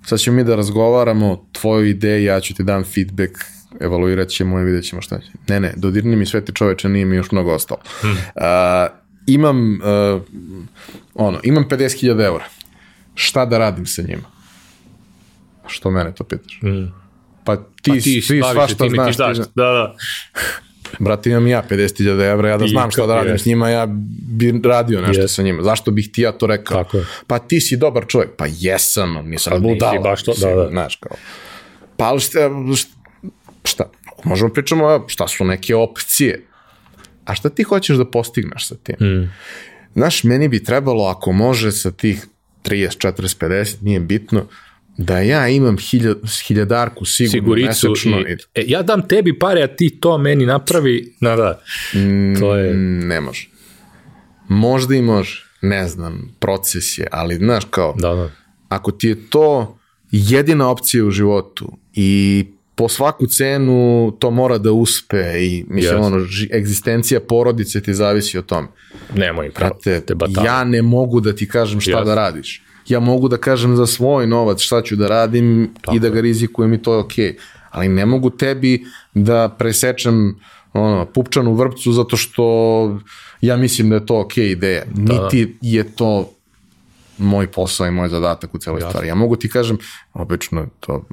sad 0.06 0.18
ćemo 0.18 0.36
mi 0.36 0.44
da 0.44 0.56
razgovaramo 0.56 1.46
tvoju 1.52 1.86
ideju, 1.86 2.24
ja 2.24 2.40
ću 2.40 2.54
ti 2.54 2.62
dam 2.62 2.84
feedback, 2.84 3.32
evaluirat 3.80 4.28
ćemo 4.28 4.60
i 4.60 4.64
vidjet 4.64 4.84
ćemo 4.84 5.02
šta 5.02 5.18
će. 5.20 5.30
Ne, 5.48 5.60
ne, 5.60 5.72
dodirni 5.76 6.16
mi 6.16 6.26
sveti 6.26 6.52
čoveče, 6.54 6.88
nije 6.88 7.04
mi 7.04 7.16
još 7.16 7.32
mnogo 7.32 7.54
ostalo. 7.54 7.80
Hmm. 8.00 8.10
Uh, 8.10 8.16
imam, 9.26 9.72
uh, 9.74 10.22
ono, 11.14 11.40
imam 11.42 11.64
50.000 11.68 12.24
eura. 12.24 12.44
Šta 13.14 13.46
da 13.46 13.58
radim 13.58 13.86
sa 13.86 14.02
njima? 14.02 14.35
Što 15.66 15.90
mene 15.90 16.14
to 16.14 16.24
pitaš? 16.24 16.58
Hmm. 16.60 16.92
Pa 17.44 17.56
ti, 17.56 17.62
pa 17.86 17.94
ti, 17.94 18.02
ti 18.02 18.40
svašta 18.52 18.88
znaš. 18.88 19.16
Ti 19.16 19.22
daš, 19.22 19.36
da, 19.36 19.44
da. 19.54 19.94
brate, 20.98 21.30
imam 21.30 21.46
ja 21.46 21.62
50.000 21.70 22.30
evra, 22.30 22.48
ja 22.48 22.58
da 22.58 22.66
znam 22.66 22.90
šta 22.90 23.06
da 23.06 23.14
radim 23.14 23.34
yes. 23.34 23.42
s 23.42 23.46
njima, 23.46 23.70
ja 23.70 23.86
bi 24.28 24.60
radio 24.64 25.00
nešto 25.00 25.22
yes. 25.22 25.26
sa 25.26 25.42
njima. 25.42 25.62
Zašto 25.62 25.90
bih 25.90 26.10
ti 26.12 26.22
ja 26.22 26.32
to 26.32 26.46
rekao? 26.46 26.84
Tako 26.84 26.96
je. 26.96 27.04
Pa 27.26 27.38
ti 27.38 27.60
si 27.60 27.76
dobar 27.76 28.04
čovjek. 28.06 28.30
Pa 28.36 28.46
jesam, 28.58 29.14
nisam 29.24 29.52
pa, 29.52 29.58
budala. 29.58 30.00
baš 30.00 30.22
to, 30.22 30.34
da, 30.40 30.54
da. 30.54 30.68
Znaš, 30.70 30.96
kao. 30.96 31.16
Pa 31.96 32.04
ali 32.04 32.20
šta, 32.20 32.50
šta, 33.64 33.90
možemo 34.24 34.52
pričamo 34.52 35.04
šta 35.08 35.28
su 35.28 35.44
neke 35.44 35.74
opcije. 35.74 36.46
A 37.24 37.34
šta 37.34 37.48
ti 37.48 37.62
hoćeš 37.62 37.96
da 37.96 38.10
postigneš 38.10 38.68
sa 38.68 38.74
tim? 38.74 38.96
Mm. 39.00 39.32
Znaš, 39.94 40.24
meni 40.24 40.48
bi 40.48 40.64
trebalo, 40.64 41.06
ako 41.06 41.32
može 41.32 41.72
sa 41.72 41.90
tih 41.90 42.26
30, 42.64 43.08
40, 43.08 43.44
50, 43.46 43.76
nije 43.80 44.00
bitno, 44.00 44.46
da 44.98 45.18
ja 45.18 45.48
imam 45.48 45.78
hiljad, 45.78 46.18
hiljadarku 46.46 47.04
sigurno 47.04 47.32
Siguricu 47.32 47.90
mesečno. 47.90 48.20
I, 48.20 48.36
e, 48.54 48.64
ja 48.66 48.82
dam 48.82 49.08
tebi 49.08 49.38
pare, 49.38 49.62
a 49.62 49.66
ti 49.66 49.96
to 50.00 50.18
meni 50.18 50.46
napravi. 50.46 51.14
Da, 51.20 51.36
da. 51.36 51.62
To 52.40 52.56
je... 52.56 52.74
Ne 52.74 53.20
može. 53.20 53.48
Možda 54.48 54.94
i 54.94 55.02
može. 55.02 55.46
Ne 55.62 55.88
znam, 55.88 56.36
proces 56.38 56.98
je, 56.98 57.06
ali 57.12 57.34
znaš 57.34 57.64
kao, 57.70 57.94
da, 57.98 58.14
da. 58.14 58.30
ako 58.68 58.92
ti 58.92 59.08
je 59.08 59.30
to 59.30 59.78
jedina 60.10 60.70
opcija 60.70 61.04
u 61.04 61.10
životu 61.10 61.78
i 61.94 62.44
po 62.74 62.88
svaku 62.88 63.26
cenu 63.26 64.12
to 64.18 64.30
mora 64.30 64.58
da 64.58 64.72
uspe 64.72 65.44
i 65.44 65.64
mislim 65.68 65.98
yes. 65.98 66.06
ono 66.06 66.20
ži, 66.20 66.48
egzistencija 66.52 67.20
porodice 67.20 67.80
ti 67.80 67.94
zavisi 67.94 68.38
od 68.38 68.46
tome. 68.46 68.68
Nemoj 69.14 69.50
Prate, 69.50 70.00
te 70.00 70.14
ja 70.44 70.64
ne 70.64 70.82
mogu 70.82 71.20
da 71.20 71.32
ti 71.32 71.48
kažem 71.48 71.80
šta 71.80 71.98
yes. 71.98 72.04
da 72.04 72.14
radiš. 72.14 72.62
Ja 72.88 73.00
mogu 73.00 73.28
da 73.28 73.36
kažem 73.36 73.76
za 73.76 73.86
svoj 73.86 74.26
novac 74.26 74.60
šta 74.60 74.82
ću 74.82 74.96
da 74.96 75.08
radim 75.08 75.74
Tako. 75.80 75.96
i 75.96 76.00
da 76.00 76.08
ga 76.08 76.20
rizikujem 76.20 76.74
i 76.74 76.82
to 76.82 76.92
je 76.92 76.98
okej. 76.98 77.32
Okay. 77.32 77.38
Ali 77.70 77.88
ne 77.88 78.06
mogu 78.06 78.30
tebi 78.30 78.84
da 79.14 79.48
presečem 79.58 80.40
ono, 80.72 81.06
pupčanu 81.06 81.54
vrpcu 81.54 81.92
zato 81.92 82.16
što 82.16 82.98
ja 83.40 83.56
mislim 83.56 83.90
da 83.90 83.94
je 83.94 84.06
to 84.06 84.20
okej 84.20 84.44
okay 84.44 84.52
ideja. 84.52 84.84
Da. 84.94 85.12
Niti 85.12 85.56
je 85.60 85.96
to 85.96 86.30
moj 87.18 87.46
posao 87.46 87.86
i 87.86 87.90
moj 87.90 88.08
zadatak 88.08 88.54
u 88.54 88.58
celoj 88.58 88.80
stvari. 88.80 89.08
Ja 89.08 89.14
mogu 89.14 89.36
ti 89.36 89.48
kažem, 89.48 89.78
obično 90.12 90.66
to 90.80 91.04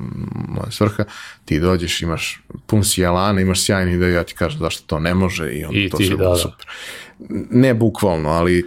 moja 0.47 0.71
svrha, 0.71 1.03
ti 1.45 1.59
dođeš, 1.59 2.01
imaš 2.01 2.41
pun 2.65 2.83
si 2.83 3.01
jelana, 3.01 3.41
imaš 3.41 3.65
sjajnu 3.65 3.91
ideju, 3.91 4.13
ja 4.13 4.23
ti 4.23 4.33
kažem 4.33 4.59
zašto 4.59 4.83
to 4.87 4.99
ne 4.99 5.13
može 5.13 5.53
i 5.53 5.65
onda 5.65 5.79
I 5.79 5.89
to 5.89 5.97
ti, 5.97 6.05
sve 6.05 6.17
da, 6.17 6.23
da. 6.23 6.35
super. 6.35 6.65
Ne 7.51 7.73
bukvalno, 7.73 8.29
ali 8.29 8.65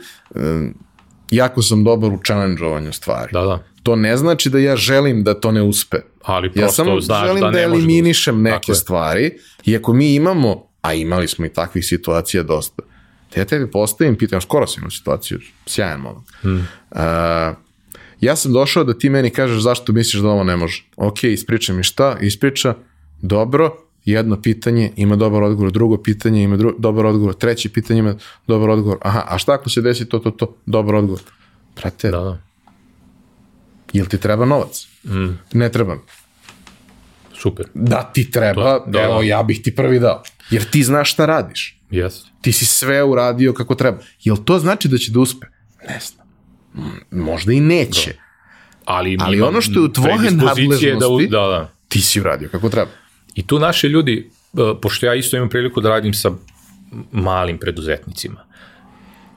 jako 1.31 1.63
sam 1.63 1.85
dobar 1.85 2.13
u 2.13 2.19
challenge 2.27 2.93
stvari. 2.93 3.31
Da, 3.33 3.41
da. 3.41 3.65
To 3.83 3.97
ne 3.97 4.17
znači 4.17 4.51
da 4.51 4.59
ja 4.59 4.77
želim 4.77 5.25
da 5.25 5.41
to 5.41 5.53
ne 5.53 5.63
uspe. 5.63 5.97
Ali 6.23 6.51
ja 6.55 6.69
samo 6.69 7.01
znaš 7.01 7.27
želim 7.27 7.41
da, 7.41 7.51
da 7.51 7.57
ne 7.57 7.63
eliminišem 7.63 8.43
neke 8.43 8.75
stvari, 8.75 9.39
iako 9.65 9.93
mi 9.93 10.15
imamo, 10.15 10.67
a 10.83 10.95
imali 10.95 11.29
smo 11.29 11.47
i 11.47 11.49
takvih 11.49 11.87
situacija 11.87 12.43
dosta, 12.43 12.83
Te 13.31 13.41
ja 13.41 13.45
tebi 13.45 13.71
postavim, 13.71 14.17
pitam, 14.17 14.41
skoro 14.41 14.67
sam 14.67 14.81
imao 14.81 14.91
situaciju, 14.91 15.41
sjajan 15.67 16.01
momak. 16.01 16.25
Hmm. 16.41 16.69
Uh, 16.91 16.99
ja 18.21 18.37
sam 18.37 18.53
došao 18.53 18.85
da 18.85 18.99
ti 18.99 19.11
meni 19.11 19.31
kažeš 19.31 19.63
zašto 19.63 19.93
misliš 19.93 20.23
da 20.23 20.29
ovo 20.29 20.45
ne 20.45 20.57
može. 20.57 20.85
Ok, 20.97 21.25
ispriča 21.25 21.73
mi 21.73 21.83
šta, 21.83 22.17
ispriča, 22.21 22.75
dobro, 23.23 23.77
jedno 24.07 24.43
pitanje 24.43 24.93
ima 24.97 25.17
dobar 25.17 25.43
odgovor, 25.43 25.73
drugo 25.73 26.03
pitanje 26.03 26.43
ima 26.43 26.57
dru 26.57 26.75
dobar 26.79 27.07
odgovor, 27.07 27.35
treće 27.35 27.69
pitanje 27.69 28.01
ima 28.01 28.15
dobar 28.47 28.71
odgovor. 28.71 28.99
Aha, 29.03 29.25
a 29.29 29.39
šta 29.39 29.53
ako 29.53 29.71
se 29.71 29.81
desi 29.81 30.09
to, 30.09 30.19
to, 30.19 30.31
to, 30.31 30.57
dobar 30.67 30.95
odgovor. 30.95 31.23
Prate, 31.75 32.11
da, 32.11 32.21
da. 32.21 32.39
jel 33.93 34.07
ti 34.07 34.19
treba 34.19 34.45
novac? 34.45 34.87
Mm. 35.05 35.39
Ne 35.53 35.73
treba 35.73 35.97
Super. 37.39 37.67
Da 37.75 38.11
ti 38.15 38.31
treba, 38.31 38.79
to, 38.79 38.85
da, 38.91 39.03
evo, 39.03 39.19
da. 39.19 39.25
ja 39.25 39.43
bih 39.43 39.61
ti 39.63 39.75
prvi 39.75 39.99
dao. 39.99 40.23
Jer 40.51 40.71
ti 40.71 40.83
znaš 40.83 41.13
šta 41.13 41.27
radiš. 41.27 41.81
Yes. 41.91 42.25
Ti 42.41 42.53
si 42.53 42.67
sve 42.67 43.05
uradio 43.05 43.53
kako 43.53 43.75
treba. 43.75 43.99
Jel 44.23 44.37
to 44.37 44.59
znači 44.59 44.89
da 44.89 44.99
će 44.99 45.13
da 45.13 45.21
uspe? 45.21 45.47
Ne 45.89 45.99
znam. 46.01 46.27
Možda 47.11 47.53
i 47.53 47.61
neće. 47.61 48.13
Da. 48.13 48.19
Ali, 48.85 49.19
Ali 49.21 49.41
ono 49.41 49.61
što 49.61 49.81
je 49.81 49.85
u 49.85 49.93
tvoje 49.93 50.31
da 50.31 50.45
nadležnosti, 50.45 50.97
da, 51.01 51.09
u, 51.09 51.21
da, 51.21 51.29
da. 51.29 51.73
ti 51.89 52.01
si 52.01 52.21
uradio 52.21 52.49
kako 52.49 52.69
treba. 52.69 52.91
I 53.37 53.47
tu 53.47 53.59
naše 53.59 53.89
ljudi, 53.89 54.31
e, 54.55 54.81
pošto 54.83 55.07
ja 55.07 55.15
isto 55.15 55.37
imam 55.37 55.49
priliku 55.49 55.81
da 55.81 55.89
radim 55.89 56.15
sa 56.15 56.31
malim 57.13 57.59
preduzetnicima, 57.59 58.47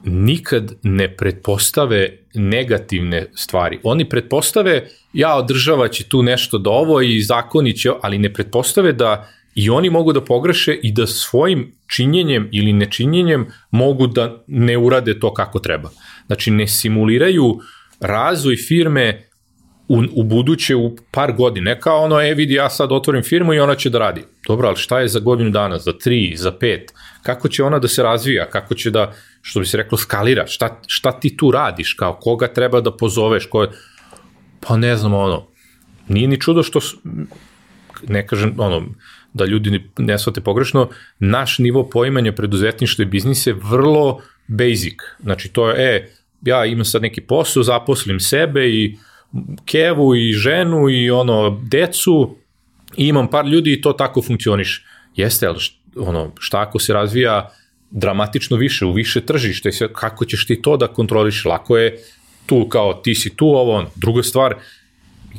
nikad 0.04 0.72
ne 0.82 1.16
pretpostave 1.16 2.18
negativne 2.34 3.26
stvari. 3.34 3.80
Oni 3.82 4.08
pretpostave, 4.08 4.88
ja, 5.12 5.36
održava 5.36 5.88
će 5.88 6.08
tu 6.08 6.22
nešto 6.22 6.58
do 6.58 6.70
ovo 6.70 7.00
i 7.00 7.22
zakoni 7.22 7.76
će, 7.76 7.90
ali 8.02 8.18
ne 8.18 8.32
pretpostave 8.32 8.92
da 8.92 9.28
i 9.54 9.70
oni 9.70 9.90
mogu 9.90 10.12
da 10.12 10.24
pogreše 10.24 10.78
i 10.82 10.92
da 10.92 11.06
svojim 11.06 11.72
činjenjem 11.86 12.48
ili 12.52 12.72
nečinjenjem 12.72 13.46
mogu 13.70 14.06
da 14.06 14.44
ne 14.46 14.78
urade 14.78 15.20
to 15.20 15.34
kako 15.34 15.58
treba. 15.58 15.90
Znači, 16.26 16.50
ne 16.50 16.68
simuliraju 16.68 17.58
razvoj 18.00 18.56
firme 18.56 19.29
u, 19.90 20.02
u 20.14 20.22
buduće 20.22 20.76
u 20.76 20.96
par 21.10 21.32
godina. 21.32 21.70
Ne 21.70 21.80
kao 21.80 22.04
ono, 22.04 22.20
e 22.20 22.34
vidi, 22.34 22.54
ja 22.54 22.70
sad 22.70 22.92
otvorim 22.92 23.22
firmu 23.22 23.54
i 23.54 23.60
ona 23.60 23.74
će 23.74 23.90
da 23.90 23.98
radi. 23.98 24.24
Dobro, 24.46 24.68
ali 24.68 24.76
šta 24.76 25.00
je 25.00 25.08
za 25.08 25.20
godinu 25.20 25.50
dana, 25.50 25.78
za 25.78 25.92
tri, 25.92 26.34
za 26.36 26.52
pet? 26.52 26.92
Kako 27.22 27.48
će 27.48 27.64
ona 27.64 27.78
da 27.78 27.88
se 27.88 28.02
razvija? 28.02 28.46
Kako 28.50 28.74
će 28.74 28.90
da, 28.90 29.12
što 29.42 29.60
bi 29.60 29.66
se 29.66 29.76
reklo, 29.76 29.98
skalira? 29.98 30.46
Šta, 30.46 30.80
šta 30.86 31.12
ti 31.12 31.36
tu 31.36 31.50
radiš? 31.50 31.94
Kao 31.94 32.12
koga 32.12 32.48
treba 32.48 32.80
da 32.80 32.96
pozoveš? 32.96 33.46
Ko. 33.46 33.66
Pa 34.60 34.76
ne 34.76 34.96
znam, 34.96 35.14
ono, 35.14 35.46
nije 36.08 36.28
ni 36.28 36.40
čudo 36.40 36.62
što, 36.62 36.80
ne 38.08 38.26
kažem, 38.26 38.54
ono, 38.58 38.86
da 39.32 39.44
ljudi 39.44 39.90
ne 39.98 40.18
shvate 40.18 40.40
pogrešno, 40.40 40.88
naš 41.18 41.58
nivo 41.58 41.88
poimanja 41.88 42.32
preduzetništva 42.32 43.02
i 43.02 43.08
biznisa 43.08 43.50
je 43.50 43.56
vrlo 43.70 44.20
basic. 44.46 44.98
Znači 45.22 45.48
to 45.48 45.70
je, 45.70 45.96
e, 45.96 46.08
ja 46.42 46.64
imam 46.64 46.84
sad 46.84 47.02
neki 47.02 47.20
posao, 47.20 47.62
zaposlim 47.62 48.20
sebe 48.20 48.68
i 48.68 48.96
kevu 49.64 50.16
i 50.16 50.32
ženu 50.32 50.90
i 50.90 51.10
ono, 51.10 51.60
decu, 51.70 52.36
i 52.96 53.06
imam 53.08 53.30
par 53.30 53.46
ljudi 53.46 53.72
i 53.72 53.80
to 53.80 53.92
tako 53.92 54.22
funkcioniš. 54.22 54.84
Jeste, 55.16 55.46
ali 55.46 55.58
ono, 55.96 56.32
šta 56.38 56.60
ako 56.60 56.78
se 56.78 56.92
razvija 56.92 57.50
dramatično 57.90 58.56
više, 58.56 58.86
u 58.86 58.92
više 58.92 59.20
tržište, 59.20 59.70
kako 59.92 60.24
ćeš 60.24 60.46
ti 60.46 60.62
to 60.62 60.76
da 60.76 60.86
kontroliš? 60.86 61.44
Lako 61.44 61.76
je 61.76 61.98
tu 62.46 62.68
kao 62.68 62.94
ti 62.94 63.14
si 63.14 63.36
tu, 63.36 63.46
ovo. 63.46 63.84
Druga 63.96 64.22
stvar, 64.22 64.54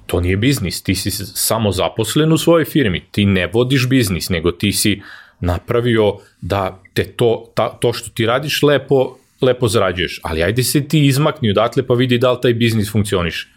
to 0.07 0.19
nije 0.19 0.37
biznis, 0.37 0.83
ti 0.83 0.95
si 0.95 1.11
samo 1.25 1.71
zaposlen 1.71 2.33
u 2.33 2.37
svojoj 2.37 2.65
firmi, 2.65 3.01
ti 3.11 3.25
ne 3.25 3.47
vodiš 3.47 3.89
biznis, 3.89 4.29
nego 4.29 4.51
ti 4.51 4.71
si 4.71 5.01
napravio 5.39 6.17
da 6.41 6.79
te 6.93 7.03
to, 7.03 7.51
ta, 7.55 7.69
to 7.69 7.93
što 7.93 8.09
ti 8.09 8.25
radiš 8.25 8.63
lepo, 8.63 9.17
lepo 9.41 9.67
zarađuješ, 9.67 10.19
ali 10.23 10.43
ajde 10.43 10.63
se 10.63 10.87
ti 10.87 11.05
izmakni 11.05 11.51
odatle 11.51 11.87
pa 11.87 11.93
vidi 11.93 12.17
da 12.17 12.31
li 12.31 12.37
taj 12.41 12.53
biznis 12.53 12.91
funkcioniš. 12.91 13.47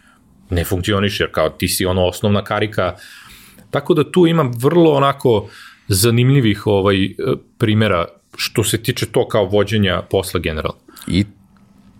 Ne 0.49 0.63
funkcioniš 0.63 1.19
jer 1.19 1.31
kao 1.31 1.49
ti 1.49 1.67
si 1.67 1.85
ono 1.85 2.05
osnovna 2.05 2.43
karika, 2.43 2.95
tako 3.71 3.93
da 3.93 4.11
tu 4.11 4.27
imam 4.27 4.51
vrlo 4.57 4.91
onako 4.91 5.49
zanimljivih 5.87 6.67
ovaj 6.67 6.97
primera 7.57 8.05
što 8.37 8.63
se 8.63 8.77
tiče 8.83 9.05
to 9.05 9.27
kao 9.27 9.45
vođenja 9.45 10.01
posla 10.01 10.39
generalno. 10.39 10.79
I 11.07 11.25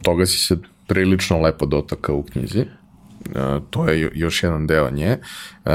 toga 0.02 0.26
si 0.26 0.38
se 0.38 0.58
prilično 0.88 1.42
lepo 1.42 1.66
dotaka 1.66 2.14
u 2.14 2.24
knjizi. 2.24 2.60
Uh, 2.60 3.64
to 3.70 3.90
je 3.90 4.12
još 4.16 4.44
jedan 4.44 4.68
deo 4.68 4.92
nje. 4.92 5.18
Uh, 5.66 5.72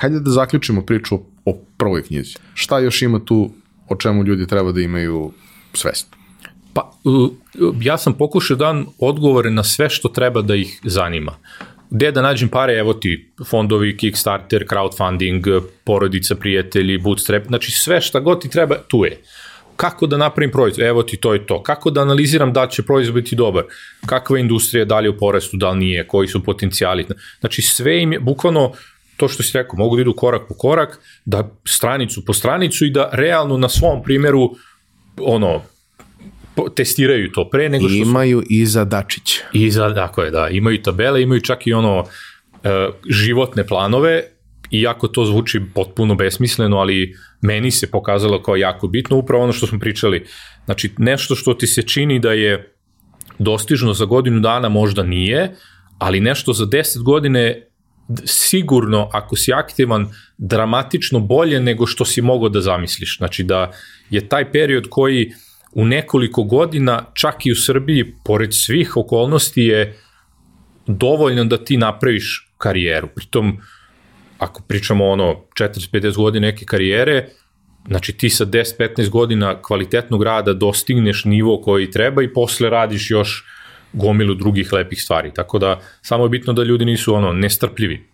hajde 0.00 0.20
da 0.20 0.30
zaključimo 0.30 0.86
priču 0.86 1.14
o, 1.14 1.24
o 1.44 1.58
prvoj 1.76 2.02
knjizi. 2.02 2.34
Šta 2.54 2.78
još 2.78 3.02
ima 3.02 3.24
tu 3.24 3.50
o 3.88 3.96
čemu 3.96 4.24
ljudi 4.24 4.46
treba 4.46 4.72
da 4.72 4.80
imaju 4.80 5.32
svest? 5.72 6.16
Pa, 6.74 6.92
uh, 7.04 7.30
ja 7.80 7.98
sam 7.98 8.14
pokušao 8.14 8.56
da 8.56 8.64
dam 8.64 8.86
odgovore 8.98 9.50
na 9.50 9.64
sve 9.64 9.90
što 9.90 10.08
treba 10.08 10.42
da 10.42 10.54
ih 10.54 10.80
zanima. 10.84 11.32
Gde 11.90 12.12
da 12.12 12.22
nađem 12.22 12.48
pare, 12.48 12.74
evo 12.74 12.94
ti, 12.94 13.32
fondovi, 13.50 13.96
Kickstarter, 13.96 14.64
crowdfunding, 14.68 15.62
porodica, 15.84 16.34
prijatelji, 16.34 16.98
bootstrap, 16.98 17.46
znači 17.46 17.70
sve 17.70 18.00
šta 18.00 18.20
god 18.20 18.42
ti 18.42 18.50
treba, 18.50 18.76
tu 18.88 19.04
je. 19.04 19.18
Kako 19.76 20.06
da 20.06 20.16
napravim 20.16 20.50
proizvod, 20.50 20.86
evo 20.86 21.02
ti 21.02 21.16
to 21.16 21.34
i 21.34 21.46
to, 21.46 21.62
kako 21.62 21.90
da 21.90 22.02
analiziram 22.02 22.52
da 22.52 22.66
će 22.68 22.82
proizvod 22.82 23.14
biti 23.14 23.36
dobar, 23.36 23.64
kakva 24.06 24.38
je 24.38 24.40
industrija, 24.40 24.84
da 24.84 25.00
li 25.00 25.06
je 25.06 25.10
u 25.10 25.18
porastu, 25.18 25.56
da 25.56 25.70
li 25.70 25.78
nije, 25.78 26.06
koji 26.06 26.28
su 26.28 26.44
potencijali. 26.44 27.06
Znači 27.40 27.62
sve 27.62 28.02
im 28.02 28.12
je, 28.12 28.20
bukvalno, 28.20 28.72
to 29.16 29.28
što 29.28 29.42
si 29.42 29.58
rekao, 29.58 29.78
mogu 29.78 29.96
da 29.96 30.02
idu 30.02 30.14
korak 30.16 30.42
po 30.48 30.54
korak, 30.54 30.98
da 31.24 31.50
stranicu 31.64 32.24
po 32.24 32.32
stranicu 32.32 32.86
i 32.86 32.90
da 32.90 33.10
realno 33.12 33.56
na 33.56 33.68
svom 33.68 34.02
primjeru 34.02 34.50
ono, 35.20 35.62
testiraju 36.76 37.32
to 37.32 37.48
pre 37.50 37.68
nego 37.68 37.88
što 37.88 38.04
su... 38.04 38.10
Imaju 38.10 38.42
i 38.48 38.66
zadačić. 38.66 39.38
I 39.52 39.70
za, 39.70 39.94
tako 39.94 40.22
je, 40.22 40.30
da, 40.30 40.48
imaju 40.48 40.82
tabele, 40.82 41.22
imaju 41.22 41.40
čak 41.40 41.66
i 41.66 41.72
ono 41.72 42.04
e, 42.64 42.88
životne 43.08 43.66
planove 43.66 44.22
iako 44.70 45.08
to 45.08 45.24
zvuči 45.24 45.60
potpuno 45.74 46.14
besmisleno, 46.14 46.76
ali 46.76 47.14
meni 47.42 47.70
se 47.70 47.90
pokazalo 47.90 48.42
kao 48.42 48.56
jako 48.56 48.88
bitno, 48.88 49.16
upravo 49.16 49.44
ono 49.44 49.52
što 49.52 49.66
smo 49.66 49.78
pričali. 49.78 50.24
Znači, 50.64 50.90
nešto 50.98 51.34
što 51.34 51.54
ti 51.54 51.66
se 51.66 51.82
čini 51.82 52.18
da 52.18 52.32
je 52.32 52.74
dostižno 53.38 53.92
za 53.92 54.04
godinu 54.04 54.40
dana 54.40 54.68
možda 54.68 55.02
nije, 55.02 55.56
ali 55.98 56.20
nešto 56.20 56.52
za 56.52 56.66
10 56.66 57.02
godine 57.02 57.66
sigurno, 58.24 59.08
ako 59.12 59.36
si 59.36 59.52
aktivan, 59.52 60.08
dramatično 60.38 61.20
bolje 61.20 61.60
nego 61.60 61.86
što 61.86 62.04
si 62.04 62.22
mogao 62.22 62.48
da 62.48 62.60
zamisliš. 62.60 63.18
Znači 63.18 63.42
da 63.42 63.72
je 64.10 64.28
taj 64.28 64.52
period 64.52 64.86
koji 64.90 65.32
u 65.72 65.84
nekoliko 65.84 66.42
godina, 66.42 67.04
čak 67.14 67.46
i 67.46 67.52
u 67.52 67.56
Srbiji, 67.56 68.14
pored 68.24 68.54
svih 68.54 68.96
okolnosti 68.96 69.62
je 69.62 69.98
dovoljno 70.86 71.44
da 71.44 71.64
ti 71.64 71.76
napraviš 71.76 72.52
karijeru. 72.58 73.08
Pritom, 73.14 73.58
ako 74.38 74.62
pričamo 74.68 75.08
ono 75.08 75.44
40-50 75.60 76.16
godina 76.16 76.46
neke 76.46 76.64
karijere, 76.64 77.28
znači 77.86 78.12
ti 78.12 78.30
sa 78.30 78.46
10-15 78.46 79.08
godina 79.08 79.62
kvalitetnog 79.62 80.22
rada 80.22 80.52
dostigneš 80.52 81.24
nivo 81.24 81.60
koji 81.60 81.90
treba 81.90 82.22
i 82.22 82.32
posle 82.32 82.70
radiš 82.70 83.10
još 83.10 83.44
gomilu 83.92 84.34
drugih 84.34 84.72
lepih 84.72 85.02
stvari. 85.02 85.30
Tako 85.34 85.58
da 85.58 85.80
samo 86.02 86.24
je 86.24 86.28
bitno 86.28 86.52
da 86.52 86.62
ljudi 86.62 86.84
nisu 86.84 87.14
ono 87.14 87.32
nestrpljivi. 87.32 88.06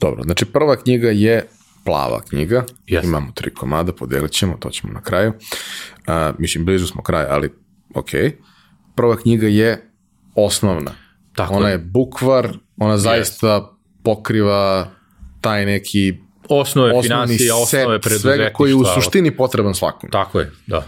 Dobro, 0.00 0.22
znači 0.22 0.44
prva 0.44 0.76
knjiga 0.76 1.10
je 1.10 1.46
plava 1.88 2.20
knjiga. 2.28 2.64
Yes. 2.86 3.04
Imamo 3.04 3.32
tri 3.34 3.54
komada, 3.54 3.92
podelit 3.92 4.32
ćemo, 4.32 4.56
to 4.60 4.70
ćemo 4.70 4.92
na 4.92 5.02
kraju. 5.02 5.32
Uh, 5.32 6.14
mislim, 6.38 6.64
blizu 6.64 6.86
smo 6.86 7.02
kraja, 7.02 7.26
ali 7.30 7.52
ok. 7.94 8.10
Prva 8.94 9.16
knjiga 9.16 9.46
je 9.46 9.90
osnovna. 10.34 10.90
Tako 11.34 11.54
ona 11.54 11.68
je 11.68 11.78
bukvar, 11.78 12.48
ona 12.76 12.94
yes. 12.94 12.96
zaista 12.96 13.72
pokriva 14.02 14.90
taj 15.40 15.66
neki 15.66 16.14
osnove 16.48 17.02
financije, 17.02 17.52
osnove 17.52 18.00
preduzetništva. 18.00 18.32
Svega 18.32 18.52
koji 18.54 18.70
je 18.70 18.74
u 18.74 18.84
suštini 18.84 19.36
potreban 19.36 19.74
svakom. 19.74 20.10
Tako 20.10 20.40
je, 20.40 20.50
da. 20.66 20.86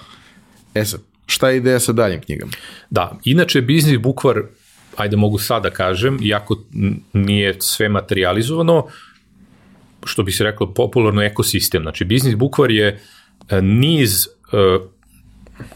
E 0.74 0.84
sad, 0.84 1.00
šta 1.26 1.50
je 1.50 1.56
ideja 1.56 1.80
sa 1.80 1.92
daljim 1.92 2.20
knjigama? 2.20 2.52
Da, 2.90 3.18
inače 3.24 3.60
biznis 3.60 3.98
bukvar, 3.98 4.42
ajde 4.96 5.16
mogu 5.16 5.38
sad 5.38 5.62
da 5.62 5.70
kažem, 5.70 6.18
iako 6.22 6.56
nije 7.12 7.56
sve 7.58 7.88
materializovano, 7.88 8.86
što 10.04 10.22
bi 10.22 10.32
se 10.32 10.44
reklo 10.44 10.74
popularno 10.74 11.22
ekosistem. 11.22 11.82
Znači, 11.82 12.04
biznis 12.04 12.34
bukvar 12.34 12.70
je 12.70 13.00
e, 13.50 13.62
niz 13.62 14.26
uh, 14.26 14.88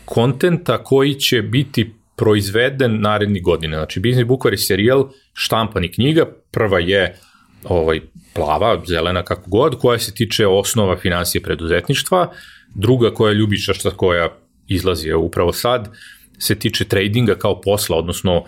kontenta 0.05 0.85
koji 0.85 1.15
će 1.15 1.43
biti 1.43 1.93
proizveden 2.17 3.01
narednih 3.01 3.43
godine. 3.43 3.77
Znači, 3.77 4.01
biznis 4.01 4.27
bukvar 4.27 4.53
je 4.53 4.59
serijal 4.59 5.09
štampani 5.33 5.93
knjiga, 5.93 6.27
prva 6.51 6.79
je 6.79 7.17
ovaj, 7.65 8.01
plava, 8.35 8.83
zelena, 8.87 9.23
kako 9.23 9.51
god, 9.51 9.79
koja 9.79 9.99
se 9.99 10.15
tiče 10.15 10.47
osnova 10.47 10.97
financije 10.97 11.43
preduzetništva, 11.43 12.33
druga 12.75 13.15
koja 13.15 13.31
je 13.31 13.35
ljubičašta 13.35 13.91
koja 13.91 14.29
izlazi 14.69 15.13
upravo 15.13 15.53
sad, 15.53 15.93
se 16.39 16.55
tiče 16.55 16.85
tradinga 16.85 17.35
kao 17.35 17.61
posla, 17.61 17.97
odnosno 17.97 18.45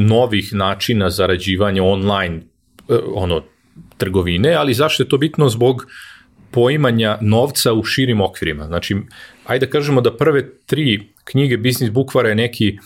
novih 0.00 0.52
načina 0.52 1.10
zarađivanja 1.10 1.82
online 1.82 2.36
e, 2.88 2.94
ono 3.14 3.42
trgovine, 4.00 4.54
ali 4.54 4.74
zašto 4.74 5.02
je 5.02 5.08
to 5.08 5.18
bitno 5.18 5.48
zbog 5.48 5.86
poimanja 6.50 7.18
novca 7.20 7.72
u 7.72 7.84
širim 7.84 8.20
okvirima. 8.20 8.66
Znači, 8.66 8.96
ajde 9.46 9.66
da 9.66 9.72
kažemo 9.72 10.00
da 10.00 10.16
prve 10.16 10.42
tri 10.66 11.12
knjige 11.24 11.56
Business 11.56 11.92
Bukvara 11.92 12.28
je 12.28 12.34
neki 12.34 12.78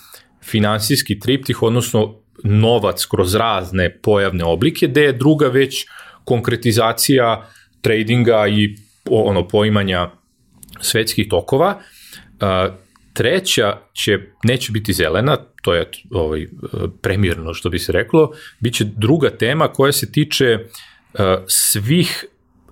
finansijski 0.43 1.19
triptih, 1.19 1.63
odnosno 1.63 2.21
novac 2.45 3.05
kroz 3.05 3.35
razne 3.35 3.89
pojavne 4.03 4.45
oblike, 4.45 4.87
gde 4.87 5.03
je 5.03 5.13
druga 5.13 5.49
već 5.49 5.87
konkretizacija 6.25 7.49
tradinga 7.81 8.47
i 8.49 8.77
ono 9.11 9.49
poimanja 9.49 10.11
svetskih 10.81 11.29
tokova. 11.31 11.79
Treća 13.13 13.79
će, 13.93 14.19
neće 14.45 14.73
biti 14.73 14.93
zelena, 14.93 15.37
to 15.63 15.75
je 15.75 15.91
ovaj, 16.11 16.47
premirno 17.03 17.55
što 17.55 17.71
bi 17.71 17.79
se 17.79 17.93
reklo, 17.93 18.33
bit 18.61 18.75
će 18.75 18.85
druga 18.85 19.31
tema 19.31 19.69
koja 19.69 19.93
se 19.93 20.13
tiče 20.13 20.59
svih 21.47 22.25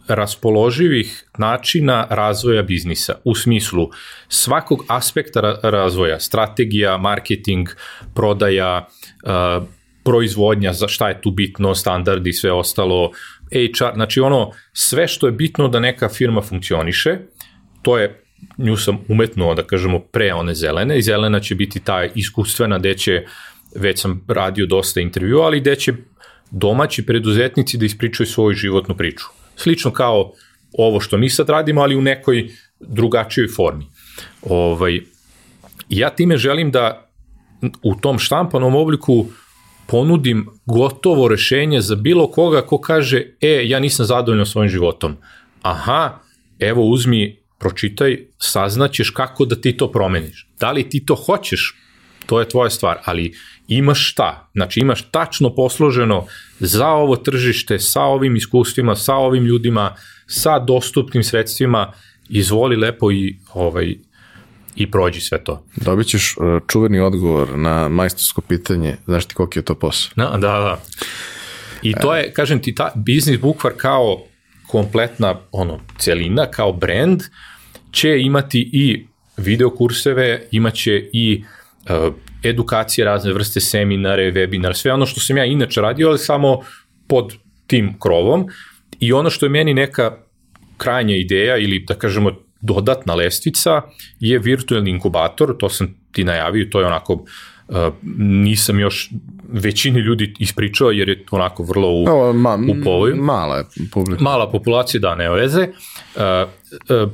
raspoloživih 0.08 1.24
načina 1.38 2.06
razvoja 2.10 2.62
biznisa 2.62 3.14
u 3.24 3.34
smislu 3.34 3.90
svakog 4.28 4.84
aspekta 4.88 5.58
razvoja, 5.62 6.20
strategija, 6.20 6.96
marketing, 6.96 7.68
prodaja, 8.14 8.88
proizvodnja, 10.04 10.72
za 10.72 10.88
šta 10.88 11.08
je 11.08 11.20
tu 11.20 11.30
bitno, 11.30 11.74
standardi 11.74 12.30
i 12.30 12.32
sve 12.32 12.52
ostalo, 12.52 13.10
HR, 13.52 13.94
znači 13.94 14.20
ono, 14.20 14.50
sve 14.72 15.08
što 15.08 15.26
je 15.26 15.32
bitno 15.32 15.68
da 15.68 15.80
neka 15.80 16.08
firma 16.08 16.40
funkcioniše, 16.40 17.18
to 17.82 17.98
je 17.98 18.22
nju 18.58 18.76
sam 18.76 18.98
umetno, 19.08 19.54
da 19.54 19.62
kažemo, 19.62 19.98
pre 19.98 20.32
one 20.34 20.54
zelene 20.54 20.98
i 20.98 21.02
zelena 21.02 21.40
će 21.40 21.54
biti 21.54 21.80
ta 21.80 22.04
iskustvena 22.14 22.78
gde 22.78 22.94
će, 22.94 23.24
već 23.76 24.00
sam 24.00 24.24
radio 24.28 24.66
dosta 24.66 25.00
intervju, 25.00 25.38
ali 25.38 25.60
gde 25.60 25.76
će 25.76 25.92
domaći 26.52 27.06
preduzetnici 27.06 27.78
da 27.78 27.84
ispričaju 27.84 28.26
svoju 28.26 28.54
životnu 28.54 28.96
priču. 28.96 29.24
Slično 29.56 29.90
kao 29.90 30.32
ovo 30.72 31.00
što 31.00 31.18
mi 31.18 31.30
sad 31.30 31.48
radimo, 31.48 31.80
ali 31.80 31.96
u 31.96 32.02
nekoj 32.02 32.48
drugačijoj 32.80 33.48
formi. 33.48 33.86
Ovaj, 34.42 35.00
ja 35.88 36.10
time 36.10 36.36
želim 36.36 36.70
da 36.70 37.08
u 37.82 37.94
tom 37.94 38.18
štampanom 38.18 38.74
obliku 38.74 39.26
ponudim 39.86 40.46
gotovo 40.66 41.28
rešenje 41.28 41.80
za 41.80 41.96
bilo 41.96 42.30
koga 42.30 42.62
ko 42.62 42.78
kaže, 42.80 43.22
e, 43.40 43.60
ja 43.64 43.80
nisam 43.80 44.06
zadovoljan 44.06 44.46
svojim 44.46 44.70
životom. 44.70 45.16
Aha, 45.62 46.18
evo 46.58 46.82
uzmi, 46.82 47.38
pročitaj, 47.58 48.18
saznaćeš 48.38 49.10
kako 49.10 49.44
da 49.44 49.56
ti 49.56 49.76
to 49.76 49.92
promeniš. 49.92 50.48
Da 50.60 50.72
li 50.72 50.88
ti 50.88 51.06
to 51.06 51.14
hoćeš, 51.14 51.74
to 52.26 52.40
je 52.40 52.48
tvoja 52.48 52.70
stvar, 52.70 52.98
ali 53.04 53.34
imaš 53.76 54.10
šta? 54.10 54.48
Znači 54.52 54.80
imaš 54.80 55.10
tačno 55.10 55.54
posloženo 55.54 56.26
za 56.60 56.88
ovo 56.88 57.16
tržište, 57.16 57.78
sa 57.78 58.00
ovim 58.00 58.36
iskustvima, 58.36 58.96
sa 58.96 59.14
ovim 59.14 59.44
ljudima, 59.44 59.94
sa 60.26 60.58
dostupnim 60.58 61.24
sredstvima, 61.24 61.92
izvoli 62.28 62.76
lepo 62.76 63.12
i 63.12 63.36
ovaj, 63.54 63.94
i 64.76 64.90
prođi 64.90 65.20
sve 65.20 65.44
to. 65.44 65.64
Dobit 65.76 66.06
ćeš 66.06 66.36
uh, 66.36 66.44
čuveni 66.68 67.00
odgovor 67.00 67.58
na 67.58 67.88
majstorsko 67.88 68.40
pitanje, 68.40 68.96
znaš 69.06 69.26
ti 69.26 69.34
koliko 69.34 69.58
je 69.58 69.62
to 69.62 69.74
posao? 69.74 70.12
Da, 70.16 70.30
da, 70.30 70.38
da. 70.38 70.82
I 71.82 71.94
to 71.94 72.14
je, 72.14 72.32
kažem 72.32 72.62
ti, 72.62 72.74
ta 72.74 72.92
biznis 72.94 73.40
bukvar 73.40 73.72
kao 73.76 74.22
kompletna 74.66 75.34
ono, 75.52 75.80
celina, 75.98 76.46
kao 76.46 76.72
brand, 76.72 77.22
će 77.90 78.20
imati 78.20 78.70
i 78.72 79.06
video 79.36 79.70
kurseve, 79.70 80.48
imaće 80.50 81.10
i 81.12 81.44
uh, 81.90 82.14
edukacije, 82.42 83.04
razne 83.04 83.32
vrste 83.32 83.60
seminare, 83.60 84.32
webinar, 84.32 84.74
sve 84.74 84.92
ono 84.92 85.06
što 85.06 85.20
sam 85.20 85.36
ja 85.36 85.44
inače 85.44 85.80
radio, 85.80 86.08
ali 86.08 86.18
samo 86.18 86.60
pod 87.06 87.32
tim 87.66 87.98
krovom. 87.98 88.46
I 89.00 89.12
ono 89.12 89.30
što 89.30 89.46
je 89.46 89.50
meni 89.50 89.74
neka 89.74 90.16
krajnja 90.76 91.16
ideja 91.16 91.56
ili 91.56 91.84
da 91.88 91.94
kažemo 91.94 92.32
dodatna 92.60 93.14
lestvica 93.14 93.82
je 94.20 94.38
virtualni 94.38 94.90
inkubator, 94.90 95.56
to 95.58 95.68
sam 95.68 95.94
ti 96.12 96.24
najavio, 96.24 96.68
to 96.70 96.80
je 96.80 96.86
onako 96.86 97.12
uh, 97.12 97.76
nisam 98.18 98.80
još 98.80 99.10
većini 99.52 100.00
ljudi 100.00 100.34
ispričao 100.38 100.90
jer 100.90 101.08
je 101.08 101.24
onako 101.30 101.62
vrlo 101.62 101.88
u, 101.88 102.04
o, 102.08 102.32
ma, 102.32 102.54
u 102.54 102.84
povoju. 102.84 103.16
Mala 103.16 103.56
je 103.56 103.64
publika. 103.92 104.22
Mala 104.22 104.50
populacija, 104.50 105.00
da, 105.00 105.14
ne 105.14 105.30
veze. 105.30 105.68
Uh, 106.16 106.22
uh, 107.02 107.10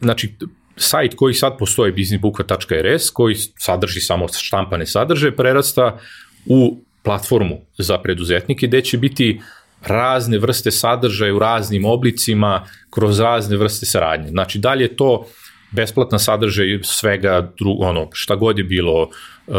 znači, 0.00 0.34
sajt 0.78 1.14
koji 1.14 1.34
sad 1.34 1.58
postoji 1.58 1.92
businessbukva.rs 1.92 3.10
koji 3.10 3.34
sadrži 3.58 4.00
samo 4.00 4.26
štampane 4.28 4.86
sadržaje 4.86 5.36
prerasta 5.36 5.98
u 6.46 6.78
platformu 7.02 7.60
za 7.78 7.98
preduzetnike 7.98 8.66
gde 8.66 8.80
će 8.80 8.98
biti 8.98 9.40
razne 9.86 10.38
vrste 10.38 10.70
sadržaja 10.70 11.34
u 11.34 11.38
raznim 11.38 11.84
oblicima 11.84 12.66
kroz 12.90 13.20
razne 13.20 13.56
vrste 13.56 13.86
saradnje. 13.86 14.28
Znači, 14.28 14.58
dalje 14.58 14.84
je 14.84 14.96
to 14.96 15.26
besplatan 15.70 16.18
sadržaj 16.18 16.78
svega, 16.82 17.52
dru, 17.58 17.76
ono, 17.80 18.08
šta 18.12 18.36
god 18.36 18.58
je 18.58 18.64
bilo, 18.64 19.02
uh, 19.02 19.54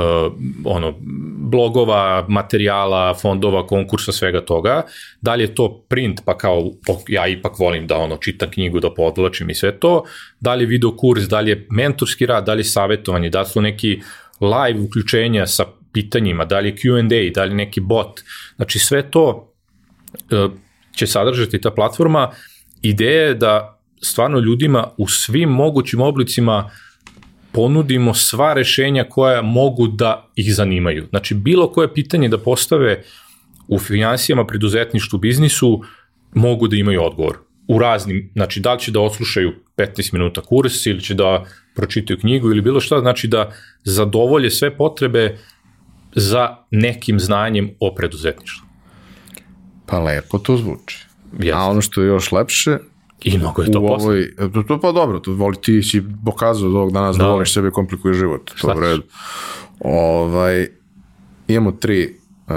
ono, 0.65 0.93
blogova, 1.51 2.25
materijala, 2.27 3.13
fondova, 3.13 3.67
konkursa, 3.67 4.11
svega 4.11 4.41
toga. 4.41 4.81
Dalje 5.21 5.43
je 5.43 5.55
to 5.55 5.85
print, 5.89 6.21
pa 6.25 6.37
kao, 6.37 6.71
ja 7.07 7.27
ipak 7.27 7.59
volim 7.59 7.87
da 7.87 7.97
ono, 7.97 8.17
čitam 8.17 8.49
knjigu, 8.51 8.79
da 8.79 8.93
podlačim 8.93 9.49
i 9.49 9.55
sve 9.55 9.79
to. 9.79 10.03
Dalje 10.39 10.65
video 10.65 10.95
kurs, 10.97 11.27
dalje 11.27 11.67
mentorski 11.71 12.25
rad, 12.25 12.45
dalje 12.45 12.63
savjetovanje, 12.63 13.29
da 13.29 13.45
su 13.45 13.61
neki 13.61 13.99
live 14.41 14.79
uključenja 14.79 15.47
sa 15.47 15.65
pitanjima, 15.93 16.45
dalje 16.45 16.75
Q&A, 16.75 17.31
dalje 17.33 17.55
neki 17.55 17.81
bot. 17.81 18.21
Znači, 18.55 18.79
sve 18.79 19.11
to 19.11 19.49
E, 20.31 20.47
će 20.95 21.07
sadržati 21.07 21.61
ta 21.61 21.71
platforma, 21.71 22.31
ideja 22.81 23.27
je 23.27 23.33
da 23.33 23.78
stvarno 24.01 24.39
ljudima 24.39 24.87
u 24.97 25.07
svim 25.07 25.49
mogućim 25.49 26.01
oblicima 26.01 26.69
ponudimo 27.51 28.13
sva 28.13 28.53
rešenja 28.53 29.03
koja 29.09 29.41
mogu 29.41 29.87
da 29.87 30.27
ih 30.35 30.55
zanimaju. 30.55 31.05
Znači, 31.09 31.33
bilo 31.35 31.71
koje 31.71 31.93
pitanje 31.93 32.29
da 32.29 32.37
postave 32.37 33.03
u 33.67 33.79
financijama, 33.79 34.45
preduzetništvu, 34.47 35.19
biznisu, 35.19 35.81
mogu 36.33 36.67
da 36.67 36.75
imaju 36.75 37.03
odgovor. 37.03 37.37
U 37.67 37.79
raznim, 37.79 38.31
znači, 38.33 38.59
da 38.59 38.73
li 38.73 38.79
će 38.79 38.91
da 38.91 38.99
odslušaju 38.99 39.53
15 39.77 40.13
minuta 40.13 40.41
kurs 40.41 40.85
ili 40.85 41.01
će 41.01 41.13
da 41.13 41.45
pročitaju 41.75 42.19
knjigu 42.19 42.51
ili 42.51 42.61
bilo 42.61 42.81
šta, 42.81 42.99
znači 42.99 43.27
da 43.27 43.51
zadovolje 43.83 44.49
sve 44.49 44.77
potrebe 44.77 45.37
za 46.15 46.55
nekim 46.71 47.19
znanjem 47.19 47.69
o 47.79 47.95
preduzetništvu. 47.95 48.67
Pa 49.85 49.99
lepo 49.99 50.37
to 50.37 50.57
zvuči. 50.57 51.05
Yes. 51.37 51.53
A 51.53 51.69
ono 51.69 51.81
što 51.81 52.01
je 52.01 52.07
još 52.07 52.31
lepše, 52.31 52.77
I 53.23 53.37
mnogo 53.37 53.61
je 53.61 53.71
to 53.71 53.87
posle. 53.87 54.07
Ovoj, 54.07 54.35
to, 54.53 54.63
to 54.63 54.79
pa 54.79 54.91
dobro, 54.91 55.19
to 55.19 55.33
voli, 55.33 55.55
ti 55.61 55.83
si 55.83 56.03
pokazao 56.25 56.69
od 56.69 56.75
ovog 56.75 56.91
danas 56.91 57.17
da, 57.17 57.23
da 57.23 57.29
voliš 57.29 57.53
sebe 57.53 57.71
komplikuje 57.71 58.13
život. 58.13 58.51
To 58.61 58.73
u 58.77 58.79
redu. 58.79 59.03
Ovaj, 59.79 60.67
imamo 61.47 61.71
tri 61.71 62.15
uh, 62.47 62.53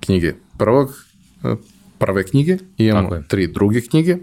knjige 0.00 0.34
prvog, 0.58 0.88
uh, 1.42 1.58
prve 1.98 2.26
knjige, 2.26 2.56
imamo 2.76 3.22
tri 3.28 3.46
druge 3.46 3.80
knjige. 3.80 4.12
Uh, 4.14 4.18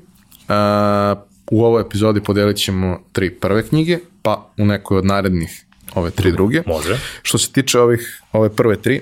u 1.52 1.66
ovoj 1.66 1.82
epizodi 1.82 2.22
podelit 2.22 2.58
ćemo 2.58 3.00
tri 3.12 3.30
prve 3.30 3.68
knjige, 3.68 3.98
pa 4.22 4.52
u 4.58 4.66
nekoj 4.66 4.98
od 4.98 5.06
narednih 5.06 5.66
ove 5.96 6.12
tri 6.12 6.32
druge. 6.32 6.64
Može. 6.66 7.00
Što 7.22 7.38
se 7.38 7.52
tiče 7.52 7.80
ovih, 7.80 8.22
ove 8.32 8.50
prve 8.50 8.82
tri, 8.82 9.02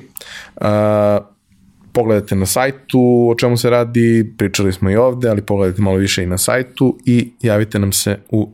uh, 0.56 0.68
pogledajte 1.94 2.36
na 2.36 2.46
sajtu 2.46 3.30
o 3.32 3.36
čemu 3.36 3.58
se 3.58 3.70
radi, 3.70 4.34
pričali 4.38 4.74
smo 4.74 4.90
i 4.90 4.96
ovde, 4.96 5.30
ali 5.30 5.42
pogledajte 5.42 5.82
malo 5.82 5.98
više 5.98 6.24
i 6.24 6.28
na 6.28 6.38
sajtu 6.38 6.98
i 7.06 7.32
javite 7.42 7.80
nam 7.80 7.92
se 7.92 8.18
u 8.30 8.50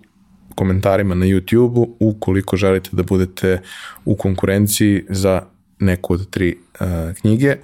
komentarima 0.56 1.16
na 1.16 1.26
YouTube-u 1.26 1.95
ukoliko 1.99 2.57
želite 2.57 2.90
da 2.91 3.03
budete 3.03 3.62
u 4.06 4.16
konkurenciji 4.16 5.03
za 5.10 5.41
neku 5.80 6.14
od 6.14 6.30
tri 6.30 6.56
uh, 6.80 6.88
knjige. 7.22 7.56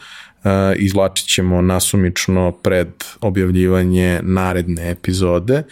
Uh, 0.44 0.52
izlačit 0.76 1.28
ćemo 1.28 1.62
nasumično 1.62 2.52
pred 2.52 2.90
objavljivanje 3.22 4.20
naredne 4.24 4.92
epizode 4.92 5.64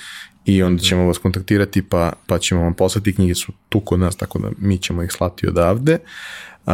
i 0.46 0.64
onda 0.64 0.82
ćemo 0.82 1.06
vas 1.06 1.18
kontaktirati 1.18 1.82
pa, 1.82 2.14
pa 2.28 2.40
ćemo 2.40 2.62
vam 2.62 2.74
poslati. 2.74 3.16
Knjige 3.16 3.36
su 3.36 3.52
tu 3.70 3.80
kod 3.80 4.00
nas, 4.00 4.16
tako 4.16 4.40
da 4.40 4.50
mi 4.58 4.78
ćemo 4.78 5.04
ih 5.04 5.12
slati 5.12 5.48
odavde. 5.48 5.98
Uh, 6.66 6.74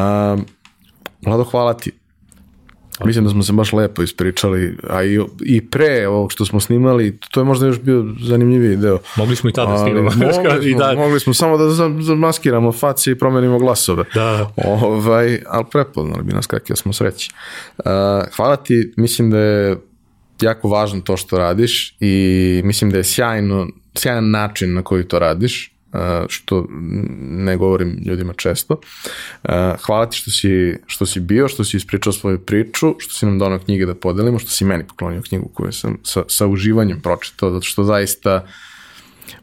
Vlado, 1.26 1.44
hvala 1.44 1.74
ti 1.74 1.92
Mislim 3.04 3.26
da 3.26 3.32
smo 3.32 3.44
se 3.44 3.54
baš 3.54 3.74
lepo 3.74 4.04
ispričali, 4.04 4.78
a 4.90 5.04
i, 5.04 5.20
i 5.46 5.70
pre 5.70 6.08
ovog 6.08 6.32
što 6.32 6.46
smo 6.46 6.60
snimali, 6.60 7.20
to 7.32 7.40
je 7.40 7.44
možda 7.44 7.68
još 7.68 7.80
bio 7.80 8.06
zanimljiviji 8.22 8.78
deo. 8.78 9.00
Mogli 9.16 9.36
smo 9.36 9.50
i 9.50 9.54
tada 9.54 9.78
snimamo. 9.78 10.12
Mogli, 10.16 10.34
smo, 10.34 10.62
I 10.62 10.76
da. 10.76 10.94
mogli 10.96 11.20
smo 11.20 11.34
samo 11.34 11.58
da 11.58 11.70
zamaskiramo 12.02 12.72
facije 12.72 13.12
i 13.12 13.18
promenimo 13.18 13.60
glasove. 13.60 14.04
Da. 14.14 14.52
Ovaj, 14.56 15.40
ali 15.48 15.66
prepoznali 15.72 16.24
bi 16.24 16.34
nas 16.34 16.48
kakve 16.48 16.76
smo 16.76 16.94
sreći. 16.94 17.32
Uh, 17.78 17.86
hvala 18.36 18.56
ti, 18.56 18.94
mislim 18.98 19.32
da 19.32 19.40
je 19.40 19.78
jako 20.42 20.70
važno 20.70 21.02
to 21.02 21.18
što 21.18 21.38
radiš 21.38 21.96
i 22.00 22.62
mislim 22.64 22.92
da 22.92 22.98
je 22.98 23.04
sjajno, 23.04 23.68
sjajan 23.96 24.32
način 24.32 24.74
na 24.74 24.84
koji 24.84 25.08
to 25.08 25.20
radiš 25.20 25.75
što 26.28 26.66
ne 27.30 27.58
govorim 27.58 27.98
ljudima 28.06 28.34
često. 28.34 28.80
Hvala 29.86 30.10
ti 30.10 30.18
što 30.18 30.32
si, 30.32 30.78
što 30.86 31.06
si 31.06 31.20
bio, 31.20 31.48
što 31.48 31.64
si 31.64 31.78
ispričao 31.78 32.14
svoju 32.14 32.40
priču, 32.40 32.96
što 33.00 33.14
si 33.14 33.26
nam 33.26 33.40
donao 33.40 33.60
knjige 33.60 33.86
da 33.86 33.96
podelimo, 33.96 34.40
što 34.40 34.50
si 34.50 34.66
meni 34.66 34.88
poklonio 34.88 35.22
knjigu 35.22 35.50
koju 35.54 35.72
sam 35.72 35.98
sa, 36.04 36.24
sa 36.28 36.48
uživanjem 36.48 37.02
pročitao, 37.02 37.52
zato 37.52 37.66
što 37.66 37.84
zaista 37.84 38.36
uh, 38.44 38.50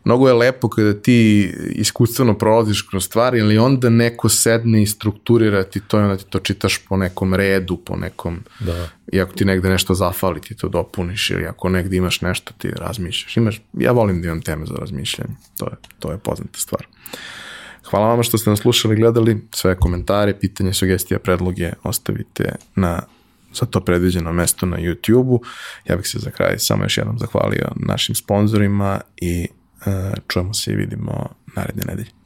mnogo 0.04 0.28
je 0.28 0.34
lepo 0.34 0.68
kada 0.68 0.94
ti 0.94 1.52
iskustveno 1.68 2.38
prolaziš 2.38 2.82
kroz 2.82 3.04
stvari, 3.04 3.40
ali 3.40 3.58
onda 3.58 3.90
neko 3.90 4.28
sedne 4.28 4.82
i 4.82 4.86
strukturira 4.86 5.64
ti 5.64 5.80
to 5.80 5.98
i 5.98 6.02
onda 6.02 6.16
ti 6.16 6.24
to 6.30 6.38
čitaš 6.38 6.78
po 6.88 6.96
nekom 6.96 7.34
redu, 7.34 7.76
po 7.76 7.96
nekom, 7.96 8.40
da. 8.60 8.88
i 9.12 9.20
ako 9.20 9.32
ti 9.32 9.44
negde 9.44 9.68
nešto 9.68 9.94
zafali, 9.94 10.40
ti 10.40 10.56
to 10.56 10.68
dopuniš, 10.68 11.30
ili 11.30 11.46
ako 11.46 11.68
negde 11.68 11.96
imaš 11.96 12.20
nešto, 12.20 12.52
ti 12.58 12.70
razmišljaš. 12.70 13.36
Imaš, 13.36 13.60
ja 13.72 13.92
volim 13.92 14.22
da 14.22 14.26
imam 14.26 14.42
teme 14.42 14.66
za 14.66 14.74
razmišljanje, 14.74 15.34
to 15.58 15.66
je, 15.66 15.76
to 15.98 16.12
je 16.12 16.18
poznata 16.18 16.58
stvar. 16.58 16.86
Hvala 17.90 18.06
vama 18.06 18.22
što 18.22 18.38
ste 18.38 18.50
nas 18.50 18.60
slušali, 18.60 18.96
gledali, 18.96 19.48
sve 19.54 19.76
komentare, 19.76 20.38
pitanje, 20.40 20.72
sugestije, 20.72 21.18
predloge 21.18 21.72
ostavite 21.82 22.54
na 22.74 23.02
za 23.54 23.66
to 23.66 23.80
predviđeno 23.80 24.32
mesto 24.32 24.66
na 24.66 24.76
YouTube-u. 24.76 25.42
Ja 25.88 25.96
bih 25.96 26.06
se 26.06 26.18
za 26.18 26.30
kraj 26.30 26.58
samo 26.58 26.84
još 26.84 26.98
jednom 26.98 27.18
zahvalio 27.18 27.68
našim 27.76 28.14
sponzorima 28.14 29.00
i 29.16 29.48
čujemo 30.28 30.54
se 30.54 30.72
i 30.72 30.76
vidimo 30.76 31.28
naredne 31.56 31.82
nedelje. 31.86 32.21